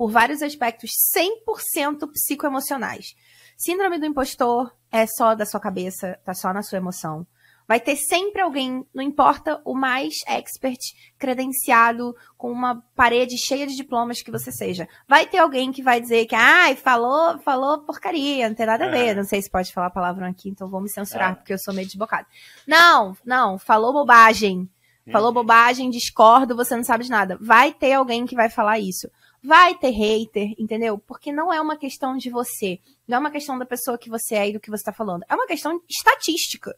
por 0.00 0.10
vários 0.10 0.40
aspectos 0.40 0.92
100% 1.14 2.10
psicoemocionais. 2.10 3.14
Síndrome 3.54 3.98
do 3.98 4.06
impostor 4.06 4.72
é 4.90 5.04
só 5.06 5.34
da 5.34 5.44
sua 5.44 5.60
cabeça, 5.60 6.18
tá 6.24 6.32
só 6.32 6.54
na 6.54 6.62
sua 6.62 6.78
emoção. 6.78 7.26
Vai 7.68 7.78
ter 7.80 7.96
sempre 7.96 8.40
alguém, 8.40 8.82
não 8.94 9.04
importa 9.04 9.60
o 9.62 9.74
mais 9.74 10.14
expert, 10.26 10.78
credenciado, 11.18 12.16
com 12.38 12.50
uma 12.50 12.82
parede 12.96 13.36
cheia 13.36 13.66
de 13.66 13.76
diplomas 13.76 14.22
que 14.22 14.30
você 14.30 14.50
seja. 14.50 14.88
Vai 15.06 15.26
ter 15.26 15.36
alguém 15.36 15.70
que 15.70 15.82
vai 15.82 16.00
dizer 16.00 16.24
que, 16.24 16.34
ai, 16.34 16.76
falou, 16.76 17.38
falou 17.40 17.84
porcaria, 17.84 18.48
não 18.48 18.56
tem 18.56 18.64
nada 18.64 18.86
a 18.86 18.90
ver. 18.90 19.08
É. 19.08 19.14
Não 19.14 19.24
sei 19.24 19.42
se 19.42 19.50
pode 19.50 19.70
falar 19.70 19.90
palavrão 19.90 20.28
aqui, 20.28 20.48
então 20.48 20.70
vou 20.70 20.80
me 20.80 20.88
censurar, 20.88 21.32
é. 21.32 21.34
porque 21.34 21.52
eu 21.52 21.58
sou 21.58 21.74
meio 21.74 21.86
desbocada. 21.86 22.26
Não, 22.66 23.14
não, 23.22 23.58
falou 23.58 23.92
bobagem. 23.92 24.66
Falou 25.10 25.32
bobagem, 25.32 25.90
discordo, 25.90 26.54
você 26.56 26.76
não 26.76 26.84
sabe 26.84 27.04
de 27.04 27.10
nada. 27.10 27.36
Vai 27.40 27.72
ter 27.72 27.92
alguém 27.94 28.24
que 28.24 28.36
vai 28.36 28.48
falar 28.48 28.78
isso. 28.78 29.10
Vai 29.42 29.74
ter 29.74 29.90
hater, 29.90 30.54
entendeu? 30.58 30.98
Porque 30.98 31.32
não 31.32 31.52
é 31.52 31.60
uma 31.60 31.76
questão 31.76 32.16
de 32.16 32.28
você. 32.28 32.78
Não 33.08 33.16
é 33.16 33.20
uma 33.20 33.30
questão 33.30 33.58
da 33.58 33.64
pessoa 33.64 33.96
que 33.96 34.10
você 34.10 34.34
é 34.34 34.48
e 34.48 34.52
do 34.52 34.60
que 34.60 34.70
você 34.70 34.82
está 34.82 34.92
falando. 34.92 35.24
É 35.28 35.34
uma 35.34 35.46
questão 35.46 35.80
estatística. 35.88 36.76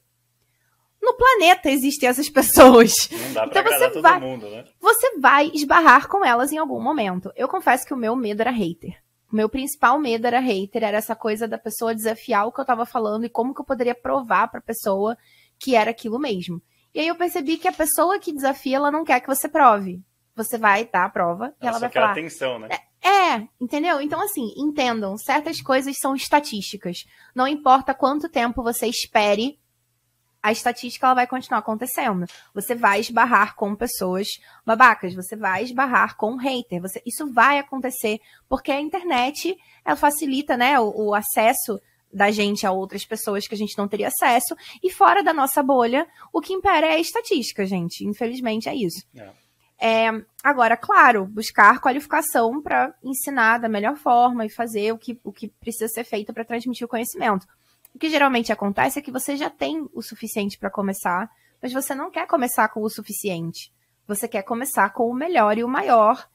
No 1.02 1.14
planeta 1.14 1.68
existem 1.68 2.08
essas 2.08 2.28
pessoas. 2.28 2.92
Não 3.10 3.32
dá 3.32 3.48
pra 3.48 3.60
então 3.60 3.78
você 3.78 3.90
todo 3.90 4.02
vai, 4.02 4.20
mundo, 4.20 4.48
né? 4.48 4.64
Você 4.80 5.18
vai 5.18 5.50
esbarrar 5.52 6.06
com 6.08 6.24
elas 6.24 6.52
em 6.52 6.58
algum 6.58 6.80
momento. 6.80 7.32
Eu 7.34 7.48
confesso 7.48 7.84
que 7.84 7.92
o 7.92 7.96
meu 7.96 8.14
medo 8.14 8.40
era 8.40 8.52
hater. 8.52 9.02
O 9.32 9.34
meu 9.34 9.48
principal 9.48 9.98
medo 9.98 10.26
era 10.26 10.38
hater, 10.38 10.84
era 10.84 10.98
essa 10.98 11.16
coisa 11.16 11.48
da 11.48 11.58
pessoa 11.58 11.94
desafiar 11.94 12.46
o 12.46 12.52
que 12.52 12.60
eu 12.60 12.64
tava 12.64 12.86
falando 12.86 13.24
e 13.24 13.30
como 13.30 13.52
que 13.52 13.60
eu 13.60 13.64
poderia 13.64 13.94
provar 13.94 14.48
pra 14.48 14.60
pessoa 14.60 15.16
que 15.58 15.74
era 15.74 15.90
aquilo 15.90 16.20
mesmo. 16.20 16.62
E 16.94 17.00
aí 17.00 17.08
eu 17.08 17.16
percebi 17.16 17.56
que 17.56 17.66
a 17.66 17.72
pessoa 17.72 18.20
que 18.20 18.32
desafia, 18.32 18.76
ela 18.76 18.90
não 18.90 19.04
quer 19.04 19.18
que 19.20 19.26
você 19.26 19.48
prove 19.48 20.00
você 20.34 20.58
vai 20.58 20.84
dar 20.84 21.04
a 21.04 21.08
prova 21.08 21.54
e 21.60 21.66
ela, 21.66 21.78
vai 21.78 21.90
falar. 21.90 22.12
atenção, 22.12 22.58
né? 22.58 22.68
É, 23.02 23.08
é, 23.08 23.48
entendeu? 23.60 24.00
Então, 24.00 24.20
assim, 24.20 24.52
entendam, 24.56 25.16
certas 25.16 25.60
coisas 25.60 25.96
são 25.98 26.14
estatísticas. 26.14 27.04
Não 27.34 27.46
importa 27.46 27.94
quanto 27.94 28.28
tempo 28.28 28.62
você 28.62 28.86
espere, 28.86 29.58
a 30.42 30.50
estatística 30.50 31.06
ela 31.06 31.14
vai 31.14 31.26
continuar 31.26 31.60
acontecendo. 31.60 32.26
Você 32.52 32.74
vai 32.74 33.00
esbarrar 33.00 33.54
com 33.54 33.76
pessoas 33.76 34.26
babacas, 34.66 35.14
você 35.14 35.36
vai 35.36 35.62
esbarrar 35.62 36.16
com 36.16 36.36
hater, 36.36 36.80
você, 36.80 37.00
isso 37.06 37.32
vai 37.32 37.58
acontecer, 37.58 38.18
porque 38.48 38.72
a 38.72 38.80
internet 38.80 39.56
ela 39.84 39.96
facilita 39.96 40.56
né, 40.56 40.80
o, 40.80 41.08
o 41.08 41.14
acesso 41.14 41.80
da 42.12 42.30
gente 42.30 42.66
a 42.66 42.72
outras 42.72 43.06
pessoas 43.06 43.48
que 43.48 43.54
a 43.54 43.58
gente 43.58 43.78
não 43.78 43.88
teria 43.88 44.08
acesso, 44.08 44.54
e 44.82 44.90
fora 44.90 45.22
da 45.22 45.32
nossa 45.32 45.62
bolha, 45.62 46.06
o 46.32 46.40
que 46.40 46.52
impera 46.52 46.86
é 46.86 46.94
a 46.94 47.00
estatística, 47.00 47.64
gente. 47.64 48.04
Infelizmente 48.04 48.68
é 48.68 48.74
isso. 48.74 49.06
É. 49.16 49.30
É, 49.84 50.10
agora, 50.44 50.76
claro, 50.76 51.26
buscar 51.26 51.80
qualificação 51.80 52.62
para 52.62 52.94
ensinar 53.02 53.58
da 53.58 53.68
melhor 53.68 53.96
forma 53.96 54.46
e 54.46 54.48
fazer 54.48 54.92
o 54.92 54.96
que, 54.96 55.18
o 55.24 55.32
que 55.32 55.48
precisa 55.48 55.88
ser 55.88 56.04
feito 56.04 56.32
para 56.32 56.44
transmitir 56.44 56.84
o 56.84 56.88
conhecimento. 56.88 57.48
O 57.92 57.98
que 57.98 58.08
geralmente 58.08 58.52
acontece 58.52 59.00
é 59.00 59.02
que 59.02 59.10
você 59.10 59.36
já 59.36 59.50
tem 59.50 59.84
o 59.92 60.00
suficiente 60.00 60.56
para 60.56 60.70
começar, 60.70 61.28
mas 61.60 61.72
você 61.72 61.96
não 61.96 62.12
quer 62.12 62.28
começar 62.28 62.68
com 62.68 62.80
o 62.80 62.88
suficiente. 62.88 63.72
Você 64.06 64.28
quer 64.28 64.42
começar 64.42 64.88
com 64.90 65.10
o 65.10 65.14
melhor 65.14 65.58
e 65.58 65.64
o 65.64 65.68
maior, 65.68 66.28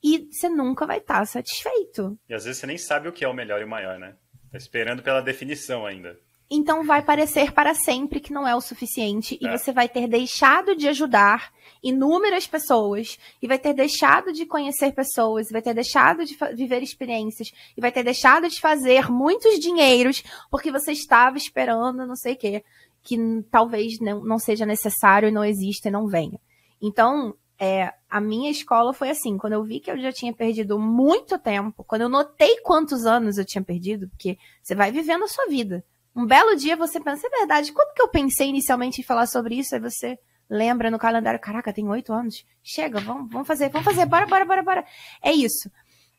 e 0.00 0.28
você 0.30 0.48
nunca 0.48 0.86
vai 0.86 0.98
estar 0.98 1.18
tá 1.18 1.26
satisfeito. 1.26 2.16
E 2.28 2.34
às 2.34 2.44
vezes 2.44 2.60
você 2.60 2.68
nem 2.68 2.78
sabe 2.78 3.08
o 3.08 3.12
que 3.12 3.24
é 3.24 3.28
o 3.28 3.34
melhor 3.34 3.60
e 3.60 3.64
o 3.64 3.68
maior, 3.68 3.98
né? 3.98 4.14
Tá 4.52 4.58
esperando 4.58 5.02
pela 5.02 5.20
definição 5.20 5.84
ainda. 5.84 6.16
Então 6.54 6.84
vai 6.84 7.00
parecer 7.00 7.50
para 7.52 7.72
sempre 7.72 8.20
que 8.20 8.30
não 8.30 8.46
é 8.46 8.54
o 8.54 8.60
suficiente 8.60 9.38
é. 9.42 9.46
e 9.46 9.58
você 9.58 9.72
vai 9.72 9.88
ter 9.88 10.06
deixado 10.06 10.76
de 10.76 10.86
ajudar 10.86 11.50
inúmeras 11.82 12.46
pessoas 12.46 13.18
e 13.40 13.48
vai 13.48 13.58
ter 13.58 13.72
deixado 13.72 14.34
de 14.34 14.44
conhecer 14.44 14.92
pessoas, 14.92 15.48
vai 15.50 15.62
ter 15.62 15.72
deixado 15.72 16.26
de 16.26 16.36
viver 16.54 16.82
experiências 16.82 17.50
e 17.74 17.80
vai 17.80 17.90
ter 17.90 18.04
deixado 18.04 18.50
de 18.50 18.60
fazer 18.60 19.10
muitos 19.10 19.58
dinheiros 19.58 20.22
porque 20.50 20.70
você 20.70 20.92
estava 20.92 21.38
esperando 21.38 22.06
não 22.06 22.16
sei 22.16 22.34
o 22.34 22.36
quê, 22.36 22.62
que 23.02 23.16
talvez 23.50 23.98
não, 23.98 24.22
não 24.22 24.38
seja 24.38 24.66
necessário 24.66 25.30
e 25.30 25.32
não 25.32 25.42
exista 25.42 25.88
e 25.88 25.90
não 25.90 26.06
venha. 26.06 26.38
Então, 26.82 27.34
é, 27.58 27.94
a 28.10 28.20
minha 28.20 28.50
escola 28.50 28.92
foi 28.92 29.08
assim, 29.08 29.38
quando 29.38 29.54
eu 29.54 29.64
vi 29.64 29.80
que 29.80 29.90
eu 29.90 29.98
já 29.98 30.12
tinha 30.12 30.34
perdido 30.34 30.78
muito 30.78 31.38
tempo, 31.38 31.82
quando 31.82 32.02
eu 32.02 32.10
notei 32.10 32.58
quantos 32.60 33.06
anos 33.06 33.38
eu 33.38 33.44
tinha 33.44 33.64
perdido, 33.64 34.06
porque 34.08 34.36
você 34.62 34.74
vai 34.74 34.92
vivendo 34.92 35.24
a 35.24 35.28
sua 35.28 35.46
vida. 35.46 35.82
Um 36.14 36.26
belo 36.26 36.56
dia 36.56 36.76
você 36.76 37.00
pensa, 37.00 37.26
é 37.26 37.30
verdade, 37.30 37.72
quando 37.72 37.94
que 37.94 38.02
eu 38.02 38.08
pensei 38.08 38.48
inicialmente 38.48 39.00
em 39.00 39.04
falar 39.04 39.26
sobre 39.26 39.54
isso? 39.58 39.74
Aí 39.74 39.80
você 39.80 40.18
lembra 40.48 40.90
no 40.90 40.98
calendário, 40.98 41.40
caraca, 41.40 41.72
tem 41.72 41.88
oito 41.88 42.12
anos. 42.12 42.44
Chega, 42.62 43.00
vamos, 43.00 43.32
vamos 43.32 43.48
fazer, 43.48 43.70
vamos 43.70 43.84
fazer, 43.84 44.04
bora, 44.04 44.26
bora, 44.26 44.44
bora, 44.44 44.62
bora. 44.62 44.86
É 45.22 45.32
isso. 45.32 45.70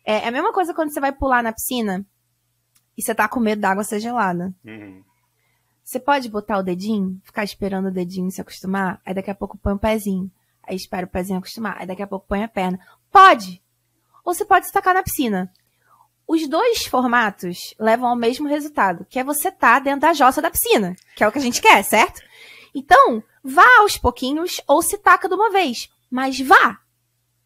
É, 0.04 0.16
é 0.16 0.28
a 0.28 0.32
mesma 0.32 0.52
coisa 0.52 0.74
quando 0.74 0.92
você 0.92 1.00
vai 1.00 1.12
pular 1.12 1.44
na 1.44 1.54
piscina 1.54 2.06
e 2.98 3.04
você 3.04 3.14
tá 3.14 3.28
com 3.28 3.40
medo 3.40 3.62
da 3.62 3.70
água 3.70 3.84
ser 3.84 4.00
gelada. 4.00 4.54
Uhum. 4.66 5.04
Você 5.84 6.00
pode 6.00 6.30
botar 6.30 6.58
o 6.58 6.64
dedinho, 6.64 7.20
ficar 7.24 7.44
esperando 7.44 7.88
o 7.88 7.92
dedinho 7.92 8.32
se 8.32 8.42
acostumar, 8.42 9.02
aí 9.06 9.14
daqui 9.14 9.30
a 9.30 9.36
pouco 9.36 9.58
põe 9.58 9.74
o 9.74 9.80
pezinho. 9.80 10.32
Aí 10.64 10.76
espera 10.76 11.06
o 11.06 11.10
pezinho 11.10 11.40
acostumar, 11.40 11.78
aí 11.78 11.86
daqui 11.86 12.02
a 12.02 12.08
pouco 12.08 12.26
põe 12.26 12.44
a 12.44 12.48
perna. 12.48 12.80
Pode! 13.12 13.62
Ou 14.24 14.34
você 14.34 14.46
pode 14.46 14.66
se 14.66 14.72
tacar 14.72 14.94
na 14.94 15.04
piscina. 15.04 15.52
Os 16.34 16.48
dois 16.48 16.88
formatos 16.88 17.76
levam 17.80 18.10
ao 18.10 18.16
mesmo 18.16 18.48
resultado, 18.48 19.06
que 19.08 19.20
é 19.20 19.24
você 19.24 19.52
tá 19.52 19.78
dentro 19.78 20.00
da 20.00 20.14
jossa 20.14 20.42
da 20.42 20.50
piscina, 20.50 20.96
que 21.16 21.24
é 21.24 21.28
o 21.28 21.32
que 21.32 21.38
a 21.38 21.42
gente 21.42 21.62
quer, 21.62 21.84
certo? 21.84 22.24
Então, 22.74 23.24
vá 23.44 23.68
aos 23.82 24.00
pouquinhos 24.00 24.60
ou 24.68 24.82
se 24.82 24.98
taca 24.98 25.30
de 25.30 25.36
uma 25.36 25.52
vez, 25.52 25.92
mas 26.10 26.40
vá. 26.40 26.80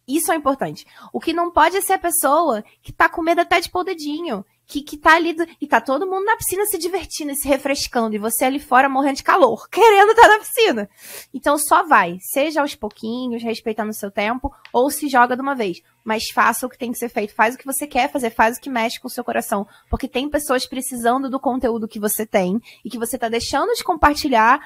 Isso 0.07 0.31
é 0.31 0.35
importante. 0.35 0.87
O 1.11 1.19
que 1.19 1.33
não 1.33 1.51
pode 1.51 1.75
é 1.75 1.81
ser 1.81 1.93
a 1.93 1.99
pessoa 1.99 2.63
que 2.81 2.93
tá 2.93 3.09
com 3.09 3.21
medo 3.21 3.41
até 3.41 3.59
de 3.59 3.69
pôr 3.69 3.81
o 3.81 3.83
dedinho, 3.83 4.45
que, 4.67 4.81
que 4.81 4.97
tá 4.97 5.15
ali, 5.15 5.33
e 5.61 5.65
tá 5.65 5.79
todo 5.79 6.05
mundo 6.05 6.25
na 6.25 6.35
piscina 6.35 6.65
se 6.65 6.77
divertindo 6.77 7.31
e 7.31 7.35
se 7.35 7.47
refrescando, 7.47 8.15
e 8.15 8.19
você 8.19 8.43
ali 8.43 8.59
fora 8.59 8.89
morrendo 8.89 9.15
de 9.15 9.23
calor, 9.23 9.67
querendo 9.71 10.11
estar 10.11 10.23
tá 10.23 10.27
na 10.27 10.39
piscina. 10.39 10.89
Então 11.33 11.57
só 11.57 11.87
vai, 11.87 12.17
seja 12.33 12.61
aos 12.61 12.75
pouquinhos, 12.75 13.41
respeitando 13.41 13.91
o 13.91 13.93
seu 13.93 14.11
tempo, 14.11 14.53
ou 14.73 14.91
se 14.91 15.07
joga 15.07 15.35
de 15.35 15.41
uma 15.41 15.55
vez. 15.55 15.81
Mas 16.03 16.29
faça 16.29 16.65
o 16.65 16.69
que 16.69 16.77
tem 16.77 16.91
que 16.91 16.97
ser 16.97 17.09
feito, 17.09 17.33
faz 17.33 17.55
o 17.55 17.57
que 17.57 17.65
você 17.65 17.87
quer 17.87 18.11
fazer, 18.11 18.29
faz 18.29 18.57
o 18.57 18.61
que 18.61 18.69
mexe 18.69 18.99
com 18.99 19.07
o 19.07 19.11
seu 19.11 19.23
coração. 19.23 19.65
Porque 19.89 20.07
tem 20.07 20.29
pessoas 20.29 20.67
precisando 20.67 21.29
do 21.29 21.39
conteúdo 21.39 21.87
que 21.87 21.99
você 21.99 22.25
tem, 22.25 22.59
e 22.83 22.89
que 22.89 22.97
você 22.97 23.17
tá 23.17 23.29
deixando 23.29 23.73
de 23.73 23.83
compartilhar 23.83 24.59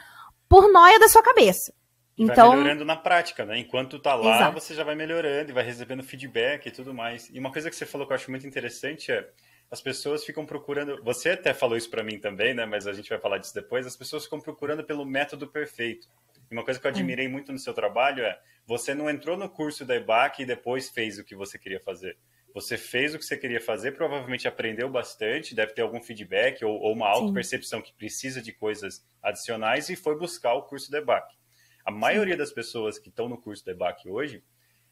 por 0.49 0.71
noia 0.71 0.99
da 0.99 1.07
sua 1.07 1.21
cabeça. 1.21 1.73
Então, 2.17 2.49
vai 2.49 2.57
melhorando 2.57 2.85
na 2.85 2.95
prática, 2.95 3.45
né? 3.45 3.57
Enquanto 3.59 3.97
tá 3.97 4.15
lá, 4.15 4.35
exato. 4.35 4.59
você 4.59 4.73
já 4.75 4.83
vai 4.83 4.95
melhorando 4.95 5.51
e 5.51 5.53
vai 5.53 5.63
recebendo 5.63 6.03
feedback 6.03 6.67
e 6.67 6.71
tudo 6.71 6.93
mais. 6.93 7.29
E 7.31 7.39
uma 7.39 7.51
coisa 7.51 7.69
que 7.69 7.75
você 7.75 7.85
falou 7.85 8.05
que 8.05 8.13
eu 8.13 8.15
acho 8.15 8.29
muito 8.29 8.45
interessante 8.45 9.11
é 9.11 9.27
as 9.71 9.81
pessoas 9.81 10.25
ficam 10.25 10.45
procurando. 10.45 11.01
Você 11.01 11.29
até 11.29 11.53
falou 11.53 11.77
isso 11.77 11.89
para 11.89 12.03
mim 12.03 12.19
também, 12.19 12.53
né? 12.53 12.65
Mas 12.65 12.85
a 12.85 12.93
gente 12.93 13.09
vai 13.09 13.17
falar 13.17 13.37
disso 13.37 13.55
depois. 13.55 13.87
As 13.87 13.95
pessoas 13.95 14.25
ficam 14.25 14.41
procurando 14.41 14.83
pelo 14.83 15.05
método 15.05 15.47
perfeito. 15.47 16.09
E 16.49 16.53
uma 16.53 16.65
coisa 16.65 16.77
que 16.77 16.85
eu 16.85 16.91
admirei 16.91 17.27
hum. 17.27 17.31
muito 17.31 17.53
no 17.53 17.57
seu 17.57 17.73
trabalho 17.73 18.21
é 18.23 18.37
você 18.67 18.93
não 18.93 19.09
entrou 19.09 19.37
no 19.37 19.49
curso 19.49 19.85
da 19.85 19.95
EBAC 19.95 20.41
e 20.41 20.45
depois 20.45 20.89
fez 20.89 21.17
o 21.17 21.23
que 21.23 21.35
você 21.35 21.57
queria 21.57 21.79
fazer. 21.79 22.17
Você 22.53 22.77
fez 22.77 23.15
o 23.15 23.17
que 23.17 23.23
você 23.23 23.37
queria 23.37 23.61
fazer, 23.61 23.93
provavelmente 23.93 24.45
aprendeu 24.45 24.89
bastante, 24.89 25.55
deve 25.55 25.71
ter 25.71 25.83
algum 25.83 26.01
feedback 26.01 26.65
ou, 26.65 26.77
ou 26.81 26.93
uma 26.93 27.07
auto-percepção 27.07 27.81
que 27.81 27.93
precisa 27.93 28.41
de 28.41 28.51
coisas 28.51 29.05
adicionais 29.23 29.87
e 29.89 29.95
foi 29.95 30.17
buscar 30.17 30.53
o 30.53 30.63
curso 30.63 30.91
da 30.91 30.97
EBAC. 30.97 31.33
A 31.85 31.91
maioria 31.91 32.33
Sim. 32.33 32.39
das 32.39 32.51
pessoas 32.51 32.99
que 32.99 33.07
estão 33.07 33.29
no 33.29 33.37
curso 33.37 33.65
da 33.65 33.71
EBAC 33.71 34.09
hoje, 34.09 34.43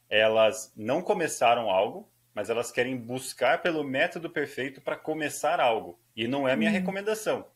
elas 0.09 0.73
não 0.75 1.01
começaram 1.01 1.69
algo, 1.69 2.09
mas 2.33 2.49
elas 2.49 2.71
querem 2.71 2.95
buscar 2.97 3.61
pelo 3.61 3.83
método 3.83 4.29
perfeito 4.29 4.81
para 4.81 4.95
começar 4.95 5.59
algo. 5.59 5.99
E 6.15 6.27
não 6.27 6.47
é 6.47 6.53
a 6.53 6.55
minha 6.55 6.69
hum. 6.69 6.73
recomendação. 6.73 7.47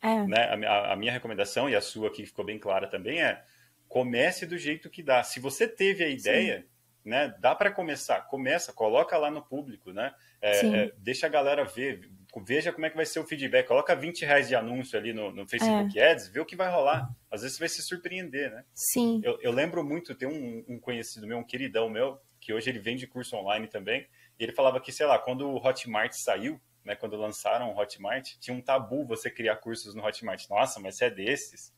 É. 0.00 0.26
Né? 0.26 0.66
A, 0.66 0.92
a, 0.92 0.96
minha 0.96 1.12
recomendação, 1.12 1.68
e 1.68 1.76
a 1.76 1.80
sua 1.80 2.10
que 2.10 2.26
ficou 2.26 2.44
bem 2.44 2.58
clara 2.58 2.88
também, 2.88 3.22
é 3.22 3.42
comece 3.88 4.46
do 4.46 4.56
jeito 4.56 4.88
que 4.88 5.02
dá. 5.02 5.22
Se 5.22 5.38
você 5.38 5.68
teve 5.68 6.02
a 6.02 6.08
ideia, 6.08 6.66
né, 7.04 7.34
dá 7.38 7.54
para 7.54 7.70
começar. 7.70 8.22
Começa, 8.22 8.72
coloca 8.72 9.18
lá 9.18 9.30
no 9.30 9.42
público, 9.42 9.92
né? 9.92 10.14
É, 10.40 10.66
é, 10.66 10.92
deixa 10.96 11.26
a 11.26 11.30
galera 11.30 11.64
ver, 11.64 12.08
veja 12.44 12.72
como 12.72 12.86
é 12.86 12.90
que 12.90 12.96
vai 12.96 13.04
ser 13.04 13.20
o 13.20 13.24
feedback. 13.24 13.66
Coloca 13.66 13.94
20 13.94 14.24
reais 14.24 14.48
de 14.48 14.54
anúncio 14.54 14.98
ali 14.98 15.12
no, 15.12 15.30
no 15.30 15.46
Facebook 15.46 15.98
é. 15.98 16.10
Ads, 16.10 16.28
vê 16.28 16.40
o 16.40 16.46
que 16.46 16.56
vai 16.56 16.70
rolar. 16.70 17.08
Às 17.30 17.42
vezes 17.42 17.56
você 17.56 17.60
vai 17.60 17.68
se 17.68 17.82
surpreender, 17.82 18.50
né? 18.50 18.64
Sim. 18.74 19.20
Eu, 19.22 19.38
eu 19.42 19.52
lembro 19.52 19.84
muito, 19.84 20.14
tem 20.14 20.28
um, 20.28 20.64
um 20.66 20.78
conhecido 20.78 21.26
meu, 21.26 21.38
um 21.38 21.44
queridão 21.44 21.90
meu, 21.90 22.18
que 22.42 22.52
hoje 22.52 22.68
ele 22.68 22.80
vende 22.80 23.06
curso 23.06 23.36
online 23.36 23.68
também. 23.68 24.06
E 24.38 24.42
ele 24.42 24.52
falava 24.52 24.80
que, 24.80 24.90
sei 24.90 25.06
lá, 25.06 25.16
quando 25.16 25.48
o 25.48 25.64
Hotmart 25.64 26.12
saiu, 26.12 26.60
né, 26.84 26.96
quando 26.96 27.16
lançaram 27.16 27.70
o 27.70 27.78
Hotmart, 27.78 28.32
tinha 28.40 28.54
um 28.54 28.60
tabu 28.60 29.06
você 29.06 29.30
criar 29.30 29.56
cursos 29.56 29.94
no 29.94 30.04
Hotmart. 30.04 30.48
Nossa, 30.50 30.80
mas 30.80 30.96
você 30.96 31.04
é 31.04 31.10
desses? 31.10 31.72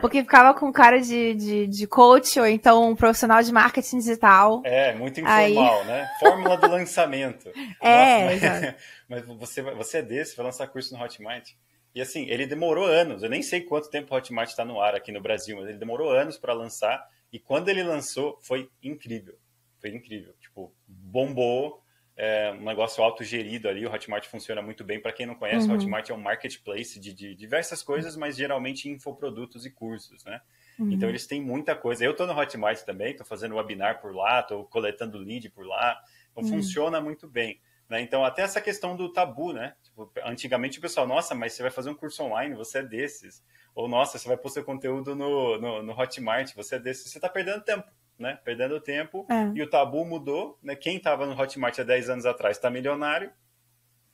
Porque 0.00 0.22
ficava 0.22 0.52
com 0.58 0.72
cara 0.72 1.00
de, 1.00 1.34
de, 1.34 1.66
de 1.68 1.86
coach 1.86 2.38
ou 2.38 2.46
então 2.46 2.90
um 2.90 2.96
profissional 2.96 3.40
de 3.42 3.52
marketing 3.52 3.98
digital. 3.98 4.60
É, 4.64 4.92
muito 4.92 5.20
informal, 5.20 5.80
Aí... 5.80 5.86
né? 5.86 6.10
Fórmula 6.18 6.56
do 6.56 6.68
lançamento. 6.68 7.50
É, 7.80 8.34
Nossa, 8.34 8.76
mas, 9.08 9.24
mas 9.28 9.38
você, 9.38 9.62
você 9.62 9.98
é 9.98 10.02
desse, 10.02 10.36
vai 10.36 10.44
lançar 10.44 10.66
curso 10.66 10.92
no 10.92 11.02
Hotmart. 11.02 11.52
E 11.94 12.00
assim, 12.00 12.28
ele 12.28 12.44
demorou 12.44 12.84
anos, 12.84 13.22
eu 13.22 13.30
nem 13.30 13.40
sei 13.40 13.62
quanto 13.62 13.88
tempo 13.88 14.12
o 14.12 14.18
Hotmart 14.18 14.50
está 14.50 14.64
no 14.64 14.80
ar 14.80 14.96
aqui 14.96 15.12
no 15.12 15.20
Brasil, 15.20 15.56
mas 15.56 15.68
ele 15.68 15.78
demorou 15.78 16.10
anos 16.10 16.36
para 16.36 16.52
lançar. 16.52 17.08
E 17.32 17.38
quando 17.38 17.68
ele 17.68 17.84
lançou, 17.84 18.38
foi 18.42 18.68
incrível. 18.82 19.38
Foi 19.86 19.94
incrível. 19.94 20.34
Tipo, 20.40 20.74
bombou, 20.86 21.80
é 22.16 22.50
um 22.50 22.64
negócio 22.64 23.04
autogerido 23.04 23.68
ali. 23.68 23.86
O 23.86 23.92
Hotmart 23.92 24.26
funciona 24.26 24.60
muito 24.60 24.82
bem. 24.82 25.00
Para 25.00 25.12
quem 25.12 25.26
não 25.26 25.36
conhece, 25.36 25.68
uhum. 25.68 25.74
o 25.74 25.76
Hotmart 25.76 26.10
é 26.10 26.14
um 26.14 26.20
marketplace 26.20 26.98
de, 26.98 27.12
de, 27.12 27.34
diversas 27.34 27.82
coisas, 27.82 28.16
mas 28.16 28.36
geralmente 28.36 28.88
infoprodutos 28.88 29.64
e 29.64 29.70
cursos, 29.70 30.24
né? 30.24 30.40
Uhum. 30.78 30.90
Então 30.90 31.08
eles 31.08 31.26
têm 31.26 31.40
muita 31.40 31.76
coisa. 31.76 32.04
Eu 32.04 32.10
estou 32.10 32.26
no 32.26 32.36
Hotmart 32.36 32.82
também, 32.82 33.12
estou 33.12 33.26
fazendo 33.26 33.54
webinar 33.54 34.00
por 34.00 34.14
lá, 34.14 34.40
estou 34.40 34.64
coletando 34.64 35.18
lead 35.18 35.50
por 35.50 35.64
lá. 35.64 36.00
Então 36.32 36.42
uhum. 36.42 36.50
funciona 36.50 37.00
muito 37.00 37.28
bem. 37.28 37.60
Né? 37.88 38.00
Então, 38.00 38.24
até 38.24 38.42
essa 38.42 38.60
questão 38.60 38.96
do 38.96 39.12
tabu, 39.12 39.52
né? 39.52 39.76
Tipo, 39.82 40.10
antigamente 40.24 40.78
o 40.78 40.82
pessoal, 40.82 41.06
nossa, 41.06 41.34
mas 41.34 41.52
você 41.52 41.62
vai 41.62 41.70
fazer 41.70 41.90
um 41.90 41.94
curso 41.94 42.24
online, 42.24 42.56
você 42.56 42.78
é 42.78 42.82
desses. 42.82 43.44
Ou, 43.74 43.86
nossa, 43.88 44.18
você 44.18 44.26
vai 44.26 44.36
pôr 44.36 44.48
seu 44.48 44.64
conteúdo 44.64 45.14
no, 45.14 45.60
no, 45.60 45.82
no 45.82 45.92
Hotmart, 45.92 46.52
você 46.54 46.76
é 46.76 46.78
desses. 46.78 47.10
Você 47.10 47.18
está 47.18 47.28
perdendo 47.28 47.62
tempo, 47.62 47.86
né? 48.18 48.38
Perdendo 48.44 48.80
tempo. 48.80 49.26
É. 49.30 49.50
E 49.54 49.62
o 49.62 49.70
tabu 49.70 50.04
mudou, 50.04 50.58
né? 50.62 50.74
Quem 50.74 50.96
estava 50.96 51.26
no 51.26 51.38
Hotmart 51.38 51.78
há 51.78 51.82
10 51.82 52.10
anos 52.10 52.26
atrás 52.26 52.56
está 52.56 52.70
milionário. 52.70 53.30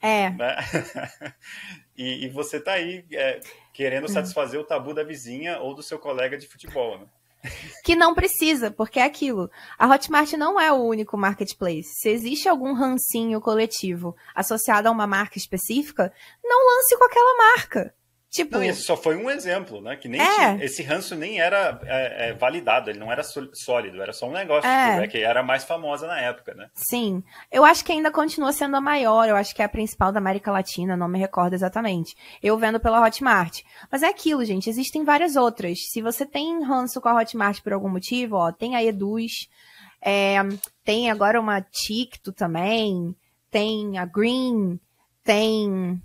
É. 0.00 0.30
Né? 0.30 0.56
e, 1.96 2.26
e, 2.26 2.28
você 2.28 2.56
está 2.56 2.72
aí 2.72 3.04
é, 3.12 3.38
querendo 3.72 4.06
hum. 4.06 4.08
satisfazer 4.08 4.58
o 4.58 4.64
tabu 4.64 4.92
da 4.92 5.04
vizinha 5.04 5.60
ou 5.60 5.74
do 5.74 5.82
seu 5.82 5.98
colega 5.98 6.36
de 6.36 6.48
futebol, 6.48 6.98
né? 6.98 7.06
Que 7.84 7.96
não 7.96 8.14
precisa, 8.14 8.70
porque 8.70 9.00
é 9.00 9.04
aquilo. 9.04 9.50
A 9.76 9.88
Hotmart 9.88 10.32
não 10.34 10.60
é 10.60 10.72
o 10.72 10.76
único 10.76 11.16
marketplace. 11.16 11.94
Se 12.00 12.08
existe 12.08 12.48
algum 12.48 12.72
rancinho 12.72 13.40
coletivo 13.40 14.14
associado 14.34 14.88
a 14.88 14.92
uma 14.92 15.06
marca 15.08 15.38
específica, 15.38 16.12
não 16.42 16.76
lance 16.76 16.96
com 16.96 17.04
aquela 17.04 17.36
marca. 17.36 17.94
Tipo, 18.32 18.56
não, 18.56 18.62
esse 18.62 18.80
só 18.80 18.96
foi 18.96 19.14
um 19.14 19.28
exemplo, 19.28 19.82
né? 19.82 19.94
Que 19.94 20.08
nem 20.08 20.18
é. 20.18 20.24
tinha, 20.24 20.64
esse 20.64 20.82
ranço 20.82 21.14
nem 21.14 21.38
era 21.38 21.78
é, 21.84 22.30
é, 22.30 22.32
validado, 22.32 22.88
ele 22.88 22.98
não 22.98 23.12
era 23.12 23.22
sólido, 23.22 24.00
era 24.00 24.14
só 24.14 24.26
um 24.26 24.32
negócio 24.32 24.66
é. 24.66 24.86
tipo, 24.86 25.00
né, 25.02 25.06
que 25.06 25.18
era 25.18 25.42
mais 25.42 25.64
famosa 25.64 26.06
na 26.06 26.18
época, 26.18 26.54
né? 26.54 26.70
Sim. 26.72 27.22
Eu 27.50 27.62
acho 27.62 27.84
que 27.84 27.92
ainda 27.92 28.10
continua 28.10 28.50
sendo 28.50 28.74
a 28.74 28.80
maior, 28.80 29.28
eu 29.28 29.36
acho 29.36 29.54
que 29.54 29.60
é 29.60 29.66
a 29.66 29.68
principal 29.68 30.10
da 30.10 30.18
América 30.18 30.50
Latina, 30.50 30.96
não 30.96 31.08
me 31.08 31.18
recordo 31.18 31.52
exatamente. 31.52 32.16
Eu 32.42 32.56
vendo 32.56 32.80
pela 32.80 33.06
Hotmart. 33.06 33.60
Mas 33.90 34.02
é 34.02 34.08
aquilo, 34.08 34.42
gente, 34.46 34.70
existem 34.70 35.04
várias 35.04 35.36
outras. 35.36 35.90
Se 35.90 36.00
você 36.00 36.24
tem 36.24 36.64
ranço 36.64 37.02
com 37.02 37.10
a 37.10 37.20
Hotmart 37.20 37.60
por 37.60 37.74
algum 37.74 37.90
motivo, 37.90 38.36
ó, 38.36 38.50
tem 38.50 38.74
a 38.74 38.82
Eduz, 38.82 39.46
é, 40.00 40.36
tem 40.82 41.10
agora 41.10 41.38
uma 41.38 41.60
Ticto 41.60 42.32
também, 42.32 43.14
tem 43.50 43.98
a 43.98 44.06
Green, 44.06 44.80
tem 45.22 46.00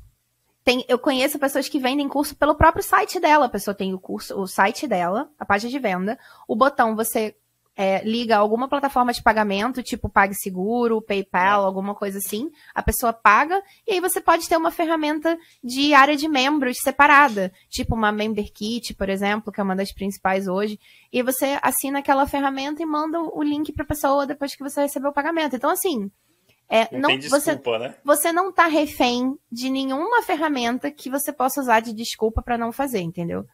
tem, 0.67 0.83
eu 0.89 0.99
conheço 0.99 1.39
pessoas 1.39 1.69
que 1.69 1.79
vendem 1.79 2.09
curso 2.09 2.35
pelo 2.35 2.53
próprio 2.53 2.83
site 2.83 3.21
dela. 3.21 3.45
A 3.45 3.49
pessoa 3.49 3.73
tem 3.73 3.93
o 3.93 3.99
curso, 3.99 4.37
o 4.37 4.45
site 4.45 4.85
dela, 4.85 5.31
a 5.39 5.45
página 5.45 5.71
de 5.71 5.79
venda, 5.79 6.19
o 6.45 6.57
botão 6.57 6.93
você 6.93 7.37
é, 7.73 8.03
liga 8.03 8.35
alguma 8.35 8.67
plataforma 8.67 9.13
de 9.13 9.23
pagamento, 9.23 9.81
tipo 9.81 10.09
PagSeguro, 10.09 11.01
PayPal, 11.01 11.63
alguma 11.63 11.95
coisa 11.95 12.17
assim. 12.17 12.51
A 12.75 12.83
pessoa 12.83 13.13
paga 13.13 13.63
e 13.87 13.93
aí 13.93 14.01
você 14.01 14.19
pode 14.19 14.45
ter 14.49 14.57
uma 14.57 14.69
ferramenta 14.69 15.37
de 15.63 15.93
área 15.93 16.17
de 16.17 16.27
membros 16.27 16.79
separada, 16.83 17.49
tipo 17.69 17.95
uma 17.95 18.11
Member 18.11 18.51
Kit, 18.51 18.93
por 18.93 19.07
exemplo, 19.07 19.53
que 19.53 19.61
é 19.61 19.63
uma 19.63 19.75
das 19.75 19.93
principais 19.93 20.49
hoje. 20.49 20.77
E 21.13 21.23
você 21.23 21.57
assina 21.61 21.99
aquela 21.99 22.27
ferramenta 22.27 22.83
e 22.83 22.85
manda 22.85 23.21
o 23.21 23.41
link 23.41 23.71
para 23.71 23.85
a 23.85 23.87
pessoa 23.87 24.27
depois 24.27 24.53
que 24.53 24.63
você 24.63 24.81
recebeu 24.81 25.11
o 25.11 25.13
pagamento. 25.13 25.55
Então, 25.55 25.69
assim, 25.69 26.11
é, 26.69 26.87
não, 26.91 27.09
não 27.09 27.17
desculpa, 27.17 27.71
você, 27.71 27.79
né? 27.79 27.95
Você 28.03 28.31
não 28.31 28.51
tá 28.51 28.67
refém 28.67 29.37
de 29.51 29.69
nenhuma 29.69 30.21
ferramenta 30.21 30.91
que 30.91 31.09
você 31.09 31.31
possa 31.31 31.61
usar 31.61 31.79
de 31.79 31.93
desculpa 31.93 32.41
para 32.41 32.57
não 32.57 32.71
fazer, 32.71 32.99
entendeu? 32.99 33.45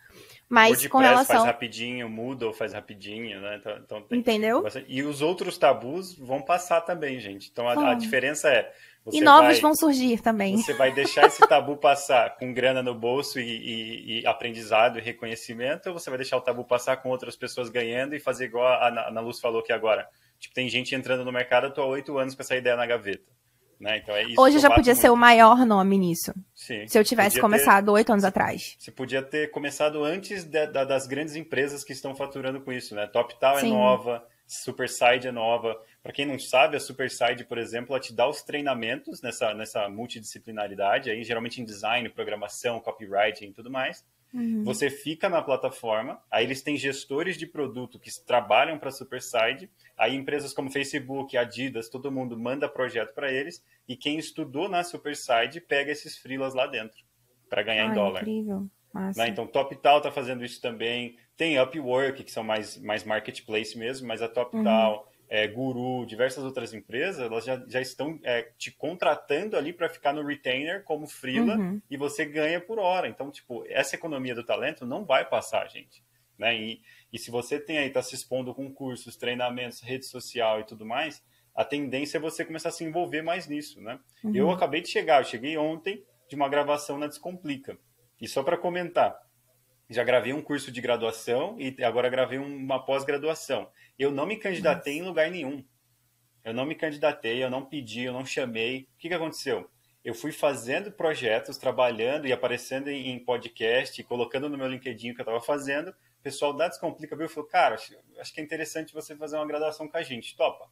Mas 0.50 0.86
com 0.88 1.00
relação 1.00 1.38
faz 1.38 1.46
rapidinho, 1.46 2.10
muda 2.10 2.46
ou 2.46 2.54
faz 2.54 2.74
rapidinho, 2.74 3.42
né? 3.42 3.58
Então, 3.60 3.78
então 3.78 4.02
tem... 4.04 4.20
Entendeu? 4.20 4.64
E 4.88 5.02
os 5.02 5.22
outros 5.22 5.58
tabus 5.58 6.16
vão 6.18 6.42
passar 6.42 6.82
também, 6.82 7.20
gente. 7.20 7.50
Então 7.52 7.68
a, 7.68 7.92
a 7.92 7.94
diferença 7.96 8.50
é 8.50 8.72
e 9.12 9.20
novos 9.20 9.54
vai, 9.54 9.62
vão 9.62 9.76
surgir 9.76 10.22
também. 10.22 10.58
Você 10.58 10.74
vai 10.74 10.92
deixar 10.92 11.26
esse 11.26 11.46
tabu 11.46 11.76
passar 11.76 12.38
com 12.38 12.54
grana 12.54 12.82
no 12.82 12.96
bolso 12.96 13.40
e, 13.40 13.44
e, 13.44 14.22
e, 14.22 14.28
aprendizado 14.28 14.98
e 14.98 15.02
reconhecimento, 15.02 15.90
ou 15.90 16.00
você 16.00 16.10
vai 16.10 16.18
deixar 16.18 16.38
o 16.38 16.42
tabu 16.42 16.64
passar 16.64 16.98
com 16.98 17.10
outras 17.10 17.36
pessoas 17.36 17.70
ganhando 17.70 18.16
e 18.16 18.20
fazer 18.20 18.46
igual 18.46 18.66
a 18.66 18.88
Ana 18.88 19.20
Luz 19.20 19.40
falou 19.40 19.60
aqui 19.60 19.74
agora? 19.74 20.08
Tipo, 20.44 20.56
tem 20.56 20.68
gente 20.68 20.94
entrando 20.94 21.24
no 21.24 21.32
mercado, 21.32 21.68
eu 21.68 21.74
tô 21.74 21.82
há 21.82 21.86
oito 21.86 22.18
anos 22.18 22.36
com 22.36 22.42
essa 22.42 22.54
ideia 22.54 22.76
na 22.76 22.86
gaveta. 22.86 23.24
Né? 23.80 23.98
Então 23.98 24.14
é 24.14 24.26
Hoje 24.38 24.60
já 24.60 24.70
podia 24.70 24.94
muito. 24.94 25.02
ser 25.02 25.10
o 25.10 25.16
maior 25.16 25.66
nome 25.66 25.98
nisso. 25.98 26.34
Sim, 26.54 26.86
se 26.86 27.00
eu 27.00 27.04
tivesse 27.04 27.40
começado 27.40 27.90
oito 27.94 28.12
anos 28.12 28.26
atrás. 28.26 28.76
Você 28.78 28.92
podia 28.92 29.22
ter 29.22 29.52
começado 29.52 30.04
antes 30.04 30.44
de, 30.44 30.68
de, 30.68 30.86
das 30.86 31.08
grandes 31.08 31.38
empresas 31.38 31.82
que 31.82 31.94
estão 31.94 32.14
faturando 32.14 32.60
com 32.60 32.74
isso, 32.74 32.94
né? 32.94 33.08
TopTal 33.08 33.60
é 33.60 33.64
nova, 33.64 34.28
Superside 34.46 35.30
é 35.30 35.32
nova. 35.32 35.82
Para 36.02 36.12
quem 36.12 36.26
não 36.26 36.38
sabe, 36.38 36.76
a 36.76 36.80
Superside, 36.80 37.46
por 37.46 37.58
exemplo, 37.58 37.94
ela 37.94 38.02
te 38.02 38.14
dá 38.14 38.28
os 38.28 38.42
treinamentos 38.42 39.22
nessa, 39.22 39.54
nessa 39.54 39.88
multidisciplinaridade, 39.88 41.10
aí, 41.10 41.24
geralmente 41.24 41.62
em 41.62 41.66
design, 41.66 42.10
programação, 42.10 42.82
copywriting 42.82 43.46
e 43.46 43.54
tudo 43.54 43.72
mais. 43.72 44.06
Uhum. 44.34 44.64
Você 44.64 44.90
fica 44.90 45.30
na 45.30 45.42
plataforma, 45.42 46.20
aí 46.32 46.46
eles 46.46 46.62
têm 46.62 46.76
gestores 46.76 47.38
de 47.38 47.46
produto 47.46 48.00
que 48.00 48.10
trabalham 48.26 48.80
para 48.80 48.90
a 48.90 48.92
Superside, 48.92 49.70
aí 49.98 50.16
empresas 50.16 50.54
como 50.54 50.72
Facebook, 50.72 51.38
Adidas, 51.38 51.88
todo 51.88 52.12
mundo 52.12 52.38
manda 52.38 52.68
projeto 52.68 53.14
para 53.14 53.32
eles, 53.32 53.64
e 53.88 53.96
quem 53.96 54.18
estudou 54.18 54.68
na 54.68 54.84
Superside 54.84 55.62
pega 55.62 55.92
esses 55.92 56.18
freelas 56.18 56.54
lá 56.54 56.66
dentro 56.66 57.04
para 57.50 57.62
ganhar 57.62 57.92
em 57.92 57.94
dólar. 57.94 58.22
Incrível. 58.22 58.68
Né? 58.94 59.28
Então, 59.28 59.48
TopTal 59.48 59.98
está 59.98 60.12
fazendo 60.12 60.44
isso 60.46 60.62
também. 60.62 61.18
Tem 61.36 61.60
Upwork, 61.60 62.24
que 62.24 62.32
são 62.32 62.44
mais, 62.44 62.78
mais 62.78 63.04
marketplace 63.04 63.78
mesmo, 63.78 64.08
mas 64.08 64.22
a 64.22 64.28
TopTal, 64.28 65.06
uhum 65.08 65.13
é, 65.34 65.48
Guru, 65.48 66.06
diversas 66.06 66.44
outras 66.44 66.76
empresas, 66.76 67.20
elas 67.20 67.44
já, 67.44 67.60
já 67.68 67.82
estão 67.82 68.20
é, 68.22 68.44
te 68.56 68.70
contratando 68.70 69.58
ali 69.58 69.74
para 69.74 69.90
ficar 69.90 70.14
no 70.14 70.24
retainer 70.24 70.84
como 70.84 71.08
freela 71.08 71.58
uhum. 71.58 71.82
e 71.90 71.98
você 71.98 72.24
ganha 72.24 72.62
por 72.62 72.78
hora. 72.78 73.08
Então, 73.08 73.32
tipo, 73.32 73.66
essa 73.68 73.96
economia 73.96 74.36
do 74.36 74.46
talento 74.46 74.86
não 74.86 75.04
vai 75.04 75.28
passar, 75.28 75.68
gente. 75.68 76.04
Né? 76.38 76.56
E, 76.56 76.82
e 77.12 77.18
se 77.18 77.32
você 77.32 77.60
tem 77.60 77.80
aí, 77.80 77.88
está 77.88 78.04
se 78.04 78.14
expondo 78.14 78.54
com 78.54 78.72
cursos, 78.72 79.18
treinamentos, 79.18 79.82
rede 79.82 80.06
social 80.06 80.60
e 80.60 80.66
tudo 80.66 80.86
mais, 80.86 81.24
a 81.56 81.66
tendência 81.66 82.20
é 82.20 82.22
você 82.22 82.46
começar 82.46 82.70
a 82.70 82.72
se 82.72 82.84
envolver 82.84 83.24
mais 83.24 83.48
nisso, 83.48 83.82
né? 83.82 84.00
Uhum. 84.24 84.36
Eu 84.36 84.52
acabei 84.52 84.82
de 84.82 84.90
chegar, 84.90 85.20
eu 85.20 85.26
cheguei 85.26 85.58
ontem 85.58 86.04
de 86.30 86.36
uma 86.36 86.48
gravação 86.48 87.00
na 87.00 87.08
Descomplica. 87.08 87.76
E 88.22 88.28
só 88.28 88.44
para 88.44 88.56
comentar, 88.56 89.20
já 89.90 90.04
gravei 90.04 90.32
um 90.32 90.42
curso 90.42 90.72
de 90.72 90.80
graduação 90.80 91.56
e 91.60 91.84
agora 91.84 92.10
gravei 92.10 92.38
uma 92.38 92.86
pós-graduação. 92.86 93.70
Eu 93.98 94.12
não 94.12 94.26
me 94.26 94.38
candidatei 94.38 94.98
em 94.98 95.04
lugar 95.04 95.30
nenhum. 95.30 95.64
Eu 96.44 96.54
não 96.54 96.66
me 96.66 96.76
candidatei, 96.76 97.44
eu 97.44 97.50
não 97.50 97.66
pedi, 97.66 98.04
eu 98.04 98.14
não 98.14 98.26
chamei. 98.26 98.90
O 98.96 98.98
que, 98.98 99.08
que 99.08 99.14
aconteceu? 99.14 99.70
Eu 100.04 100.14
fui 100.14 100.34
fazendo 100.34 100.92
projetos, 100.92 101.58
trabalhando 101.58 102.28
e 102.28 102.34
aparecendo 102.34 102.90
em, 102.90 103.18
podcast, 103.24 104.04
colocando 104.04 104.50
no 104.50 104.58
meu 104.58 104.68
LinkedIn 104.68 105.12
o 105.12 105.16
que 105.16 105.22
eu 105.22 105.24
estava 105.24 105.42
fazendo. 105.42 105.90
O 105.92 106.22
pessoal 106.22 106.52
da 106.52 106.68
Descomplica 106.68 107.16
viu 107.16 107.28
e 107.28 107.30
falou: 107.30 107.48
Cara, 107.48 107.76
acho, 107.76 107.96
acho 108.20 108.34
que 108.34 108.42
é 108.42 108.44
interessante 108.44 108.94
você 108.94 109.16
fazer 109.16 109.38
uma 109.38 109.48
graduação 109.48 109.88
com 109.88 109.96
a 109.96 110.04
gente. 110.04 110.36
Topa. 110.36 110.70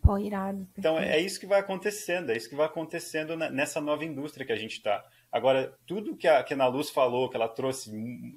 Pô, 0.00 0.18
irado. 0.18 0.68
Então 0.78 0.98
é 0.98 1.18
isso 1.18 1.40
que 1.40 1.46
vai 1.46 1.58
acontecendo, 1.58 2.30
é 2.30 2.36
isso 2.36 2.48
que 2.48 2.54
vai 2.54 2.66
acontecendo 2.66 3.36
nessa 3.36 3.80
nova 3.80 4.04
indústria 4.04 4.46
que 4.46 4.52
a 4.52 4.56
gente 4.56 4.74
está. 4.74 5.04
Agora, 5.34 5.76
tudo 5.84 6.16
que 6.16 6.28
a, 6.28 6.44
que 6.44 6.54
a 6.54 6.56
Ana 6.56 6.68
Luz 6.68 6.90
falou, 6.90 7.28
que 7.28 7.34
ela 7.34 7.48
trouxe 7.48 7.90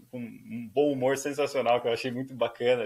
com 0.09 0.17
um, 0.17 0.23
um 0.23 0.69
bom 0.73 0.91
humor 0.91 1.15
sensacional, 1.15 1.79
que 1.79 1.87
eu 1.87 1.93
achei 1.93 2.09
muito 2.09 2.33
bacana, 2.33 2.85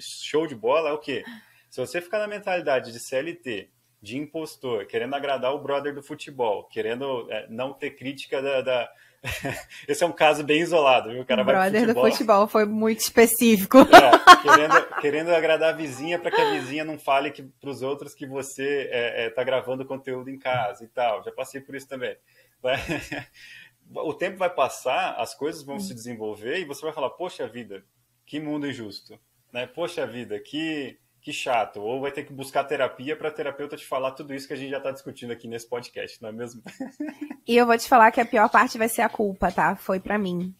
show 0.00 0.48
de 0.48 0.54
bola, 0.56 0.90
é 0.90 0.92
o 0.92 0.98
quê? 0.98 1.22
Se 1.70 1.80
você 1.80 2.00
ficar 2.00 2.18
na 2.18 2.26
mentalidade 2.26 2.90
de 2.90 2.98
CLT, 2.98 3.70
de 4.02 4.18
impostor, 4.18 4.84
querendo 4.86 5.14
agradar 5.14 5.54
o 5.54 5.62
brother 5.62 5.94
do 5.94 6.02
futebol, 6.02 6.64
querendo 6.64 7.30
é, 7.30 7.46
não 7.48 7.72
ter 7.72 7.92
crítica 7.92 8.42
da, 8.42 8.62
da... 8.62 8.90
Esse 9.86 10.02
é 10.02 10.06
um 10.08 10.12
caso 10.12 10.42
bem 10.42 10.60
isolado, 10.60 11.12
viu? 11.12 11.22
O 11.22 11.24
cara 11.24 11.42
o 11.42 11.44
vai 11.44 11.54
brother 11.54 11.82
futebol... 11.82 12.04
do 12.04 12.10
futebol 12.10 12.48
foi 12.48 12.64
muito 12.64 12.98
específico. 12.98 13.78
É, 13.78 14.42
querendo, 14.42 15.00
querendo 15.00 15.30
agradar 15.32 15.68
a 15.68 15.76
vizinha 15.76 16.18
para 16.18 16.32
que 16.32 16.40
a 16.40 16.50
vizinha 16.50 16.84
não 16.84 16.98
fale 16.98 17.30
para 17.30 17.70
os 17.70 17.80
outros 17.80 18.12
que 18.12 18.26
você 18.26 18.82
está 18.86 18.96
é, 18.96 19.26
é, 19.26 19.30
tá 19.30 19.44
gravando 19.44 19.84
conteúdo 19.84 20.28
em 20.28 20.36
casa 20.36 20.82
e 20.82 20.88
tal. 20.88 21.22
Já 21.22 21.30
passei 21.30 21.60
por 21.60 21.76
isso 21.76 21.86
também. 21.86 22.16
o 23.94 24.14
tempo 24.14 24.38
vai 24.38 24.50
passar, 24.50 25.14
as 25.18 25.34
coisas 25.34 25.62
vão 25.62 25.78
se 25.78 25.94
desenvolver 25.94 26.58
e 26.58 26.64
você 26.64 26.82
vai 26.82 26.92
falar, 26.92 27.10
poxa 27.10 27.46
vida, 27.46 27.84
que 28.24 28.40
mundo 28.40 28.66
injusto, 28.66 29.18
né? 29.52 29.66
Poxa 29.66 30.06
vida, 30.06 30.38
que 30.38 30.98
que 31.22 31.32
chato. 31.32 31.80
Ou 31.80 32.00
vai 32.00 32.10
ter 32.10 32.24
que 32.24 32.32
buscar 32.32 32.64
terapia 32.64 33.16
para 33.16 33.30
terapeuta 33.30 33.76
te 33.76 33.86
falar 33.86 34.10
tudo 34.10 34.34
isso 34.34 34.46
que 34.46 34.52
a 34.52 34.56
gente 34.56 34.70
já 34.70 34.78
está 34.78 34.90
discutindo 34.90 35.32
aqui 35.32 35.46
nesse 35.46 35.68
podcast, 35.68 36.20
não 36.20 36.28
é 36.28 36.32
mesmo? 36.32 36.60
e 37.46 37.56
eu 37.56 37.64
vou 37.64 37.78
te 37.78 37.88
falar 37.88 38.10
que 38.10 38.20
a 38.20 38.26
pior 38.26 38.50
parte 38.50 38.76
vai 38.76 38.88
ser 38.88 39.02
a 39.02 39.08
culpa, 39.08 39.50
tá? 39.52 39.76
Foi 39.76 40.00
para 40.00 40.18
mim 40.18 40.54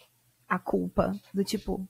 a 0.49 0.59
culpa 0.59 1.13
do 1.35 1.43
tipo, 1.43 1.87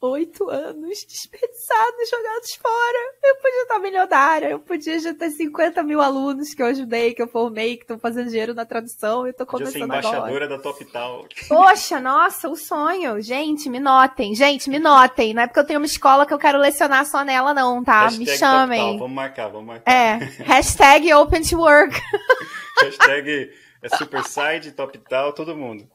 oito 0.00 0.50
anos 0.50 1.04
desperdiçados, 1.04 2.10
jogados 2.10 2.54
fora. 2.54 3.14
Eu 3.22 3.36
podia 3.36 3.62
estar 3.62 3.78
milionária, 3.78 4.50
eu 4.50 4.58
podia 4.60 4.98
já 4.98 5.14
ter 5.14 5.30
50 5.30 5.82
mil 5.82 6.00
alunos 6.00 6.52
que 6.52 6.62
eu 6.62 6.66
ajudei, 6.66 7.14
que 7.14 7.22
eu 7.22 7.28
formei, 7.28 7.76
que 7.76 7.84
estão 7.84 7.98
fazendo 7.98 8.28
dinheiro 8.28 8.54
na 8.54 8.66
tradução, 8.66 9.26
eu 9.26 9.32
tô 9.32 9.46
começando 9.46 9.72
podia 9.72 9.86
ser 9.86 9.98
embaixadora 9.98 10.44
agora. 10.44 10.48
da 10.48 10.58
Top 10.58 10.84
Tal. 10.86 11.26
Poxa, 11.48 12.00
nossa, 12.00 12.48
o 12.48 12.56
sonho. 12.56 13.20
Gente, 13.20 13.68
me 13.70 13.80
notem. 13.80 14.34
Gente, 14.34 14.68
me 14.68 14.78
notem. 14.78 15.32
Não 15.32 15.42
é 15.42 15.46
porque 15.46 15.60
eu 15.60 15.66
tenho 15.66 15.80
uma 15.80 15.86
escola 15.86 16.26
que 16.26 16.34
eu 16.34 16.38
quero 16.38 16.58
lecionar 16.58 17.06
só 17.06 17.24
nela, 17.24 17.54
não, 17.54 17.82
tá? 17.82 18.02
Hashtag 18.02 18.18
me 18.24 18.38
chamem. 18.38 18.98
Vamos 18.98 19.14
marcar, 19.14 19.48
vamos 19.48 19.66
marcar. 19.66 19.90
É, 19.90 20.16
hashtag 20.44 21.12
Open 21.14 21.42
to 21.42 21.58
Work. 21.58 21.98
hashtag 22.80 23.50
é 23.82 23.88
Superside, 23.96 24.72
Top 24.72 24.96
Tal, 25.08 25.32
todo 25.32 25.56
mundo. 25.56 25.88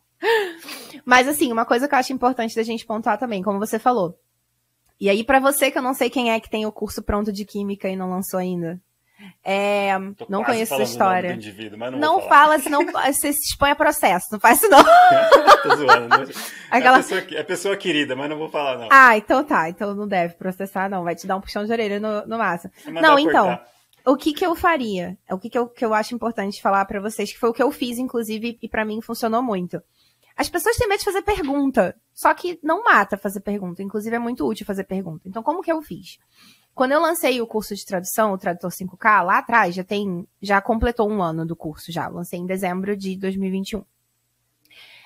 Mas 1.05 1.27
assim, 1.27 1.51
uma 1.51 1.65
coisa 1.65 1.87
que 1.87 1.95
eu 1.95 1.99
acho 1.99 2.13
importante 2.13 2.55
da 2.55 2.63
gente 2.63 2.85
pontuar 2.85 3.17
também, 3.17 3.41
como 3.41 3.59
você 3.59 3.79
falou. 3.79 4.17
E 4.99 5.09
aí, 5.09 5.23
para 5.23 5.39
você 5.39 5.71
que 5.71 5.77
eu 5.77 5.81
não 5.81 5.93
sei 5.93 6.09
quem 6.09 6.31
é 6.31 6.39
que 6.39 6.49
tem 6.49 6.65
o 6.65 6.71
curso 6.71 7.01
pronto 7.01 7.31
de 7.31 7.45
química 7.45 7.87
e 7.87 7.95
não 7.95 8.09
lançou 8.09 8.39
ainda, 8.39 8.79
É, 9.43 9.91
não 10.29 10.43
conheço 10.43 10.73
essa 10.73 10.83
história. 10.83 11.37
não, 11.77 11.91
não 11.99 12.21
fala, 12.21 12.59
senão 12.59 12.85
você 12.87 13.33
se 13.33 13.51
expõe 13.51 13.71
a 13.71 13.75
processo. 13.75 14.27
Não 14.31 14.39
faz 14.39 14.59
isso, 14.61 14.69
não. 14.69 14.83
Tô 15.63 15.75
zoando. 15.75 16.07
Não. 16.07 16.25
Aquela... 16.69 16.97
É, 16.99 17.01
pessoa, 17.01 17.21
é 17.31 17.43
pessoa 17.43 17.77
querida, 17.77 18.15
mas 18.15 18.29
não 18.29 18.37
vou 18.37 18.49
falar, 18.49 18.77
não. 18.77 18.87
Ah, 18.91 19.17
então 19.17 19.43
tá. 19.43 19.69
Então 19.69 19.93
não 19.93 20.07
deve 20.07 20.35
processar, 20.35 20.89
não. 20.89 21.03
Vai 21.03 21.15
te 21.15 21.27
dar 21.27 21.37
um 21.37 21.41
puxão 21.41 21.65
de 21.65 21.71
orelha 21.71 21.99
no, 21.99 22.25
no 22.27 22.37
massa. 22.37 22.71
Não, 22.85 23.17
então. 23.17 23.59
O 24.05 24.15
que 24.15 24.33
que 24.33 24.45
eu 24.45 24.55
faria? 24.55 25.17
O 25.29 25.37
que 25.37 25.49
que 25.49 25.57
eu, 25.57 25.67
que 25.67 25.83
eu 25.83 25.93
acho 25.93 26.15
importante 26.15 26.61
falar 26.61 26.85
para 26.85 27.01
vocês, 27.01 27.31
que 27.31 27.37
foi 27.37 27.49
o 27.49 27.53
que 27.53 27.61
eu 27.61 27.69
fiz, 27.71 27.97
inclusive, 27.97 28.57
e 28.61 28.69
para 28.69 28.85
mim 28.85 29.01
funcionou 29.01 29.43
muito. 29.43 29.81
As 30.39 30.47
pessoas 30.49 30.77
têm 30.77 30.87
medo 30.87 30.99
de 30.99 31.03
fazer 31.03 31.21
pergunta, 31.21 31.93
só 32.13 32.33
que 32.33 32.57
não 32.63 32.81
mata 32.81 33.17
fazer 33.17 33.41
pergunta. 33.41 33.83
Inclusive, 33.83 34.15
é 34.15 34.19
muito 34.19 34.47
útil 34.47 34.65
fazer 34.65 34.85
pergunta. 34.85 35.27
Então, 35.27 35.43
como 35.43 35.61
que 35.61 35.69
eu 35.69 35.81
fiz? 35.81 36.17
Quando 36.73 36.93
eu 36.93 37.01
lancei 37.01 37.41
o 37.41 37.45
curso 37.45 37.75
de 37.75 37.85
tradução, 37.85 38.31
o 38.31 38.37
Tradutor 38.37 38.71
5K, 38.71 39.21
lá 39.21 39.39
atrás, 39.39 39.75
já 39.75 39.83
tem, 39.83 40.25
já 40.41 40.61
completou 40.61 41.09
um 41.09 41.21
ano 41.21 41.45
do 41.45 41.57
curso 41.57 41.91
já. 41.91 42.07
Lancei 42.07 42.39
em 42.39 42.45
dezembro 42.45 42.95
de 42.95 43.17
2021. 43.17 43.83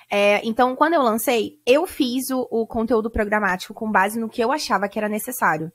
É, 0.08 0.40
então, 0.46 0.76
quando 0.76 0.94
eu 0.94 1.02
lancei, 1.02 1.58
eu 1.66 1.84
fiz 1.84 2.30
o, 2.30 2.46
o, 2.48 2.64
conteúdo 2.64 3.10
programático 3.10 3.74
com 3.74 3.90
base 3.90 4.20
no 4.20 4.28
que 4.28 4.40
eu 4.40 4.52
achava 4.52 4.88
que 4.88 5.00
era 5.00 5.08
necessário. 5.08 5.72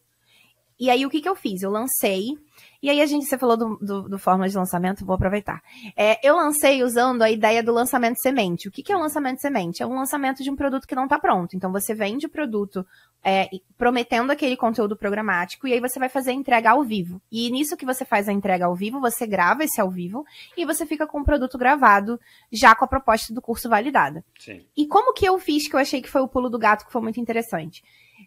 E 0.80 0.90
aí, 0.90 1.06
o 1.06 1.10
que, 1.10 1.22
que 1.22 1.30
eu 1.30 1.36
fiz? 1.36 1.62
Eu 1.62 1.72
lancei 1.72 2.38
e 2.82 2.90
aí 2.90 3.02
a 3.02 3.06
gente, 3.06 3.26
você 3.26 3.38
falou 3.38 3.58
do, 3.58 3.78
do, 3.78 4.02
do 4.04 4.20
fórmula 4.20 4.48
de 4.48 4.56
lançamento, 4.56 5.06
vou 5.06 5.16
aproveitar. 5.16 5.62
É, 5.98 6.26
eu 6.26 6.36
lancei 6.36 6.82
usando 6.82 7.22
a 7.22 7.30
ideia 7.30 7.62
do 7.62 7.74
lançamento 7.74 8.22
semente. 8.22 8.70
O 8.70 8.72
que, 8.72 8.82
que 8.82 8.92
é 8.92 8.96
o 8.96 9.00
lançamento 9.00 9.42
semente? 9.42 9.84
É 9.84 9.86
um 9.86 9.96
lançamento 9.96 10.42
de 10.42 10.50
um 10.50 10.56
produto 10.56 10.88
que 10.88 10.96
não 10.96 11.04
está 11.04 11.20
pronto. 11.20 11.56
Então 11.56 11.72
você 11.74 11.94
vende 11.94 12.26
o 12.26 12.30
produto 12.30 12.86
é, 13.22 13.50
prometendo 13.78 14.32
aquele 14.32 14.56
conteúdo 14.56 14.96
programático 14.96 15.68
e 15.68 15.74
aí 15.74 15.82
você 15.82 16.00
vai 16.00 16.08
fazer 16.08 16.32
a 16.32 16.34
entrega 16.34 16.72
ao 16.72 16.82
vivo. 16.82 17.22
E 17.30 17.52
nisso 17.52 17.76
que 17.76 17.86
você 17.86 18.06
faz 18.06 18.30
a 18.30 18.34
entrega 18.34 18.66
ao 18.66 18.76
vivo, 18.76 19.02
você 19.02 19.28
grava 19.28 19.66
esse 19.66 19.82
ao 19.82 19.90
vivo 19.90 20.26
e 20.56 20.66
você 20.66 20.86
fica 20.86 21.06
com 21.06 21.20
o 21.20 21.26
produto 21.26 21.58
gravado 21.58 22.18
já 22.50 22.74
com 22.74 22.86
a 22.86 22.88
proposta 22.88 23.34
do 23.34 23.42
curso 23.42 23.68
validada. 23.68 24.24
Sim. 24.40 24.66
E 24.76 24.88
como 24.88 25.14
que 25.14 25.26
eu 25.26 25.38
fiz 25.38 25.68
que 25.68 25.76
eu 25.76 25.80
achei 25.80 26.02
que 26.02 26.10
foi 26.10 26.22
o 26.22 26.30
pulo 26.30 26.50
do 26.50 26.58
gato 26.58 26.86
que 26.86 26.94
foi 26.94 27.02
muito 27.02 27.20
interessante? 27.20 27.84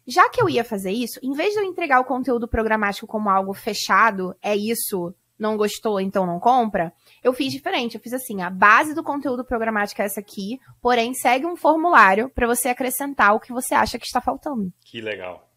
Já 0.06 0.28
que 0.28 0.40
eu 0.40 0.48
ia 0.48 0.64
fazer 0.64 0.90
isso, 0.90 1.18
em 1.22 1.32
vez 1.32 1.52
de 1.54 1.60
eu 1.60 1.64
entregar 1.64 2.00
o 2.00 2.04
conteúdo 2.04 2.48
programático 2.48 3.06
como 3.06 3.30
algo 3.30 3.52
fechado, 3.52 4.34
é 4.42 4.56
isso, 4.56 5.14
não 5.38 5.56
gostou, 5.56 6.00
então 6.00 6.26
não 6.26 6.38
compra, 6.38 6.92
eu 7.22 7.32
fiz 7.32 7.52
diferente. 7.52 7.96
Eu 7.96 8.00
fiz 8.00 8.12
assim: 8.12 8.42
a 8.42 8.50
base 8.50 8.94
do 8.94 9.02
conteúdo 9.02 9.44
programático 9.44 10.00
é 10.00 10.04
essa 10.04 10.20
aqui, 10.20 10.60
porém 10.80 11.14
segue 11.14 11.46
um 11.46 11.56
formulário 11.56 12.30
para 12.30 12.46
você 12.46 12.68
acrescentar 12.68 13.34
o 13.34 13.40
que 13.40 13.52
você 13.52 13.74
acha 13.74 13.98
que 13.98 14.06
está 14.06 14.20
faltando. 14.20 14.72
Que 14.84 15.00
legal. 15.00 15.48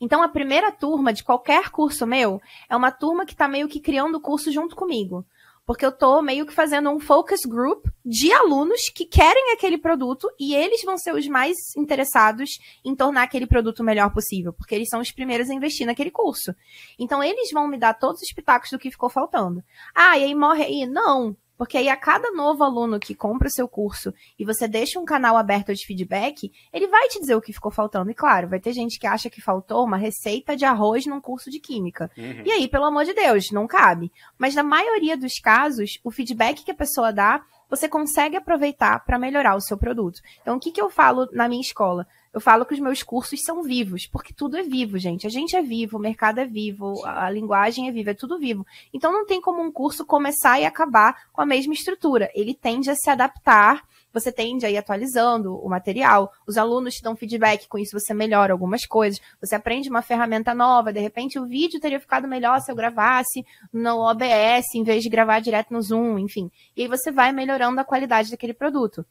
Então, 0.00 0.22
a 0.22 0.28
primeira 0.28 0.72
turma 0.72 1.12
de 1.12 1.22
qualquer 1.22 1.70
curso 1.70 2.06
meu 2.06 2.40
é 2.68 2.76
uma 2.76 2.90
turma 2.90 3.24
que 3.24 3.32
está 3.32 3.46
meio 3.46 3.68
que 3.68 3.80
criando 3.80 4.16
o 4.16 4.20
curso 4.20 4.50
junto 4.50 4.74
comigo 4.74 5.24
porque 5.70 5.86
eu 5.86 5.92
tô 5.92 6.20
meio 6.20 6.44
que 6.44 6.52
fazendo 6.52 6.90
um 6.90 6.98
focus 6.98 7.42
group 7.46 7.86
de 8.04 8.32
alunos 8.32 8.88
que 8.92 9.06
querem 9.06 9.52
aquele 9.52 9.78
produto 9.78 10.28
e 10.36 10.52
eles 10.52 10.82
vão 10.82 10.98
ser 10.98 11.14
os 11.14 11.28
mais 11.28 11.56
interessados 11.76 12.58
em 12.84 12.92
tornar 12.92 13.22
aquele 13.22 13.46
produto 13.46 13.78
o 13.78 13.84
melhor 13.84 14.12
possível, 14.12 14.52
porque 14.52 14.74
eles 14.74 14.88
são 14.88 15.00
os 15.00 15.12
primeiros 15.12 15.48
a 15.48 15.54
investir 15.54 15.86
naquele 15.86 16.10
curso. 16.10 16.52
Então 16.98 17.22
eles 17.22 17.52
vão 17.52 17.68
me 17.68 17.78
dar 17.78 17.94
todos 17.94 18.20
os 18.20 18.32
pitacos 18.34 18.70
do 18.70 18.80
que 18.80 18.90
ficou 18.90 19.08
faltando. 19.08 19.62
Ah, 19.94 20.18
e 20.18 20.24
aí 20.24 20.34
morre 20.34 20.64
aí? 20.64 20.86
Não. 20.86 21.36
Porque 21.60 21.76
aí 21.76 21.90
a 21.90 21.96
cada 21.96 22.30
novo 22.30 22.64
aluno 22.64 22.98
que 22.98 23.14
compra 23.14 23.46
o 23.46 23.50
seu 23.50 23.68
curso 23.68 24.14
e 24.38 24.46
você 24.46 24.66
deixa 24.66 24.98
um 24.98 25.04
canal 25.04 25.36
aberto 25.36 25.74
de 25.74 25.84
feedback, 25.84 26.50
ele 26.72 26.88
vai 26.88 27.06
te 27.08 27.20
dizer 27.20 27.34
o 27.34 27.40
que 27.42 27.52
ficou 27.52 27.70
faltando. 27.70 28.10
E 28.10 28.14
claro, 28.14 28.48
vai 28.48 28.58
ter 28.58 28.72
gente 28.72 28.98
que 28.98 29.06
acha 29.06 29.28
que 29.28 29.42
faltou 29.42 29.84
uma 29.84 29.98
receita 29.98 30.56
de 30.56 30.64
arroz 30.64 31.04
num 31.04 31.20
curso 31.20 31.50
de 31.50 31.60
química. 31.60 32.10
Uhum. 32.16 32.44
E 32.46 32.50
aí, 32.50 32.66
pelo 32.66 32.86
amor 32.86 33.04
de 33.04 33.12
Deus, 33.12 33.50
não 33.50 33.66
cabe. 33.66 34.10
Mas 34.38 34.54
na 34.54 34.62
maioria 34.62 35.18
dos 35.18 35.34
casos, 35.38 36.00
o 36.02 36.10
feedback 36.10 36.64
que 36.64 36.70
a 36.70 36.74
pessoa 36.74 37.12
dá, 37.12 37.44
você 37.68 37.86
consegue 37.86 38.38
aproveitar 38.38 39.04
para 39.04 39.18
melhorar 39.18 39.54
o 39.54 39.60
seu 39.60 39.76
produto. 39.76 40.22
Então, 40.40 40.56
o 40.56 40.58
que, 40.58 40.72
que 40.72 40.80
eu 40.80 40.88
falo 40.88 41.28
na 41.30 41.46
minha 41.46 41.60
escola? 41.60 42.06
Eu 42.32 42.40
falo 42.40 42.64
que 42.64 42.74
os 42.74 42.78
meus 42.78 43.02
cursos 43.02 43.40
são 43.42 43.62
vivos, 43.62 44.06
porque 44.06 44.32
tudo 44.32 44.56
é 44.56 44.62
vivo, 44.62 44.98
gente. 44.98 45.26
A 45.26 45.30
gente 45.30 45.56
é 45.56 45.62
vivo, 45.62 45.96
o 45.96 46.00
mercado 46.00 46.38
é 46.38 46.46
vivo, 46.46 47.04
a 47.04 47.28
linguagem 47.28 47.88
é 47.88 47.92
viva, 47.92 48.12
é 48.12 48.14
tudo 48.14 48.38
vivo. 48.38 48.64
Então 48.94 49.12
não 49.12 49.26
tem 49.26 49.40
como 49.40 49.60
um 49.60 49.72
curso 49.72 50.06
começar 50.06 50.60
e 50.60 50.64
acabar 50.64 51.24
com 51.32 51.42
a 51.42 51.46
mesma 51.46 51.74
estrutura. 51.74 52.30
Ele 52.32 52.54
tende 52.54 52.88
a 52.88 52.94
se 52.94 53.10
adaptar, 53.10 53.82
você 54.12 54.30
tende 54.30 54.64
a 54.64 54.70
ir 54.70 54.76
atualizando 54.76 55.56
o 55.56 55.68
material, 55.68 56.32
os 56.46 56.56
alunos 56.56 56.94
te 56.94 57.02
dão 57.02 57.16
feedback, 57.16 57.66
com 57.66 57.78
isso 57.78 57.98
você 57.98 58.14
melhora 58.14 58.52
algumas 58.52 58.86
coisas, 58.86 59.20
você 59.40 59.56
aprende 59.56 59.90
uma 59.90 60.02
ferramenta 60.02 60.54
nova, 60.54 60.92
de 60.92 61.00
repente 61.00 61.38
o 61.38 61.46
vídeo 61.46 61.80
teria 61.80 61.98
ficado 61.98 62.28
melhor 62.28 62.60
se 62.60 62.70
eu 62.70 62.76
gravasse 62.76 63.44
no 63.72 63.98
OBS 64.08 64.74
em 64.76 64.84
vez 64.84 65.02
de 65.02 65.08
gravar 65.08 65.40
direto 65.40 65.72
no 65.72 65.82
Zoom, 65.82 66.18
enfim. 66.18 66.48
E 66.76 66.82
aí 66.82 66.88
você 66.88 67.10
vai 67.10 67.32
melhorando 67.32 67.80
a 67.80 67.84
qualidade 67.84 68.30
daquele 68.30 68.54
produto. 68.54 69.04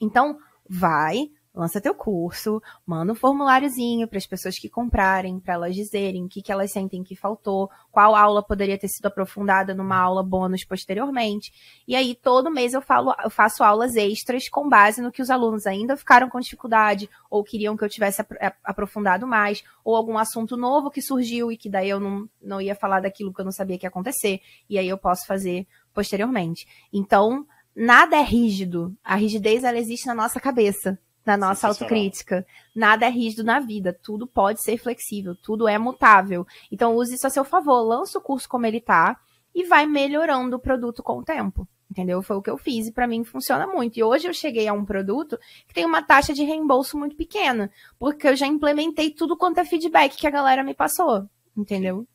Então, 0.00 0.36
vai, 0.68 1.30
lança 1.54 1.80
teu 1.80 1.94
curso, 1.94 2.62
manda 2.86 3.12
um 3.12 3.14
formuláriozinho 3.14 4.08
para 4.08 4.16
as 4.16 4.26
pessoas 4.26 4.58
que 4.58 4.70
comprarem, 4.70 5.38
para 5.38 5.54
elas 5.54 5.74
dizerem 5.74 6.24
o 6.24 6.28
que, 6.28 6.40
que 6.40 6.50
elas 6.50 6.72
sentem 6.72 7.02
que 7.02 7.14
faltou, 7.14 7.70
qual 7.90 8.16
aula 8.16 8.42
poderia 8.42 8.78
ter 8.78 8.88
sido 8.88 9.06
aprofundada 9.06 9.74
numa 9.74 9.96
aula 9.96 10.22
bônus 10.22 10.64
posteriormente. 10.64 11.52
E 11.86 11.94
aí, 11.94 12.14
todo 12.14 12.50
mês 12.50 12.72
eu, 12.72 12.80
falo, 12.80 13.14
eu 13.22 13.28
faço 13.28 13.62
aulas 13.62 13.96
extras 13.96 14.48
com 14.48 14.66
base 14.66 15.02
no 15.02 15.12
que 15.12 15.20
os 15.20 15.28
alunos 15.28 15.66
ainda 15.66 15.96
ficaram 15.96 16.28
com 16.28 16.40
dificuldade, 16.40 17.08
ou 17.30 17.44
queriam 17.44 17.76
que 17.76 17.84
eu 17.84 17.88
tivesse 17.88 18.24
aprofundado 18.64 19.26
mais, 19.26 19.62
ou 19.84 19.94
algum 19.94 20.16
assunto 20.16 20.56
novo 20.56 20.90
que 20.90 21.02
surgiu 21.02 21.52
e 21.52 21.56
que 21.56 21.68
daí 21.68 21.90
eu 21.90 22.00
não, 22.00 22.28
não 22.40 22.60
ia 22.62 22.74
falar 22.74 23.00
daquilo 23.00 23.32
que 23.32 23.40
eu 23.40 23.44
não 23.44 23.52
sabia 23.52 23.78
que 23.78 23.84
ia 23.84 23.90
acontecer, 23.90 24.40
e 24.70 24.78
aí 24.78 24.88
eu 24.88 24.96
posso 24.96 25.26
fazer 25.26 25.66
posteriormente. 25.92 26.66
Então, 26.90 27.46
nada 27.76 28.16
é 28.16 28.22
rígido. 28.22 28.96
A 29.04 29.16
rigidez, 29.16 29.64
ela 29.64 29.78
existe 29.78 30.06
na 30.06 30.14
nossa 30.14 30.40
cabeça 30.40 30.98
na 31.24 31.36
nossa 31.36 31.68
autocrítica. 31.68 32.46
Nada 32.74 33.06
é 33.06 33.10
rígido 33.10 33.44
na 33.44 33.60
vida, 33.60 33.96
tudo 34.02 34.26
pode 34.26 34.62
ser 34.62 34.76
flexível, 34.76 35.34
tudo 35.34 35.68
é 35.68 35.78
mutável. 35.78 36.46
Então 36.70 36.96
use 36.96 37.14
isso 37.14 37.26
a 37.26 37.30
seu 37.30 37.44
favor, 37.44 37.82
lança 37.82 38.18
o 38.18 38.22
curso 38.22 38.48
como 38.48 38.66
ele 38.66 38.80
tá 38.80 39.18
e 39.54 39.64
vai 39.64 39.86
melhorando 39.86 40.56
o 40.56 40.60
produto 40.60 41.02
com 41.02 41.18
o 41.18 41.24
tempo. 41.24 41.66
Entendeu? 41.90 42.22
Foi 42.22 42.36
o 42.36 42.42
que 42.42 42.48
eu 42.48 42.56
fiz 42.56 42.86
e 42.86 42.92
para 42.92 43.06
mim 43.06 43.22
funciona 43.22 43.66
muito. 43.66 43.98
E 43.98 44.02
hoje 44.02 44.26
eu 44.26 44.32
cheguei 44.32 44.66
a 44.66 44.72
um 44.72 44.84
produto 44.84 45.38
que 45.68 45.74
tem 45.74 45.84
uma 45.84 46.02
taxa 46.02 46.32
de 46.32 46.42
reembolso 46.42 46.96
muito 46.96 47.14
pequena, 47.14 47.70
porque 47.98 48.28
eu 48.28 48.34
já 48.34 48.46
implementei 48.46 49.10
tudo 49.10 49.36
quanto 49.36 49.60
é 49.60 49.64
feedback 49.64 50.16
que 50.16 50.26
a 50.26 50.30
galera 50.30 50.64
me 50.64 50.72
passou. 50.72 51.28
Entendeu? 51.54 52.06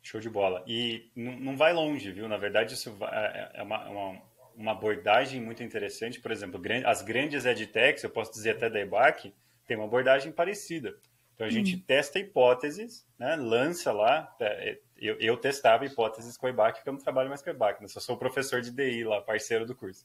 Show 0.00 0.20
de 0.22 0.30
bola. 0.30 0.64
E 0.66 1.10
não 1.14 1.54
vai 1.54 1.74
longe, 1.74 2.10
viu? 2.10 2.26
Na 2.26 2.38
verdade, 2.38 2.72
isso 2.72 2.96
é, 3.02 3.50
é 3.56 3.62
uma, 3.62 4.22
uma 4.58 4.72
abordagem 4.72 5.40
muito 5.40 5.62
interessante. 5.62 6.20
Por 6.20 6.32
exemplo, 6.32 6.60
as 6.84 7.00
grandes 7.00 7.46
edtechs, 7.46 8.02
eu 8.02 8.10
posso 8.10 8.32
dizer 8.32 8.56
até 8.56 8.68
da 8.68 8.80
EBAC, 8.80 9.32
tem 9.66 9.76
uma 9.76 9.86
abordagem 9.86 10.32
parecida. 10.32 10.98
Então 11.34 11.46
a 11.46 11.50
gente 11.50 11.76
uhum. 11.76 11.82
testa 11.86 12.18
hipóteses, 12.18 13.06
né, 13.16 13.36
lança 13.36 13.92
lá. 13.92 14.34
É, 14.40 14.70
é, 14.70 14.80
eu, 14.96 15.16
eu, 15.20 15.36
testava 15.36 15.86
hipóteses 15.86 16.36
com 16.36 16.48
a 16.48 16.50
EBAC, 16.50 16.78
porque 16.78 16.88
eu 16.88 16.92
não 16.92 17.00
trabalho 17.00 17.28
mais 17.28 17.40
com 17.40 17.50
a 17.50 17.52
EBAC, 17.52 17.80
né, 17.80 17.86
só 17.86 18.00
sou 18.00 18.16
professor 18.16 18.60
de 18.60 18.72
DI 18.72 19.04
lá, 19.04 19.20
parceiro 19.20 19.64
do 19.64 19.76
curso. 19.76 20.04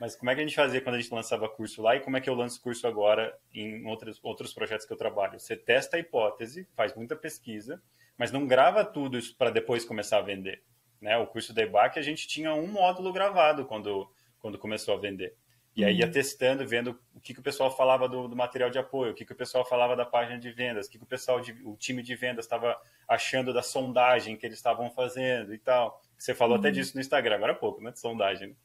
Mas 0.00 0.16
como 0.16 0.28
é 0.28 0.34
que 0.34 0.40
a 0.40 0.44
gente 0.44 0.56
fazia 0.56 0.80
quando 0.80 0.96
a 0.96 1.00
gente 1.00 1.14
lançava 1.14 1.48
curso 1.48 1.80
lá 1.80 1.94
e 1.94 2.00
como 2.00 2.16
é 2.16 2.20
que 2.20 2.28
eu 2.28 2.34
lanço 2.34 2.60
curso 2.60 2.88
agora 2.88 3.32
em 3.54 3.86
outros, 3.86 4.18
outros 4.24 4.52
projetos 4.52 4.84
que 4.84 4.92
eu 4.92 4.96
trabalho? 4.96 5.38
Você 5.38 5.56
testa 5.56 5.96
a 5.96 6.00
hipótese, 6.00 6.66
faz 6.74 6.92
muita 6.96 7.14
pesquisa, 7.14 7.80
mas 8.18 8.32
não 8.32 8.44
grava 8.44 8.84
tudo 8.84 9.16
isso 9.16 9.36
para 9.36 9.50
depois 9.50 9.84
começar 9.84 10.18
a 10.18 10.22
vender 10.22 10.60
né, 11.00 11.16
o 11.16 11.26
curso 11.26 11.52
da 11.52 11.62
EBAC, 11.62 11.98
a 11.98 12.02
gente 12.02 12.26
tinha 12.26 12.54
um 12.54 12.66
módulo 12.66 13.12
gravado 13.12 13.64
quando, 13.64 14.10
quando 14.38 14.58
começou 14.58 14.94
a 14.94 15.00
vender. 15.00 15.34
E 15.76 15.84
aí 15.84 15.96
ia 15.96 16.06
uhum. 16.06 16.12
testando, 16.12 16.66
vendo 16.66 16.98
o 17.12 17.20
que, 17.20 17.34
que 17.34 17.40
o 17.40 17.42
pessoal 17.42 17.76
falava 17.76 18.08
do, 18.08 18.28
do, 18.28 18.36
material 18.36 18.70
de 18.70 18.78
apoio, 18.78 19.10
o 19.10 19.14
que, 19.14 19.24
que 19.24 19.32
o 19.32 19.36
pessoal 19.36 19.64
falava 19.64 19.96
da 19.96 20.06
página 20.06 20.38
de 20.38 20.52
vendas, 20.52 20.86
o 20.86 20.90
que, 20.90 20.98
que 20.98 21.04
o 21.04 21.06
pessoal, 21.06 21.40
de, 21.40 21.52
o 21.64 21.76
time 21.76 22.00
de 22.00 22.14
vendas 22.14 22.44
estava 22.44 22.80
achando 23.08 23.52
da 23.52 23.62
sondagem 23.62 24.36
que 24.36 24.46
eles 24.46 24.56
estavam 24.56 24.88
fazendo 24.90 25.52
e 25.52 25.58
tal. 25.58 26.00
Você 26.16 26.32
falou 26.32 26.54
uhum. 26.54 26.60
até 26.60 26.70
disso 26.70 26.94
no 26.94 27.00
Instagram, 27.00 27.34
agora 27.36 27.52
há 27.52 27.56
pouco, 27.56 27.82
né? 27.82 27.90
De 27.90 27.98
sondagem. 27.98 28.56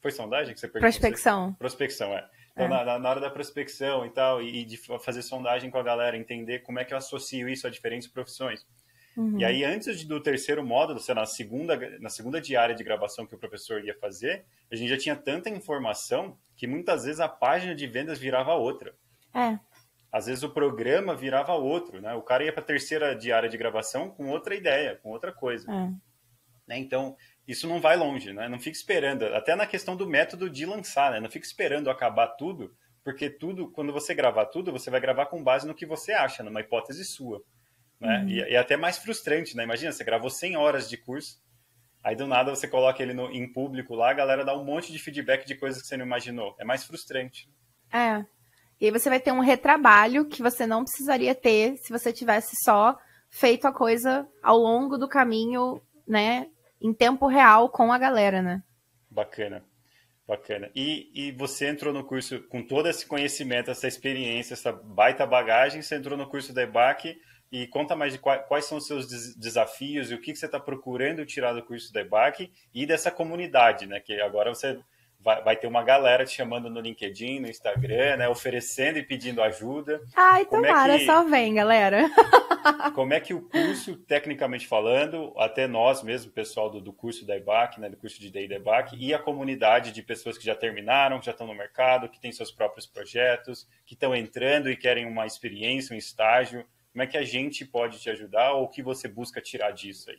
Foi 0.00 0.10
sondagem 0.10 0.52
que 0.52 0.60
você 0.60 0.68
perguntou? 0.68 0.90
Prospecção. 0.90 1.54
Prospecção, 1.54 2.14
é. 2.14 2.28
Então, 2.52 2.66
é. 2.66 2.68
Na, 2.68 2.98
na, 2.98 3.10
hora 3.10 3.20
da 3.20 3.30
prospecção 3.30 4.04
e 4.04 4.10
tal, 4.10 4.42
e, 4.42 4.60
e 4.60 4.64
de 4.64 4.76
fazer 4.76 5.22
sondagem 5.22 5.70
com 5.70 5.78
a 5.78 5.82
galera, 5.82 6.18
entender 6.18 6.60
como 6.60 6.78
é 6.78 6.84
que 6.84 6.92
eu 6.92 6.98
associo 6.98 7.48
isso 7.48 7.66
a 7.66 7.70
diferentes 7.70 8.08
profissões. 8.08 8.66
Uhum. 9.16 9.38
E 9.38 9.44
aí, 9.44 9.64
antes 9.64 10.04
do 10.04 10.20
terceiro 10.20 10.64
módulo, 10.64 11.00
sei 11.00 11.14
lá, 11.14 11.22
na 11.22 11.26
segunda, 11.26 11.98
na 11.98 12.08
segunda 12.08 12.40
diária 12.40 12.74
de 12.74 12.84
gravação 12.84 13.26
que 13.26 13.34
o 13.34 13.38
professor 13.38 13.84
ia 13.84 13.94
fazer, 13.98 14.44
a 14.70 14.76
gente 14.76 14.88
já 14.88 14.98
tinha 14.98 15.16
tanta 15.16 15.50
informação 15.50 16.38
que 16.56 16.66
muitas 16.66 17.04
vezes 17.04 17.20
a 17.20 17.28
página 17.28 17.74
de 17.74 17.86
vendas 17.86 18.18
virava 18.18 18.54
outra. 18.54 18.94
É. 19.34 19.58
Às 20.10 20.26
vezes 20.26 20.42
o 20.42 20.50
programa 20.50 21.14
virava 21.14 21.52
outro, 21.52 22.00
né? 22.00 22.14
O 22.14 22.22
cara 22.22 22.44
ia 22.44 22.52
para 22.52 22.62
a 22.62 22.66
terceira 22.66 23.14
diária 23.14 23.48
de 23.48 23.58
gravação 23.58 24.08
com 24.08 24.28
outra 24.28 24.54
ideia, 24.54 24.98
com 25.02 25.10
outra 25.10 25.32
coisa. 25.32 25.70
É. 25.70 25.92
Né? 26.66 26.78
Então, 26.78 27.16
isso 27.46 27.66
não 27.66 27.80
vai 27.80 27.96
longe, 27.96 28.32
né? 28.32 28.48
Não 28.48 28.58
fica 28.58 28.76
esperando, 28.76 29.24
até 29.26 29.54
na 29.56 29.66
questão 29.66 29.96
do 29.96 30.06
método 30.06 30.48
de 30.48 30.66
lançar, 30.66 31.12
né? 31.12 31.20
Não 31.20 31.30
fica 31.30 31.46
esperando 31.46 31.90
acabar 31.90 32.28
tudo, 32.28 32.74
porque 33.02 33.30
tudo, 33.30 33.70
quando 33.70 33.92
você 33.92 34.14
gravar 34.14 34.46
tudo, 34.46 34.70
você 34.70 34.90
vai 34.90 35.00
gravar 35.00 35.26
com 35.26 35.42
base 35.42 35.66
no 35.66 35.74
que 35.74 35.86
você 35.86 36.12
acha, 36.12 36.42
numa 36.42 36.60
hipótese 36.60 37.04
sua. 37.04 37.42
Né? 38.00 38.20
Uhum. 38.20 38.28
E, 38.28 38.38
e, 38.52 38.56
até 38.56 38.76
mais 38.76 38.98
frustrante, 38.98 39.56
né? 39.56 39.64
Imagina, 39.64 39.92
você 39.92 40.04
gravou 40.04 40.30
100 40.30 40.56
horas 40.56 40.88
de 40.88 40.96
curso, 40.96 41.40
aí 42.02 42.14
do 42.14 42.26
nada 42.26 42.54
você 42.54 42.68
coloca 42.68 43.02
ele 43.02 43.12
no, 43.12 43.30
em 43.30 43.50
público 43.52 43.94
lá, 43.94 44.10
a 44.10 44.14
galera 44.14 44.44
dá 44.44 44.56
um 44.56 44.64
monte 44.64 44.92
de 44.92 44.98
feedback 44.98 45.46
de 45.46 45.54
coisas 45.54 45.82
que 45.82 45.88
você 45.88 45.96
não 45.96 46.06
imaginou. 46.06 46.54
É 46.58 46.64
mais 46.64 46.84
frustrante. 46.84 47.50
É. 47.92 48.24
E 48.80 48.86
aí 48.86 48.90
você 48.92 49.08
vai 49.08 49.18
ter 49.18 49.32
um 49.32 49.40
retrabalho 49.40 50.26
que 50.26 50.42
você 50.42 50.66
não 50.66 50.84
precisaria 50.84 51.34
ter 51.34 51.76
se 51.78 51.90
você 51.90 52.12
tivesse 52.12 52.54
só 52.64 52.96
feito 53.28 53.66
a 53.66 53.72
coisa 53.72 54.26
ao 54.42 54.56
longo 54.56 54.96
do 54.96 55.08
caminho, 55.08 55.82
né? 56.06 56.48
Em 56.80 56.94
tempo 56.94 57.26
real 57.26 57.68
com 57.68 57.92
a 57.92 57.98
galera, 57.98 58.40
né? 58.40 58.62
Bacana. 59.10 59.64
Bacana. 60.26 60.70
E, 60.76 61.10
e 61.14 61.32
você 61.32 61.68
entrou 61.68 61.92
no 61.92 62.04
curso 62.04 62.40
com 62.48 62.62
todo 62.62 62.88
esse 62.88 63.06
conhecimento, 63.06 63.70
essa 63.70 63.88
experiência, 63.88 64.52
essa 64.52 64.70
baita 64.70 65.26
bagagem, 65.26 65.82
você 65.82 65.96
entrou 65.96 66.16
no 66.16 66.28
curso 66.28 66.52
da 66.52 66.62
EBAC 66.62 67.18
e 67.50 67.66
conta 67.66 67.96
mais 67.96 68.12
de 68.12 68.18
quais, 68.18 68.42
quais 68.46 68.64
são 68.64 68.78
os 68.78 68.86
seus 68.86 69.06
desafios 69.36 70.10
e 70.10 70.14
o 70.14 70.20
que, 70.20 70.32
que 70.32 70.38
você 70.38 70.46
está 70.46 70.60
procurando 70.60 71.24
tirar 71.24 71.52
do 71.52 71.62
curso 71.62 71.92
da 71.92 72.00
EBAC 72.00 72.52
e 72.74 72.86
dessa 72.86 73.10
comunidade, 73.10 73.86
né? 73.86 74.00
Que 74.00 74.20
agora 74.20 74.54
você 74.54 74.78
vai, 75.20 75.42
vai, 75.42 75.56
ter 75.56 75.66
uma 75.66 75.82
galera 75.82 76.24
te 76.24 76.34
chamando 76.34 76.70
no 76.70 76.80
LinkedIn, 76.80 77.40
no 77.40 77.48
Instagram, 77.48 78.16
né? 78.16 78.28
Oferecendo 78.28 78.98
e 78.98 79.02
pedindo 79.02 79.42
ajuda. 79.42 80.00
Ai, 80.14 80.44
Como 80.44 80.64
é 80.64 80.68
tomara, 80.68 80.94
é 80.94 80.98
que, 80.98 81.06
só 81.06 81.24
vem, 81.24 81.54
galera. 81.54 82.08
como 82.94 83.12
é 83.12 83.20
que 83.20 83.34
o 83.34 83.42
curso, 83.42 83.96
tecnicamente 83.96 84.66
falando, 84.66 85.32
até 85.36 85.66
nós 85.66 86.02
mesmo, 86.02 86.30
pessoal 86.30 86.70
do, 86.70 86.80
do 86.80 86.92
curso 86.92 87.26
da 87.26 87.36
EBAC, 87.36 87.80
né? 87.80 87.88
Do 87.88 87.96
curso 87.96 88.20
de 88.20 88.30
DI 88.30 88.48
da 88.48 88.56
EBAC, 88.56 88.96
e 88.96 89.12
a 89.12 89.18
comunidade 89.18 89.92
de 89.92 90.02
pessoas 90.02 90.38
que 90.38 90.44
já 90.44 90.54
terminaram, 90.54 91.18
que 91.18 91.26
já 91.26 91.32
estão 91.32 91.46
no 91.46 91.54
mercado, 91.54 92.08
que 92.08 92.20
têm 92.20 92.32
seus 92.32 92.52
próprios 92.52 92.86
projetos, 92.86 93.66
que 93.84 93.94
estão 93.94 94.14
entrando 94.14 94.70
e 94.70 94.76
querem 94.76 95.06
uma 95.06 95.26
experiência, 95.26 95.94
um 95.94 95.98
estágio. 95.98 96.64
Como 96.98 97.04
é 97.04 97.12
que 97.12 97.16
a 97.16 97.22
gente 97.22 97.64
pode 97.64 98.00
te 98.00 98.10
ajudar 98.10 98.54
ou 98.54 98.64
o 98.64 98.68
que 98.68 98.82
você 98.82 99.06
busca 99.06 99.40
tirar 99.40 99.70
disso 99.70 100.10
aí? 100.10 100.18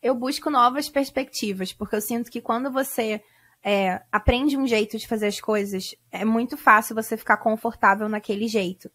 Eu 0.00 0.14
busco 0.14 0.48
novas 0.50 0.88
perspectivas, 0.88 1.72
porque 1.72 1.96
eu 1.96 2.00
sinto 2.00 2.30
que 2.30 2.40
quando 2.40 2.70
você 2.70 3.20
é, 3.60 4.00
aprende 4.12 4.56
um 4.56 4.68
jeito 4.68 4.96
de 4.96 5.08
fazer 5.08 5.26
as 5.26 5.40
coisas, 5.40 5.96
é 6.12 6.24
muito 6.24 6.56
fácil 6.56 6.94
você 6.94 7.16
ficar 7.16 7.38
confortável 7.38 8.08
naquele 8.08 8.46
jeito. 8.46 8.88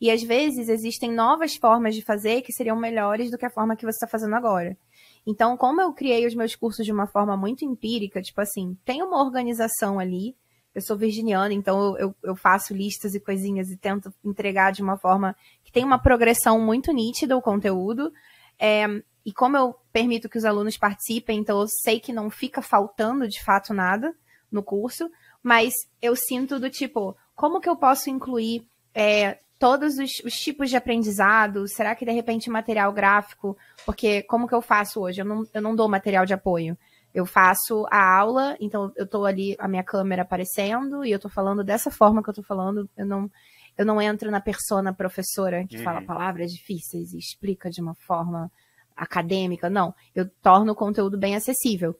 E 0.00 0.08
às 0.08 0.22
vezes 0.22 0.68
existem 0.68 1.10
novas 1.10 1.56
formas 1.56 1.96
de 1.96 2.02
fazer 2.02 2.42
que 2.42 2.52
seriam 2.52 2.76
melhores 2.76 3.28
do 3.28 3.36
que 3.36 3.46
a 3.46 3.50
forma 3.50 3.74
que 3.74 3.84
você 3.84 3.96
está 3.96 4.06
fazendo 4.06 4.36
agora. 4.36 4.78
Então, 5.26 5.56
como 5.56 5.80
eu 5.80 5.92
criei 5.92 6.24
os 6.28 6.34
meus 6.36 6.54
cursos 6.54 6.86
de 6.86 6.92
uma 6.92 7.08
forma 7.08 7.36
muito 7.36 7.64
empírica, 7.64 8.22
tipo 8.22 8.40
assim, 8.40 8.78
tem 8.84 9.02
uma 9.02 9.20
organização 9.20 9.98
ali. 9.98 10.36
Eu 10.74 10.82
sou 10.82 10.96
virginiana, 10.96 11.54
então 11.54 11.96
eu, 11.98 12.14
eu 12.22 12.34
faço 12.34 12.74
listas 12.74 13.14
e 13.14 13.20
coisinhas 13.20 13.70
e 13.70 13.76
tento 13.76 14.12
entregar 14.24 14.72
de 14.72 14.82
uma 14.82 14.96
forma 14.96 15.36
que 15.62 15.70
tem 15.70 15.84
uma 15.84 15.98
progressão 15.98 16.60
muito 16.60 16.92
nítida 16.92 17.36
o 17.36 17.42
conteúdo. 17.42 18.12
É, 18.58 18.86
e 19.24 19.32
como 19.32 19.56
eu 19.56 19.74
permito 19.92 20.28
que 20.28 20.36
os 20.36 20.44
alunos 20.44 20.76
participem, 20.76 21.38
então 21.38 21.60
eu 21.60 21.66
sei 21.68 22.00
que 22.00 22.12
não 22.12 22.28
fica 22.28 22.60
faltando 22.60 23.28
de 23.28 23.42
fato 23.42 23.72
nada 23.72 24.14
no 24.50 24.62
curso, 24.62 25.10
mas 25.42 25.72
eu 26.02 26.14
sinto 26.14 26.58
do 26.58 26.68
tipo, 26.68 27.16
como 27.34 27.60
que 27.60 27.68
eu 27.68 27.76
posso 27.76 28.10
incluir 28.10 28.66
é, 28.94 29.38
todos 29.58 29.98
os, 29.98 30.10
os, 30.24 30.34
tipos 30.34 30.70
de 30.70 30.76
aprendizado? 30.76 31.66
Será 31.68 31.94
que 31.94 32.04
de 32.04 32.12
repente 32.12 32.50
material 32.50 32.92
gráfico? 32.92 33.56
Porque 33.86 34.22
como 34.24 34.46
que 34.46 34.54
eu 34.54 34.60
faço 34.62 35.00
hoje? 35.00 35.20
Eu 35.20 35.24
não, 35.24 35.46
eu 35.52 35.62
não 35.62 35.74
dou 35.74 35.88
material 35.88 36.26
de 36.26 36.34
apoio. 36.34 36.76
Eu 37.14 37.24
faço 37.24 37.86
a 37.90 38.18
aula, 38.18 38.56
então 38.60 38.92
eu 38.96 39.06
tô 39.06 39.24
ali, 39.24 39.54
a 39.58 39.68
minha 39.68 39.84
câmera 39.84 40.22
aparecendo, 40.22 41.04
e 41.04 41.12
eu 41.12 41.18
tô 41.18 41.28
falando 41.28 41.62
dessa 41.62 41.90
forma 41.90 42.22
que 42.22 42.28
eu 42.28 42.34
tô 42.34 42.42
falando, 42.42 42.90
eu 42.96 43.06
não, 43.06 43.30
eu 43.78 43.86
não 43.86 44.02
entro 44.02 44.30
na 44.30 44.40
persona 44.40 44.92
professora 44.92 45.64
que 45.66 45.76
uhum. 45.76 45.84
fala 45.84 46.02
palavras 46.02 46.52
difíceis 46.52 47.12
e 47.12 47.18
explica 47.18 47.70
de 47.70 47.80
uma 47.80 47.94
forma 47.94 48.50
acadêmica, 48.96 49.70
não. 49.70 49.94
Eu 50.14 50.28
torno 50.42 50.72
o 50.72 50.76
conteúdo 50.76 51.16
bem 51.16 51.36
acessível. 51.36 51.94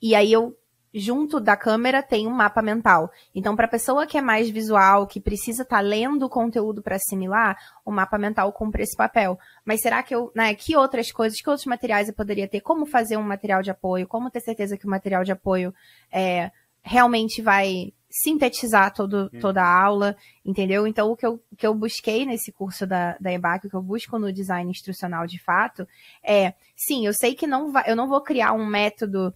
E 0.00 0.14
aí 0.14 0.32
eu 0.32 0.56
junto 0.92 1.40
da 1.40 1.56
câmera 1.56 2.02
tem 2.02 2.26
um 2.26 2.30
mapa 2.30 2.60
mental. 2.60 3.10
Então, 3.34 3.56
para 3.56 3.66
a 3.66 3.70
pessoa 3.70 4.06
que 4.06 4.18
é 4.18 4.22
mais 4.22 4.50
visual, 4.50 5.06
que 5.06 5.20
precisa 5.20 5.62
estar 5.62 5.76
tá 5.76 5.82
lendo 5.82 6.24
o 6.24 6.28
conteúdo 6.28 6.82
para 6.82 6.96
assimilar, 6.96 7.56
o 7.84 7.90
mapa 7.90 8.18
mental 8.18 8.52
cumpre 8.52 8.82
esse 8.82 8.96
papel. 8.96 9.38
Mas 9.64 9.80
será 9.80 10.02
que 10.02 10.14
eu, 10.14 10.30
né, 10.34 10.54
que 10.54 10.76
outras 10.76 11.10
coisas, 11.10 11.40
que 11.40 11.48
outros 11.48 11.66
materiais 11.66 12.08
eu 12.08 12.14
poderia 12.14 12.48
ter? 12.48 12.60
Como 12.60 12.84
fazer 12.84 13.16
um 13.16 13.22
material 13.22 13.62
de 13.62 13.70
apoio? 13.70 14.06
Como 14.06 14.30
ter 14.30 14.40
certeza 14.40 14.76
que 14.76 14.86
o 14.86 14.90
material 14.90 15.24
de 15.24 15.32
apoio 15.32 15.74
é, 16.12 16.50
realmente 16.82 17.40
vai 17.40 17.92
sintetizar 18.10 18.92
todo, 18.92 19.30
uhum. 19.32 19.40
toda 19.40 19.62
a 19.62 19.82
aula, 19.82 20.14
entendeu? 20.44 20.86
Então, 20.86 21.10
o 21.10 21.16
que 21.16 21.24
eu, 21.24 21.40
o 21.50 21.56
que 21.56 21.66
eu 21.66 21.74
busquei 21.74 22.26
nesse 22.26 22.52
curso 22.52 22.86
da, 22.86 23.16
da 23.18 23.32
EBAC, 23.32 23.66
o 23.66 23.70
que 23.70 23.76
eu 23.76 23.82
busco 23.82 24.18
no 24.18 24.30
design 24.30 24.70
instrucional 24.70 25.26
de 25.26 25.42
fato, 25.42 25.88
é, 26.22 26.52
sim, 26.76 27.06
eu 27.06 27.14
sei 27.14 27.34
que 27.34 27.46
não 27.46 27.72
vai, 27.72 27.84
eu 27.86 27.96
não 27.96 28.06
vou 28.06 28.20
criar 28.20 28.52
um 28.52 28.66
método 28.66 29.32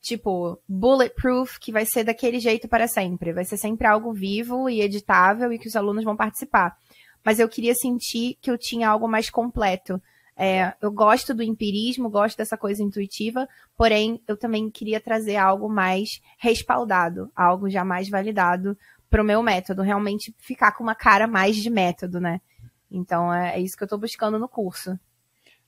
tipo 0.00 0.60
bulletproof 0.68 1.58
que 1.58 1.72
vai 1.72 1.84
ser 1.84 2.04
daquele 2.04 2.38
jeito 2.40 2.68
para 2.68 2.86
sempre, 2.86 3.32
vai 3.32 3.44
ser 3.44 3.56
sempre 3.56 3.86
algo 3.86 4.12
vivo 4.12 4.68
e 4.68 4.80
editável 4.80 5.52
e 5.52 5.58
que 5.58 5.68
os 5.68 5.76
alunos 5.76 6.04
vão 6.04 6.16
participar. 6.16 6.76
Mas 7.24 7.38
eu 7.38 7.48
queria 7.48 7.74
sentir 7.74 8.38
que 8.40 8.50
eu 8.50 8.56
tinha 8.56 8.88
algo 8.88 9.08
mais 9.08 9.28
completo, 9.28 10.00
é, 10.40 10.72
eu 10.80 10.92
gosto 10.92 11.34
do 11.34 11.42
empirismo, 11.42 12.08
gosto 12.08 12.38
dessa 12.38 12.56
coisa 12.56 12.80
intuitiva, 12.80 13.48
porém 13.76 14.22
eu 14.28 14.36
também 14.36 14.70
queria 14.70 15.00
trazer 15.00 15.34
algo 15.34 15.68
mais 15.68 16.20
respaldado, 16.38 17.28
algo 17.34 17.68
já 17.68 17.84
mais 17.84 18.08
validado 18.08 18.78
para 19.10 19.20
o 19.20 19.24
meu 19.24 19.42
método, 19.42 19.82
realmente 19.82 20.32
ficar 20.38 20.72
com 20.72 20.84
uma 20.84 20.94
cara 20.94 21.26
mais 21.26 21.56
de 21.56 21.68
método, 21.68 22.20
né? 22.20 22.40
Então 22.88 23.34
é, 23.34 23.56
é 23.56 23.60
isso 23.60 23.76
que 23.76 23.82
eu 23.82 23.86
estou 23.86 23.98
buscando 23.98 24.38
no 24.38 24.48
curso. 24.48 24.96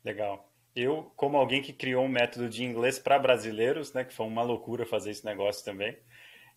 Legal. 0.04 0.49
Eu, 0.74 1.12
como 1.16 1.36
alguém 1.36 1.60
que 1.60 1.72
criou 1.72 2.04
um 2.04 2.08
método 2.08 2.48
de 2.48 2.64
inglês 2.64 2.98
para 2.98 3.18
brasileiros, 3.18 3.92
né, 3.92 4.04
que 4.04 4.14
foi 4.14 4.26
uma 4.26 4.42
loucura 4.42 4.86
fazer 4.86 5.10
esse 5.10 5.24
negócio 5.24 5.64
também, 5.64 5.96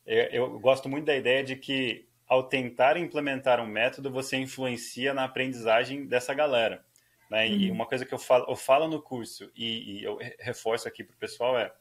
eu, 0.06 0.24
eu 0.26 0.60
gosto 0.60 0.88
muito 0.88 1.06
da 1.06 1.16
ideia 1.16 1.44
de 1.44 1.56
que 1.56 2.08
ao 2.28 2.44
tentar 2.44 2.98
implementar 2.98 3.60
um 3.60 3.68
método, 3.68 4.12
você 4.12 4.38
influencia 4.38 5.14
na 5.14 5.24
aprendizagem 5.24 6.06
dessa 6.06 6.34
galera. 6.34 6.84
Né? 7.30 7.48
Uhum. 7.48 7.54
E 7.54 7.72
uma 7.72 7.86
coisa 7.86 8.06
que 8.06 8.14
eu 8.14 8.20
falo, 8.20 8.46
eu 8.50 8.56
falo 8.56 8.88
no 8.88 9.02
curso 9.02 9.52
e, 9.56 10.00
e 10.00 10.04
eu 10.04 10.18
reforço 10.40 10.88
aqui 10.88 11.04
para 11.04 11.14
o 11.14 11.18
pessoal 11.18 11.58
é 11.58 11.74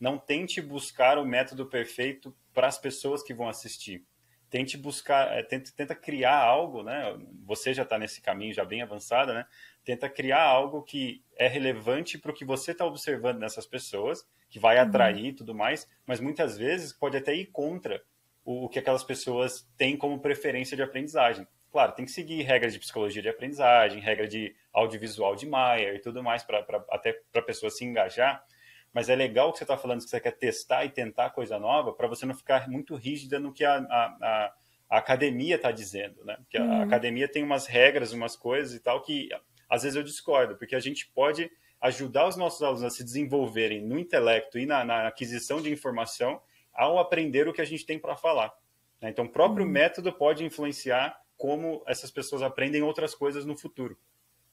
não 0.00 0.18
tente 0.18 0.62
buscar 0.62 1.18
o 1.18 1.26
método 1.26 1.66
perfeito 1.66 2.34
para 2.54 2.66
as 2.66 2.78
pessoas 2.78 3.22
que 3.22 3.34
vão 3.34 3.48
assistir. 3.48 4.04
Tente 4.48 4.76
buscar, 4.76 5.36
é, 5.36 5.42
tenta, 5.42 5.70
tenta 5.76 5.94
criar 5.94 6.38
algo, 6.38 6.82
né? 6.82 7.16
Você 7.44 7.74
já 7.74 7.82
está 7.82 7.98
nesse 7.98 8.20
caminho 8.20 8.54
já 8.54 8.64
bem 8.64 8.82
avançado, 8.82 9.34
né? 9.34 9.46
Tenta 9.84 10.08
criar 10.08 10.42
algo 10.42 10.82
que 10.82 11.22
é 11.36 11.48
relevante 11.48 12.18
para 12.18 12.30
o 12.30 12.34
que 12.34 12.44
você 12.44 12.72
está 12.72 12.84
observando 12.84 13.38
nessas 13.38 13.66
pessoas, 13.66 14.26
que 14.48 14.58
vai 14.58 14.76
uhum. 14.76 14.82
atrair 14.82 15.26
e 15.26 15.32
tudo 15.32 15.54
mais, 15.54 15.88
mas 16.06 16.20
muitas 16.20 16.58
vezes 16.58 16.92
pode 16.92 17.16
até 17.16 17.34
ir 17.34 17.46
contra 17.46 18.02
o, 18.44 18.66
o 18.66 18.68
que 18.68 18.78
aquelas 18.78 19.04
pessoas 19.04 19.68
têm 19.76 19.96
como 19.96 20.20
preferência 20.20 20.76
de 20.76 20.82
aprendizagem. 20.82 21.46
Claro, 21.70 21.92
tem 21.92 22.04
que 22.04 22.10
seguir 22.10 22.42
regras 22.42 22.72
de 22.72 22.80
psicologia 22.80 23.22
de 23.22 23.28
aprendizagem, 23.28 24.00
regra 24.00 24.26
de 24.26 24.54
audiovisual 24.72 25.36
de 25.36 25.46
Maia 25.46 25.94
e 25.94 26.00
tudo 26.00 26.22
mais, 26.22 26.42
para 26.42 26.64
até 26.90 27.12
para 27.30 27.40
a 27.40 27.44
pessoa 27.44 27.70
se 27.70 27.84
engajar. 27.84 28.44
Mas 28.92 29.08
é 29.08 29.14
legal 29.14 29.52
que 29.52 29.58
você 29.58 29.64
está 29.64 29.78
falando 29.78 30.02
que 30.02 30.10
você 30.10 30.20
quer 30.20 30.32
testar 30.32 30.84
e 30.84 30.90
tentar 30.90 31.30
coisa 31.30 31.60
nova, 31.60 31.92
para 31.92 32.08
você 32.08 32.26
não 32.26 32.34
ficar 32.34 32.68
muito 32.68 32.96
rígida 32.96 33.38
no 33.38 33.52
que 33.52 33.64
a, 33.64 33.76
a, 33.76 34.54
a 34.90 34.98
academia 34.98 35.54
está 35.54 35.70
dizendo, 35.70 36.24
né? 36.24 36.36
Porque 36.38 36.58
uhum. 36.58 36.80
a 36.80 36.82
academia 36.82 37.28
tem 37.28 37.44
umas 37.44 37.66
regras, 37.66 38.12
umas 38.12 38.34
coisas 38.34 38.74
e 38.74 38.80
tal 38.80 39.00
que 39.00 39.28
às 39.70 39.84
vezes 39.84 39.96
eu 39.96 40.02
discordo, 40.02 40.56
porque 40.56 40.74
a 40.74 40.80
gente 40.80 41.06
pode 41.08 41.50
ajudar 41.80 42.26
os 42.26 42.36
nossos 42.36 42.62
alunos 42.62 42.82
a 42.82 42.90
se 42.90 43.02
desenvolverem 43.02 43.80
no 43.80 43.98
intelecto 43.98 44.58
e 44.58 44.66
na, 44.66 44.84
na 44.84 45.06
aquisição 45.06 45.62
de 45.62 45.72
informação 45.72 46.40
ao 46.74 46.98
aprender 46.98 47.48
o 47.48 47.52
que 47.52 47.60
a 47.60 47.64
gente 47.64 47.86
tem 47.86 47.98
para 47.98 48.16
falar. 48.16 48.52
Né? 49.00 49.10
Então, 49.10 49.24
o 49.24 49.28
próprio 49.28 49.64
uhum. 49.64 49.72
método 49.72 50.12
pode 50.12 50.44
influenciar 50.44 51.18
como 51.36 51.82
essas 51.86 52.10
pessoas 52.10 52.42
aprendem 52.42 52.82
outras 52.82 53.14
coisas 53.14 53.46
no 53.46 53.56
futuro. 53.56 53.96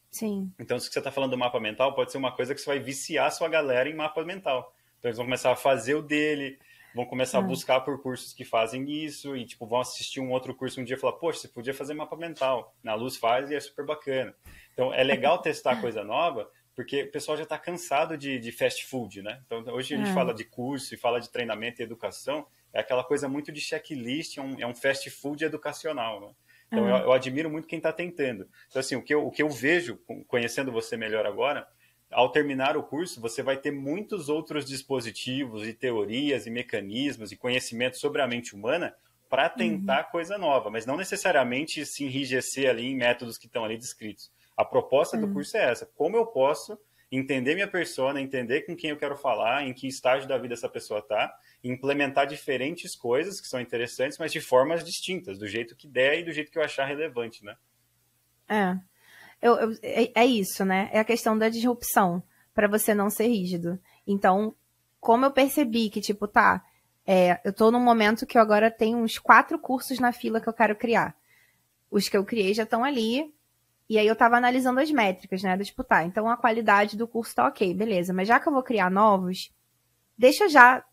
Sim. 0.09 0.51
Então, 0.57 0.79
se 0.79 0.89
você 0.89 0.99
está 0.99 1.11
falando 1.11 1.31
do 1.31 1.37
mapa 1.37 1.59
mental, 1.59 1.93
pode 1.93 2.11
ser 2.11 2.17
uma 2.17 2.31
coisa 2.31 2.55
que 2.55 2.61
você 2.61 2.67
vai 2.67 2.79
viciar 2.79 3.31
sua 3.31 3.49
galera 3.49 3.89
em 3.89 3.95
mapa 3.95 4.23
mental. 4.23 4.73
Então, 4.97 5.09
eles 5.09 5.17
vão 5.17 5.25
começar 5.25 5.51
a 5.51 5.55
fazer 5.55 5.95
o 5.95 6.01
dele, 6.01 6.57
vão 6.95 7.05
começar 7.05 7.39
a 7.39 7.41
hum. 7.41 7.47
buscar 7.47 7.81
por 7.81 8.01
cursos 8.01 8.33
que 8.33 8.45
fazem 8.45 8.89
isso 8.89 9.35
e, 9.35 9.45
tipo, 9.45 9.65
vão 9.67 9.81
assistir 9.81 10.21
um 10.21 10.31
outro 10.31 10.55
curso 10.55 10.79
um 10.79 10.83
dia 10.85 10.95
e 10.95 10.99
falar, 10.99 11.13
poxa, 11.13 11.41
você 11.41 11.47
podia 11.49 11.73
fazer 11.73 11.93
mapa 11.93 12.15
mental. 12.15 12.73
Na 12.81 12.95
Luz 12.95 13.17
faz 13.17 13.51
e 13.51 13.55
é 13.55 13.59
super 13.59 13.85
bacana. 13.85 14.33
Então, 14.77 14.93
é 14.93 15.03
legal 15.03 15.39
testar 15.41 15.81
coisa 15.81 16.03
nova, 16.03 16.47
porque 16.75 17.01
o 17.01 17.11
pessoal 17.11 17.35
já 17.35 17.43
está 17.43 17.57
cansado 17.57 18.15
de, 18.15 18.37
de, 18.37 18.51
fast 18.51 18.85
food, 18.85 19.23
né? 19.23 19.41
Então, 19.47 19.63
hoje 19.73 19.95
a 19.95 19.97
gente 19.97 20.11
é. 20.11 20.13
fala 20.13 20.31
de 20.31 20.43
curso 20.43 20.93
e 20.93 20.97
fala 20.97 21.19
de 21.19 21.31
treinamento 21.31 21.81
e 21.81 21.83
educação, 21.83 22.45
é 22.71 22.79
aquela 22.79 23.03
coisa 23.03 23.27
muito 23.27 23.51
de 23.51 23.59
checklist, 23.59 24.37
é 24.37 24.41
um, 24.41 24.59
é 24.59 24.67
um 24.67 24.75
fast 24.75 25.09
food 25.09 25.43
educacional, 25.43 26.21
né? 26.21 26.29
Então, 26.67 26.83
uhum. 26.83 26.89
eu, 26.89 26.97
eu, 26.97 27.11
admiro 27.13 27.49
muito 27.49 27.67
quem 27.67 27.77
está 27.77 27.91
tentando. 27.91 28.47
Então, 28.69 28.79
assim, 28.79 28.95
o 28.95 29.01
que, 29.01 29.13
eu, 29.13 29.25
o 29.25 29.31
que 29.31 29.41
eu 29.41 29.49
vejo, 29.49 29.97
conhecendo 30.27 30.71
você 30.71 30.95
melhor 30.95 31.25
agora, 31.25 31.67
ao 32.11 32.29
terminar 32.29 32.77
o 32.77 32.83
curso, 32.83 33.19
você 33.19 33.41
vai 33.41 33.57
ter 33.57 33.71
muitos 33.71 34.29
outros 34.29 34.65
dispositivos 34.65 35.67
e 35.67 35.73
teorias 35.73 36.45
e 36.45 36.51
mecanismos 36.51 37.31
e 37.31 37.37
conhecimentos 37.37 37.99
sobre 37.99 38.21
a 38.21 38.27
mente 38.27 38.53
humana 38.53 38.93
para 39.29 39.49
tentar 39.49 40.05
uhum. 40.05 40.11
coisa 40.11 40.37
nova, 40.37 40.69
mas 40.69 40.85
não 40.85 40.95
necessariamente 40.95 41.85
se 41.85 42.03
enrijecer 42.03 42.69
ali 42.69 42.85
em 42.85 42.95
métodos 42.95 43.37
que 43.37 43.47
estão 43.47 43.65
ali 43.65 43.77
descritos. 43.77 44.31
A 44.57 44.65
proposta 44.65 45.15
do 45.15 45.27
hum. 45.27 45.33
curso 45.33 45.55
é 45.55 45.71
essa: 45.71 45.85
como 45.95 46.17
eu 46.17 46.25
posso 46.25 46.77
entender 47.11 47.55
minha 47.55 47.67
persona, 47.67 48.19
entender 48.19 48.61
com 48.61 48.75
quem 48.75 48.89
eu 48.89 48.97
quero 48.97 49.15
falar, 49.15 49.65
em 49.65 49.73
que 49.73 49.87
estágio 49.87 50.27
da 50.27 50.37
vida 50.37 50.53
essa 50.53 50.67
pessoa 50.67 50.99
está, 50.99 51.33
implementar 51.63 52.27
diferentes 52.27 52.95
coisas 52.95 53.39
que 53.39 53.47
são 53.47 53.61
interessantes, 53.61 54.17
mas 54.17 54.31
de 54.31 54.41
formas 54.41 54.83
distintas, 54.83 55.37
do 55.37 55.47
jeito 55.47 55.75
que 55.75 55.87
der 55.87 56.19
e 56.19 56.23
do 56.23 56.33
jeito 56.33 56.51
que 56.51 56.57
eu 56.57 56.63
achar 56.63 56.85
relevante, 56.85 57.45
né? 57.45 57.55
É. 58.49 58.77
Eu, 59.41 59.55
eu, 59.55 59.77
é, 59.81 60.11
é 60.21 60.25
isso, 60.25 60.65
né? 60.65 60.89
É 60.91 60.99
a 60.99 61.05
questão 61.05 61.37
da 61.37 61.47
disrupção, 61.47 62.21
para 62.53 62.67
você 62.67 62.93
não 62.93 63.09
ser 63.09 63.27
rígido. 63.27 63.79
Então, 64.05 64.55
como 64.99 65.25
eu 65.25 65.31
percebi 65.31 65.89
que, 65.89 66.01
tipo, 66.01 66.27
tá, 66.27 66.63
é, 67.05 67.39
eu 67.45 67.53
tô 67.53 67.71
num 67.71 67.79
momento 67.79 68.25
que 68.25 68.37
eu 68.37 68.41
agora 68.41 68.69
tenho 68.69 68.97
uns 68.97 69.17
quatro 69.17 69.57
cursos 69.59 69.99
na 69.99 70.11
fila 70.11 70.41
que 70.41 70.49
eu 70.49 70.53
quero 70.53 70.75
criar. 70.75 71.15
Os 71.89 72.09
que 72.09 72.17
eu 72.17 72.25
criei 72.25 72.53
já 72.53 72.63
estão 72.63 72.83
ali, 72.83 73.33
e 73.89 73.97
aí 73.97 74.07
eu 74.07 74.15
tava 74.15 74.37
analisando 74.37 74.79
as 74.79 74.91
métricas, 74.91 75.41
né? 75.41 75.55
Do 75.55 75.63
tipo, 75.63 75.83
tá, 75.83 76.03
então 76.03 76.29
a 76.29 76.37
qualidade 76.37 76.97
do 76.97 77.07
curso 77.07 77.35
tá 77.35 77.47
ok, 77.47 77.73
beleza. 77.73 78.13
Mas 78.13 78.27
já 78.27 78.39
que 78.39 78.47
eu 78.47 78.53
vou 78.53 78.63
criar 78.63 78.91
novos, 78.91 79.51
deixa 80.17 80.45
eu 80.45 80.49
já 80.49 80.83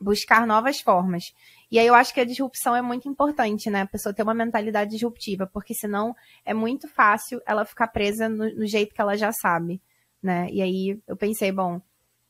buscar 0.00 0.46
novas 0.46 0.80
formas. 0.80 1.32
E 1.70 1.78
aí 1.78 1.86
eu 1.86 1.94
acho 1.94 2.12
que 2.12 2.20
a 2.20 2.24
disrupção 2.24 2.76
é 2.76 2.82
muito 2.82 3.08
importante, 3.08 3.70
né? 3.70 3.82
A 3.82 3.86
pessoa 3.86 4.12
ter 4.12 4.22
uma 4.22 4.34
mentalidade 4.34 4.90
disruptiva, 4.90 5.46
porque 5.46 5.72
senão 5.72 6.14
é 6.44 6.52
muito 6.52 6.86
fácil 6.88 7.40
ela 7.46 7.64
ficar 7.64 7.88
presa 7.88 8.28
no, 8.28 8.54
no 8.54 8.66
jeito 8.66 8.94
que 8.94 9.00
ela 9.00 9.16
já 9.16 9.32
sabe, 9.32 9.80
né? 10.22 10.48
E 10.50 10.60
aí 10.60 11.00
eu 11.06 11.16
pensei, 11.16 11.50
bom, 11.50 11.80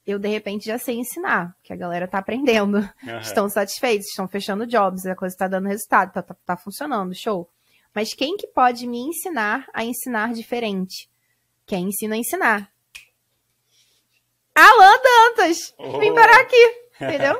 eu 0.06 0.18
de 0.18 0.28
repente 0.28 0.66
já 0.66 0.78
sei 0.78 0.96
ensinar, 0.96 1.56
que 1.62 1.72
a 1.72 1.76
galera 1.76 2.06
tá 2.06 2.18
aprendendo, 2.18 2.78
uhum. 3.02 3.18
estão 3.18 3.48
satisfeitos, 3.48 4.06
estão 4.08 4.28
fechando 4.28 4.66
jobs, 4.66 5.06
a 5.06 5.16
coisa 5.16 5.36
tá 5.36 5.48
dando 5.48 5.68
resultado, 5.68 6.12
tá, 6.12 6.22
tá, 6.22 6.36
tá 6.46 6.56
funcionando, 6.56 7.14
show. 7.14 7.48
Mas 7.94 8.14
quem 8.14 8.36
que 8.36 8.46
pode 8.46 8.86
me 8.86 8.98
ensinar 8.98 9.66
a 9.72 9.84
ensinar 9.84 10.32
diferente? 10.32 11.08
Quem 11.66 11.88
ensina 11.88 12.14
a 12.14 12.18
ensinar? 12.18 12.72
Alan 14.54 14.98
Dantas! 15.02 15.74
Oh. 15.78 15.98
Vim 15.98 16.14
parar 16.14 16.40
aqui, 16.40 16.74
entendeu? 17.00 17.38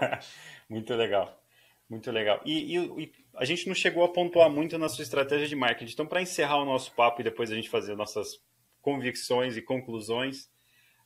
muito 0.69 0.95
legal, 0.95 1.43
muito 1.89 2.11
legal. 2.11 2.41
E, 2.45 2.77
e, 2.77 3.03
e, 3.03 3.13
a 3.37 3.45
gente 3.45 3.67
não 3.67 3.75
chegou 3.75 4.05
a 4.05 4.13
pontuar 4.13 4.51
muito 4.51 4.79
na 4.79 4.89
sua 4.89 5.03
estratégia 5.03 5.49
de 5.49 5.57
marketing. 5.57 5.93
Então, 5.93 6.07
para 6.07 6.23
encerrar 6.23 6.59
o 6.59 6.65
nosso 6.65 6.93
papo 6.93 7.21
e 7.21 7.25
depois 7.25 7.51
a 7.51 7.55
gente 7.55 7.71
fazer 7.71 7.95
nossas 7.95 8.29
convicções 8.81 9.57
e 9.57 9.63
conclusões 9.63 10.51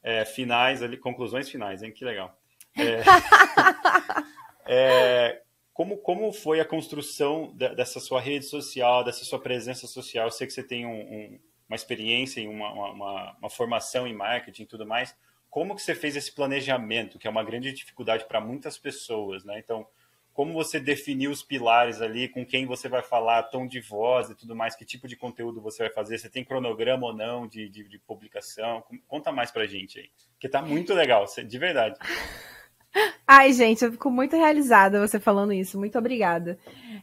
é, 0.03 0.25
finais, 0.25 0.83
ali, 0.83 0.97
conclusões 0.97 1.49
finais, 1.49 1.83
hein? 1.83 1.93
Que 1.93 2.05
legal. 2.05 2.37
É, 2.77 3.03
é, 4.67 5.43
como, 5.77 5.99
como 5.99 6.33
foi 6.33 6.59
a 6.59 6.65
construção 6.65 7.53
dessa 7.55 8.01
sua 8.01 8.19
rede 8.19 8.47
social, 8.47 9.05
dessa 9.05 9.27
sua 9.27 9.39
presença 9.39 9.87
social? 9.87 10.27
Eu 10.27 10.31
sei 10.31 10.47
que 10.47 10.55
você 10.55 10.63
tem 10.63 10.87
um, 10.87 10.91
um, 10.91 11.39
uma 11.69 11.77
experiência 11.77 12.43
uma, 12.49 12.73
uma, 12.73 13.37
uma, 13.37 13.51
formação 13.51 14.07
em 14.07 14.15
marketing 14.15 14.63
e 14.63 14.67
tudo 14.67 14.87
mais. 14.87 15.15
Como 15.51 15.77
que 15.77 15.83
você 15.83 15.95
fez 15.95 16.17
esse 16.17 16.33
planejamento, 16.33 17.19
que 17.19 17.27
é 17.27 17.31
uma 17.31 17.45
grande 17.45 17.75
dificuldade 17.75 18.25
para 18.25 18.41
muitas 18.41 18.79
pessoas, 18.79 19.45
né? 19.45 19.59
Então, 19.59 19.87
como 20.33 20.55
você 20.55 20.81
definiu 20.81 21.31
os 21.31 21.43
pilares 21.43 22.01
ali, 22.01 22.27
com 22.27 22.47
quem 22.47 22.65
você 22.65 22.89
vai 22.89 23.03
falar, 23.03 23.43
tom 23.43 23.67
de 23.67 23.79
voz 23.79 24.31
e 24.31 24.35
tudo 24.35 24.57
mais, 24.57 24.75
que 24.75 24.85
tipo 24.87 25.07
de 25.07 25.15
conteúdo 25.15 25.61
você 25.61 25.83
vai 25.83 25.93
fazer, 25.93 26.17
você 26.17 26.31
tem 26.31 26.43
cronograma 26.43 27.07
ou 27.07 27.15
não 27.15 27.47
de, 27.47 27.69
de, 27.69 27.87
de 27.87 27.99
publicação? 27.99 28.83
Conta 29.07 29.31
mais 29.31 29.51
pra 29.51 29.67
gente 29.67 29.99
aí, 29.99 30.09
que 30.41 30.49
tá 30.49 30.63
muito 30.63 30.95
legal, 30.95 31.27
de 31.27 31.59
verdade. 31.59 31.99
Ai, 33.27 33.53
gente, 33.53 33.85
eu 33.85 33.93
fico 33.93 34.11
muito 34.11 34.37
realizada 34.37 35.07
você 35.07 35.19
falando 35.19 35.53
isso. 35.53 35.79
Muito 35.79 35.99
obrigada. 35.99 36.59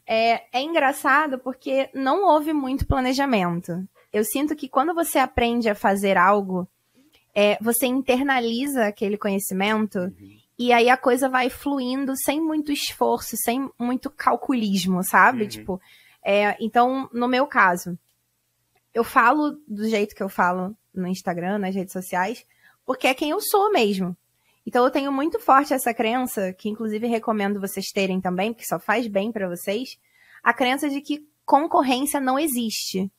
É, 0.06 0.44
é 0.52 0.62
engraçado 0.62 1.40
porque 1.40 1.90
não 1.94 2.24
houve 2.24 2.54
muito 2.54 2.88
planejamento. 2.88 3.88
Eu 4.12 4.24
sinto 4.24 4.56
que 4.56 4.70
quando 4.70 4.94
você 4.94 5.18
aprende 5.18 5.70
a 5.70 5.76
fazer 5.76 6.18
algo, 6.18 6.68
é, 7.34 7.58
você 7.62 7.88
internaliza 7.88 8.86
aquele 8.86 9.18
conhecimento 9.18 9.98
uhum. 10.00 10.38
e 10.58 10.72
aí 10.72 10.90
a 10.90 10.98
coisa 10.98 11.28
vai 11.28 11.50
fluindo 11.50 12.14
sem 12.16 12.40
muito 12.40 12.72
esforço, 12.72 13.36
sem 13.38 13.70
muito 13.80 14.10
calculismo, 14.10 15.04
sabe? 15.04 15.44
Uhum. 15.44 15.48
Tipo, 15.48 15.82
é, 16.24 16.56
então, 16.60 17.10
no 17.12 17.28
meu 17.28 17.48
caso, 17.48 17.98
eu 18.94 19.04
falo 19.04 19.58
do 19.68 19.90
jeito 19.90 20.16
que 20.16 20.22
eu 20.22 20.30
falo 20.30 20.76
no 20.94 21.08
Instagram, 21.08 21.58
nas 21.58 21.74
redes 21.74 21.92
sociais, 21.92 22.46
porque 22.86 23.08
é 23.08 23.14
quem 23.14 23.32
eu 23.32 23.40
sou 23.42 23.72
mesmo. 23.72 24.16
Então 24.66 24.84
eu 24.84 24.92
tenho 24.92 25.12
muito 25.12 25.40
forte 25.40 25.74
essa 25.74 25.94
crença, 25.94 26.54
que 26.54 26.70
inclusive 26.70 27.06
recomendo 27.08 27.60
vocês 27.60 27.88
terem 27.92 28.22
também, 28.22 28.54
porque 28.54 28.66
só 28.66 28.80
faz 28.80 29.08
bem 29.08 29.32
para 29.32 29.48
vocês, 29.48 29.98
a 30.42 30.54
crença 30.54 30.90
de 30.90 31.02
que 31.02 31.28
concorrência 31.46 32.20
não 32.20 32.40
existe, 32.40 33.12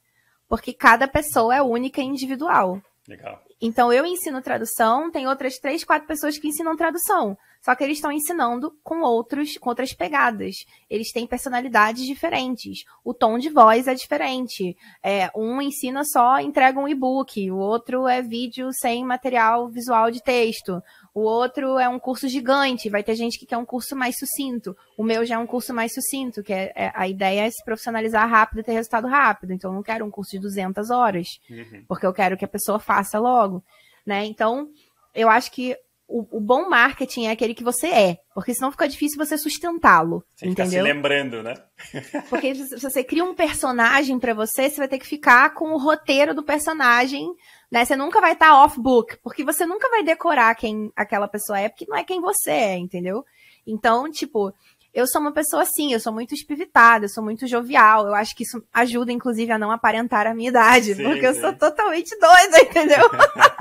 porque 0.49 0.73
cada 0.73 1.07
pessoa 1.07 1.55
é 1.55 1.63
única 1.63 2.01
e 2.01 2.05
individual. 2.05 2.81
Legal. 3.07 3.43
Então 3.61 3.93
eu 3.93 4.05
ensino 4.05 4.43
tradução, 4.43 5.11
tem 5.11 5.27
outras 5.27 5.59
três, 5.59 5.85
quatro 5.85 6.07
pessoas 6.07 6.39
que 6.39 6.49
ensinam 6.49 6.77
tradução. 6.77 7.37
Só 7.65 7.75
que 7.75 7.83
eles 7.83 7.97
estão 7.97 8.13
ensinando 8.13 8.77
com 8.83 9.01
outros, 9.01 9.57
com 9.57 9.71
outras 9.71 9.95
pegadas. 9.95 10.55
Eles 10.89 11.11
têm 11.13 11.27
personalidades 11.27 12.05
diferentes. 12.05 12.85
O 13.03 13.15
tom 13.15 13.39
de 13.39 13.49
voz 13.49 13.87
é 13.87 13.95
diferente. 13.95 14.77
É, 15.03 15.31
um 15.35 15.63
ensina 15.63 16.05
só, 16.05 16.39
entrega 16.41 16.79
um 16.79 16.87
e-book. 16.87 17.51
O 17.51 17.57
outro 17.57 18.07
é 18.07 18.21
vídeo 18.21 18.69
sem 18.71 19.03
material 19.03 19.71
visual 19.71 20.11
de 20.11 20.23
texto. 20.23 20.83
O 21.15 21.21
outro 21.21 21.79
é 21.79 21.89
um 21.89 21.99
curso 21.99 22.29
gigante. 22.29 22.91
Vai 22.91 23.03
ter 23.03 23.15
gente 23.15 23.39
que 23.39 23.47
quer 23.47 23.57
um 23.57 23.65
curso 23.65 23.97
mais 23.97 24.19
sucinto. 24.19 24.77
O 24.99 25.03
meu 25.03 25.25
já 25.25 25.37
é 25.37 25.39
um 25.39 25.47
curso 25.47 25.73
mais 25.73 25.95
sucinto, 25.95 26.43
que 26.43 26.53
é, 26.53 26.71
é 26.75 26.93
a 26.95 27.09
ideia 27.09 27.47
é 27.47 27.51
se 27.51 27.65
profissionalizar 27.65 28.29
rápido 28.29 28.61
e 28.61 28.65
ter 28.65 28.73
resultado 28.73 29.07
rápido. 29.07 29.53
Então 29.53 29.71
eu 29.71 29.75
não 29.75 29.83
quero 29.83 30.05
um 30.05 30.11
curso 30.11 30.33
de 30.33 30.39
200 30.41 30.91
horas, 30.91 31.29
uhum. 31.49 31.85
porque 31.89 32.05
eu 32.05 32.13
quero 32.13 32.37
que 32.37 32.45
a 32.45 32.49
pessoa 32.49 32.79
faça 32.79 33.19
logo, 33.19 33.44
né? 34.07 34.25
Então 34.25 34.69
eu 35.15 35.29
acho 35.29 35.51
que 35.51 35.77
o, 36.07 36.37
o, 36.37 36.41
bom 36.41 36.69
marketing 36.69 37.27
é 37.27 37.31
aquele 37.31 37.55
que 37.55 37.65
você 37.65 37.87
é, 37.87 38.19
porque 38.35 38.53
senão 38.55 38.71
fica 38.71 38.87
difícil 38.87 39.17
você 39.17 39.39
sustentá-lo, 39.39 40.23
entendeu? 40.43 40.67
se 40.67 40.83
lembrando, 40.83 41.43
né? 41.43 41.55
porque 42.29 42.55
se 42.55 42.79
você 42.79 43.03
cria 43.03 43.25
um 43.25 43.35
personagem 43.35 44.19
para 44.19 44.35
você, 44.35 44.69
você 44.69 44.77
vai 44.77 44.89
ter 44.89 44.99
que 44.99 45.07
ficar 45.07 45.55
com 45.55 45.73
o 45.73 45.79
roteiro 45.79 46.35
do 46.35 46.43
personagem, 46.43 47.27
né? 47.71 47.85
Você 47.85 47.97
nunca 47.97 48.21
vai 48.21 48.33
estar 48.33 48.49
tá 48.49 48.65
off-book, 48.65 49.17
porque 49.23 49.43
você 49.43 49.65
nunca 49.65 49.89
vai 49.89 50.03
decorar 50.05 50.55
quem 50.55 50.93
aquela 50.95 51.27
pessoa 51.27 51.59
é, 51.59 51.69
porque 51.69 51.87
não 51.89 51.97
é 51.97 52.05
quem 52.05 52.21
você 52.21 52.51
é, 52.51 52.77
entendeu? 52.77 53.25
Então, 53.67 54.11
tipo, 54.11 54.53
eu 54.95 55.09
sou 55.09 55.21
uma 55.21 55.33
pessoa 55.33 55.63
assim, 55.63 55.93
eu 55.93 55.99
sou 55.99 56.13
muito 56.13 56.35
espivitada, 56.35 57.07
eu 57.07 57.09
sou 57.09 57.23
muito 57.23 57.49
jovial. 57.49 58.07
Eu 58.07 58.15
acho 58.15 58.35
que 58.37 58.45
isso 58.45 58.63
ajuda, 58.73 59.11
inclusive, 59.11 59.51
a 59.51 59.59
não 59.59 59.73
aparentar 59.73 60.25
a 60.25 60.33
minha 60.33 60.49
idade, 60.49 60.95
sim, 60.95 61.03
porque 61.03 61.21
sim. 61.21 61.27
eu 61.27 61.35
sou 61.35 61.53
totalmente 61.53 62.17
doida, 62.17 62.63
entendeu? 62.63 63.11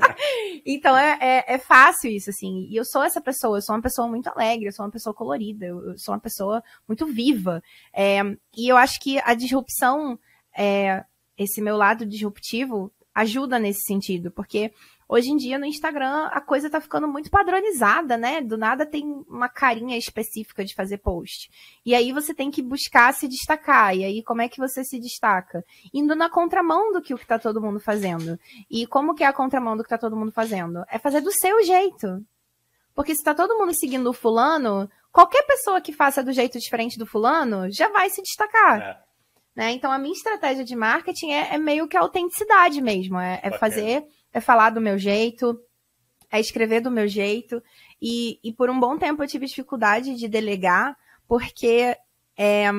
então 0.63 0.95
é, 0.95 1.17
é, 1.19 1.55
é, 1.55 1.57
fácil 1.57 2.11
isso, 2.11 2.29
assim. 2.29 2.67
E 2.69 2.75
eu 2.75 2.85
sou 2.85 3.01
essa 3.01 3.19
pessoa, 3.19 3.57
eu 3.57 3.61
sou 3.63 3.75
uma 3.75 3.81
pessoa 3.81 4.07
muito 4.07 4.27
alegre, 4.27 4.67
eu 4.67 4.71
sou 4.71 4.85
uma 4.85 4.91
pessoa 4.91 5.13
colorida, 5.13 5.65
eu 5.65 5.97
sou 5.97 6.13
uma 6.13 6.21
pessoa 6.21 6.63
muito 6.87 7.07
viva. 7.07 7.63
É, 7.91 8.21
e 8.55 8.71
eu 8.71 8.77
acho 8.77 8.99
que 8.99 9.19
a 9.23 9.33
disrupção, 9.33 10.19
é, 10.55 11.03
esse 11.35 11.63
meu 11.63 11.75
lado 11.75 12.05
disruptivo, 12.05 12.93
ajuda 13.13 13.57
nesse 13.57 13.81
sentido, 13.87 14.29
porque 14.29 14.71
Hoje 15.07 15.31
em 15.31 15.35
dia 15.35 15.57
no 15.57 15.65
Instagram 15.65 16.27
a 16.31 16.41
coisa 16.41 16.69
tá 16.69 16.79
ficando 16.79 17.07
muito 17.07 17.29
padronizada, 17.29 18.17
né? 18.17 18.41
Do 18.41 18.57
nada 18.57 18.85
tem 18.85 19.03
uma 19.27 19.49
carinha 19.49 19.97
específica 19.97 20.63
de 20.63 20.73
fazer 20.73 20.97
post. 20.99 21.49
E 21.85 21.93
aí 21.93 22.11
você 22.11 22.33
tem 22.33 22.49
que 22.49 22.61
buscar 22.61 23.13
se 23.13 23.27
destacar. 23.27 23.95
E 23.95 24.03
aí 24.03 24.23
como 24.23 24.41
é 24.41 24.49
que 24.49 24.59
você 24.59 24.83
se 24.83 24.99
destaca? 24.99 25.63
Indo 25.93 26.15
na 26.15 26.29
contramão 26.29 26.91
do 26.91 27.01
que 27.01 27.13
o 27.13 27.17
que 27.17 27.27
tá 27.27 27.37
todo 27.37 27.61
mundo 27.61 27.79
fazendo. 27.79 28.39
E 28.69 28.87
como 28.87 29.13
que 29.13 29.23
é 29.23 29.27
a 29.27 29.33
contramão 29.33 29.75
do 29.75 29.83
que 29.83 29.89
tá 29.89 29.97
todo 29.97 30.15
mundo 30.15 30.31
fazendo? 30.31 30.83
É 30.89 30.97
fazer 30.97 31.21
do 31.21 31.31
seu 31.31 31.63
jeito. 31.63 32.25
Porque 32.95 33.15
se 33.15 33.23
tá 33.23 33.33
todo 33.33 33.57
mundo 33.57 33.73
seguindo 33.73 34.09
o 34.09 34.13
fulano, 34.13 34.89
qualquer 35.11 35.43
pessoa 35.43 35.81
que 35.81 35.91
faça 35.91 36.23
do 36.23 36.31
jeito 36.31 36.59
diferente 36.59 36.97
do 36.97 37.05
fulano 37.05 37.71
já 37.71 37.89
vai 37.89 38.09
se 38.09 38.21
destacar. 38.21 38.81
É. 38.81 39.03
Né? 39.55 39.71
Então 39.71 39.91
a 39.91 39.99
minha 39.99 40.13
estratégia 40.13 40.63
de 40.63 40.75
marketing 40.75 41.31
é, 41.31 41.55
é 41.55 41.57
meio 41.57 41.87
que 41.87 41.97
a 41.97 42.01
autenticidade 42.01 42.81
mesmo. 42.81 43.19
É, 43.19 43.39
é 43.43 43.57
fazer 43.57 44.05
é 44.33 44.41
falar 44.41 44.71
do 44.71 44.81
meu 44.81 44.97
jeito, 44.97 45.57
é 46.31 46.39
escrever 46.39 46.81
do 46.81 46.91
meu 46.91 47.07
jeito. 47.07 47.61
E, 48.01 48.39
e 48.43 48.51
por 48.51 48.69
um 48.69 48.79
bom 48.79 48.97
tempo 48.97 49.23
eu 49.23 49.27
tive 49.27 49.45
dificuldade 49.45 50.15
de 50.15 50.27
delegar, 50.27 50.97
porque, 51.27 51.95
é, 52.35 52.69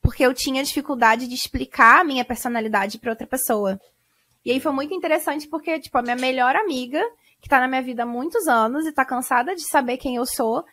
porque 0.00 0.24
eu 0.24 0.34
tinha 0.34 0.62
dificuldade 0.62 1.26
de 1.26 1.34
explicar 1.34 2.02
a 2.02 2.04
minha 2.04 2.24
personalidade 2.24 2.98
para 2.98 3.10
outra 3.10 3.26
pessoa. 3.26 3.80
E 4.44 4.52
aí 4.52 4.60
foi 4.60 4.72
muito 4.72 4.94
interessante 4.94 5.48
porque, 5.48 5.80
tipo, 5.80 5.98
a 5.98 6.02
minha 6.02 6.16
melhor 6.16 6.54
amiga, 6.54 7.02
que 7.40 7.48
tá 7.48 7.58
na 7.60 7.68
minha 7.68 7.82
vida 7.82 8.02
há 8.02 8.06
muitos 8.06 8.46
anos 8.46 8.86
e 8.86 8.92
tá 8.92 9.04
cansada 9.04 9.54
de 9.54 9.62
saber 9.62 9.96
quem 9.96 10.16
eu 10.16 10.26
sou, 10.26 10.64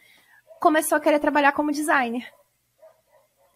começou 0.60 0.98
a 0.98 1.02
querer 1.02 1.19
trabalhar 1.19 1.52
como 1.53 1.72
designer. 1.72 2.27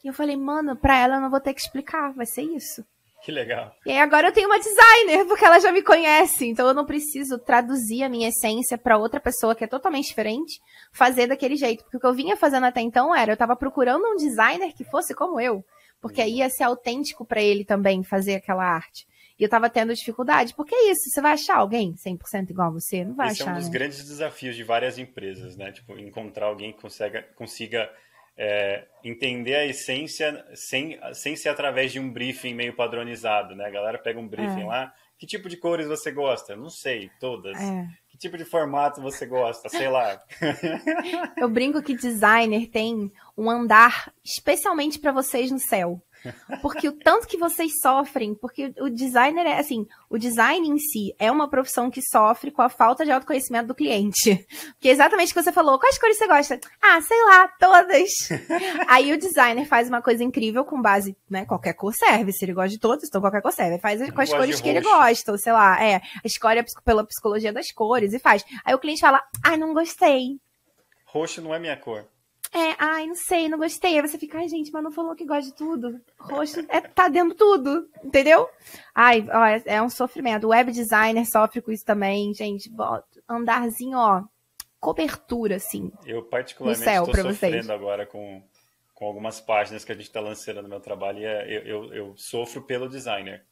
E 0.03 0.07
eu 0.07 0.13
falei, 0.13 0.37
mano, 0.37 0.75
pra 0.75 0.97
ela 0.97 1.15
eu 1.15 1.21
não 1.21 1.29
vou 1.29 1.41
ter 1.41 1.53
que 1.53 1.61
explicar, 1.61 2.13
vai 2.13 2.25
ser 2.25 2.43
isso. 2.43 2.85
Que 3.23 3.31
legal. 3.31 3.75
E 3.85 3.91
aí 3.91 3.99
agora 3.99 4.27
eu 4.27 4.31
tenho 4.31 4.47
uma 4.47 4.57
designer, 4.59 5.25
porque 5.27 5.43
ela 5.43 5.59
já 5.59 5.71
me 5.71 5.81
conhece, 5.81 6.47
então 6.47 6.67
eu 6.67 6.73
não 6.73 6.85
preciso 6.85 7.37
traduzir 7.37 8.03
a 8.03 8.09
minha 8.09 8.29
essência 8.29 8.77
para 8.77 8.97
outra 8.97 9.19
pessoa 9.19 9.53
que 9.53 9.63
é 9.63 9.67
totalmente 9.67 10.07
diferente, 10.07 10.59
fazer 10.93 11.27
daquele 11.27 11.57
jeito. 11.57 11.83
Porque 11.83 11.97
o 11.97 11.99
que 11.99 12.07
eu 12.07 12.13
vinha 12.13 12.37
fazendo 12.37 12.65
até 12.65 12.81
então 12.81 13.13
era, 13.13 13.33
eu 13.33 13.37
tava 13.37 13.55
procurando 13.55 14.05
um 14.05 14.15
designer 14.15 14.73
que 14.73 14.85
fosse 14.85 15.13
como 15.13 15.39
eu, 15.39 15.63
porque 16.01 16.21
aí 16.21 16.37
ia 16.37 16.49
ser 16.49 16.63
autêntico 16.63 17.25
para 17.25 17.41
ele 17.41 17.65
também 17.65 18.03
fazer 18.03 18.35
aquela 18.35 18.63
arte. 18.63 19.05
E 19.39 19.43
eu 19.43 19.49
tava 19.49 19.69
tendo 19.69 19.95
dificuldade. 19.95 20.53
Porque 20.53 20.75
é 20.75 20.91
isso, 20.91 21.09
você 21.09 21.21
vai 21.21 21.31
achar 21.31 21.57
alguém 21.57 21.93
100% 21.93 22.49
igual 22.49 22.67
a 22.67 22.71
você? 22.71 23.05
Não 23.05 23.15
vai 23.15 23.29
Esse 23.29 23.41
achar. 23.41 23.51
é 23.51 23.53
um 23.53 23.57
dos 23.57 23.67
né? 23.67 23.73
grandes 23.73 24.03
desafios 24.03 24.55
de 24.55 24.63
várias 24.63 24.97
empresas, 24.97 25.55
né? 25.55 25.71
Tipo, 25.71 25.97
encontrar 25.97 26.47
alguém 26.47 26.73
que 26.73 26.81
consiga, 26.81 27.23
consiga 27.35 27.89
é, 28.41 28.85
entender 29.03 29.53
a 29.53 29.65
essência 29.65 30.45
sem, 30.55 30.97
sem 31.13 31.35
ser 31.35 31.49
através 31.49 31.91
de 31.91 31.99
um 31.99 32.09
briefing 32.09 32.53
meio 32.53 32.73
padronizado, 32.73 33.53
né? 33.53 33.65
A 33.65 33.69
galera 33.69 33.97
pega 33.97 34.17
um 34.17 34.27
briefing 34.27 34.61
É. 34.61 34.65
lá, 34.65 34.93
que 35.17 35.27
tipo 35.27 35.49
de 35.49 35.57
cores 35.57 35.87
você 35.87 36.09
gosta? 36.09 36.55
Não 36.55 36.69
sei, 36.69 37.11
todas. 37.19 37.59
É. 37.59 37.85
Que 38.07 38.17
tipo 38.17 38.37
de 38.37 38.45
formato 38.45 39.01
você 39.01 39.25
gosta? 39.25 39.67
Sei 39.67 39.89
lá. 39.89 40.17
Eu 41.35 41.49
brinco 41.49 41.83
que 41.83 41.93
designer 41.93 42.67
tem 42.69 43.11
um 43.37 43.49
andar 43.49 44.13
especialmente 44.23 44.97
para 44.97 45.11
vocês 45.11 45.51
no 45.51 45.59
céu. 45.59 46.01
Porque 46.61 46.87
o 46.87 46.91
tanto 46.91 47.27
que 47.27 47.37
vocês 47.37 47.71
sofrem, 47.81 48.35
porque 48.35 48.73
o 48.79 48.89
designer 48.89 49.45
é 49.45 49.59
assim, 49.59 49.87
o 50.09 50.17
design 50.17 50.67
em 50.67 50.77
si 50.77 51.15
é 51.17 51.31
uma 51.31 51.49
profissão 51.49 51.89
que 51.89 52.01
sofre 52.01 52.51
com 52.51 52.61
a 52.61 52.69
falta 52.69 53.05
de 53.05 53.11
autoconhecimento 53.11 53.67
do 53.67 53.75
cliente. 53.75 54.45
Porque 54.73 54.89
é 54.89 54.91
exatamente 54.91 55.31
o 55.31 55.35
que 55.35 55.43
você 55.43 55.51
falou, 55.51 55.79
quais 55.79 55.97
cores 55.97 56.17
você 56.17 56.27
gosta? 56.27 56.59
Ah, 56.81 57.01
sei 57.01 57.23
lá, 57.25 57.47
todas. 57.59 58.09
Aí 58.87 59.13
o 59.13 59.17
designer 59.17 59.65
faz 59.65 59.87
uma 59.87 60.01
coisa 60.01 60.23
incrível 60.23 60.65
com 60.65 60.81
base, 60.81 61.15
né, 61.29 61.45
qualquer 61.45 61.73
cor 61.73 61.93
serve, 61.93 62.31
se 62.31 62.45
ele 62.45 62.53
gosta 62.53 62.69
de 62.69 62.79
todas, 62.79 63.07
então 63.07 63.21
qualquer 63.21 63.41
cor 63.41 63.51
serve. 63.51 63.79
Faz 63.79 63.99
com 64.11 64.21
as 64.21 64.33
cores 64.33 64.61
que 64.61 64.69
ele 64.69 64.81
gosta, 64.81 65.31
ou 65.31 65.37
sei 65.37 65.53
lá, 65.53 65.83
é, 65.83 66.01
escolhe 66.23 66.63
pela 66.83 67.03
psicologia 67.03 67.53
das 67.53 67.71
cores 67.71 68.13
e 68.13 68.19
faz. 68.19 68.43
Aí 68.65 68.73
o 68.73 68.79
cliente 68.79 69.01
fala: 69.01 69.23
"Ai, 69.43 69.57
não 69.57 69.73
gostei". 69.73 70.39
Roxo 71.05 71.41
não 71.41 71.53
é 71.53 71.59
minha 71.59 71.77
cor. 71.77 72.05
É, 72.51 72.75
ai, 72.79 73.05
não 73.05 73.15
sei, 73.15 73.47
não 73.47 73.59
gostei. 73.59 73.95
Aí 73.95 74.01
você 74.01 74.17
fica, 74.17 74.39
ai, 74.39 74.49
gente, 74.49 74.71
mas 74.71 74.83
não 74.83 74.91
falou 74.91 75.15
que 75.15 75.25
gosta 75.25 75.51
de 75.51 75.55
tudo. 75.55 76.01
Roxo 76.19 76.65
é, 76.69 76.81
tá 76.81 77.07
dentro 77.07 77.29
de 77.29 77.35
tudo, 77.35 77.87
entendeu? 78.03 78.49
Ai, 78.93 79.27
ó, 79.31 79.45
é, 79.45 79.61
é 79.65 79.81
um 79.81 79.89
sofrimento. 79.89 80.47
O 80.47 80.49
web 80.49 80.71
designer 80.71 81.25
sofre 81.25 81.61
com 81.61 81.71
isso 81.71 81.85
também, 81.85 82.33
gente. 82.33 82.71
Andarzinho, 83.29 83.97
ó, 83.99 84.23
cobertura, 84.79 85.57
assim. 85.57 85.91
Eu 86.05 86.23
particularmente 86.23 86.83
céu 86.83 87.05
pra 87.05 87.23
sofrendo 87.23 87.37
vocês. 87.37 87.69
agora 87.69 88.07
com, 88.07 88.41
com 88.95 89.05
algumas 89.05 89.39
páginas 89.39 89.85
que 89.85 89.91
a 89.91 89.95
gente 89.95 90.07
está 90.07 90.19
lançando 90.19 90.63
no 90.63 90.69
meu 90.69 90.79
trabalho 90.79 91.19
e 91.19 91.25
é- 91.25 91.45
eu, 91.47 91.65
eu, 91.65 91.93
eu 91.93 92.13
sofro 92.17 92.63
pelo 92.63 92.89
designer. 92.89 93.45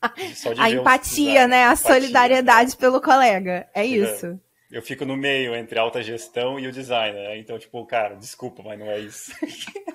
A 0.58 0.70
empatia, 0.70 1.48
né? 1.48 1.64
A 1.64 1.72
empatia. 1.72 1.94
solidariedade 1.94 2.76
pelo 2.76 3.00
colega. 3.00 3.68
É 3.74 3.84
isso. 3.84 4.40
Eu 4.70 4.82
fico 4.82 5.04
no 5.04 5.16
meio 5.16 5.54
entre 5.54 5.78
alta 5.78 6.02
gestão 6.02 6.58
e 6.60 6.66
o 6.66 6.72
designer. 6.72 7.28
né? 7.28 7.38
Então, 7.38 7.58
tipo, 7.58 7.84
cara, 7.86 8.14
desculpa, 8.14 8.62
mas 8.62 8.78
não 8.78 8.86
é 8.86 9.00
isso. 9.00 9.32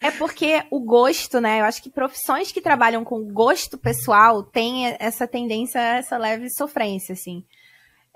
É 0.00 0.12
porque 0.12 0.62
o 0.70 0.78
gosto, 0.78 1.40
né? 1.40 1.60
Eu 1.60 1.64
acho 1.64 1.82
que 1.82 1.90
profissões 1.90 2.52
que 2.52 2.60
trabalham 2.60 3.04
com 3.04 3.32
gosto 3.32 3.76
pessoal 3.76 4.44
têm 4.44 4.96
essa 5.00 5.26
tendência 5.26 5.80
essa 5.80 6.16
leve 6.16 6.48
sofrência, 6.50 7.14
assim. 7.14 7.44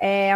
É, 0.01 0.33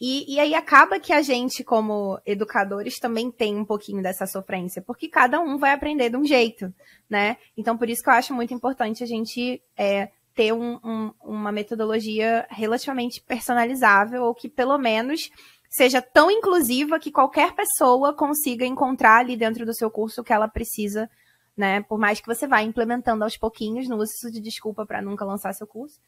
e, 0.00 0.34
e 0.34 0.40
aí 0.40 0.54
acaba 0.54 1.00
que 1.00 1.12
a 1.12 1.22
gente, 1.22 1.64
como 1.64 2.20
educadores, 2.26 2.98
também 2.98 3.30
tem 3.30 3.56
um 3.56 3.64
pouquinho 3.64 4.02
dessa 4.02 4.26
sofrência, 4.26 4.82
porque 4.82 5.08
cada 5.08 5.40
um 5.40 5.56
vai 5.56 5.72
aprender 5.72 6.10
de 6.10 6.16
um 6.16 6.24
jeito, 6.24 6.72
né? 7.08 7.38
Então, 7.56 7.78
por 7.78 7.88
isso 7.88 8.02
que 8.02 8.10
eu 8.10 8.14
acho 8.14 8.34
muito 8.34 8.52
importante 8.52 9.02
a 9.02 9.06
gente 9.06 9.62
é, 9.76 10.10
ter 10.34 10.52
um- 10.52 10.78
um- 10.84 11.12
uma 11.22 11.52
metodologia 11.52 12.46
relativamente 12.50 13.22
personalizável, 13.22 14.24
ou 14.24 14.34
que 14.34 14.48
pelo 14.48 14.76
menos 14.76 15.30
seja 15.70 16.00
tão 16.02 16.30
inclusiva 16.30 16.98
que 16.98 17.10
qualquer 17.10 17.52
pessoa 17.54 18.12
consiga 18.14 18.64
encontrar 18.64 19.18
ali 19.18 19.36
dentro 19.36 19.64
do 19.64 19.74
seu 19.74 19.90
curso 19.90 20.20
o 20.20 20.24
que 20.24 20.32
ela 20.32 20.48
precisa, 20.48 21.10
né? 21.56 21.82
Por 21.82 21.98
mais 21.98 22.20
que 22.20 22.26
você 22.26 22.46
vá 22.46 22.62
implementando 22.62 23.24
aos 23.24 23.36
pouquinhos, 23.36 23.88
não 23.88 23.98
use 23.98 24.12
isso 24.14 24.30
de 24.30 24.40
desculpa 24.40 24.84
para 24.86 25.02
nunca 25.02 25.24
lançar 25.24 25.52
seu 25.52 25.66
curso. 25.66 26.00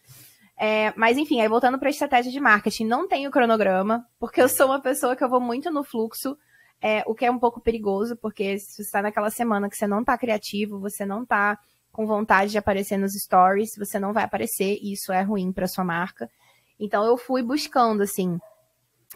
É, 0.58 0.92
mas 0.96 1.18
enfim, 1.18 1.40
aí 1.40 1.48
voltando 1.48 1.78
para 1.78 1.88
a 1.88 1.90
estratégia 1.90 2.32
de 2.32 2.40
marketing, 2.40 2.86
não 2.86 3.06
tenho 3.06 3.30
cronograma, 3.30 4.06
porque 4.18 4.40
eu 4.40 4.48
sou 4.48 4.66
uma 4.66 4.80
pessoa 4.80 5.14
que 5.14 5.22
eu 5.22 5.28
vou 5.28 5.40
muito 5.40 5.70
no 5.70 5.84
fluxo, 5.84 6.36
é, 6.80 7.02
o 7.06 7.14
que 7.14 7.26
é 7.26 7.30
um 7.30 7.38
pouco 7.38 7.60
perigoso, 7.60 8.16
porque 8.16 8.58
se 8.58 8.76
você 8.76 8.82
está 8.82 9.02
naquela 9.02 9.30
semana 9.30 9.68
que 9.68 9.76
você 9.76 9.86
não 9.86 10.00
está 10.00 10.16
criativo, 10.16 10.80
você 10.80 11.04
não 11.04 11.24
está 11.24 11.58
com 11.96 12.06
vontade 12.06 12.50
de 12.50 12.58
aparecer 12.58 12.98
nos 12.98 13.14
stories, 13.14 13.74
você 13.74 13.98
não 13.98 14.12
vai 14.12 14.22
aparecer, 14.22 14.78
e 14.82 14.92
isso 14.92 15.10
é 15.10 15.22
ruim 15.22 15.50
para 15.50 15.66
sua 15.66 15.82
marca. 15.82 16.30
Então 16.78 17.02
eu 17.06 17.16
fui 17.16 17.42
buscando 17.42 18.02
assim, 18.02 18.38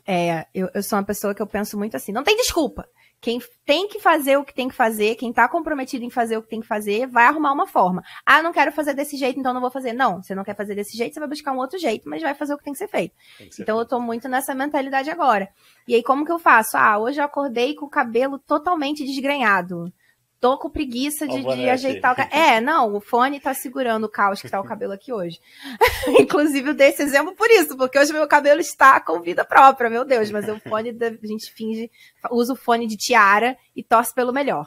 é, 0.06 0.46
eu, 0.54 0.70
eu 0.72 0.82
sou 0.82 0.98
uma 0.98 1.04
pessoa 1.04 1.34
que 1.34 1.42
eu 1.42 1.46
penso 1.46 1.76
muito 1.76 1.94
assim, 1.94 2.10
não 2.10 2.24
tem 2.24 2.34
desculpa. 2.38 2.88
Quem 3.20 3.38
tem 3.66 3.86
que 3.86 4.00
fazer 4.00 4.38
o 4.38 4.44
que 4.44 4.54
tem 4.54 4.66
que 4.66 4.74
fazer, 4.74 5.14
quem 5.16 5.30
tá 5.30 5.46
comprometido 5.46 6.02
em 6.02 6.08
fazer 6.08 6.38
o 6.38 6.42
que 6.42 6.48
tem 6.48 6.62
que 6.62 6.66
fazer, 6.66 7.06
vai 7.06 7.26
arrumar 7.26 7.52
uma 7.52 7.66
forma. 7.66 8.02
Ah, 8.24 8.42
não 8.42 8.50
quero 8.50 8.72
fazer 8.72 8.94
desse 8.94 9.14
jeito, 9.18 9.38
então 9.38 9.52
não 9.52 9.60
vou 9.60 9.70
fazer. 9.70 9.92
Não, 9.92 10.22
você 10.22 10.34
não 10.34 10.42
quer 10.42 10.56
fazer 10.56 10.74
desse 10.74 10.96
jeito, 10.96 11.12
você 11.12 11.20
vai 11.20 11.28
buscar 11.28 11.52
um 11.52 11.58
outro 11.58 11.78
jeito, 11.78 12.08
mas 12.08 12.22
vai 12.22 12.34
fazer 12.34 12.54
o 12.54 12.56
que 12.56 12.64
tem 12.64 12.72
que 12.72 12.78
ser 12.78 12.88
feito. 12.88 13.14
Que 13.36 13.52
ser 13.52 13.62
Então 13.62 13.78
eu 13.78 13.84
tô 13.84 14.00
muito 14.00 14.26
nessa 14.26 14.54
mentalidade 14.54 15.10
agora. 15.10 15.50
E 15.86 15.94
aí, 15.94 16.02
como 16.02 16.24
que 16.24 16.32
eu 16.32 16.38
faço? 16.38 16.78
Ah, 16.78 16.98
hoje 16.98 17.20
eu 17.20 17.24
acordei 17.26 17.74
com 17.74 17.84
o 17.84 17.90
cabelo 17.90 18.38
totalmente 18.38 19.04
desgrenhado. 19.04 19.92
Tô 20.40 20.56
com 20.56 20.70
preguiça 20.70 21.28
de, 21.28 21.34
de 21.64 21.68
ajeitar 21.70 22.12
o 22.12 22.16
cabelo. 22.16 22.42
É, 22.42 22.60
não, 22.62 22.94
o 22.94 23.00
fone 23.00 23.38
tá 23.38 23.52
segurando 23.52 24.04
o 24.04 24.08
caos 24.08 24.40
que 24.40 24.48
tá 24.48 24.58
o 24.58 24.64
cabelo 24.64 24.94
aqui 24.94 25.12
hoje. 25.12 25.38
Inclusive, 26.18 26.70
eu 26.70 26.74
dei 26.74 26.88
esse 26.88 27.02
exemplo 27.02 27.34
por 27.34 27.50
isso, 27.50 27.76
porque 27.76 27.98
hoje 27.98 28.12
meu 28.12 28.26
cabelo 28.26 28.60
está 28.60 28.98
com 29.00 29.20
vida 29.20 29.44
própria, 29.44 29.90
meu 29.90 30.04
Deus. 30.04 30.30
Mas 30.30 30.48
o 30.48 30.58
fone, 30.60 30.92
da- 30.92 31.08
a 31.08 31.26
gente 31.26 31.52
finge, 31.52 31.90
usa 32.30 32.54
o 32.54 32.56
fone 32.56 32.86
de 32.86 32.96
tiara 32.96 33.56
e 33.76 33.82
torce 33.82 34.14
pelo 34.14 34.32
melhor. 34.32 34.66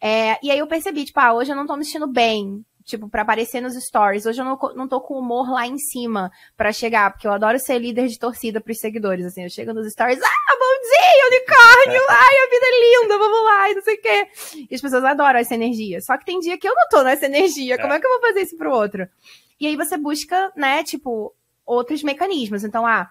É, 0.00 0.38
e 0.40 0.50
aí 0.52 0.58
eu 0.60 0.66
percebi, 0.68 1.04
tipo, 1.04 1.18
ah, 1.18 1.34
hoje 1.34 1.50
eu 1.50 1.56
não 1.56 1.66
tô 1.66 1.76
me 1.76 1.84
sentindo 1.84 2.06
bem. 2.06 2.64
Tipo, 2.88 3.06
pra 3.06 3.20
aparecer 3.20 3.60
nos 3.60 3.74
stories. 3.74 4.24
Hoje 4.24 4.40
eu 4.40 4.46
não, 4.46 4.58
não 4.74 4.88
tô 4.88 4.98
com 4.98 5.18
humor 5.18 5.50
lá 5.50 5.66
em 5.66 5.76
cima 5.76 6.32
pra 6.56 6.72
chegar, 6.72 7.12
porque 7.12 7.26
eu 7.26 7.32
adoro 7.32 7.58
ser 7.58 7.78
líder 7.78 8.08
de 8.08 8.18
torcida 8.18 8.62
pros 8.62 8.78
seguidores, 8.78 9.26
assim. 9.26 9.42
Eu 9.42 9.50
chego 9.50 9.74
nos 9.74 9.92
stories, 9.92 10.18
ah, 10.18 10.56
bom 10.58 10.80
dia, 10.88 11.26
unicórnio! 11.26 12.02
Ai, 12.08 12.38
a 12.38 12.48
vida 12.48 12.66
é 12.66 13.02
linda, 13.02 13.18
vamos 13.18 13.44
lá, 13.44 13.70
e 13.70 13.74
não 13.74 13.82
sei 13.82 13.94
o 13.94 14.00
quê. 14.00 14.28
E 14.70 14.74
as 14.74 14.80
pessoas 14.80 15.04
adoram 15.04 15.38
essa 15.38 15.54
energia. 15.54 16.00
Só 16.00 16.16
que 16.16 16.24
tem 16.24 16.40
dia 16.40 16.56
que 16.56 16.66
eu 16.66 16.74
não 16.74 16.88
tô 16.88 17.02
nessa 17.02 17.26
energia. 17.26 17.76
Como 17.78 17.92
é 17.92 18.00
que 18.00 18.06
eu 18.06 18.10
vou 18.10 18.20
fazer 18.22 18.40
isso 18.40 18.56
pro 18.56 18.72
outro? 18.72 19.06
E 19.60 19.66
aí 19.66 19.76
você 19.76 19.98
busca, 19.98 20.50
né, 20.56 20.82
tipo, 20.82 21.34
outros 21.66 22.02
mecanismos. 22.02 22.64
Então, 22.64 22.86
ah, 22.86 23.10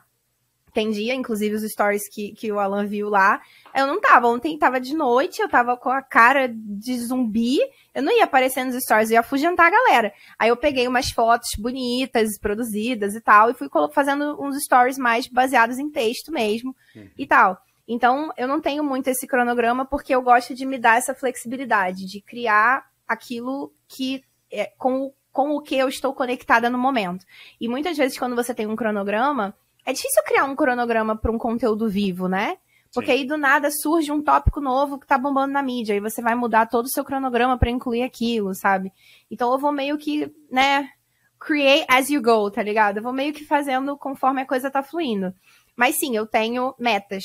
tem 0.77 0.91
dia, 0.91 1.15
inclusive 1.15 1.55
os 1.55 1.63
stories 1.63 2.07
que, 2.07 2.33
que 2.33 2.51
o 2.51 2.59
Alan 2.59 2.85
viu 2.85 3.09
lá, 3.09 3.41
eu 3.73 3.87
não 3.87 3.99
tava. 3.99 4.27
Ontem 4.27 4.55
tava 4.59 4.79
de 4.79 4.95
noite, 4.95 5.41
eu 5.41 5.49
tava 5.49 5.75
com 5.75 5.89
a 5.89 6.03
cara 6.03 6.47
de 6.47 6.99
zumbi, 6.99 7.57
eu 7.95 8.03
não 8.03 8.15
ia 8.15 8.25
aparecer 8.25 8.63
nos 8.63 8.75
stories, 8.83 9.09
eu 9.09 9.15
ia 9.15 9.21
afugentar 9.21 9.65
a 9.65 9.69
galera. 9.71 10.13
Aí 10.37 10.49
eu 10.49 10.55
peguei 10.55 10.87
umas 10.87 11.09
fotos 11.09 11.49
bonitas, 11.57 12.37
produzidas 12.39 13.15
e 13.15 13.21
tal, 13.21 13.49
e 13.49 13.55
fui 13.55 13.67
fazendo 13.91 14.39
uns 14.39 14.55
stories 14.65 14.99
mais 14.99 15.27
baseados 15.27 15.79
em 15.79 15.89
texto 15.89 16.31
mesmo 16.31 16.75
Uhum. 16.95 17.09
e 17.17 17.25
tal. 17.25 17.57
Então, 17.87 18.31
eu 18.37 18.47
não 18.47 18.61
tenho 18.61 18.83
muito 18.83 19.07
esse 19.07 19.25
cronograma 19.25 19.83
porque 19.83 20.13
eu 20.13 20.21
gosto 20.21 20.53
de 20.53 20.63
me 20.63 20.77
dar 20.77 20.99
essa 20.99 21.15
flexibilidade, 21.15 22.05
de 22.05 22.21
criar 22.21 22.85
aquilo 23.07 23.73
que 23.87 24.23
é, 24.51 24.71
com, 24.77 25.11
com 25.31 25.55
o 25.55 25.61
que 25.61 25.75
eu 25.75 25.89
estou 25.89 26.13
conectada 26.13 26.69
no 26.69 26.77
momento. 26.77 27.25
E 27.59 27.67
muitas 27.67 27.97
vezes, 27.97 28.19
quando 28.19 28.35
você 28.35 28.53
tem 28.53 28.67
um 28.67 28.75
cronograma, 28.75 29.55
é 29.87 29.93
difícil 29.93 30.21
criar 30.23 30.43
um 30.43 30.53
cronograma 30.53 31.15
para 31.15 31.31
um 31.31 31.37
conteúdo 31.37 31.87
vivo, 31.87 32.27
né? 32.27 32.57
Porque 32.93 33.09
Sim. 33.09 33.19
aí 33.19 33.25
do 33.25 33.37
nada 33.37 33.69
surge 33.71 34.11
um 34.11 34.21
tópico 34.21 34.59
novo 34.59 34.99
que 34.99 35.07
tá 35.07 35.17
bombando 35.17 35.53
na 35.53 35.63
mídia, 35.63 35.95
e 35.95 36.01
você 36.01 36.21
vai 36.21 36.35
mudar 36.35 36.65
todo 36.65 36.85
o 36.85 36.89
seu 36.89 37.05
cronograma 37.05 37.57
para 37.57 37.69
incluir 37.69 38.03
aquilo, 38.03 38.53
sabe? 38.53 38.91
Então 39.31 39.49
eu 39.49 39.57
vou 39.57 39.71
meio 39.71 39.97
que, 39.97 40.29
né, 40.51 40.89
create 41.39 41.85
as 41.89 42.09
you 42.09 42.21
go, 42.21 42.51
tá 42.51 42.61
ligado? 42.61 42.97
Eu 42.97 43.03
vou 43.03 43.13
meio 43.13 43.31
que 43.33 43.45
fazendo 43.45 43.97
conforme 43.97 44.41
a 44.41 44.45
coisa 44.45 44.69
tá 44.69 44.83
fluindo. 44.83 45.33
Mas 45.73 45.97
sim, 45.97 46.13
eu 46.17 46.27
tenho 46.27 46.75
metas. 46.77 47.23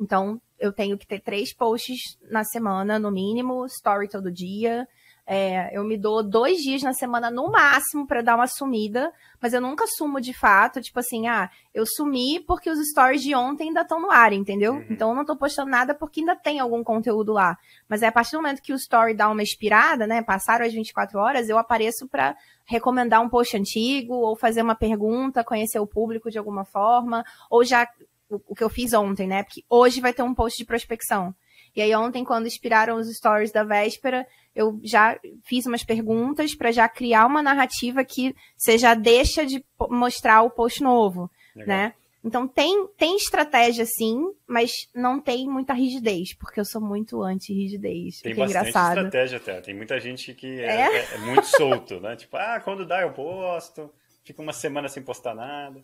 Então, 0.00 0.40
eu 0.58 0.72
tenho 0.72 0.98
que 0.98 1.06
ter 1.06 1.20
três 1.20 1.54
posts 1.54 2.18
na 2.28 2.42
semana, 2.42 2.98
no 2.98 3.12
mínimo, 3.12 3.64
story 3.66 4.08
todo 4.08 4.32
dia. 4.32 4.84
É, 5.30 5.76
eu 5.76 5.84
me 5.84 5.98
dou 5.98 6.22
dois 6.22 6.56
dias 6.56 6.82
na 6.82 6.94
semana 6.94 7.30
no 7.30 7.50
máximo 7.50 8.06
para 8.06 8.22
dar 8.22 8.34
uma 8.34 8.46
sumida, 8.46 9.12
mas 9.38 9.52
eu 9.52 9.60
nunca 9.60 9.86
sumo 9.86 10.22
de 10.22 10.32
fato, 10.32 10.80
tipo 10.80 10.98
assim, 10.98 11.28
ah, 11.28 11.50
eu 11.74 11.84
sumi 11.84 12.40
porque 12.46 12.70
os 12.70 12.78
stories 12.88 13.20
de 13.20 13.34
ontem 13.34 13.68
ainda 13.68 13.82
estão 13.82 14.00
no 14.00 14.10
ar, 14.10 14.32
entendeu? 14.32 14.72
Uhum. 14.72 14.86
Então 14.88 15.10
eu 15.10 15.14
não 15.14 15.26
tô 15.26 15.36
postando 15.36 15.70
nada 15.70 15.94
porque 15.94 16.20
ainda 16.20 16.34
tem 16.34 16.60
algum 16.60 16.82
conteúdo 16.82 17.34
lá. 17.34 17.58
Mas 17.86 18.00
é 18.00 18.06
a 18.06 18.12
partir 18.12 18.32
do 18.32 18.38
momento 18.38 18.62
que 18.62 18.72
o 18.72 18.76
story 18.76 19.12
dá 19.12 19.28
uma 19.28 19.42
expirada, 19.42 20.06
né? 20.06 20.22
Passaram 20.22 20.64
as 20.64 20.72
24 20.72 21.18
horas, 21.18 21.50
eu 21.50 21.58
apareço 21.58 22.08
para 22.08 22.34
recomendar 22.64 23.20
um 23.20 23.28
post 23.28 23.54
antigo, 23.54 24.14
ou 24.14 24.34
fazer 24.34 24.62
uma 24.62 24.74
pergunta, 24.74 25.44
conhecer 25.44 25.78
o 25.78 25.86
público 25.86 26.30
de 26.30 26.38
alguma 26.38 26.64
forma, 26.64 27.22
ou 27.50 27.62
já 27.62 27.86
o, 28.30 28.40
o 28.48 28.54
que 28.54 28.64
eu 28.64 28.70
fiz 28.70 28.94
ontem, 28.94 29.26
né? 29.26 29.42
Porque 29.42 29.62
hoje 29.68 30.00
vai 30.00 30.14
ter 30.14 30.22
um 30.22 30.34
post 30.34 30.56
de 30.56 30.64
prospecção. 30.64 31.34
E 31.74 31.82
aí 31.82 31.94
ontem, 31.94 32.24
quando 32.24 32.46
expiraram 32.46 32.96
os 32.96 33.08
stories 33.14 33.52
da 33.52 33.64
véspera, 33.64 34.26
eu 34.54 34.78
já 34.82 35.18
fiz 35.44 35.66
umas 35.66 35.84
perguntas 35.84 36.54
para 36.54 36.72
já 36.72 36.88
criar 36.88 37.26
uma 37.26 37.42
narrativa 37.42 38.04
que 38.04 38.34
você 38.56 38.76
já 38.76 38.94
deixa 38.94 39.46
de 39.46 39.64
mostrar 39.88 40.42
o 40.42 40.50
post 40.50 40.82
novo, 40.82 41.30
Legal. 41.54 41.68
né? 41.68 41.94
Então 42.24 42.48
tem, 42.48 42.88
tem 42.98 43.16
estratégia 43.16 43.86
sim, 43.86 44.20
mas 44.46 44.72
não 44.94 45.20
tem 45.20 45.48
muita 45.48 45.72
rigidez, 45.72 46.34
porque 46.34 46.58
eu 46.58 46.64
sou 46.64 46.80
muito 46.80 47.22
anti-rigidez. 47.22 48.20
Tem 48.20 48.32
é 48.32 48.34
bastante 48.34 48.68
engraçado. 48.68 48.96
estratégia 48.96 49.36
até. 49.38 49.60
Tem 49.60 49.74
muita 49.74 50.00
gente 50.00 50.34
que 50.34 50.60
é, 50.60 50.66
é? 50.66 50.96
é, 50.96 51.14
é 51.14 51.18
muito 51.18 51.46
solto, 51.46 52.00
né? 52.00 52.16
Tipo, 52.16 52.36
ah, 52.36 52.60
quando 52.62 52.84
dá 52.84 53.02
eu 53.02 53.12
posto 53.12 53.90
fica 54.28 54.42
uma 54.42 54.52
semana 54.52 54.88
sem 54.88 55.02
postar 55.02 55.34
nada. 55.34 55.80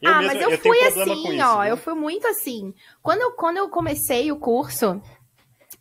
Eu 0.00 0.10
ah, 0.10 0.18
mesmo, 0.20 0.34
mas 0.34 0.42
eu, 0.42 0.50
eu 0.50 0.58
fui 0.58 0.80
assim, 0.80 1.40
ó, 1.42 1.62
né? 1.62 1.70
eu 1.70 1.76
fui 1.76 1.92
muito 1.92 2.26
assim. 2.26 2.72
Quando 3.02 3.20
eu, 3.20 3.32
quando 3.32 3.58
eu 3.58 3.68
comecei 3.68 4.32
o 4.32 4.36
curso, 4.36 5.00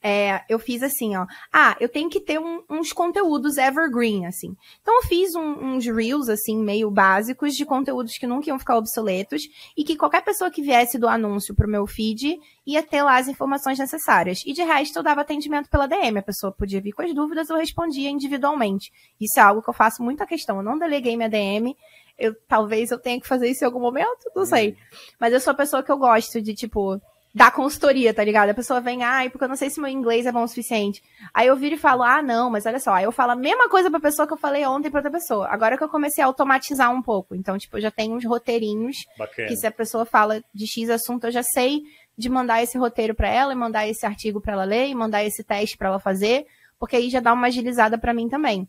é, 0.04 0.44
eu 0.50 0.58
fiz 0.58 0.82
assim, 0.82 1.16
ó. 1.16 1.28
Ah, 1.54 1.76
eu 1.80 1.88
tenho 1.88 2.10
que 2.10 2.20
ter 2.20 2.40
um, 2.40 2.64
uns 2.70 2.92
conteúdos 2.92 3.58
evergreen, 3.58 4.26
assim. 4.26 4.56
Então 4.82 4.96
eu 4.96 5.04
fiz 5.04 5.36
um, 5.36 5.76
uns 5.76 5.86
reels, 5.86 6.28
assim, 6.28 6.58
meio 6.58 6.90
básicos 6.90 7.54
de 7.54 7.66
conteúdos 7.66 8.18
que 8.18 8.26
nunca 8.26 8.50
iam 8.50 8.58
ficar 8.58 8.78
obsoletos 8.78 9.44
e 9.78 9.84
que 9.84 9.96
qualquer 9.96 10.24
pessoa 10.24 10.50
que 10.50 10.62
viesse 10.62 10.98
do 10.98 11.08
anúncio 11.08 11.54
pro 11.54 11.70
meu 11.70 11.86
feed 11.86 12.40
ia 12.66 12.82
ter 12.82 13.04
lá 13.04 13.18
as 13.18 13.28
informações 13.28 13.78
necessárias. 13.78 14.40
E 14.46 14.54
de 14.54 14.64
resto 14.64 14.98
eu 14.98 15.04
dava 15.04 15.22
atendimento 15.22 15.70
pela 15.70 15.88
DM. 15.88 16.18
A 16.18 16.24
pessoa 16.24 16.52
podia 16.52 16.82
vir 16.82 16.94
com 16.94 17.04
as 17.04 17.14
dúvidas, 17.14 17.50
eu 17.50 17.58
respondia 17.58 18.10
individualmente. 18.10 18.92
Isso 19.20 19.40
é 19.40 19.44
algo 19.44 19.62
que 19.62 19.70
eu 19.70 19.74
faço 19.74 20.02
muita 20.02 20.26
questão. 20.26 20.58
Eu 20.58 20.64
não 20.64 20.80
deleguei 20.80 21.16
minha 21.16 21.30
DM. 21.30 21.76
Eu, 22.18 22.36
talvez 22.48 22.92
eu 22.92 23.00
tenha 23.00 23.20
que 23.20 23.28
fazer 23.28 23.50
isso 23.50 23.64
em 23.64 23.68
algum 23.68 23.80
momento, 23.80 24.32
não 24.36 24.46
sei. 24.46 24.70
Uhum. 24.70 24.76
Mas 25.20 25.34
eu 25.34 25.40
sou 25.40 25.52
a 25.52 25.56
pessoa 25.56 25.82
que 25.82 25.92
eu 25.92 25.98
gosto 25.98 26.40
de, 26.40 26.54
tipo, 26.54 27.02
da 27.34 27.50
consultoria, 27.50 28.14
tá 28.14 28.24
ligado? 28.24 28.50
A 28.50 28.54
pessoa 28.54 28.82
vem, 28.82 29.04
ai, 29.04 29.30
porque 29.30 29.46
eu 29.46 29.50
não 29.50 29.56
sei 29.56 29.70
se 29.70 29.80
meu 29.80 29.90
inglês 29.90 30.26
é 30.26 30.32
bom 30.32 30.44
o 30.44 30.48
suficiente. 30.48 31.02
Aí 31.34 31.48
eu 31.48 31.56
viro 31.56 31.76
e 31.76 31.78
falo, 31.78 32.04
ah, 32.04 32.22
não, 32.22 32.50
mas 32.50 32.66
olha 32.66 32.80
só. 32.80 32.94
Aí 32.94 33.06
eu 33.06 33.12
falo 33.12 33.32
a 33.32 33.36
mesma 33.36 33.70
coisa 33.70 33.90
pra 33.90 34.00
pessoa 34.00 34.28
que 34.28 34.34
eu 34.34 34.38
falei 34.38 34.66
ontem 34.66 34.90
pra 34.90 35.00
outra 35.00 35.12
pessoa. 35.12 35.48
Agora 35.48 35.78
que 35.78 35.84
eu 35.84 35.90
comecei 35.90 36.24
a 36.24 36.28
automatizar 36.28 36.92
um 36.92 37.02
pouco. 37.02 37.34
Então, 37.34 37.58
tipo, 37.58 37.78
eu 37.78 37.82
já 37.82 37.92
tenho 37.92 38.16
uns 38.16 38.26
roteirinhos 38.26 38.98
Bacana. 39.18 39.48
que 39.48 39.56
se 39.56 39.66
a 39.66 39.72
pessoa 39.72 40.06
fala 40.06 40.44
de 40.54 40.68
X 40.68 40.90
assunto, 40.90 41.28
eu 41.28 41.32
já 41.32 41.44
sei 41.44 41.82
de 42.18 42.30
mandar 42.30 42.62
esse 42.62 42.78
roteiro 42.78 43.16
para 43.16 43.30
ela, 43.30 43.54
e 43.54 43.56
mandar 43.56 43.88
esse 43.88 44.06
artigo 44.06 44.42
para 44.42 44.54
ela 44.54 44.64
ler, 44.66 44.88
e 44.88 44.96
mandar 44.96 45.24
esse 45.24 45.44
teste 45.44 45.78
para 45.78 45.88
ela 45.88 46.00
fazer, 46.00 46.46
porque 46.78 46.96
aí 46.96 47.10
já 47.10 47.20
dá 47.20 47.32
uma 47.32 47.48
agilizada 47.48 47.98
para 47.98 48.14
mim 48.14 48.28
também. 48.28 48.68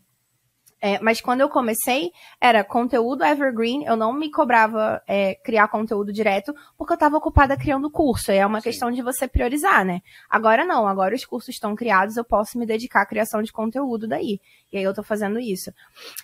É, 0.85 0.99
mas 0.99 1.21
quando 1.21 1.39
eu 1.39 1.47
comecei, 1.47 2.11
era 2.41 2.61
conteúdo 2.61 3.23
evergreen, 3.23 3.85
eu 3.85 3.95
não 3.95 4.11
me 4.11 4.29
cobrava 4.29 5.01
é, 5.07 5.33
criar 5.35 5.69
conteúdo 5.69 6.11
direto, 6.11 6.53
porque 6.77 6.91
eu 6.91 6.95
estava 6.95 7.15
ocupada 7.15 7.55
criando 7.55 7.89
curso. 7.89 8.33
É 8.33 8.45
uma 8.45 8.59
Sim. 8.59 8.69
questão 8.69 8.91
de 8.91 9.01
você 9.01 9.25
priorizar, 9.25 9.85
né? 9.85 10.01
Agora 10.29 10.65
não, 10.65 10.85
agora 10.85 11.15
os 11.15 11.23
cursos 11.23 11.55
estão 11.55 11.73
criados, 11.73 12.17
eu 12.17 12.25
posso 12.25 12.59
me 12.59 12.65
dedicar 12.65 13.03
à 13.03 13.05
criação 13.05 13.41
de 13.41 13.49
conteúdo 13.49 14.09
daí. 14.09 14.41
E 14.73 14.77
aí 14.77 14.83
eu 14.83 14.91
estou 14.91 15.05
fazendo 15.05 15.39
isso. 15.39 15.71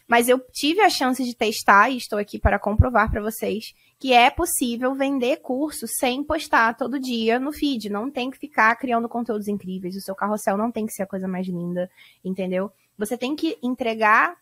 Mas 0.06 0.27
eu 0.27 0.38
tive 0.52 0.81
a 0.81 0.90
chance 0.90 1.23
de 1.23 1.34
testar, 1.34 1.90
e 1.90 1.95
estou 1.95 2.19
aqui 2.19 2.38
para 2.38 2.60
comprovar 2.60 3.10
para 3.10 3.22
vocês, 3.22 3.73
que 3.98 4.11
é 4.11 4.30
possível 4.30 4.94
vender 4.94 5.38
curso 5.38 5.88
sem 5.88 6.22
postar 6.22 6.76
todo 6.76 6.99
dia 6.99 7.40
no 7.40 7.53
feed. 7.53 7.90
Não 7.90 8.11
tem 8.11 8.30
que 8.30 8.38
ficar 8.38 8.76
criando 8.76 9.07
conteúdos 9.07 9.48
incríveis. 9.48 9.95
O 9.95 10.02
seu 10.02 10.15
carrossel 10.15 10.57
não 10.57 10.69
tem 10.69 10.86
que 10.86 10.91
ser 10.91 11.03
a 11.03 11.07
coisa 11.07 11.30
mais 11.30 11.48
linda, 11.48 11.90
entendeu? 12.26 12.69
Você 12.98 13.18
tem 13.18 13.38
que 13.38 13.57
entregar 13.64 14.36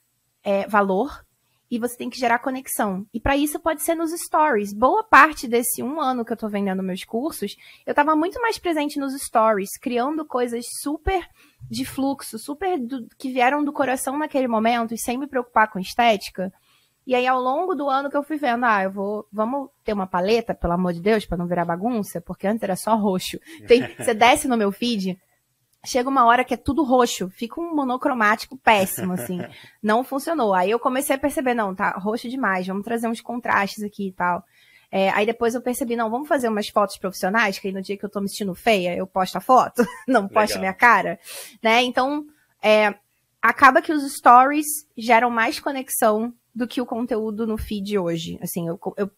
é, 0.48 0.66
valor 0.66 1.26
e 1.70 1.78
você 1.78 1.98
tem 1.98 2.10
que 2.10 2.18
gerar 2.18 2.40
conexão. 2.40 3.06
E 3.14 3.20
para 3.20 3.36
isso 3.36 3.60
pode 3.60 3.84
ser 3.84 3.96
nos 3.96 4.12
stories. 4.12 4.72
Boa 4.74 5.04
parte 5.04 5.46
desse 5.46 5.84
um 5.84 6.00
ano 6.00 6.24
que 6.24 6.32
eu 6.32 6.36
estou 6.36 6.50
vendendo 6.50 6.82
meus 6.82 7.04
cursos, 7.04 7.58
eu 7.86 7.92
estava 7.92 8.16
muito 8.16 8.40
mais 8.42 8.58
presente 8.58 8.98
nos 8.98 9.14
stories, 9.22 9.78
criando 9.78 10.26
coisas 10.26 10.64
super 10.82 11.28
de 11.70 11.84
fluxo, 11.84 12.40
super 12.40 12.80
do, 12.80 13.06
que 13.18 13.30
vieram 13.30 13.62
do 13.62 13.74
coração 13.74 14.18
naquele 14.18 14.48
momento 14.48 14.94
e 14.94 14.98
sem 14.98 15.18
me 15.18 15.28
preocupar 15.28 15.70
com 15.70 15.80
estética. 15.80 16.54
E 17.06 17.14
aí, 17.14 17.28
ao 17.28 17.42
longo 17.42 17.76
do 17.76 17.90
ano 17.90 18.10
que 18.10 18.16
eu 18.16 18.24
fui 18.24 18.38
vendo, 18.38 18.66
ah, 18.66 18.84
eu 18.84 18.92
vou, 18.92 19.28
vamos 19.32 19.70
ter 19.84 19.92
uma 19.92 20.08
paleta, 20.08 20.56
pelo 20.56 20.74
amor 20.74 20.94
de 20.94 21.02
Deus, 21.02 21.26
para 21.26 21.38
não 21.38 21.48
virar 21.48 21.66
bagunça, 21.66 22.22
porque 22.22 22.48
antes 22.48 22.64
era 22.64 22.76
só 22.78 22.96
roxo. 22.96 23.38
Tem, 23.68 23.82
você 23.98 24.14
desce 24.14 24.48
no 24.48 24.58
meu 24.58 24.72
feed, 24.72 25.18
chega 25.88 26.10
uma 26.10 26.26
hora 26.26 26.44
que 26.44 26.54
é 26.54 26.58
tudo 26.58 26.84
roxo, 26.84 27.30
fica 27.30 27.60
um 27.60 27.74
monocromático 27.74 28.58
péssimo, 28.58 29.14
assim. 29.14 29.40
não 29.82 30.04
funcionou. 30.04 30.54
Aí 30.54 30.70
eu 30.70 30.80
comecei 30.80 31.16
a 31.16 31.20
perceber, 31.20 31.54
não, 31.54 31.74
tá 31.74 31.92
roxo 31.92 32.30
demais, 32.30 32.68
vamos 32.68 32.84
trazer 32.84 33.08
uns 33.08 33.22
contrastes 33.22 33.84
aqui 33.84 34.10
e 34.10 34.12
tal. 34.12 34.44
É, 34.92 35.10
aí 35.10 35.26
depois 35.26 35.54
eu 35.54 35.62
percebi, 35.62 35.96
não, 35.96 36.10
vamos 36.10 36.28
fazer 36.28 36.48
umas 36.48 36.70
fotos 36.70 36.98
profissionais, 36.98 37.60
que 37.60 37.68
aí 37.68 37.74
no 37.74 37.82
dia 37.82 37.98
que 37.98 38.06
eu 38.06 38.10
tô 38.10 38.22
me 38.22 38.30
sentindo 38.30 38.56
feia, 38.56 38.96
eu 38.96 39.06
posto 39.06 39.38
a 39.38 39.42
foto, 39.42 39.86
não 40.08 40.28
posto 40.28 40.56
a 40.56 40.60
minha 40.60 40.74
cara, 40.74 41.20
né? 41.62 41.84
Então, 41.84 42.26
é, 42.62 42.94
acaba 43.42 43.82
que 43.82 43.92
os 43.92 44.16
stories 44.16 44.66
geram 44.98 45.30
mais 45.30 45.60
conexão 45.60 46.34
do 46.56 46.68
que 46.68 46.82
o 46.82 46.86
conteúdo 46.86 47.46
no 47.46 47.58
feed 47.58 47.98
hoje. 47.98 48.40
Assim, 48.42 48.68
eu, 48.68 48.80
eu 48.98 49.12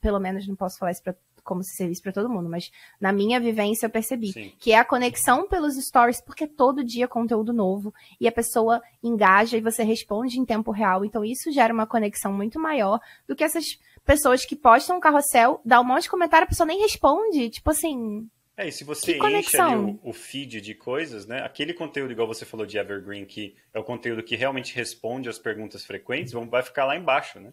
pelo 0.00 0.20
menos 0.20 0.46
não 0.46 0.54
posso 0.54 0.78
falar 0.78 0.92
isso 0.92 1.02
pra 1.02 1.14
como 1.44 1.62
se 1.62 1.76
serviço 1.76 2.02
para 2.02 2.12
todo 2.12 2.28
mundo, 2.28 2.48
mas 2.48 2.72
na 3.00 3.12
minha 3.12 3.38
vivência 3.38 3.86
eu 3.86 3.90
percebi 3.90 4.32
Sim. 4.32 4.52
que 4.58 4.72
é 4.72 4.78
a 4.78 4.84
conexão 4.84 5.46
pelos 5.46 5.76
stories, 5.76 6.20
porque 6.20 6.46
todo 6.46 6.82
dia 6.82 7.04
é 7.04 7.08
conteúdo 7.08 7.52
novo 7.52 7.94
e 8.20 8.26
a 8.26 8.32
pessoa 8.32 8.82
engaja 9.02 9.56
e 9.56 9.60
você 9.60 9.84
responde 9.84 10.40
em 10.40 10.44
tempo 10.44 10.70
real. 10.70 11.04
Então 11.04 11.24
isso 11.24 11.52
gera 11.52 11.72
uma 11.72 11.86
conexão 11.86 12.32
muito 12.32 12.58
maior 12.58 12.98
do 13.28 13.36
que 13.36 13.44
essas 13.44 13.78
pessoas 14.04 14.44
que 14.44 14.56
postam 14.56 14.96
um 14.96 15.00
carrossel, 15.00 15.60
dá 15.64 15.80
um 15.80 15.84
monte 15.84 16.04
de 16.04 16.10
comentário, 16.10 16.44
a 16.44 16.48
pessoa 16.48 16.66
nem 16.66 16.80
responde. 16.80 17.50
Tipo 17.50 17.70
assim, 17.70 18.28
é, 18.56 18.68
e 18.68 18.72
se 18.72 18.84
você 18.84 19.16
enche 19.18 19.60
ali 19.60 19.98
o, 20.02 20.10
o, 20.10 20.12
feed 20.12 20.60
de 20.60 20.74
coisas, 20.74 21.26
né? 21.26 21.40
Aquele 21.42 21.74
conteúdo, 21.74 22.12
igual 22.12 22.28
você 22.28 22.44
falou 22.44 22.64
de 22.64 22.78
Evergreen, 22.78 23.24
que 23.24 23.56
é 23.72 23.78
o 23.80 23.84
conteúdo 23.84 24.22
que 24.22 24.36
realmente 24.36 24.74
responde 24.74 25.28
às 25.28 25.38
perguntas 25.38 25.84
frequentes, 25.84 26.32
vai 26.32 26.62
ficar 26.62 26.84
lá 26.84 26.96
embaixo, 26.96 27.40
né? 27.40 27.52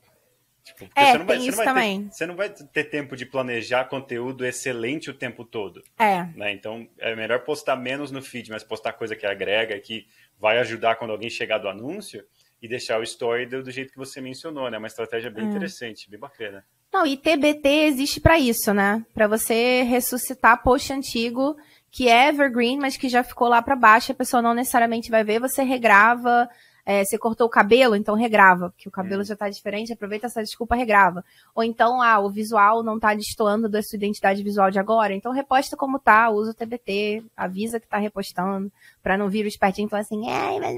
Tipo, 0.63 0.89
é, 0.95 1.11
você 1.11 1.17
não 1.17 1.25
vai, 1.25 1.37
tem 1.37 1.47
isso 1.47 1.57
não 1.57 1.65
também. 1.65 2.03
Ter, 2.03 2.11
você 2.11 2.25
não 2.25 2.35
vai 2.35 2.49
ter 2.49 2.83
tempo 2.85 3.15
de 3.15 3.25
planejar 3.25 3.85
conteúdo 3.85 4.45
excelente 4.45 5.09
o 5.09 5.13
tempo 5.13 5.43
todo. 5.43 5.83
É. 5.97 6.23
Né? 6.35 6.53
Então, 6.53 6.87
é 6.99 7.15
melhor 7.15 7.39
postar 7.43 7.75
menos 7.75 8.11
no 8.11 8.21
feed, 8.21 8.49
mas 8.51 8.63
postar 8.63 8.93
coisa 8.93 9.15
que 9.15 9.25
agrega, 9.25 9.79
que 9.79 10.07
vai 10.39 10.59
ajudar 10.59 10.95
quando 10.95 11.11
alguém 11.11 11.29
chegar 11.29 11.57
do 11.57 11.67
anúncio 11.67 12.23
e 12.61 12.67
deixar 12.67 12.99
o 12.99 13.03
story 13.03 13.47
do, 13.47 13.63
do 13.63 13.71
jeito 13.71 13.91
que 13.91 13.97
você 13.97 14.21
mencionou, 14.21 14.69
né? 14.69 14.77
Uma 14.77 14.87
estratégia 14.87 15.31
bem 15.31 15.45
é. 15.45 15.47
interessante, 15.47 16.09
bem 16.09 16.19
bacana. 16.19 16.63
Não, 16.93 17.05
e 17.05 17.17
TBT 17.17 17.67
existe 17.85 18.19
para 18.19 18.37
isso, 18.37 18.73
né? 18.73 19.03
Para 19.13 19.27
você 19.27 19.81
ressuscitar 19.83 20.61
post 20.61 20.91
antigo 20.93 21.55
que 21.89 22.07
é 22.07 22.29
evergreen, 22.29 22.77
mas 22.77 22.95
que 22.95 23.09
já 23.09 23.23
ficou 23.23 23.49
lá 23.49 23.61
para 23.61 23.75
baixo, 23.75 24.11
a 24.11 24.15
pessoa 24.15 24.41
não 24.41 24.53
necessariamente 24.53 25.11
vai 25.11 25.23
ver, 25.23 25.39
você 25.39 25.61
regrava, 25.61 26.49
é, 26.85 27.03
você 27.03 27.17
cortou 27.17 27.47
o 27.47 27.49
cabelo, 27.49 27.95
então 27.95 28.15
regrava, 28.15 28.69
porque 28.69 28.87
o 28.87 28.91
cabelo 28.91 29.21
é. 29.21 29.25
já 29.25 29.35
tá 29.35 29.49
diferente, 29.49 29.93
aproveita 29.93 30.27
essa 30.27 30.41
desculpa, 30.41 30.75
regrava. 30.75 31.23
Ou 31.55 31.63
então, 31.63 32.01
ah, 32.01 32.19
o 32.19 32.29
visual 32.29 32.83
não 32.83 32.99
tá 32.99 33.13
destoando 33.13 33.69
da 33.69 33.81
sua 33.81 33.97
identidade 33.97 34.43
visual 34.43 34.71
de 34.71 34.79
agora, 34.79 35.13
então 35.13 35.31
reposta 35.31 35.77
como 35.77 35.99
tá, 35.99 36.29
usa 36.29 36.51
o 36.51 36.53
TBT, 36.53 37.23
avisa 37.35 37.79
que 37.79 37.87
tá 37.87 37.97
repostando, 37.97 38.71
pra 39.01 39.17
não 39.17 39.29
vir 39.29 39.45
o 39.45 39.47
espertinho 39.47 39.87
e 39.87 39.89
falar 39.89 40.01
assim, 40.01 40.29
ai, 40.29 40.59
mas 40.59 40.77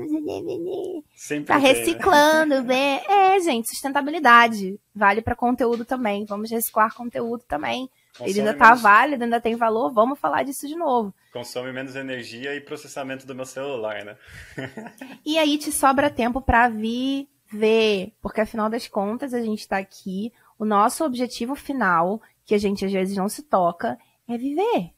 Sempre 1.16 1.48
tá 1.48 1.58
reciclando, 1.58 2.62
né? 2.64 3.02
É, 3.08 3.40
gente, 3.40 3.70
sustentabilidade. 3.70 4.80
Vale 4.96 5.22
para 5.22 5.36
conteúdo 5.36 5.86
também. 5.86 6.26
Vamos 6.26 6.52
reciclar 6.52 6.94
conteúdo 6.94 7.44
também. 7.48 7.90
Consome 8.18 8.30
Ele 8.30 8.40
ainda 8.41 8.53
tá 8.53 8.68
menos... 8.68 8.81
válido, 8.81 9.23
ainda 9.23 9.41
tem 9.41 9.56
valor, 9.56 9.91
vamos 9.91 10.19
falar 10.19 10.44
disso 10.44 10.68
de 10.68 10.76
novo. 10.76 11.14
Consome 11.31 11.73
menos 11.73 11.95
energia 11.95 12.56
e 12.56 12.61
processamento 12.61 13.26
do 13.26 13.34
meu 13.34 13.45
celular, 13.45 14.06
né? 14.06 14.18
e 15.26 15.38
aí 15.40 15.57
te 15.57 15.72
sobra 15.72 16.11
tempo 16.11 16.40
para 16.40 16.69
viver, 16.69 18.14
porque 18.22 18.41
afinal 18.41 18.69
das 18.69 18.88
contas 18.88 19.34
a 19.34 19.41
gente 19.41 19.68
tá 19.68 19.77
aqui, 19.77 20.31
o 20.60 20.65
nosso 20.65 21.03
objetivo 21.03 21.56
final, 21.56 22.22
que 22.45 22.53
a 22.53 22.60
gente 22.60 22.85
às 22.85 22.91
vezes 22.91 23.18
não 23.18 23.27
se 23.27 23.41
toca, 23.41 23.98
é 24.27 24.38
viver. 24.38 24.91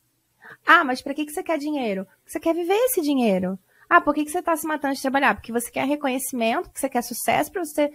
Ah, 0.66 0.84
mas 0.84 1.02
para 1.02 1.14
que, 1.14 1.26
que 1.26 1.32
você 1.32 1.42
quer 1.42 1.58
dinheiro? 1.58 2.06
Você 2.26 2.40
quer 2.40 2.54
viver 2.54 2.74
esse 2.74 3.02
dinheiro. 3.02 3.58
Ah, 3.90 4.02
por 4.02 4.14
que, 4.14 4.26
que 4.26 4.32
você 4.32 4.40
está 4.40 4.56
se 4.56 4.68
matando 4.68 4.96
de 4.96 5.02
trabalhar? 5.02 5.36
Porque 5.36 5.52
você 5.52 5.72
quer 5.72 5.86
reconhecimento, 5.86 6.64
porque 6.64 6.80
você 6.80 6.90
quer 6.90 7.02
sucesso, 7.02 7.52
para 7.52 7.64
você 7.64 7.94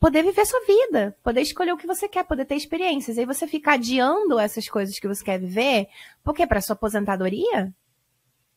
poder 0.00 0.22
viver 0.22 0.46
sua 0.46 0.60
vida, 0.64 1.14
poder 1.22 1.42
escolher 1.42 1.72
o 1.72 1.76
que 1.76 1.86
você 1.86 2.08
quer, 2.08 2.24
poder 2.24 2.46
ter 2.46 2.54
experiências. 2.54 3.16
E 3.16 3.20
aí 3.20 3.26
você 3.26 3.46
fica 3.46 3.74
adiando 3.74 4.38
essas 4.38 4.66
coisas 4.66 4.98
que 4.98 5.06
você 5.06 5.22
quer 5.22 5.38
viver, 5.38 5.88
porque 6.24 6.46
para 6.46 6.62
sua 6.62 6.72
aposentadoria, 6.72 7.72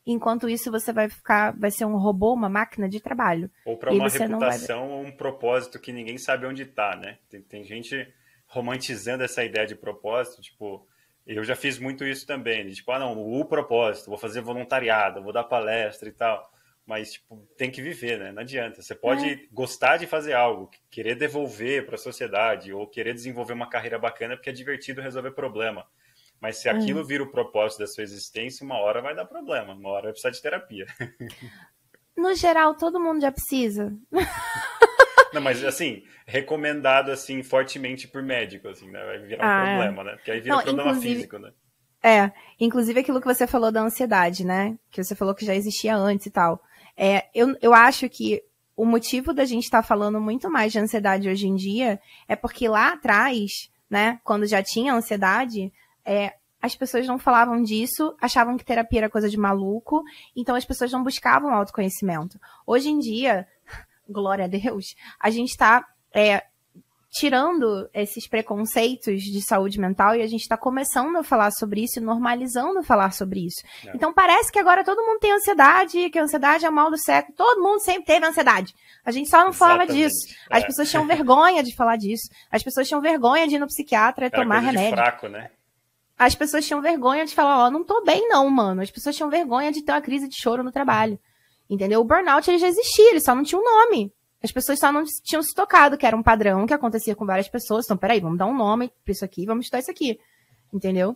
enquanto 0.06 0.48
isso 0.48 0.70
você 0.70 0.90
vai 0.90 1.10
ficar, 1.10 1.54
vai 1.56 1.70
ser 1.70 1.84
um 1.84 1.98
robô, 1.98 2.32
uma 2.32 2.48
máquina 2.48 2.88
de 2.88 2.98
trabalho. 2.98 3.50
Ou 3.66 3.76
para 3.76 3.92
uma 3.92 4.08
reputação 4.08 4.90
ou 4.90 5.02
vai... 5.02 5.12
um 5.12 5.16
propósito 5.16 5.78
que 5.78 5.92
ninguém 5.92 6.16
sabe 6.16 6.46
onde 6.46 6.62
está, 6.62 6.96
né? 6.96 7.18
Tem, 7.28 7.42
tem 7.42 7.64
gente 7.64 8.08
romantizando 8.46 9.22
essa 9.22 9.44
ideia 9.44 9.66
de 9.66 9.74
propósito, 9.74 10.40
tipo, 10.40 10.86
eu 11.26 11.44
já 11.44 11.56
fiz 11.56 11.78
muito 11.78 12.06
isso 12.06 12.26
também, 12.26 12.66
de, 12.66 12.74
tipo, 12.74 12.90
ah 12.92 12.98
não, 12.98 13.18
o 13.18 13.44
propósito, 13.44 14.08
vou 14.08 14.18
fazer 14.18 14.40
voluntariado, 14.40 15.22
vou 15.22 15.32
dar 15.32 15.44
palestra 15.44 16.08
e 16.08 16.12
tal 16.12 16.53
mas 16.86 17.12
tipo, 17.12 17.48
tem 17.56 17.70
que 17.70 17.80
viver, 17.80 18.18
né? 18.18 18.32
Não 18.32 18.42
adianta. 18.42 18.82
Você 18.82 18.94
pode 18.94 19.24
é. 19.26 19.40
gostar 19.52 19.96
de 19.96 20.06
fazer 20.06 20.34
algo, 20.34 20.70
querer 20.90 21.14
devolver 21.14 21.86
para 21.86 21.94
a 21.94 21.98
sociedade 21.98 22.72
ou 22.72 22.86
querer 22.86 23.14
desenvolver 23.14 23.54
uma 23.54 23.68
carreira 23.68 23.98
bacana 23.98 24.36
porque 24.36 24.50
é 24.50 24.52
divertido 24.52 25.00
resolver 25.00 25.30
problema. 25.32 25.86
Mas 26.40 26.58
se 26.58 26.68
aquilo 26.68 27.00
é. 27.00 27.04
vira 27.04 27.22
o 27.22 27.30
propósito 27.30 27.78
da 27.78 27.86
sua 27.86 28.02
existência, 28.02 28.64
uma 28.64 28.78
hora 28.78 29.00
vai 29.00 29.14
dar 29.14 29.24
problema, 29.24 29.72
uma 29.72 29.88
hora 29.90 30.04
vai 30.04 30.12
precisar 30.12 30.30
de 30.30 30.42
terapia. 30.42 30.86
No 32.16 32.32
geral, 32.34 32.76
todo 32.76 33.00
mundo 33.00 33.20
já 33.20 33.32
precisa. 33.32 33.92
Não, 35.34 35.42
mas 35.42 35.64
assim, 35.64 36.04
recomendado 36.24 37.10
assim 37.10 37.42
fortemente 37.42 38.06
por 38.06 38.22
médico, 38.22 38.68
assim, 38.68 38.88
né? 38.88 39.04
Vai 39.04 39.18
virar 39.18 39.44
um 39.44 39.48
ah, 39.48 39.66
é. 39.66 39.76
problema, 39.76 40.04
né? 40.04 40.16
Porque 40.16 40.30
aí 40.30 40.40
vira 40.40 40.54
Não, 40.54 40.62
problema 40.62 40.94
físico, 41.00 41.38
né? 41.38 41.52
É, 42.00 42.30
inclusive 42.60 43.00
aquilo 43.00 43.20
que 43.20 43.26
você 43.26 43.46
falou 43.46 43.72
da 43.72 43.80
ansiedade, 43.80 44.44
né? 44.44 44.78
Que 44.90 45.02
você 45.02 45.14
falou 45.16 45.34
que 45.34 45.44
já 45.44 45.54
existia 45.54 45.96
antes 45.96 46.26
e 46.26 46.30
tal. 46.30 46.62
É, 46.96 47.28
eu, 47.34 47.56
eu 47.60 47.74
acho 47.74 48.08
que 48.08 48.42
o 48.76 48.84
motivo 48.84 49.32
da 49.32 49.44
gente 49.44 49.64
estar 49.64 49.82
tá 49.82 49.86
falando 49.86 50.20
muito 50.20 50.50
mais 50.50 50.72
de 50.72 50.78
ansiedade 50.78 51.28
hoje 51.28 51.46
em 51.46 51.54
dia 51.54 52.00
é 52.28 52.34
porque 52.34 52.68
lá 52.68 52.92
atrás, 52.92 53.70
né, 53.88 54.20
quando 54.24 54.46
já 54.46 54.62
tinha 54.62 54.94
ansiedade, 54.94 55.72
é, 56.04 56.34
as 56.60 56.74
pessoas 56.74 57.06
não 57.06 57.18
falavam 57.18 57.62
disso, 57.62 58.16
achavam 58.20 58.56
que 58.56 58.64
terapia 58.64 59.00
era 59.00 59.10
coisa 59.10 59.28
de 59.28 59.36
maluco, 59.36 60.02
então 60.34 60.56
as 60.56 60.64
pessoas 60.64 60.90
não 60.90 61.04
buscavam 61.04 61.52
autoconhecimento. 61.52 62.40
Hoje 62.66 62.88
em 62.88 62.98
dia, 62.98 63.46
glória 64.08 64.46
a 64.46 64.48
Deus, 64.48 64.94
a 65.20 65.30
gente 65.30 65.50
está 65.50 65.86
é, 66.12 66.42
tirando 67.14 67.88
esses 67.94 68.26
preconceitos 68.26 69.22
de 69.22 69.40
saúde 69.40 69.78
mental 69.78 70.16
e 70.16 70.22
a 70.22 70.26
gente 70.26 70.40
está 70.40 70.56
começando 70.56 71.16
a 71.16 71.22
falar 71.22 71.52
sobre 71.52 71.84
isso 71.84 72.00
e 72.00 72.02
normalizando 72.02 72.82
falar 72.82 73.12
sobre 73.12 73.46
isso. 73.46 73.62
É. 73.86 73.92
Então 73.94 74.12
parece 74.12 74.50
que 74.50 74.58
agora 74.58 74.82
todo 74.82 75.04
mundo 75.04 75.20
tem 75.20 75.32
ansiedade, 75.32 76.10
que 76.10 76.18
a 76.18 76.24
ansiedade 76.24 76.66
é 76.66 76.68
o 76.68 76.72
mal 76.72 76.90
do 76.90 76.98
século. 76.98 77.32
Todo 77.36 77.62
mundo 77.62 77.80
sempre 77.80 78.04
teve 78.04 78.26
ansiedade. 78.26 78.74
A 79.04 79.12
gente 79.12 79.30
só 79.30 79.44
não 79.44 79.52
falava 79.52 79.86
disso. 79.86 80.26
As 80.50 80.64
é. 80.64 80.66
pessoas 80.66 80.90
tinham 80.90 81.06
vergonha 81.06 81.62
de 81.62 81.74
falar 81.76 81.96
disso. 81.96 82.28
As 82.50 82.64
pessoas 82.64 82.88
tinham 82.88 83.00
vergonha 83.00 83.46
de 83.46 83.54
ir 83.54 83.58
no 83.60 83.68
psiquiatra 83.68 84.24
e 84.24 84.30
Era 84.32 84.42
tomar 84.42 84.58
remédio. 84.58 84.96
fraco, 84.96 85.28
né? 85.28 85.50
As 86.18 86.34
pessoas 86.34 86.66
tinham 86.66 86.82
vergonha 86.82 87.24
de 87.24 87.34
falar, 87.34 87.64
ó, 87.64 87.66
oh, 87.66 87.70
não 87.70 87.84
tô 87.84 88.02
bem 88.02 88.28
não, 88.28 88.50
mano. 88.50 88.82
As 88.82 88.90
pessoas 88.90 89.14
tinham 89.14 89.30
vergonha 89.30 89.70
de 89.70 89.82
ter 89.82 89.92
uma 89.92 90.00
crise 90.00 90.28
de 90.28 90.36
choro 90.36 90.64
no 90.64 90.72
trabalho. 90.72 91.18
Entendeu? 91.70 92.00
O 92.00 92.04
burnout 92.04 92.48
ele 92.50 92.58
já 92.58 92.68
existia, 92.68 93.10
ele 93.10 93.20
só 93.20 93.34
não 93.34 93.44
tinha 93.44 93.60
um 93.60 93.64
nome. 93.64 94.12
As 94.44 94.52
pessoas 94.52 94.78
só 94.78 94.92
não 94.92 95.04
tinham 95.22 95.42
se 95.42 95.54
tocado, 95.54 95.96
que 95.96 96.04
era 96.04 96.14
um 96.14 96.22
padrão 96.22 96.66
que 96.66 96.74
acontecia 96.74 97.16
com 97.16 97.24
várias 97.24 97.48
pessoas. 97.48 97.86
Então, 97.86 97.96
peraí, 97.96 98.20
vamos 98.20 98.36
dar 98.36 98.44
um 98.44 98.54
nome 98.54 98.92
pra 99.02 99.12
isso 99.12 99.24
aqui, 99.24 99.46
vamos 99.46 99.64
estudar 99.64 99.80
isso 99.80 99.90
aqui. 99.90 100.20
Entendeu? 100.70 101.14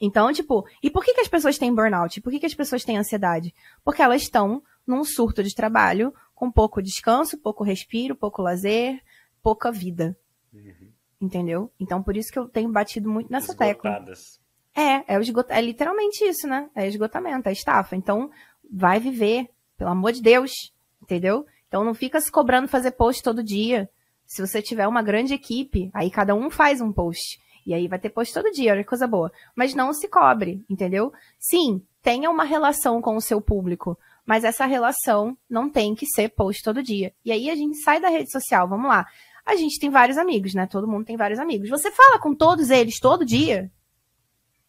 Então, 0.00 0.32
tipo, 0.32 0.64
e 0.80 0.88
por 0.88 1.04
que, 1.04 1.14
que 1.14 1.20
as 1.20 1.26
pessoas 1.26 1.58
têm 1.58 1.74
burnout? 1.74 2.20
Por 2.20 2.30
que, 2.30 2.38
que 2.38 2.46
as 2.46 2.54
pessoas 2.54 2.84
têm 2.84 2.96
ansiedade? 2.96 3.52
Porque 3.84 4.00
elas 4.00 4.22
estão 4.22 4.62
num 4.86 5.02
surto 5.02 5.42
de 5.42 5.52
trabalho, 5.52 6.14
com 6.32 6.48
pouco 6.48 6.80
descanso, 6.80 7.38
pouco 7.38 7.64
respiro, 7.64 8.14
pouco 8.14 8.40
lazer, 8.40 9.02
pouca 9.42 9.72
vida. 9.72 10.16
Uhum. 10.52 10.92
Entendeu? 11.20 11.72
Então, 11.80 12.04
por 12.04 12.16
isso 12.16 12.30
que 12.30 12.38
eu 12.38 12.48
tenho 12.48 12.70
batido 12.70 13.10
muito 13.10 13.32
nessa 13.32 13.50
Esgotadas. 13.50 14.38
tecla. 14.74 14.84
É, 15.08 15.14
é, 15.16 15.20
esgot... 15.20 15.50
é 15.50 15.60
literalmente 15.60 16.24
isso, 16.24 16.46
né? 16.46 16.70
É 16.72 16.86
esgotamento, 16.86 17.48
é 17.48 17.52
estafa. 17.52 17.96
Então, 17.96 18.30
vai 18.70 19.00
viver, 19.00 19.50
pelo 19.76 19.90
amor 19.90 20.12
de 20.12 20.22
Deus, 20.22 20.52
entendeu? 21.02 21.44
Então 21.74 21.82
não 21.82 21.92
fica 21.92 22.20
se 22.20 22.30
cobrando 22.30 22.68
fazer 22.68 22.92
post 22.92 23.20
todo 23.20 23.42
dia. 23.42 23.90
Se 24.24 24.40
você 24.40 24.62
tiver 24.62 24.86
uma 24.86 25.02
grande 25.02 25.34
equipe, 25.34 25.90
aí 25.92 26.08
cada 26.08 26.32
um 26.32 26.48
faz 26.48 26.80
um 26.80 26.92
post. 26.92 27.40
E 27.66 27.74
aí 27.74 27.88
vai 27.88 27.98
ter 27.98 28.10
post 28.10 28.32
todo 28.32 28.52
dia, 28.52 28.70
olha 28.70 28.84
que 28.84 28.88
coisa 28.88 29.08
boa. 29.08 29.32
Mas 29.56 29.74
não 29.74 29.92
se 29.92 30.06
cobre, 30.06 30.64
entendeu? 30.70 31.12
Sim, 31.36 31.82
tenha 32.00 32.30
uma 32.30 32.44
relação 32.44 33.02
com 33.02 33.16
o 33.16 33.20
seu 33.20 33.40
público, 33.40 33.98
mas 34.24 34.44
essa 34.44 34.66
relação 34.66 35.36
não 35.50 35.68
tem 35.68 35.96
que 35.96 36.06
ser 36.06 36.28
post 36.28 36.62
todo 36.62 36.80
dia. 36.80 37.12
E 37.24 37.32
aí 37.32 37.50
a 37.50 37.56
gente 37.56 37.76
sai 37.78 38.00
da 38.00 38.08
rede 38.08 38.30
social, 38.30 38.68
vamos 38.68 38.88
lá. 38.88 39.04
A 39.44 39.56
gente 39.56 39.80
tem 39.80 39.90
vários 39.90 40.16
amigos, 40.16 40.54
né? 40.54 40.68
Todo 40.68 40.86
mundo 40.86 41.04
tem 41.04 41.16
vários 41.16 41.40
amigos. 41.40 41.68
Você 41.70 41.90
fala 41.90 42.20
com 42.20 42.36
todos 42.36 42.70
eles 42.70 43.00
todo 43.00 43.26
dia? 43.26 43.68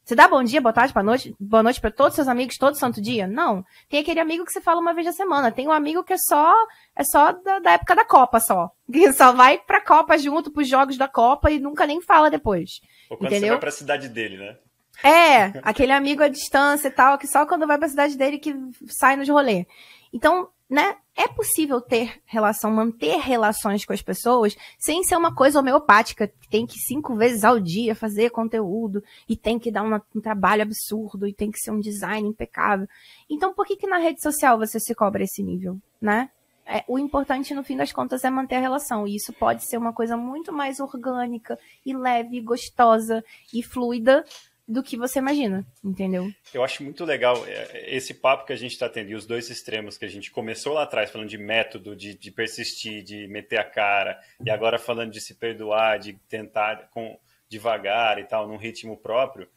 Você 0.05 0.13
dá 0.13 0.27
bom 0.27 0.43
dia, 0.43 0.61
boa 0.61 0.71
tarde, 0.71 0.93
boa 0.93 1.03
noite, 1.03 1.35
boa 1.39 1.63
noite 1.63 1.81
para 1.81 1.89
todos 1.89 2.11
os 2.11 2.15
seus 2.15 2.27
amigos 2.27 2.59
todo 2.59 2.77
santo 2.77 3.01
dia? 3.01 3.25
Não. 3.25 3.65
Tem 3.89 4.01
aquele 4.01 4.19
amigo 4.19 4.45
que 4.45 4.51
você 4.51 4.61
fala 4.61 4.79
uma 4.79 4.93
vez 4.93 5.07
na 5.07 5.13
semana. 5.13 5.51
Tem 5.51 5.67
um 5.67 5.71
amigo 5.71 6.03
que 6.03 6.13
é 6.13 6.17
só 6.17 6.53
é 6.95 7.03
só 7.03 7.31
da, 7.31 7.57
da 7.57 7.71
época 7.71 7.95
da 7.95 8.05
Copa 8.05 8.39
só. 8.39 8.69
Que 8.93 9.11
só 9.13 9.31
vai 9.31 9.57
pra 9.57 9.83
Copa 9.83 10.15
junto 10.15 10.51
pros 10.51 10.69
jogos 10.69 10.95
da 10.95 11.07
Copa 11.07 11.49
e 11.49 11.57
nunca 11.57 11.87
nem 11.87 11.99
fala 12.03 12.29
depois. 12.29 12.81
Ou 13.09 13.17
quando 13.17 13.31
entendeu? 13.31 13.47
você 13.47 13.51
vai 13.53 13.59
pra 13.59 13.71
cidade 13.71 14.07
dele, 14.07 14.37
né? 14.37 14.57
É, 15.03 15.59
aquele 15.63 15.91
amigo 15.91 16.21
à 16.21 16.27
distância 16.27 16.87
e 16.87 16.91
tal, 16.91 17.17
que 17.17 17.27
só 17.27 17.43
quando 17.47 17.65
vai 17.65 17.79
pra 17.79 17.89
cidade 17.89 18.15
dele 18.15 18.37
que 18.37 18.55
sai 18.87 19.15
nos 19.17 19.27
rolê. 19.27 19.65
Então, 20.13 20.49
né, 20.69 20.95
é 21.15 21.27
possível 21.27 21.79
ter 21.79 22.21
relação, 22.25 22.71
manter 22.71 23.17
relações 23.17 23.85
com 23.85 23.93
as 23.93 24.01
pessoas 24.01 24.55
sem 24.79 25.03
ser 25.03 25.15
uma 25.15 25.33
coisa 25.33 25.59
homeopática, 25.59 26.27
que 26.27 26.49
tem 26.49 26.65
que 26.65 26.79
cinco 26.79 27.15
vezes 27.15 27.43
ao 27.43 27.59
dia 27.59 27.95
fazer 27.95 28.31
conteúdo 28.31 29.03
e 29.29 29.37
tem 29.37 29.59
que 29.59 29.71
dar 29.71 29.83
um 29.83 30.21
trabalho 30.21 30.63
absurdo 30.63 31.27
e 31.27 31.33
tem 31.33 31.51
que 31.51 31.59
ser 31.59 31.71
um 31.71 31.79
design 31.79 32.27
impecável. 32.27 32.87
Então, 33.29 33.53
por 33.53 33.65
que 33.65 33.75
que 33.75 33.87
na 33.87 33.97
rede 33.97 34.21
social 34.21 34.57
você 34.57 34.79
se 34.79 34.95
cobra 34.95 35.23
esse 35.23 35.43
nível, 35.43 35.79
né? 36.01 36.29
É, 36.67 36.83
o 36.87 36.97
importante, 36.97 37.53
no 37.53 37.63
fim 37.63 37.77
das 37.77 37.91
contas, 37.91 38.23
é 38.23 38.29
manter 38.29 38.55
a 38.55 38.59
relação. 38.59 39.07
E 39.07 39.15
isso 39.15 39.31
pode 39.31 39.63
ser 39.63 39.77
uma 39.77 39.93
coisa 39.93 40.17
muito 40.17 40.51
mais 40.51 40.79
orgânica 40.79 41.59
e 41.85 41.95
leve, 41.95 42.41
gostosa 42.41 43.23
e 43.53 43.61
fluida 43.61 44.25
do 44.67 44.81
que 44.81 44.97
você 44.97 45.19
imagina, 45.19 45.65
entendeu? 45.83 46.31
Eu 46.53 46.63
acho 46.63 46.83
muito 46.83 47.05
legal 47.05 47.45
é, 47.45 47.95
esse 47.95 48.13
papo 48.13 48.45
que 48.45 48.53
a 48.53 48.55
gente 48.55 48.71
está 48.71 48.89
tendo 48.89 49.11
e 49.11 49.15
os 49.15 49.25
dois 49.25 49.49
extremos 49.49 49.97
que 49.97 50.05
a 50.05 50.09
gente 50.09 50.31
começou 50.31 50.73
lá 50.73 50.83
atrás 50.83 51.11
falando 51.11 51.29
de 51.29 51.37
método, 51.37 51.95
de, 51.95 52.15
de 52.15 52.31
persistir, 52.31 53.03
de 53.03 53.27
meter 53.27 53.59
a 53.59 53.63
cara, 53.63 54.19
e 54.43 54.49
agora 54.49 54.79
falando 54.79 55.11
de 55.11 55.21
se 55.21 55.35
perdoar, 55.35 55.99
de 55.99 56.13
tentar 56.27 56.89
com 56.89 57.17
devagar 57.47 58.19
e 58.19 58.23
tal, 58.23 58.47
num 58.47 58.57
ritmo 58.57 58.97
próprio, 58.97 59.47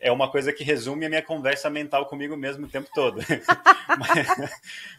é 0.00 0.12
uma 0.12 0.30
coisa 0.30 0.52
que 0.52 0.62
resume 0.62 1.06
a 1.06 1.08
minha 1.08 1.22
conversa 1.22 1.68
mental 1.68 2.06
comigo 2.06 2.36
mesmo 2.36 2.66
o 2.66 2.70
tempo 2.70 2.88
todo. 2.94 3.20
mas, 3.98 4.50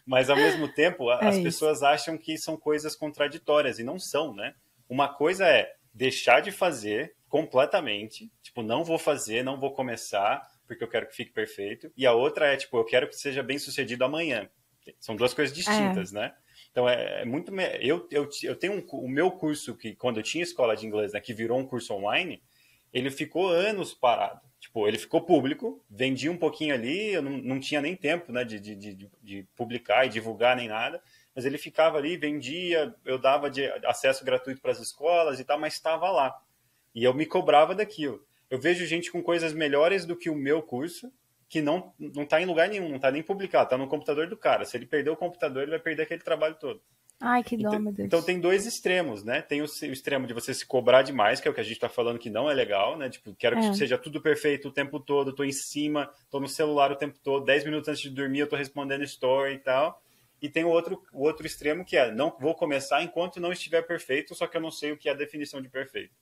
mas, 0.06 0.30
ao 0.30 0.36
mesmo 0.36 0.68
tempo, 0.68 1.12
é 1.12 1.28
as 1.28 1.36
isso. 1.36 1.44
pessoas 1.44 1.84
acham 1.84 2.18
que 2.18 2.38
são 2.38 2.58
coisas 2.58 2.96
contraditórias 2.96 3.80
e 3.80 3.84
não 3.84 3.98
são, 3.98 4.34
né? 4.34 4.54
Uma 4.90 5.08
coisa 5.08 5.46
é 5.48 5.74
deixar 5.94 6.42
de 6.42 6.52
fazer 6.52 7.14
completamente, 7.30 8.32
tipo, 8.42 8.62
não 8.62 8.84
vou 8.84 8.98
fazer, 8.98 9.44
não 9.44 9.60
vou 9.60 9.72
começar, 9.72 10.46
porque 10.68 10.84
eu 10.84 10.88
quero 10.88 11.08
que 11.08 11.16
fique 11.16 11.32
perfeito. 11.32 11.92
E 11.96 12.06
a 12.06 12.14
outra 12.14 12.48
é, 12.48 12.58
tipo, 12.58 12.78
eu 12.78 12.84
quero 12.84 13.08
que 13.08 13.16
seja 13.16 13.42
bem 13.42 13.58
sucedido 13.58 14.04
amanhã. 14.04 14.50
São 15.00 15.16
duas 15.16 15.34
coisas 15.34 15.56
distintas, 15.56 16.12
é. 16.12 16.16
né? 16.16 16.34
Então 16.72 16.88
é, 16.90 17.22
é, 17.22 17.26
muito. 17.26 17.54
Eu, 17.80 18.08
eu, 18.12 18.30
eu 18.44 18.56
tenho 18.56 18.74
um, 18.74 18.86
o 18.98 19.08
meu 19.08 19.32
curso 19.32 19.76
que, 19.76 19.96
quando 19.96 20.18
eu 20.18 20.24
tinha 20.24 20.44
escola 20.44 20.76
de 20.76 20.86
inglês, 20.86 21.14
né, 21.14 21.20
que 21.20 21.34
virou 21.34 21.58
um 21.58 21.66
curso 21.66 21.94
online, 21.94 22.42
ele 22.92 23.12
ficou 23.12 23.50
anos 23.50 23.94
parado. 23.94 24.42
Tipo, 24.60 24.88
ele 24.88 24.98
ficou 24.98 25.22
público, 25.22 25.84
vendia 25.90 26.32
um 26.32 26.38
pouquinho 26.38 26.74
ali, 26.74 27.14
eu 27.14 27.22
não, 27.22 27.32
não 27.32 27.60
tinha 27.60 27.80
nem 27.80 27.96
tempo 27.96 28.32
né, 28.32 28.44
de, 28.44 28.60
de, 28.60 28.76
de, 28.76 29.10
de 29.22 29.48
publicar 29.56 30.06
e 30.06 30.10
divulgar 30.10 30.56
nem 30.56 30.68
nada, 30.68 31.02
mas 31.34 31.46
ele 31.46 31.58
ficava 31.58 31.98
ali, 31.98 32.18
vendia, 32.18 32.94
eu 33.06 33.18
dava 33.18 33.50
de 33.50 33.66
acesso 33.86 34.26
gratuito 34.26 34.62
para 34.62 34.72
as 34.72 34.80
escolas 34.80 35.40
e 35.40 35.46
tal, 35.46 35.58
mas 35.58 35.74
estava 35.74 36.12
lá. 36.12 36.38
E 36.94 37.04
eu 37.04 37.14
me 37.14 37.26
cobrava 37.26 37.76
daquilo. 37.76 38.24
Eu 38.50 38.60
vejo 38.60 38.86
gente 38.86 39.12
com 39.12 39.22
coisas 39.22 39.54
melhores 39.54 40.06
do 40.06 40.16
que 40.16 40.30
o 40.30 40.36
meu 40.36 40.62
curso, 40.62 41.12
que 41.48 41.62
não 41.62 41.94
não 42.00 42.24
está 42.24 42.42
em 42.42 42.46
lugar 42.46 42.68
nenhum, 42.70 42.90
não 42.90 42.96
está 42.96 43.12
nem 43.12 43.24
publicado, 43.24 43.66
está 43.66 43.78
no 43.78 43.88
computador 43.88 44.28
do 44.28 44.38
cara. 44.38 44.66
Se 44.66 44.76
ele 44.78 44.86
perder 44.86 45.10
o 45.10 45.18
computador, 45.18 45.64
ele 45.64 45.72
vai 45.72 45.80
perder 45.80 46.04
aquele 46.04 46.24
trabalho 46.24 46.56
todo. 46.56 46.82
Ai, 47.22 47.44
que 47.44 47.58
dó, 47.58 47.68
então, 47.68 47.80
meu 47.80 47.92
Deus. 47.92 48.06
Então 48.06 48.22
tem 48.22 48.40
dois 48.40 48.66
extremos, 48.66 49.26
né? 49.26 49.42
Tem 49.42 49.62
o, 49.62 49.66
o, 49.66 49.86
extremo 49.92 50.26
de 50.26 50.34
você 50.34 50.54
se 50.54 50.66
cobrar 50.66 51.02
demais, 51.02 51.42
que 51.42 51.48
é 51.48 51.52
o 51.52 51.54
que 51.54 51.60
a 51.60 51.64
gente 51.64 51.74
está 51.74 51.90
falando 51.90 52.18
que 52.18 52.30
não 52.30 52.50
é 52.50 52.54
legal, 52.54 52.98
né? 52.98 53.10
Tipo, 53.10 53.36
quero 53.36 53.60
que 53.60 53.66
é. 53.66 53.74
seja 53.74 53.98
tudo 53.98 54.22
perfeito 54.22 54.70
o 54.70 54.72
tempo 54.72 55.00
todo, 55.02 55.34
tô 55.34 55.44
em 55.44 55.52
cima, 55.52 56.10
tô 56.30 56.40
no 56.40 56.48
celular 56.48 56.92
o 56.92 56.96
tempo 56.96 57.20
todo, 57.22 57.44
10 57.44 57.66
minutos 57.66 57.90
antes 57.90 58.02
de 58.02 58.10
dormir 58.10 58.40
eu 58.40 58.48
tô 58.48 58.56
respondendo 58.56 59.04
story 59.04 59.56
e 59.56 59.60
tal. 59.60 60.02
E 60.42 60.48
tem 60.48 60.64
o 60.64 60.70
outro, 60.70 61.04
o 61.12 61.24
outro 61.24 61.46
extremo 61.46 61.84
que 61.84 61.98
é, 61.98 62.10
não 62.10 62.34
vou 62.40 62.56
começar 62.56 63.04
enquanto 63.04 63.42
não 63.42 63.52
estiver 63.52 63.82
perfeito, 63.82 64.34
só 64.34 64.48
que 64.48 64.56
eu 64.56 64.62
não 64.62 64.72
sei 64.72 64.94
o 64.94 64.98
que 64.98 65.10
é 65.10 65.12
a 65.12 65.16
definição 65.16 65.62
de 65.62 65.68
perfeito. 65.68 66.14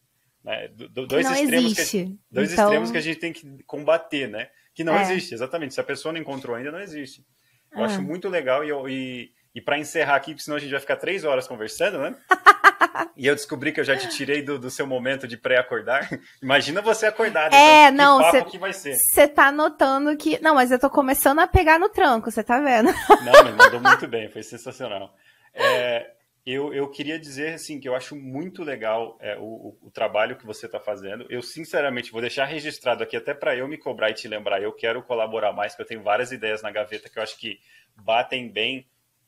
Né? 0.43 0.69
dois 0.69 1.25
não 1.25 1.33
extremos 1.33 1.77
existe. 1.77 2.05
Que, 2.05 2.19
dois 2.31 2.53
então... 2.53 2.65
extremos 2.65 2.91
que 2.91 2.97
a 2.97 3.01
gente 3.01 3.19
tem 3.19 3.33
que 3.33 3.63
combater, 3.63 4.27
né? 4.27 4.49
Que 4.73 4.83
não 4.83 4.97
é. 4.97 5.01
existe, 5.01 5.33
exatamente. 5.33 5.73
Se 5.73 5.81
a 5.81 5.83
pessoa 5.83 6.13
não 6.13 6.21
encontrou 6.21 6.55
ainda, 6.55 6.71
não 6.71 6.79
existe. 6.79 7.25
Eu 7.71 7.83
acho 7.83 7.99
ah. 7.99 8.01
muito 8.01 8.29
legal 8.29 8.63
e, 8.63 8.71
e, 8.91 9.31
e 9.55 9.61
para 9.61 9.77
encerrar 9.77 10.15
aqui, 10.15 10.31
porque 10.31 10.43
senão 10.43 10.57
a 10.57 10.59
gente 10.59 10.71
vai 10.71 10.79
ficar 10.79 10.95
três 10.95 11.23
horas 11.23 11.47
conversando, 11.47 11.99
né? 11.99 12.15
e 13.15 13.27
eu 13.27 13.35
descobri 13.35 13.71
que 13.71 13.79
eu 13.79 13.83
já 13.83 13.97
te 13.97 14.07
tirei 14.09 14.41
do, 14.41 14.57
do 14.57 14.69
seu 14.69 14.87
momento 14.87 15.27
de 15.27 15.37
pré-acordar. 15.37 16.09
Imagina 16.41 16.81
você 16.81 17.07
acordar. 17.07 17.53
É, 17.53 17.89
então, 17.89 18.19
não, 18.19 18.23
você 18.23 18.43
que 18.45 18.57
vai 18.57 18.73
ser. 18.73 18.95
Você 18.95 19.27
tá 19.27 19.51
notando 19.51 20.15
que. 20.15 20.41
Não, 20.41 20.55
mas 20.55 20.71
eu 20.71 20.79
tô 20.79 20.89
começando 20.89 21.39
a 21.39 21.47
pegar 21.47 21.79
no 21.79 21.89
tranco, 21.89 22.31
você 22.31 22.43
tá 22.43 22.59
vendo? 22.59 22.91
não, 23.23 23.43
mas 23.43 23.55
mandou 23.55 23.81
muito 23.81 24.07
bem, 24.07 24.29
foi 24.29 24.43
sensacional. 24.43 25.13
É, 25.53 26.11
eu, 26.53 26.73
eu 26.73 26.89
queria 26.89 27.19
dizer 27.19 27.55
assim 27.55 27.77
que 27.77 27.89
eu 27.89 27.93
acho 27.93 28.15
muito 28.15 28.63
legal 28.63 29.17
é, 29.19 29.35
o, 29.37 29.77
o, 29.81 29.91
trabalho 29.91 30.37
que 30.37 30.45
você 30.45 30.65
está 30.65 30.79
fazendo. 30.79 31.25
Eu 31.29 31.41
sinceramente 31.41 32.09
vou 32.09 32.21
deixar 32.21 32.45
registrado 32.45 33.03
aqui 33.03 33.17
até 33.17 33.33
para 33.33 33.53
eu 33.53 33.67
me 33.67 33.77
cobrar 33.77 34.11
e 34.11 34.13
te 34.13 34.29
lembrar. 34.29 34.61
Eu 34.61 34.71
quero 34.71 35.03
colaborar 35.03 35.51
mais, 35.51 35.73
porque 35.73 35.83
eu 35.83 35.87
tenho 35.87 36.03
várias 36.03 36.31
ideias 36.31 36.61
na 36.61 36.71
gaveta 36.71 37.09
que 37.09 37.19
eu 37.19 37.23
acho 37.23 37.37
que 37.37 37.59
batem 37.97 38.47
bem 38.47 38.87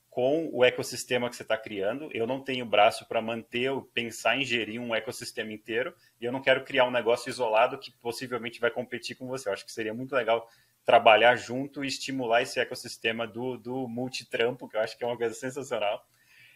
com 0.10 0.50
o 0.54 0.64
ecossistema 0.64 1.30
que 1.30 1.36
você 1.36 1.44
está 1.44 1.58
criando. 1.58 2.10
Eu 2.14 2.26
não 2.26 2.42
tenho 2.42 2.66
braço 2.66 3.06
para 3.06 3.22
manter 3.22 3.70
pensar 3.94 4.38
em 4.38 4.46
gerir 4.46 4.82
um 4.82 4.96
ecossistema 4.96 5.52
inteiro 5.52 5.94
e 6.22 6.26
eu 6.26 6.32
não 6.32 6.42
quero 6.42 6.64
criar 6.64 6.86
um 6.86 6.92
negócio 6.92 7.30
isolado 7.30 7.78
que 7.78 7.92
possivelmente 7.92 8.62
vai 8.62 8.72
competir 8.72 9.18
com 9.18 9.28
você. 9.28 9.50
Eu 9.50 9.54
acho 9.54 9.66
que 9.66 9.74
seria 9.74 9.94
muito 9.94 10.16
legal 10.16 10.50
trabalhar 10.86 11.36
junto 11.36 11.84
e 11.84 11.88
estimular 11.88 12.44
esse 12.44 12.62
ecossistema 12.62 13.28
do, 13.28 13.58
do 13.58 13.90
multitrampo, 13.90 14.70
que 14.70 14.78
eu 14.78 14.82
acho 14.82 14.98
que 14.98 15.04
é 15.04 15.08
uma 15.08 15.18
coisa 15.18 15.36
sensacional. 15.36 16.02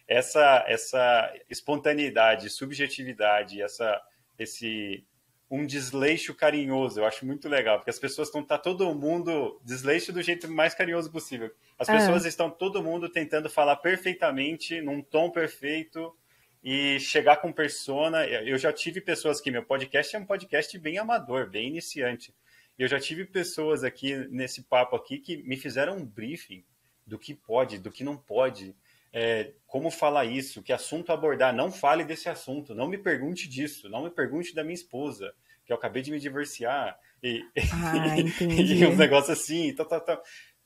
Essa, 0.07 0.63
essa 0.67 1.33
espontaneidade, 1.49 2.49
subjetividade, 2.49 3.61
essa, 3.61 4.01
esse 4.37 5.05
um 5.49 5.65
desleixo 5.65 6.33
carinhoso. 6.33 6.99
Eu 6.99 7.05
acho 7.05 7.25
muito 7.25 7.47
legal, 7.47 7.77
porque 7.77 7.91
as 7.91 7.99
pessoas 7.99 8.27
estão 8.27 8.43
tá 8.43 8.57
todo 8.57 8.93
mundo 8.95 9.61
desleixo 9.63 10.11
do 10.11 10.21
jeito 10.21 10.49
mais 10.49 10.73
carinhoso 10.73 11.11
possível. 11.11 11.53
As 11.77 11.87
é. 11.87 11.95
pessoas 11.95 12.25
estão 12.25 12.49
todo 12.49 12.81
mundo 12.81 13.07
tentando 13.07 13.47
falar 13.49 13.75
perfeitamente, 13.75 14.81
num 14.81 15.01
tom 15.01 15.29
perfeito 15.29 16.11
e 16.63 16.99
chegar 16.99 17.37
com 17.37 17.51
persona. 17.51 18.25
Eu 18.25 18.57
já 18.57 18.73
tive 18.73 18.99
pessoas 18.99 19.39
que 19.39 19.51
meu 19.51 19.63
podcast 19.63 20.15
é 20.15 20.19
um 20.19 20.25
podcast 20.25 20.75
bem 20.79 20.97
amador, 20.97 21.47
bem 21.47 21.67
iniciante. 21.67 22.33
Eu 22.79 22.87
já 22.87 22.99
tive 22.99 23.23
pessoas 23.23 23.83
aqui 23.83 24.15
nesse 24.31 24.63
papo 24.63 24.95
aqui 24.95 25.19
que 25.19 25.37
me 25.43 25.55
fizeram 25.55 25.97
um 25.97 26.05
briefing 26.05 26.63
do 27.05 27.19
que 27.19 27.35
pode, 27.35 27.77
do 27.77 27.91
que 27.91 28.03
não 28.03 28.17
pode, 28.17 28.75
é, 29.13 29.51
como 29.67 29.91
falar 29.91 30.25
isso, 30.25 30.63
que 30.63 30.73
assunto 30.73 31.11
abordar. 31.11 31.53
Não 31.53 31.71
fale 31.71 32.03
desse 32.03 32.27
assunto, 32.27 32.73
não 32.73 32.87
me 32.87 32.97
pergunte 32.97 33.47
disso, 33.47 33.87
não 33.87 34.03
me 34.03 34.09
pergunte 34.09 34.55
da 34.55 34.63
minha 34.63 34.73
esposa, 34.73 35.31
que 35.63 35.71
eu 35.71 35.77
acabei 35.77 36.01
de 36.01 36.11
me 36.11 36.19
divorciar. 36.19 36.97
E, 37.21 37.45
ah, 37.71 38.15
e 38.41 38.85
uns 38.85 38.97
negócios 38.97 39.39
assim, 39.39 39.73
tá, 39.75 39.85
tá. 39.85 40.19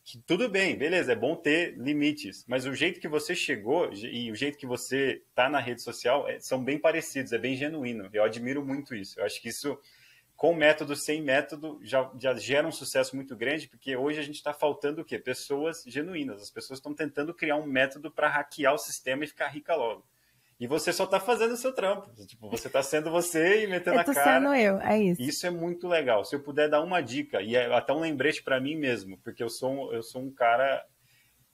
Que 0.03 0.17
tudo 0.19 0.47
bem, 0.47 0.77
beleza, 0.77 1.11
é 1.11 1.15
bom 1.15 1.35
ter 1.35 1.77
limites, 1.77 2.45
mas 2.47 2.65
o 2.65 2.73
jeito 2.73 3.01
que 3.01 3.09
você 3.09 3.35
chegou 3.35 3.91
e 3.91 4.31
o 4.31 4.35
jeito 4.35 4.57
que 4.57 4.65
você 4.65 5.21
tá 5.35 5.49
na 5.49 5.59
rede 5.59 5.81
social 5.81 6.25
é, 6.29 6.39
são 6.39 6.63
bem 6.63 6.79
parecidos, 6.79 7.33
é 7.33 7.37
bem 7.37 7.57
genuíno. 7.57 8.09
Eu 8.13 8.23
admiro 8.23 8.63
muito 8.63 8.95
isso. 8.95 9.19
Eu 9.19 9.25
acho 9.25 9.41
que 9.41 9.49
isso 9.49 9.77
com 10.37 10.53
método, 10.53 10.95
sem 10.95 11.19
método, 11.19 11.79
já, 11.81 12.09
já 12.15 12.35
gera 12.35 12.67
um 12.67 12.71
sucesso 12.71 13.15
muito 13.15 13.35
grande, 13.35 13.67
porque 13.67 13.97
hoje 13.97 14.19
a 14.19 14.23
gente 14.23 14.35
está 14.35 14.53
faltando 14.53 15.01
o 15.01 15.05
quê? 15.05 15.17
Pessoas 15.17 15.83
genuínas. 15.87 16.43
As 16.43 16.51
pessoas 16.51 16.77
estão 16.77 16.93
tentando 16.93 17.33
criar 17.33 17.55
um 17.55 17.65
método 17.65 18.11
para 18.11 18.29
hackear 18.29 18.75
o 18.75 18.77
sistema 18.77 19.23
e 19.23 19.27
ficar 19.27 19.47
rica 19.47 19.75
logo. 19.75 20.05
E 20.59 20.67
você 20.67 20.93
só 20.93 21.05
está 21.05 21.19
fazendo 21.19 21.53
o 21.53 21.57
seu 21.57 21.73
trampo. 21.73 22.09
Tipo, 22.25 22.49
você 22.49 22.67
está 22.67 22.83
sendo 22.83 23.09
você 23.09 23.63
e 23.63 23.67
metendo 23.67 23.97
eu 23.97 24.01
a 24.01 24.03
cara. 24.03 24.39
sendo 24.39 24.53
eu, 24.53 24.79
é 24.79 25.01
isso. 25.01 25.21
Isso 25.21 25.47
é 25.47 25.49
muito 25.49 25.87
legal. 25.87 26.23
Se 26.23 26.35
eu 26.35 26.39
puder 26.39 26.69
dar 26.69 26.81
uma 26.81 27.01
dica, 27.01 27.41
e 27.41 27.55
é 27.55 27.73
até 27.73 27.91
um 27.91 27.99
lembrete 27.99 28.43
para 28.43 28.61
mim 28.61 28.75
mesmo, 28.75 29.17
porque 29.23 29.41
eu 29.41 29.49
sou, 29.49 29.91
eu 29.91 30.03
sou 30.03 30.21
um 30.21 30.31
cara 30.31 30.85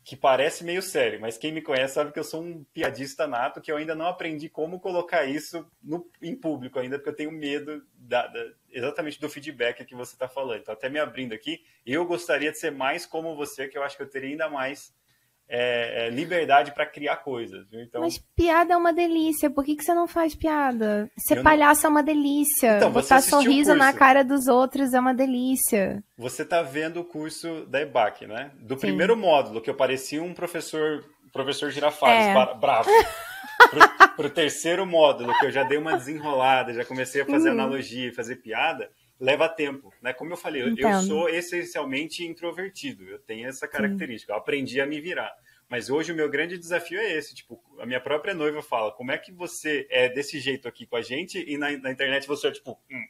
que 0.04 0.18
parece 0.18 0.64
meio 0.64 0.82
sério, 0.82 1.22
mas 1.22 1.38
quem 1.38 1.52
me 1.52 1.62
conhece 1.62 1.94
sabe 1.94 2.12
que 2.12 2.20
eu 2.20 2.24
sou 2.24 2.42
um 2.44 2.64
piadista 2.74 3.26
nato, 3.26 3.62
que 3.62 3.72
eu 3.72 3.78
ainda 3.78 3.96
não 3.96 4.06
aprendi 4.06 4.50
como 4.50 4.80
colocar 4.80 5.24
isso 5.26 5.66
no, 5.82 6.06
em 6.22 6.36
público 6.36 6.78
ainda, 6.78 6.98
porque 6.98 7.10
eu 7.10 7.16
tenho 7.16 7.32
medo 7.32 7.82
da, 7.96 8.28
da, 8.28 8.52
exatamente 8.70 9.20
do 9.20 9.30
feedback 9.30 9.86
que 9.86 9.96
você 9.96 10.14
está 10.14 10.28
falando. 10.28 10.60
Então, 10.60 10.74
até 10.74 10.90
me 10.90 11.00
abrindo 11.00 11.34
aqui, 11.34 11.64
eu 11.86 12.06
gostaria 12.06 12.52
de 12.52 12.60
ser 12.60 12.72
mais 12.72 13.06
como 13.06 13.36
você, 13.36 13.68
que 13.68 13.78
eu 13.78 13.84
acho 13.84 13.96
que 13.96 14.04
eu 14.04 14.10
teria 14.10 14.30
ainda 14.30 14.50
mais 14.50 14.94
é, 15.50 16.08
é, 16.08 16.10
liberdade 16.10 16.72
para 16.72 16.86
criar 16.86 17.18
coisas. 17.18 17.68
Viu? 17.70 17.82
Então... 17.82 18.02
Mas 18.02 18.18
piada 18.36 18.74
é 18.74 18.78
uma 18.78 18.94
delícia. 18.94 19.50
Por 19.50 19.64
que, 19.64 19.76
que 19.76 19.84
você 19.84 19.94
não 19.94 20.08
faz 20.08 20.36
piada? 20.36 21.10
Ser 21.18 21.40
eu 21.40 21.44
palhaço 21.44 21.84
não... 21.84 21.90
é 21.90 21.92
uma 21.92 22.04
delícia. 22.04 22.78
Então, 22.78 22.92
Botar 22.92 23.22
sorriso 23.22 23.76
na 23.76 23.94
cara 23.94 24.24
dos 24.24 24.48
outros 24.48 24.94
é 24.94 25.00
uma 25.00 25.14
delícia. 25.14 26.04
Você 26.18 26.44
está 26.44 26.62
vendo 26.62 27.02
o 27.02 27.06
curso 27.06 27.66
da 27.68 27.82
EBAC, 27.82 28.26
né? 28.26 28.52
Do 28.60 28.76
Sim. 28.76 28.82
primeiro 28.82 29.16
módulo, 29.16 29.62
que 29.62 29.70
eu 29.70 29.76
parecia 29.76 30.22
um 30.22 30.34
professor, 30.34 31.04
professor 31.32 31.70
Girafales, 31.70 32.26
é. 32.26 32.56
bravo. 32.56 32.90
Para 34.16 34.28
o 34.28 34.30
terceiro 34.30 34.86
módulo, 34.86 35.34
que 35.40 35.46
eu 35.46 35.52
já 35.52 35.64
dei 35.64 35.78
uma 35.78 35.96
desenrolada, 35.96 36.74
já 36.74 36.86
comecei 36.86 37.22
a 37.22 37.26
fazer 37.26 37.50
uhum. 37.50 37.56
analogia, 37.56 38.14
fazer 38.14 38.38
piada 38.38 38.90
leva 39.24 39.48
tempo, 39.48 39.94
né? 40.02 40.12
Como 40.12 40.34
eu 40.34 40.38
falei, 40.38 40.64
eu, 40.64 40.76
eu 40.76 41.02
sou 41.02 41.30
essencialmente 41.30 42.26
introvertido, 42.26 43.06
eu 43.06 43.18
tenho 43.20 43.48
essa 43.48 43.66
característica, 43.66 44.34
eu 44.34 44.38
aprendi 44.38 44.82
a 44.82 44.86
me 44.86 45.00
virar. 45.00 45.34
Mas 45.70 45.90
hoje 45.90 46.12
o 46.12 46.16
meu 46.16 46.30
grande 46.30 46.58
desafio 46.58 47.00
é 47.00 47.14
esse, 47.14 47.34
tipo, 47.34 47.64
a 47.80 47.86
minha 47.86 48.02
própria 48.02 48.34
noiva 48.34 48.62
fala, 48.62 48.92
como 48.92 49.14
é 49.14 49.18
que 49.18 49.32
você 49.32 49.88
é 49.90 50.10
desse 50.10 50.42
jeito 50.42 50.68
aqui 50.68 50.86
com 50.86 50.98
a 50.98 51.02
gente 51.02 51.42
e 51.48 51.58
na, 51.58 51.72
na 51.78 51.90
internet 51.90 52.28
você 52.28 52.50
é 52.50 52.52
tipo, 52.52 52.78
hum. 52.92 53.06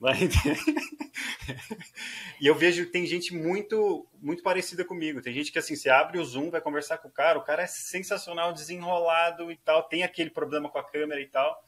e 2.40 2.46
eu 2.46 2.54
vejo 2.54 2.90
tem 2.90 3.04
gente 3.04 3.34
muito 3.34 4.08
muito 4.22 4.42
parecida 4.42 4.82
comigo. 4.82 5.20
Tem 5.20 5.34
gente 5.34 5.52
que 5.52 5.58
assim, 5.58 5.76
você 5.76 5.90
abre 5.90 6.18
o 6.18 6.24
Zoom, 6.24 6.50
vai 6.50 6.62
conversar 6.62 6.96
com 6.98 7.08
o 7.08 7.12
cara, 7.12 7.38
o 7.38 7.44
cara 7.44 7.64
é 7.64 7.66
sensacional, 7.66 8.54
desenrolado 8.54 9.52
e 9.52 9.56
tal, 9.56 9.82
tem 9.82 10.04
aquele 10.04 10.30
problema 10.30 10.70
com 10.70 10.78
a 10.78 10.84
câmera 10.84 11.20
e 11.20 11.26
tal 11.26 11.62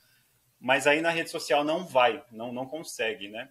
mas 0.61 0.87
aí 0.87 1.01
na 1.01 1.11
rede 1.11 1.31
social 1.31 1.65
não 1.65 1.87
vai, 1.87 2.23
não, 2.31 2.53
não 2.53 2.67
consegue, 2.67 3.29
né? 3.29 3.49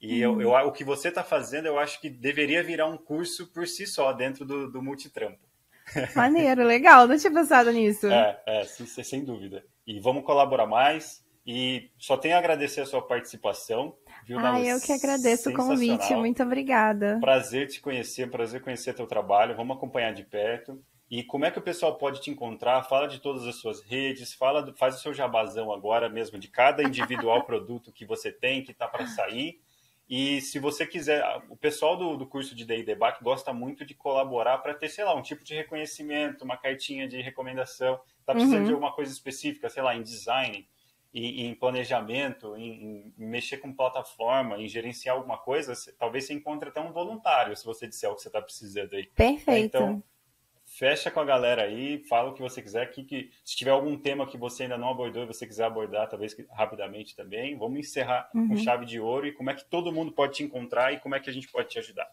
E 0.00 0.24
uhum. 0.24 0.40
eu, 0.40 0.52
eu, 0.52 0.66
o 0.66 0.72
que 0.72 0.84
você 0.84 1.08
está 1.08 1.22
fazendo, 1.22 1.66
eu 1.66 1.78
acho 1.78 2.00
que 2.00 2.08
deveria 2.08 2.62
virar 2.62 2.86
um 2.86 2.96
curso 2.96 3.46
por 3.52 3.66
si 3.66 3.86
só, 3.86 4.12
dentro 4.12 4.44
do, 4.44 4.70
do 4.70 4.82
multitrampo. 4.82 5.38
Maneiro, 6.16 6.64
legal, 6.64 7.06
não 7.06 7.18
tinha 7.18 7.32
pensado 7.32 7.70
nisso. 7.70 8.06
É, 8.06 8.40
é 8.46 8.64
sem, 8.64 8.86
sem 8.86 9.24
dúvida. 9.24 9.64
E 9.86 9.98
vamos 10.00 10.24
colaborar 10.24 10.66
mais. 10.66 11.24
E 11.46 11.90
só 11.98 12.16
tenho 12.16 12.36
a 12.36 12.38
agradecer 12.38 12.80
a 12.80 12.86
sua 12.86 13.02
participação. 13.02 13.96
Viu, 14.24 14.38
ah, 14.38 14.60
eu 14.60 14.80
que 14.80 14.92
agradeço 14.92 15.50
o 15.50 15.54
convite, 15.54 16.14
muito 16.14 16.42
obrigada. 16.42 17.18
Prazer 17.20 17.66
te 17.66 17.80
conhecer, 17.80 18.30
prazer 18.30 18.62
conhecer 18.62 18.94
teu 18.94 19.06
trabalho. 19.06 19.56
Vamos 19.56 19.76
acompanhar 19.76 20.12
de 20.12 20.22
perto. 20.22 20.80
E 21.10 21.24
como 21.24 21.44
é 21.44 21.50
que 21.50 21.58
o 21.58 21.62
pessoal 21.62 21.96
pode 21.96 22.20
te 22.20 22.30
encontrar? 22.30 22.84
Fala 22.84 23.08
de 23.08 23.18
todas 23.18 23.44
as 23.44 23.56
suas 23.56 23.82
redes, 23.82 24.32
fala, 24.32 24.62
do, 24.62 24.72
faz 24.72 24.94
o 24.94 25.00
seu 25.00 25.12
jabazão 25.12 25.72
agora 25.72 26.08
mesmo 26.08 26.38
de 26.38 26.46
cada 26.46 26.84
individual 26.84 27.42
produto 27.44 27.90
que 27.90 28.06
você 28.06 28.30
tem, 28.30 28.62
que 28.62 28.70
está 28.70 28.86
para 28.86 29.06
sair. 29.08 29.60
E 30.08 30.40
se 30.40 30.58
você 30.60 30.86
quiser, 30.86 31.24
o 31.48 31.56
pessoal 31.56 31.96
do, 31.96 32.16
do 32.16 32.26
curso 32.26 32.54
de 32.54 32.64
DI 32.64 32.84
Debate 32.84 33.22
gosta 33.22 33.52
muito 33.52 33.84
de 33.84 33.94
colaborar 33.94 34.58
para 34.58 34.74
ter, 34.74 34.88
sei 34.88 35.04
lá, 35.04 35.14
um 35.14 35.22
tipo 35.22 35.42
de 35.44 35.54
reconhecimento, 35.54 36.44
uma 36.44 36.56
cartinha 36.56 37.08
de 37.08 37.20
recomendação. 37.20 38.00
Está 38.20 38.32
precisando 38.32 38.60
uhum. 38.60 38.66
de 38.66 38.72
alguma 38.72 38.92
coisa 38.92 39.12
específica, 39.12 39.68
sei 39.68 39.82
lá, 39.82 39.96
em 39.96 40.02
design, 40.02 40.68
em, 41.12 41.46
em 41.46 41.54
planejamento, 41.54 42.56
em, 42.56 43.12
em, 43.18 43.26
mexer 43.26 43.58
com 43.58 43.72
plataforma, 43.72 44.58
em 44.58 44.68
gerenciar 44.68 45.16
alguma 45.16 45.38
coisa, 45.38 45.72
talvez 45.98 46.26
você 46.26 46.34
encontre 46.34 46.68
até 46.68 46.80
um 46.80 46.92
voluntário, 46.92 47.56
se 47.56 47.64
você 47.64 47.88
disser 47.88 48.10
o 48.10 48.14
que 48.14 48.22
você 48.22 48.28
está 48.28 48.40
precisando 48.40 48.94
aí. 48.94 49.06
Perfeito. 49.06 49.76
Então, 49.76 50.02
fecha 50.80 51.10
com 51.10 51.20
a 51.20 51.24
galera 51.26 51.64
aí, 51.64 52.02
fala 52.08 52.30
o 52.30 52.32
que 52.32 52.40
você 52.40 52.62
quiser. 52.62 52.90
Que, 52.90 53.04
que, 53.04 53.30
se 53.44 53.54
tiver 53.54 53.70
algum 53.70 53.98
tema 53.98 54.26
que 54.26 54.38
você 54.38 54.62
ainda 54.62 54.78
não 54.78 54.88
abordou 54.88 55.22
e 55.22 55.26
você 55.26 55.46
quiser 55.46 55.64
abordar, 55.64 56.08
talvez 56.08 56.34
rapidamente 56.50 57.14
também, 57.14 57.54
vamos 57.54 57.78
encerrar 57.78 58.30
uhum. 58.34 58.48
com 58.48 58.56
chave 58.56 58.86
de 58.86 58.98
ouro 58.98 59.26
e 59.26 59.32
como 59.32 59.50
é 59.50 59.54
que 59.54 59.64
todo 59.66 59.92
mundo 59.92 60.10
pode 60.10 60.36
te 60.36 60.42
encontrar 60.42 60.94
e 60.94 60.98
como 60.98 61.14
é 61.14 61.20
que 61.20 61.28
a 61.28 61.32
gente 61.32 61.48
pode 61.48 61.68
te 61.68 61.78
ajudar. 61.78 62.08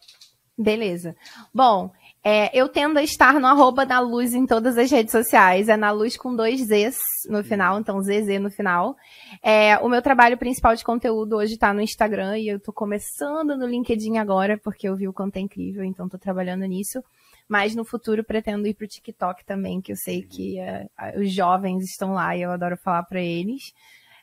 Beleza. 0.59 1.15
Bom, 1.53 1.91
é, 2.21 2.49
eu 2.51 2.67
tendo 2.67 2.97
a 2.97 3.03
estar 3.03 3.39
no 3.39 3.45
arroba 3.45 3.85
da 3.85 3.99
luz 3.99 4.33
em 4.33 4.45
todas 4.45 4.77
as 4.77 4.91
redes 4.91 5.11
sociais. 5.11 5.69
É 5.69 5.77
na 5.77 5.91
luz 5.91 6.17
com 6.17 6.35
dois 6.35 6.59
Zs 6.59 6.97
no 7.29 7.43
final, 7.45 7.75
uhum. 7.75 7.79
então 7.79 8.01
ZZ 8.01 8.41
no 8.41 8.49
final. 8.49 8.97
É, 9.41 9.77
o 9.77 9.87
meu 9.87 10.01
trabalho 10.01 10.37
principal 10.37 10.75
de 10.75 10.83
conteúdo 10.83 11.37
hoje 11.37 11.53
está 11.53 11.73
no 11.73 11.79
Instagram 11.79 12.37
e 12.39 12.49
eu 12.49 12.57
estou 12.57 12.73
começando 12.73 13.55
no 13.55 13.65
LinkedIn 13.65 14.17
agora, 14.17 14.57
porque 14.57 14.89
eu 14.89 14.95
vi 14.97 15.07
o 15.07 15.13
quanto 15.13 15.37
é 15.37 15.39
incrível, 15.39 15.85
então 15.85 16.07
estou 16.07 16.19
trabalhando 16.19 16.65
nisso 16.65 17.01
mas 17.47 17.75
no 17.75 17.85
futuro 17.85 18.23
pretendo 18.23 18.67
ir 18.67 18.73
pro 18.73 18.87
TikTok 18.87 19.45
também, 19.45 19.81
que 19.81 19.91
eu 19.91 19.95
sei 19.95 20.21
que 20.21 20.57
uh, 20.59 21.19
os 21.19 21.31
jovens 21.31 21.83
estão 21.83 22.13
lá 22.13 22.35
e 22.35 22.41
eu 22.41 22.51
adoro 22.51 22.77
falar 22.77 23.03
para 23.03 23.21
eles. 23.21 23.73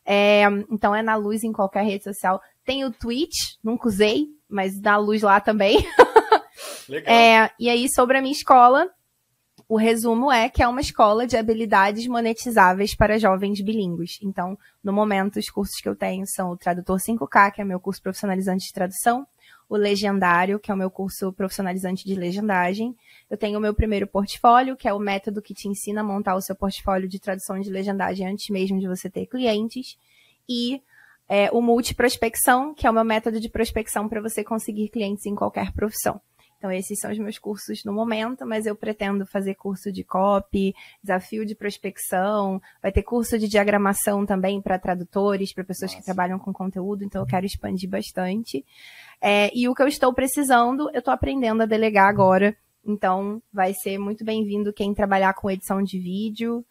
É, 0.07 0.43
então 0.71 0.95
é 0.95 1.03
na 1.03 1.17
luz 1.17 1.43
em 1.43 1.53
qualquer 1.53 1.85
rede 1.85 2.05
social. 2.05 2.41
Tem 2.65 2.85
o 2.85 2.93
Twitch, 2.93 3.57
nunca 3.63 3.89
usei, 3.89 4.27
mas 4.49 4.79
dá 4.81 4.97
luz 4.97 5.23
lá 5.23 5.41
também. 5.41 5.79
Legal. 6.89 7.15
É, 7.15 7.51
e 7.59 7.69
aí, 7.69 7.89
sobre 7.89 8.19
a 8.19 8.23
minha 8.23 8.33
escola, 8.33 8.89
o 9.69 9.77
resumo 9.77 10.31
é 10.31 10.49
que 10.49 10.63
é 10.63 10.69
uma 10.69 10.81
escola 10.81 11.27
de 11.27 11.37
habilidades 11.37 12.07
monetizáveis 12.07 12.95
para 12.95 13.19
jovens 13.19 13.61
bilíngues. 13.63 14.19
Então, 14.23 14.59
no 14.83 14.93
momento, 14.93 15.39
os 15.39 15.49
cursos 15.49 15.81
que 15.81 15.89
eu 15.89 15.97
tenho 15.97 16.27
são 16.27 16.51
o 16.51 16.57
Tradutor 16.57 16.99
5K, 16.99 17.53
que 17.53 17.61
é 17.63 17.65
meu 17.65 17.81
curso 17.81 18.03
profissionalizante 18.03 18.67
de 18.67 18.73
tradução, 18.73 19.27
o 19.69 19.77
Legendário, 19.77 20.59
que 20.59 20.71
é 20.71 20.75
o 20.75 20.77
meu 20.77 20.91
curso 20.91 21.33
profissionalizante 21.33 22.05
de 22.05 22.15
legendagem. 22.15 22.95
Eu 23.31 23.37
tenho 23.37 23.59
o 23.59 23.63
meu 23.63 23.75
primeiro 23.75 24.07
portfólio, 24.07 24.77
que 24.77 24.87
é 24.87 24.93
o 24.93 24.99
método 24.99 25.43
que 25.43 25.55
te 25.55 25.69
ensina 25.69 26.01
a 26.01 26.05
montar 26.05 26.35
o 26.37 26.41
seu 26.41 26.55
portfólio 26.55 27.09
de 27.09 27.19
tradução 27.19 27.59
de 27.59 27.71
legendagem 27.71 28.27
antes 28.27 28.49
mesmo 28.51 28.79
de 28.79 28.87
você 28.87 29.09
ter 29.09 29.27
clientes. 29.27 29.97
E 30.49 30.83
é, 31.29 31.51
o 31.51 31.61
Multiprospecção, 31.61 32.75
que 32.75 32.87
é 32.87 32.91
o 32.91 32.95
meu 32.95 33.05
método 33.05 33.41
de 33.41 33.49
prospecção 33.49 34.09
para 34.09 34.21
você 34.21 34.45
conseguir 34.45 34.89
clientes 34.89 35.25
em 35.27 35.35
qualquer 35.35 35.73
profissão. 35.73 36.21
Então, 36.65 36.73
esses 36.73 36.99
são 36.99 37.13
os 37.13 37.19
meus 37.19 37.39
cursos 37.39 37.85
no 37.85 37.93
momento, 37.93 38.47
mas 38.47 38.65
eu 38.65 38.75
pretendo 38.75 39.27
fazer 39.27 39.55
curso 39.55 39.93
de 39.93 40.03
copy, 40.03 40.75
desafio 41.03 41.45
de 41.45 41.55
prospecção, 41.55 42.59
vai 42.81 42.91
ter 42.91 43.03
curso 43.03 43.39
de 43.39 43.47
diagramação 43.47 44.25
também 44.25 44.63
para 44.63 44.79
tradutores, 44.79 45.53
para 45.53 45.63
pessoas 45.63 45.91
Nossa. 45.91 46.01
que 46.01 46.07
trabalham 46.07 46.39
com 46.39 46.55
conteúdo, 46.55 47.05
então 47.05 47.21
eu 47.21 47.27
quero 47.27 47.45
expandir 47.45 47.91
bastante. 47.91 48.65
É, 49.21 49.51
e 49.55 49.69
o 49.69 49.75
que 49.75 49.83
eu 49.83 49.89
estou 49.89 50.15
precisando, 50.15 50.89
eu 50.95 51.01
estou 51.01 51.13
aprendendo 51.13 51.63
a 51.63 51.67
delegar 51.67 52.09
agora. 52.09 52.57
Então, 52.83 53.43
vai 53.53 53.75
ser 53.75 53.99
muito 53.99 54.25
bem-vindo 54.25 54.73
quem 54.73 54.95
trabalhar 54.95 55.35
com 55.35 55.51
edição 55.51 55.83
de 55.83 55.99
vídeo. 55.99 56.65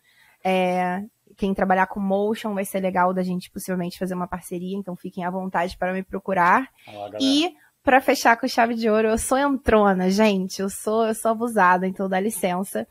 É, 0.44 1.04
quem 1.38 1.54
trabalhar 1.54 1.86
com 1.86 2.00
motion 2.00 2.56
vai 2.56 2.66
ser 2.66 2.80
legal 2.80 3.14
da 3.14 3.22
gente 3.22 3.52
possivelmente 3.52 4.00
fazer 4.00 4.16
uma 4.16 4.28
parceria, 4.28 4.76
então 4.76 4.96
fiquem 4.96 5.24
à 5.24 5.30
vontade 5.30 5.78
para 5.78 5.94
me 5.94 6.02
procurar. 6.02 6.68
Olá, 6.88 7.18
e 7.22 7.54
para 7.84 8.02
fechar 8.02 8.38
com 8.38 8.48
chave 8.48 8.76
de 8.76 8.90
ouro, 8.90 9.10
eu 9.10 9.18
sou 9.18 9.38
entrona, 9.38 10.10
gente, 10.10 10.62
eu 10.62 10.70
sou 10.70 11.06
eu 11.06 11.14
sou 11.14 11.32
abusada, 11.32 11.86
então 11.86 12.08
dá 12.08 12.20
licença. 12.20 12.88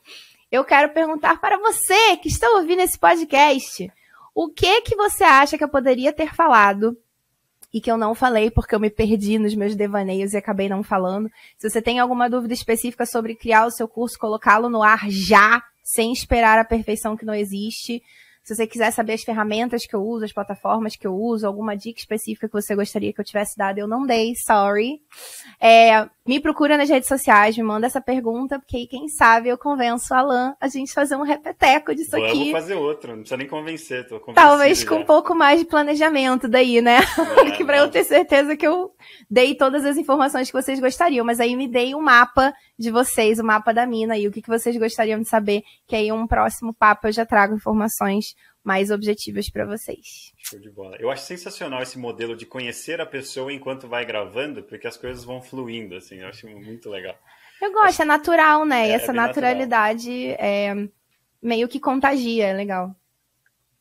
eu 0.50 0.64
quero 0.64 0.92
perguntar 0.92 1.40
para 1.40 1.58
você 1.58 2.16
que 2.18 2.28
está 2.28 2.46
ouvindo 2.50 2.82
esse 2.82 2.98
podcast, 2.98 3.90
o 4.34 4.48
que 4.50 4.82
que 4.82 4.94
você 4.94 5.24
acha 5.24 5.56
que 5.56 5.64
eu 5.64 5.68
poderia 5.68 6.12
ter 6.12 6.34
falado 6.34 6.96
e 7.72 7.80
que 7.80 7.90
eu 7.90 7.96
não 7.96 8.14
falei 8.14 8.50
porque 8.50 8.74
eu 8.74 8.80
me 8.80 8.90
perdi 8.90 9.38
nos 9.38 9.54
meus 9.54 9.74
devaneios 9.74 10.34
e 10.34 10.36
acabei 10.36 10.68
não 10.68 10.82
falando. 10.82 11.30
Se 11.56 11.70
você 11.70 11.80
tem 11.80 11.98
alguma 11.98 12.28
dúvida 12.28 12.52
específica 12.52 13.06
sobre 13.06 13.34
criar 13.34 13.64
o 13.64 13.70
seu 13.70 13.88
curso, 13.88 14.18
colocá-lo 14.18 14.68
no 14.68 14.82
ar 14.82 15.08
já, 15.08 15.62
sem 15.82 16.12
esperar 16.12 16.58
a 16.58 16.64
perfeição 16.64 17.16
que 17.16 17.24
não 17.24 17.34
existe. 17.34 18.02
Se 18.42 18.54
você 18.54 18.66
quiser 18.66 18.90
saber 18.90 19.12
as 19.12 19.22
ferramentas 19.22 19.86
que 19.86 19.94
eu 19.94 20.02
uso, 20.02 20.24
as 20.24 20.32
plataformas 20.32 20.96
que 20.96 21.06
eu 21.06 21.14
uso, 21.14 21.46
alguma 21.46 21.76
dica 21.76 22.00
específica 22.00 22.48
que 22.48 22.52
você 22.52 22.74
gostaria 22.74 23.12
que 23.12 23.20
eu 23.20 23.24
tivesse 23.24 23.56
dado, 23.56 23.78
eu 23.78 23.86
não 23.86 24.04
dei, 24.04 24.34
sorry. 24.34 25.00
É, 25.60 26.08
me 26.26 26.38
procura 26.38 26.76
nas 26.76 26.88
redes 26.88 27.08
sociais, 27.08 27.56
me 27.56 27.62
manda 27.64 27.86
essa 27.86 28.00
pergunta, 28.00 28.58
porque 28.58 28.76
aí, 28.76 28.86
quem 28.86 29.08
sabe, 29.08 29.48
eu 29.48 29.58
convenço 29.58 30.14
o 30.14 30.16
Alan 30.16 30.54
a 30.60 30.68
gente 30.68 30.92
fazer 30.92 31.16
um 31.16 31.22
repeteco 31.22 31.94
disso 31.94 32.12
Vamos 32.12 32.28
aqui. 32.28 32.38
Vamos 32.38 32.52
fazer 32.52 32.74
outro, 32.74 33.10
não 33.10 33.18
precisa 33.18 33.36
nem 33.36 33.48
convencer, 33.48 34.06
tô 34.06 34.20
Talvez 34.32 34.84
com 34.84 34.94
já. 34.94 35.00
um 35.00 35.04
pouco 35.04 35.34
mais 35.34 35.58
de 35.58 35.66
planejamento 35.66 36.46
daí, 36.46 36.80
né? 36.80 36.98
É, 36.98 37.64
não. 37.64 37.74
eu 37.74 37.90
ter 37.90 38.04
certeza 38.04 38.56
que 38.56 38.66
eu 38.66 38.92
dei 39.28 39.54
todas 39.54 39.84
as 39.84 39.96
informações 39.96 40.48
que 40.48 40.56
vocês 40.56 40.78
gostariam, 40.78 41.26
mas 41.26 41.40
aí 41.40 41.56
me 41.56 41.66
dei 41.66 41.94
um 41.94 42.00
mapa 42.00 42.52
de 42.78 42.90
vocês, 42.90 43.38
o 43.38 43.42
um 43.42 43.46
mapa 43.46 43.74
da 43.74 43.86
mina 43.86 44.16
e 44.16 44.28
o 44.28 44.30
que, 44.30 44.42
que 44.42 44.48
vocês 44.48 44.76
gostariam 44.76 45.20
de 45.20 45.28
saber, 45.28 45.62
que 45.88 45.96
aí 45.96 46.12
um 46.12 46.26
próximo 46.26 46.72
papo 46.72 47.08
eu 47.08 47.12
já 47.12 47.26
trago 47.26 47.54
informações 47.54 48.34
mais 48.62 48.90
objetivas 48.90 49.50
para 49.50 49.66
vocês. 49.66 50.32
Show 50.38 50.58
de 50.58 50.70
bola. 50.70 50.96
Eu 51.00 51.10
acho 51.10 51.24
sensacional 51.24 51.82
esse 51.82 51.98
modelo 51.98 52.36
de 52.36 52.46
conhecer 52.46 53.00
a 53.00 53.06
pessoa 53.06 53.52
enquanto 53.52 53.88
vai 53.88 54.04
gravando, 54.04 54.62
porque 54.62 54.86
as 54.86 54.96
coisas 54.96 55.24
vão 55.24 55.42
fluindo, 55.42 55.96
assim, 55.96 56.16
eu 56.16 56.28
acho 56.28 56.48
muito 56.48 56.88
legal. 56.88 57.18
Eu 57.60 57.72
gosto, 57.72 57.86
acho... 57.86 58.02
é 58.02 58.04
natural, 58.04 58.64
né? 58.64 58.88
É, 58.88 58.90
e 58.90 58.92
essa 58.92 59.12
é 59.12 59.14
naturalidade 59.14 60.30
é, 60.32 60.74
meio 61.40 61.68
que 61.68 61.80
contagia, 61.80 62.46
é 62.46 62.52
legal. 62.52 62.94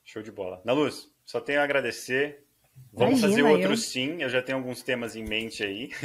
Show 0.04 0.22
de 0.22 0.32
bola. 0.32 0.62
Na 0.66 0.74
Luz, 0.74 1.12
só 1.26 1.40
tenho 1.40 1.62
a 1.62 1.64
agradecer. 1.64 2.46
Vamos 2.94 3.20
Imagina, 3.20 3.30
fazer 3.30 3.44
outro 3.44 3.74
eu... 3.74 3.78
sim, 3.78 4.22
eu 4.22 4.30
já 4.30 4.42
tenho 4.42 4.58
alguns 4.58 4.82
temas 4.82 5.16
em 5.16 5.24
mente 5.24 5.64
aí. 5.64 5.90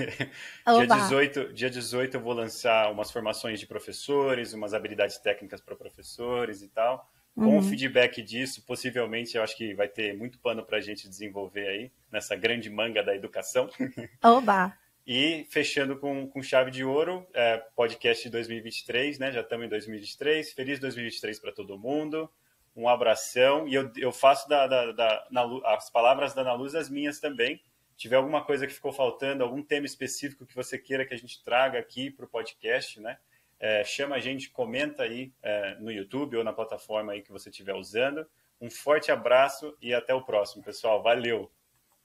dia, 0.67 0.87
18, 0.87 1.53
dia 1.55 1.71
18 1.71 2.17
eu 2.17 2.21
vou 2.21 2.33
lançar 2.33 2.91
umas 2.93 3.11
formações 3.11 3.59
de 3.59 3.67
professores, 3.67 4.53
umas 4.53 4.75
habilidades 4.75 5.19
técnicas 5.19 5.61
para 5.61 5.75
professores 5.75 6.63
e 6.63 6.69
tal. 6.69 7.11
Com 7.37 7.49
uhum. 7.49 7.59
o 7.59 7.63
feedback 7.63 8.23
disso, 8.23 8.63
possivelmente 8.63 9.37
eu 9.37 9.43
acho 9.43 9.55
que 9.55 9.75
vai 9.75 9.87
ter 9.87 10.17
muito 10.17 10.39
pano 10.39 10.65
para 10.65 10.79
a 10.79 10.81
gente 10.81 11.07
desenvolver 11.07 11.69
aí, 11.69 11.93
nessa 12.11 12.35
grande 12.35 12.71
manga 12.71 13.03
da 13.03 13.15
educação. 13.15 13.69
Oba! 14.25 14.75
E 15.07 15.47
fechando 15.51 15.99
com, 15.99 16.27
com 16.27 16.43
chave 16.43 16.71
de 16.71 16.83
ouro, 16.83 17.27
é, 17.35 17.59
podcast 17.77 18.25
de 18.25 18.31
2023, 18.31 19.19
né? 19.19 19.31
Já 19.31 19.43
estamos 19.43 19.67
em 19.67 19.69
2023. 19.69 20.51
Feliz 20.55 20.81
2023 20.81 21.39
para 21.39 21.53
todo 21.53 21.79
mundo. 21.79 22.29
Um 22.75 22.89
abração. 22.89 23.69
E 23.69 23.75
eu, 23.75 23.93
eu 23.99 24.11
faço 24.11 24.49
da, 24.49 24.67
da, 24.67 24.93
da 24.93 25.27
na, 25.31 25.43
as 25.67 25.91
palavras 25.91 26.33
da 26.33 26.41
Ana 26.41 26.55
Luz 26.55 26.75
as 26.75 26.89
minhas 26.89 27.21
também. 27.21 27.61
Se 27.93 27.99
tiver 27.99 28.17
alguma 28.17 28.45
coisa 28.45 28.67
que 28.67 28.73
ficou 28.73 28.93
faltando, 28.93 29.45
algum 29.45 29.63
tema 29.63 29.85
específico 29.85 30.47
que 30.47 30.57
você 30.57 30.79
queira 30.79 31.05
que 31.05 31.13
a 31.13 31.19
gente 31.19 31.45
traga 31.45 31.79
aqui 31.79 32.11
para 32.11 32.25
o 32.25 32.29
podcast, 32.29 32.99
né? 32.99 33.19
É, 33.59 33.83
chama 33.85 34.17
a 34.17 34.21
gente, 34.21 34.51
comenta 34.51 35.03
aí 35.03 35.33
é, 35.43 35.77
no 35.77 35.91
YouTube 35.91 36.37
ou 36.37 36.45
na 36.45 36.53
plataforma 36.53 37.13
aí 37.13 37.23
que 37.23 37.33
você 37.33 37.49
estiver 37.51 37.75
usando. 37.75 38.27
Um 38.61 38.71
forte 38.71 39.11
abraço 39.11 39.77
e 39.81 39.95
até 39.95 40.15
o 40.15 40.23
próximo, 40.23 40.63
pessoal. 40.63 41.03
Valeu! 41.03 41.51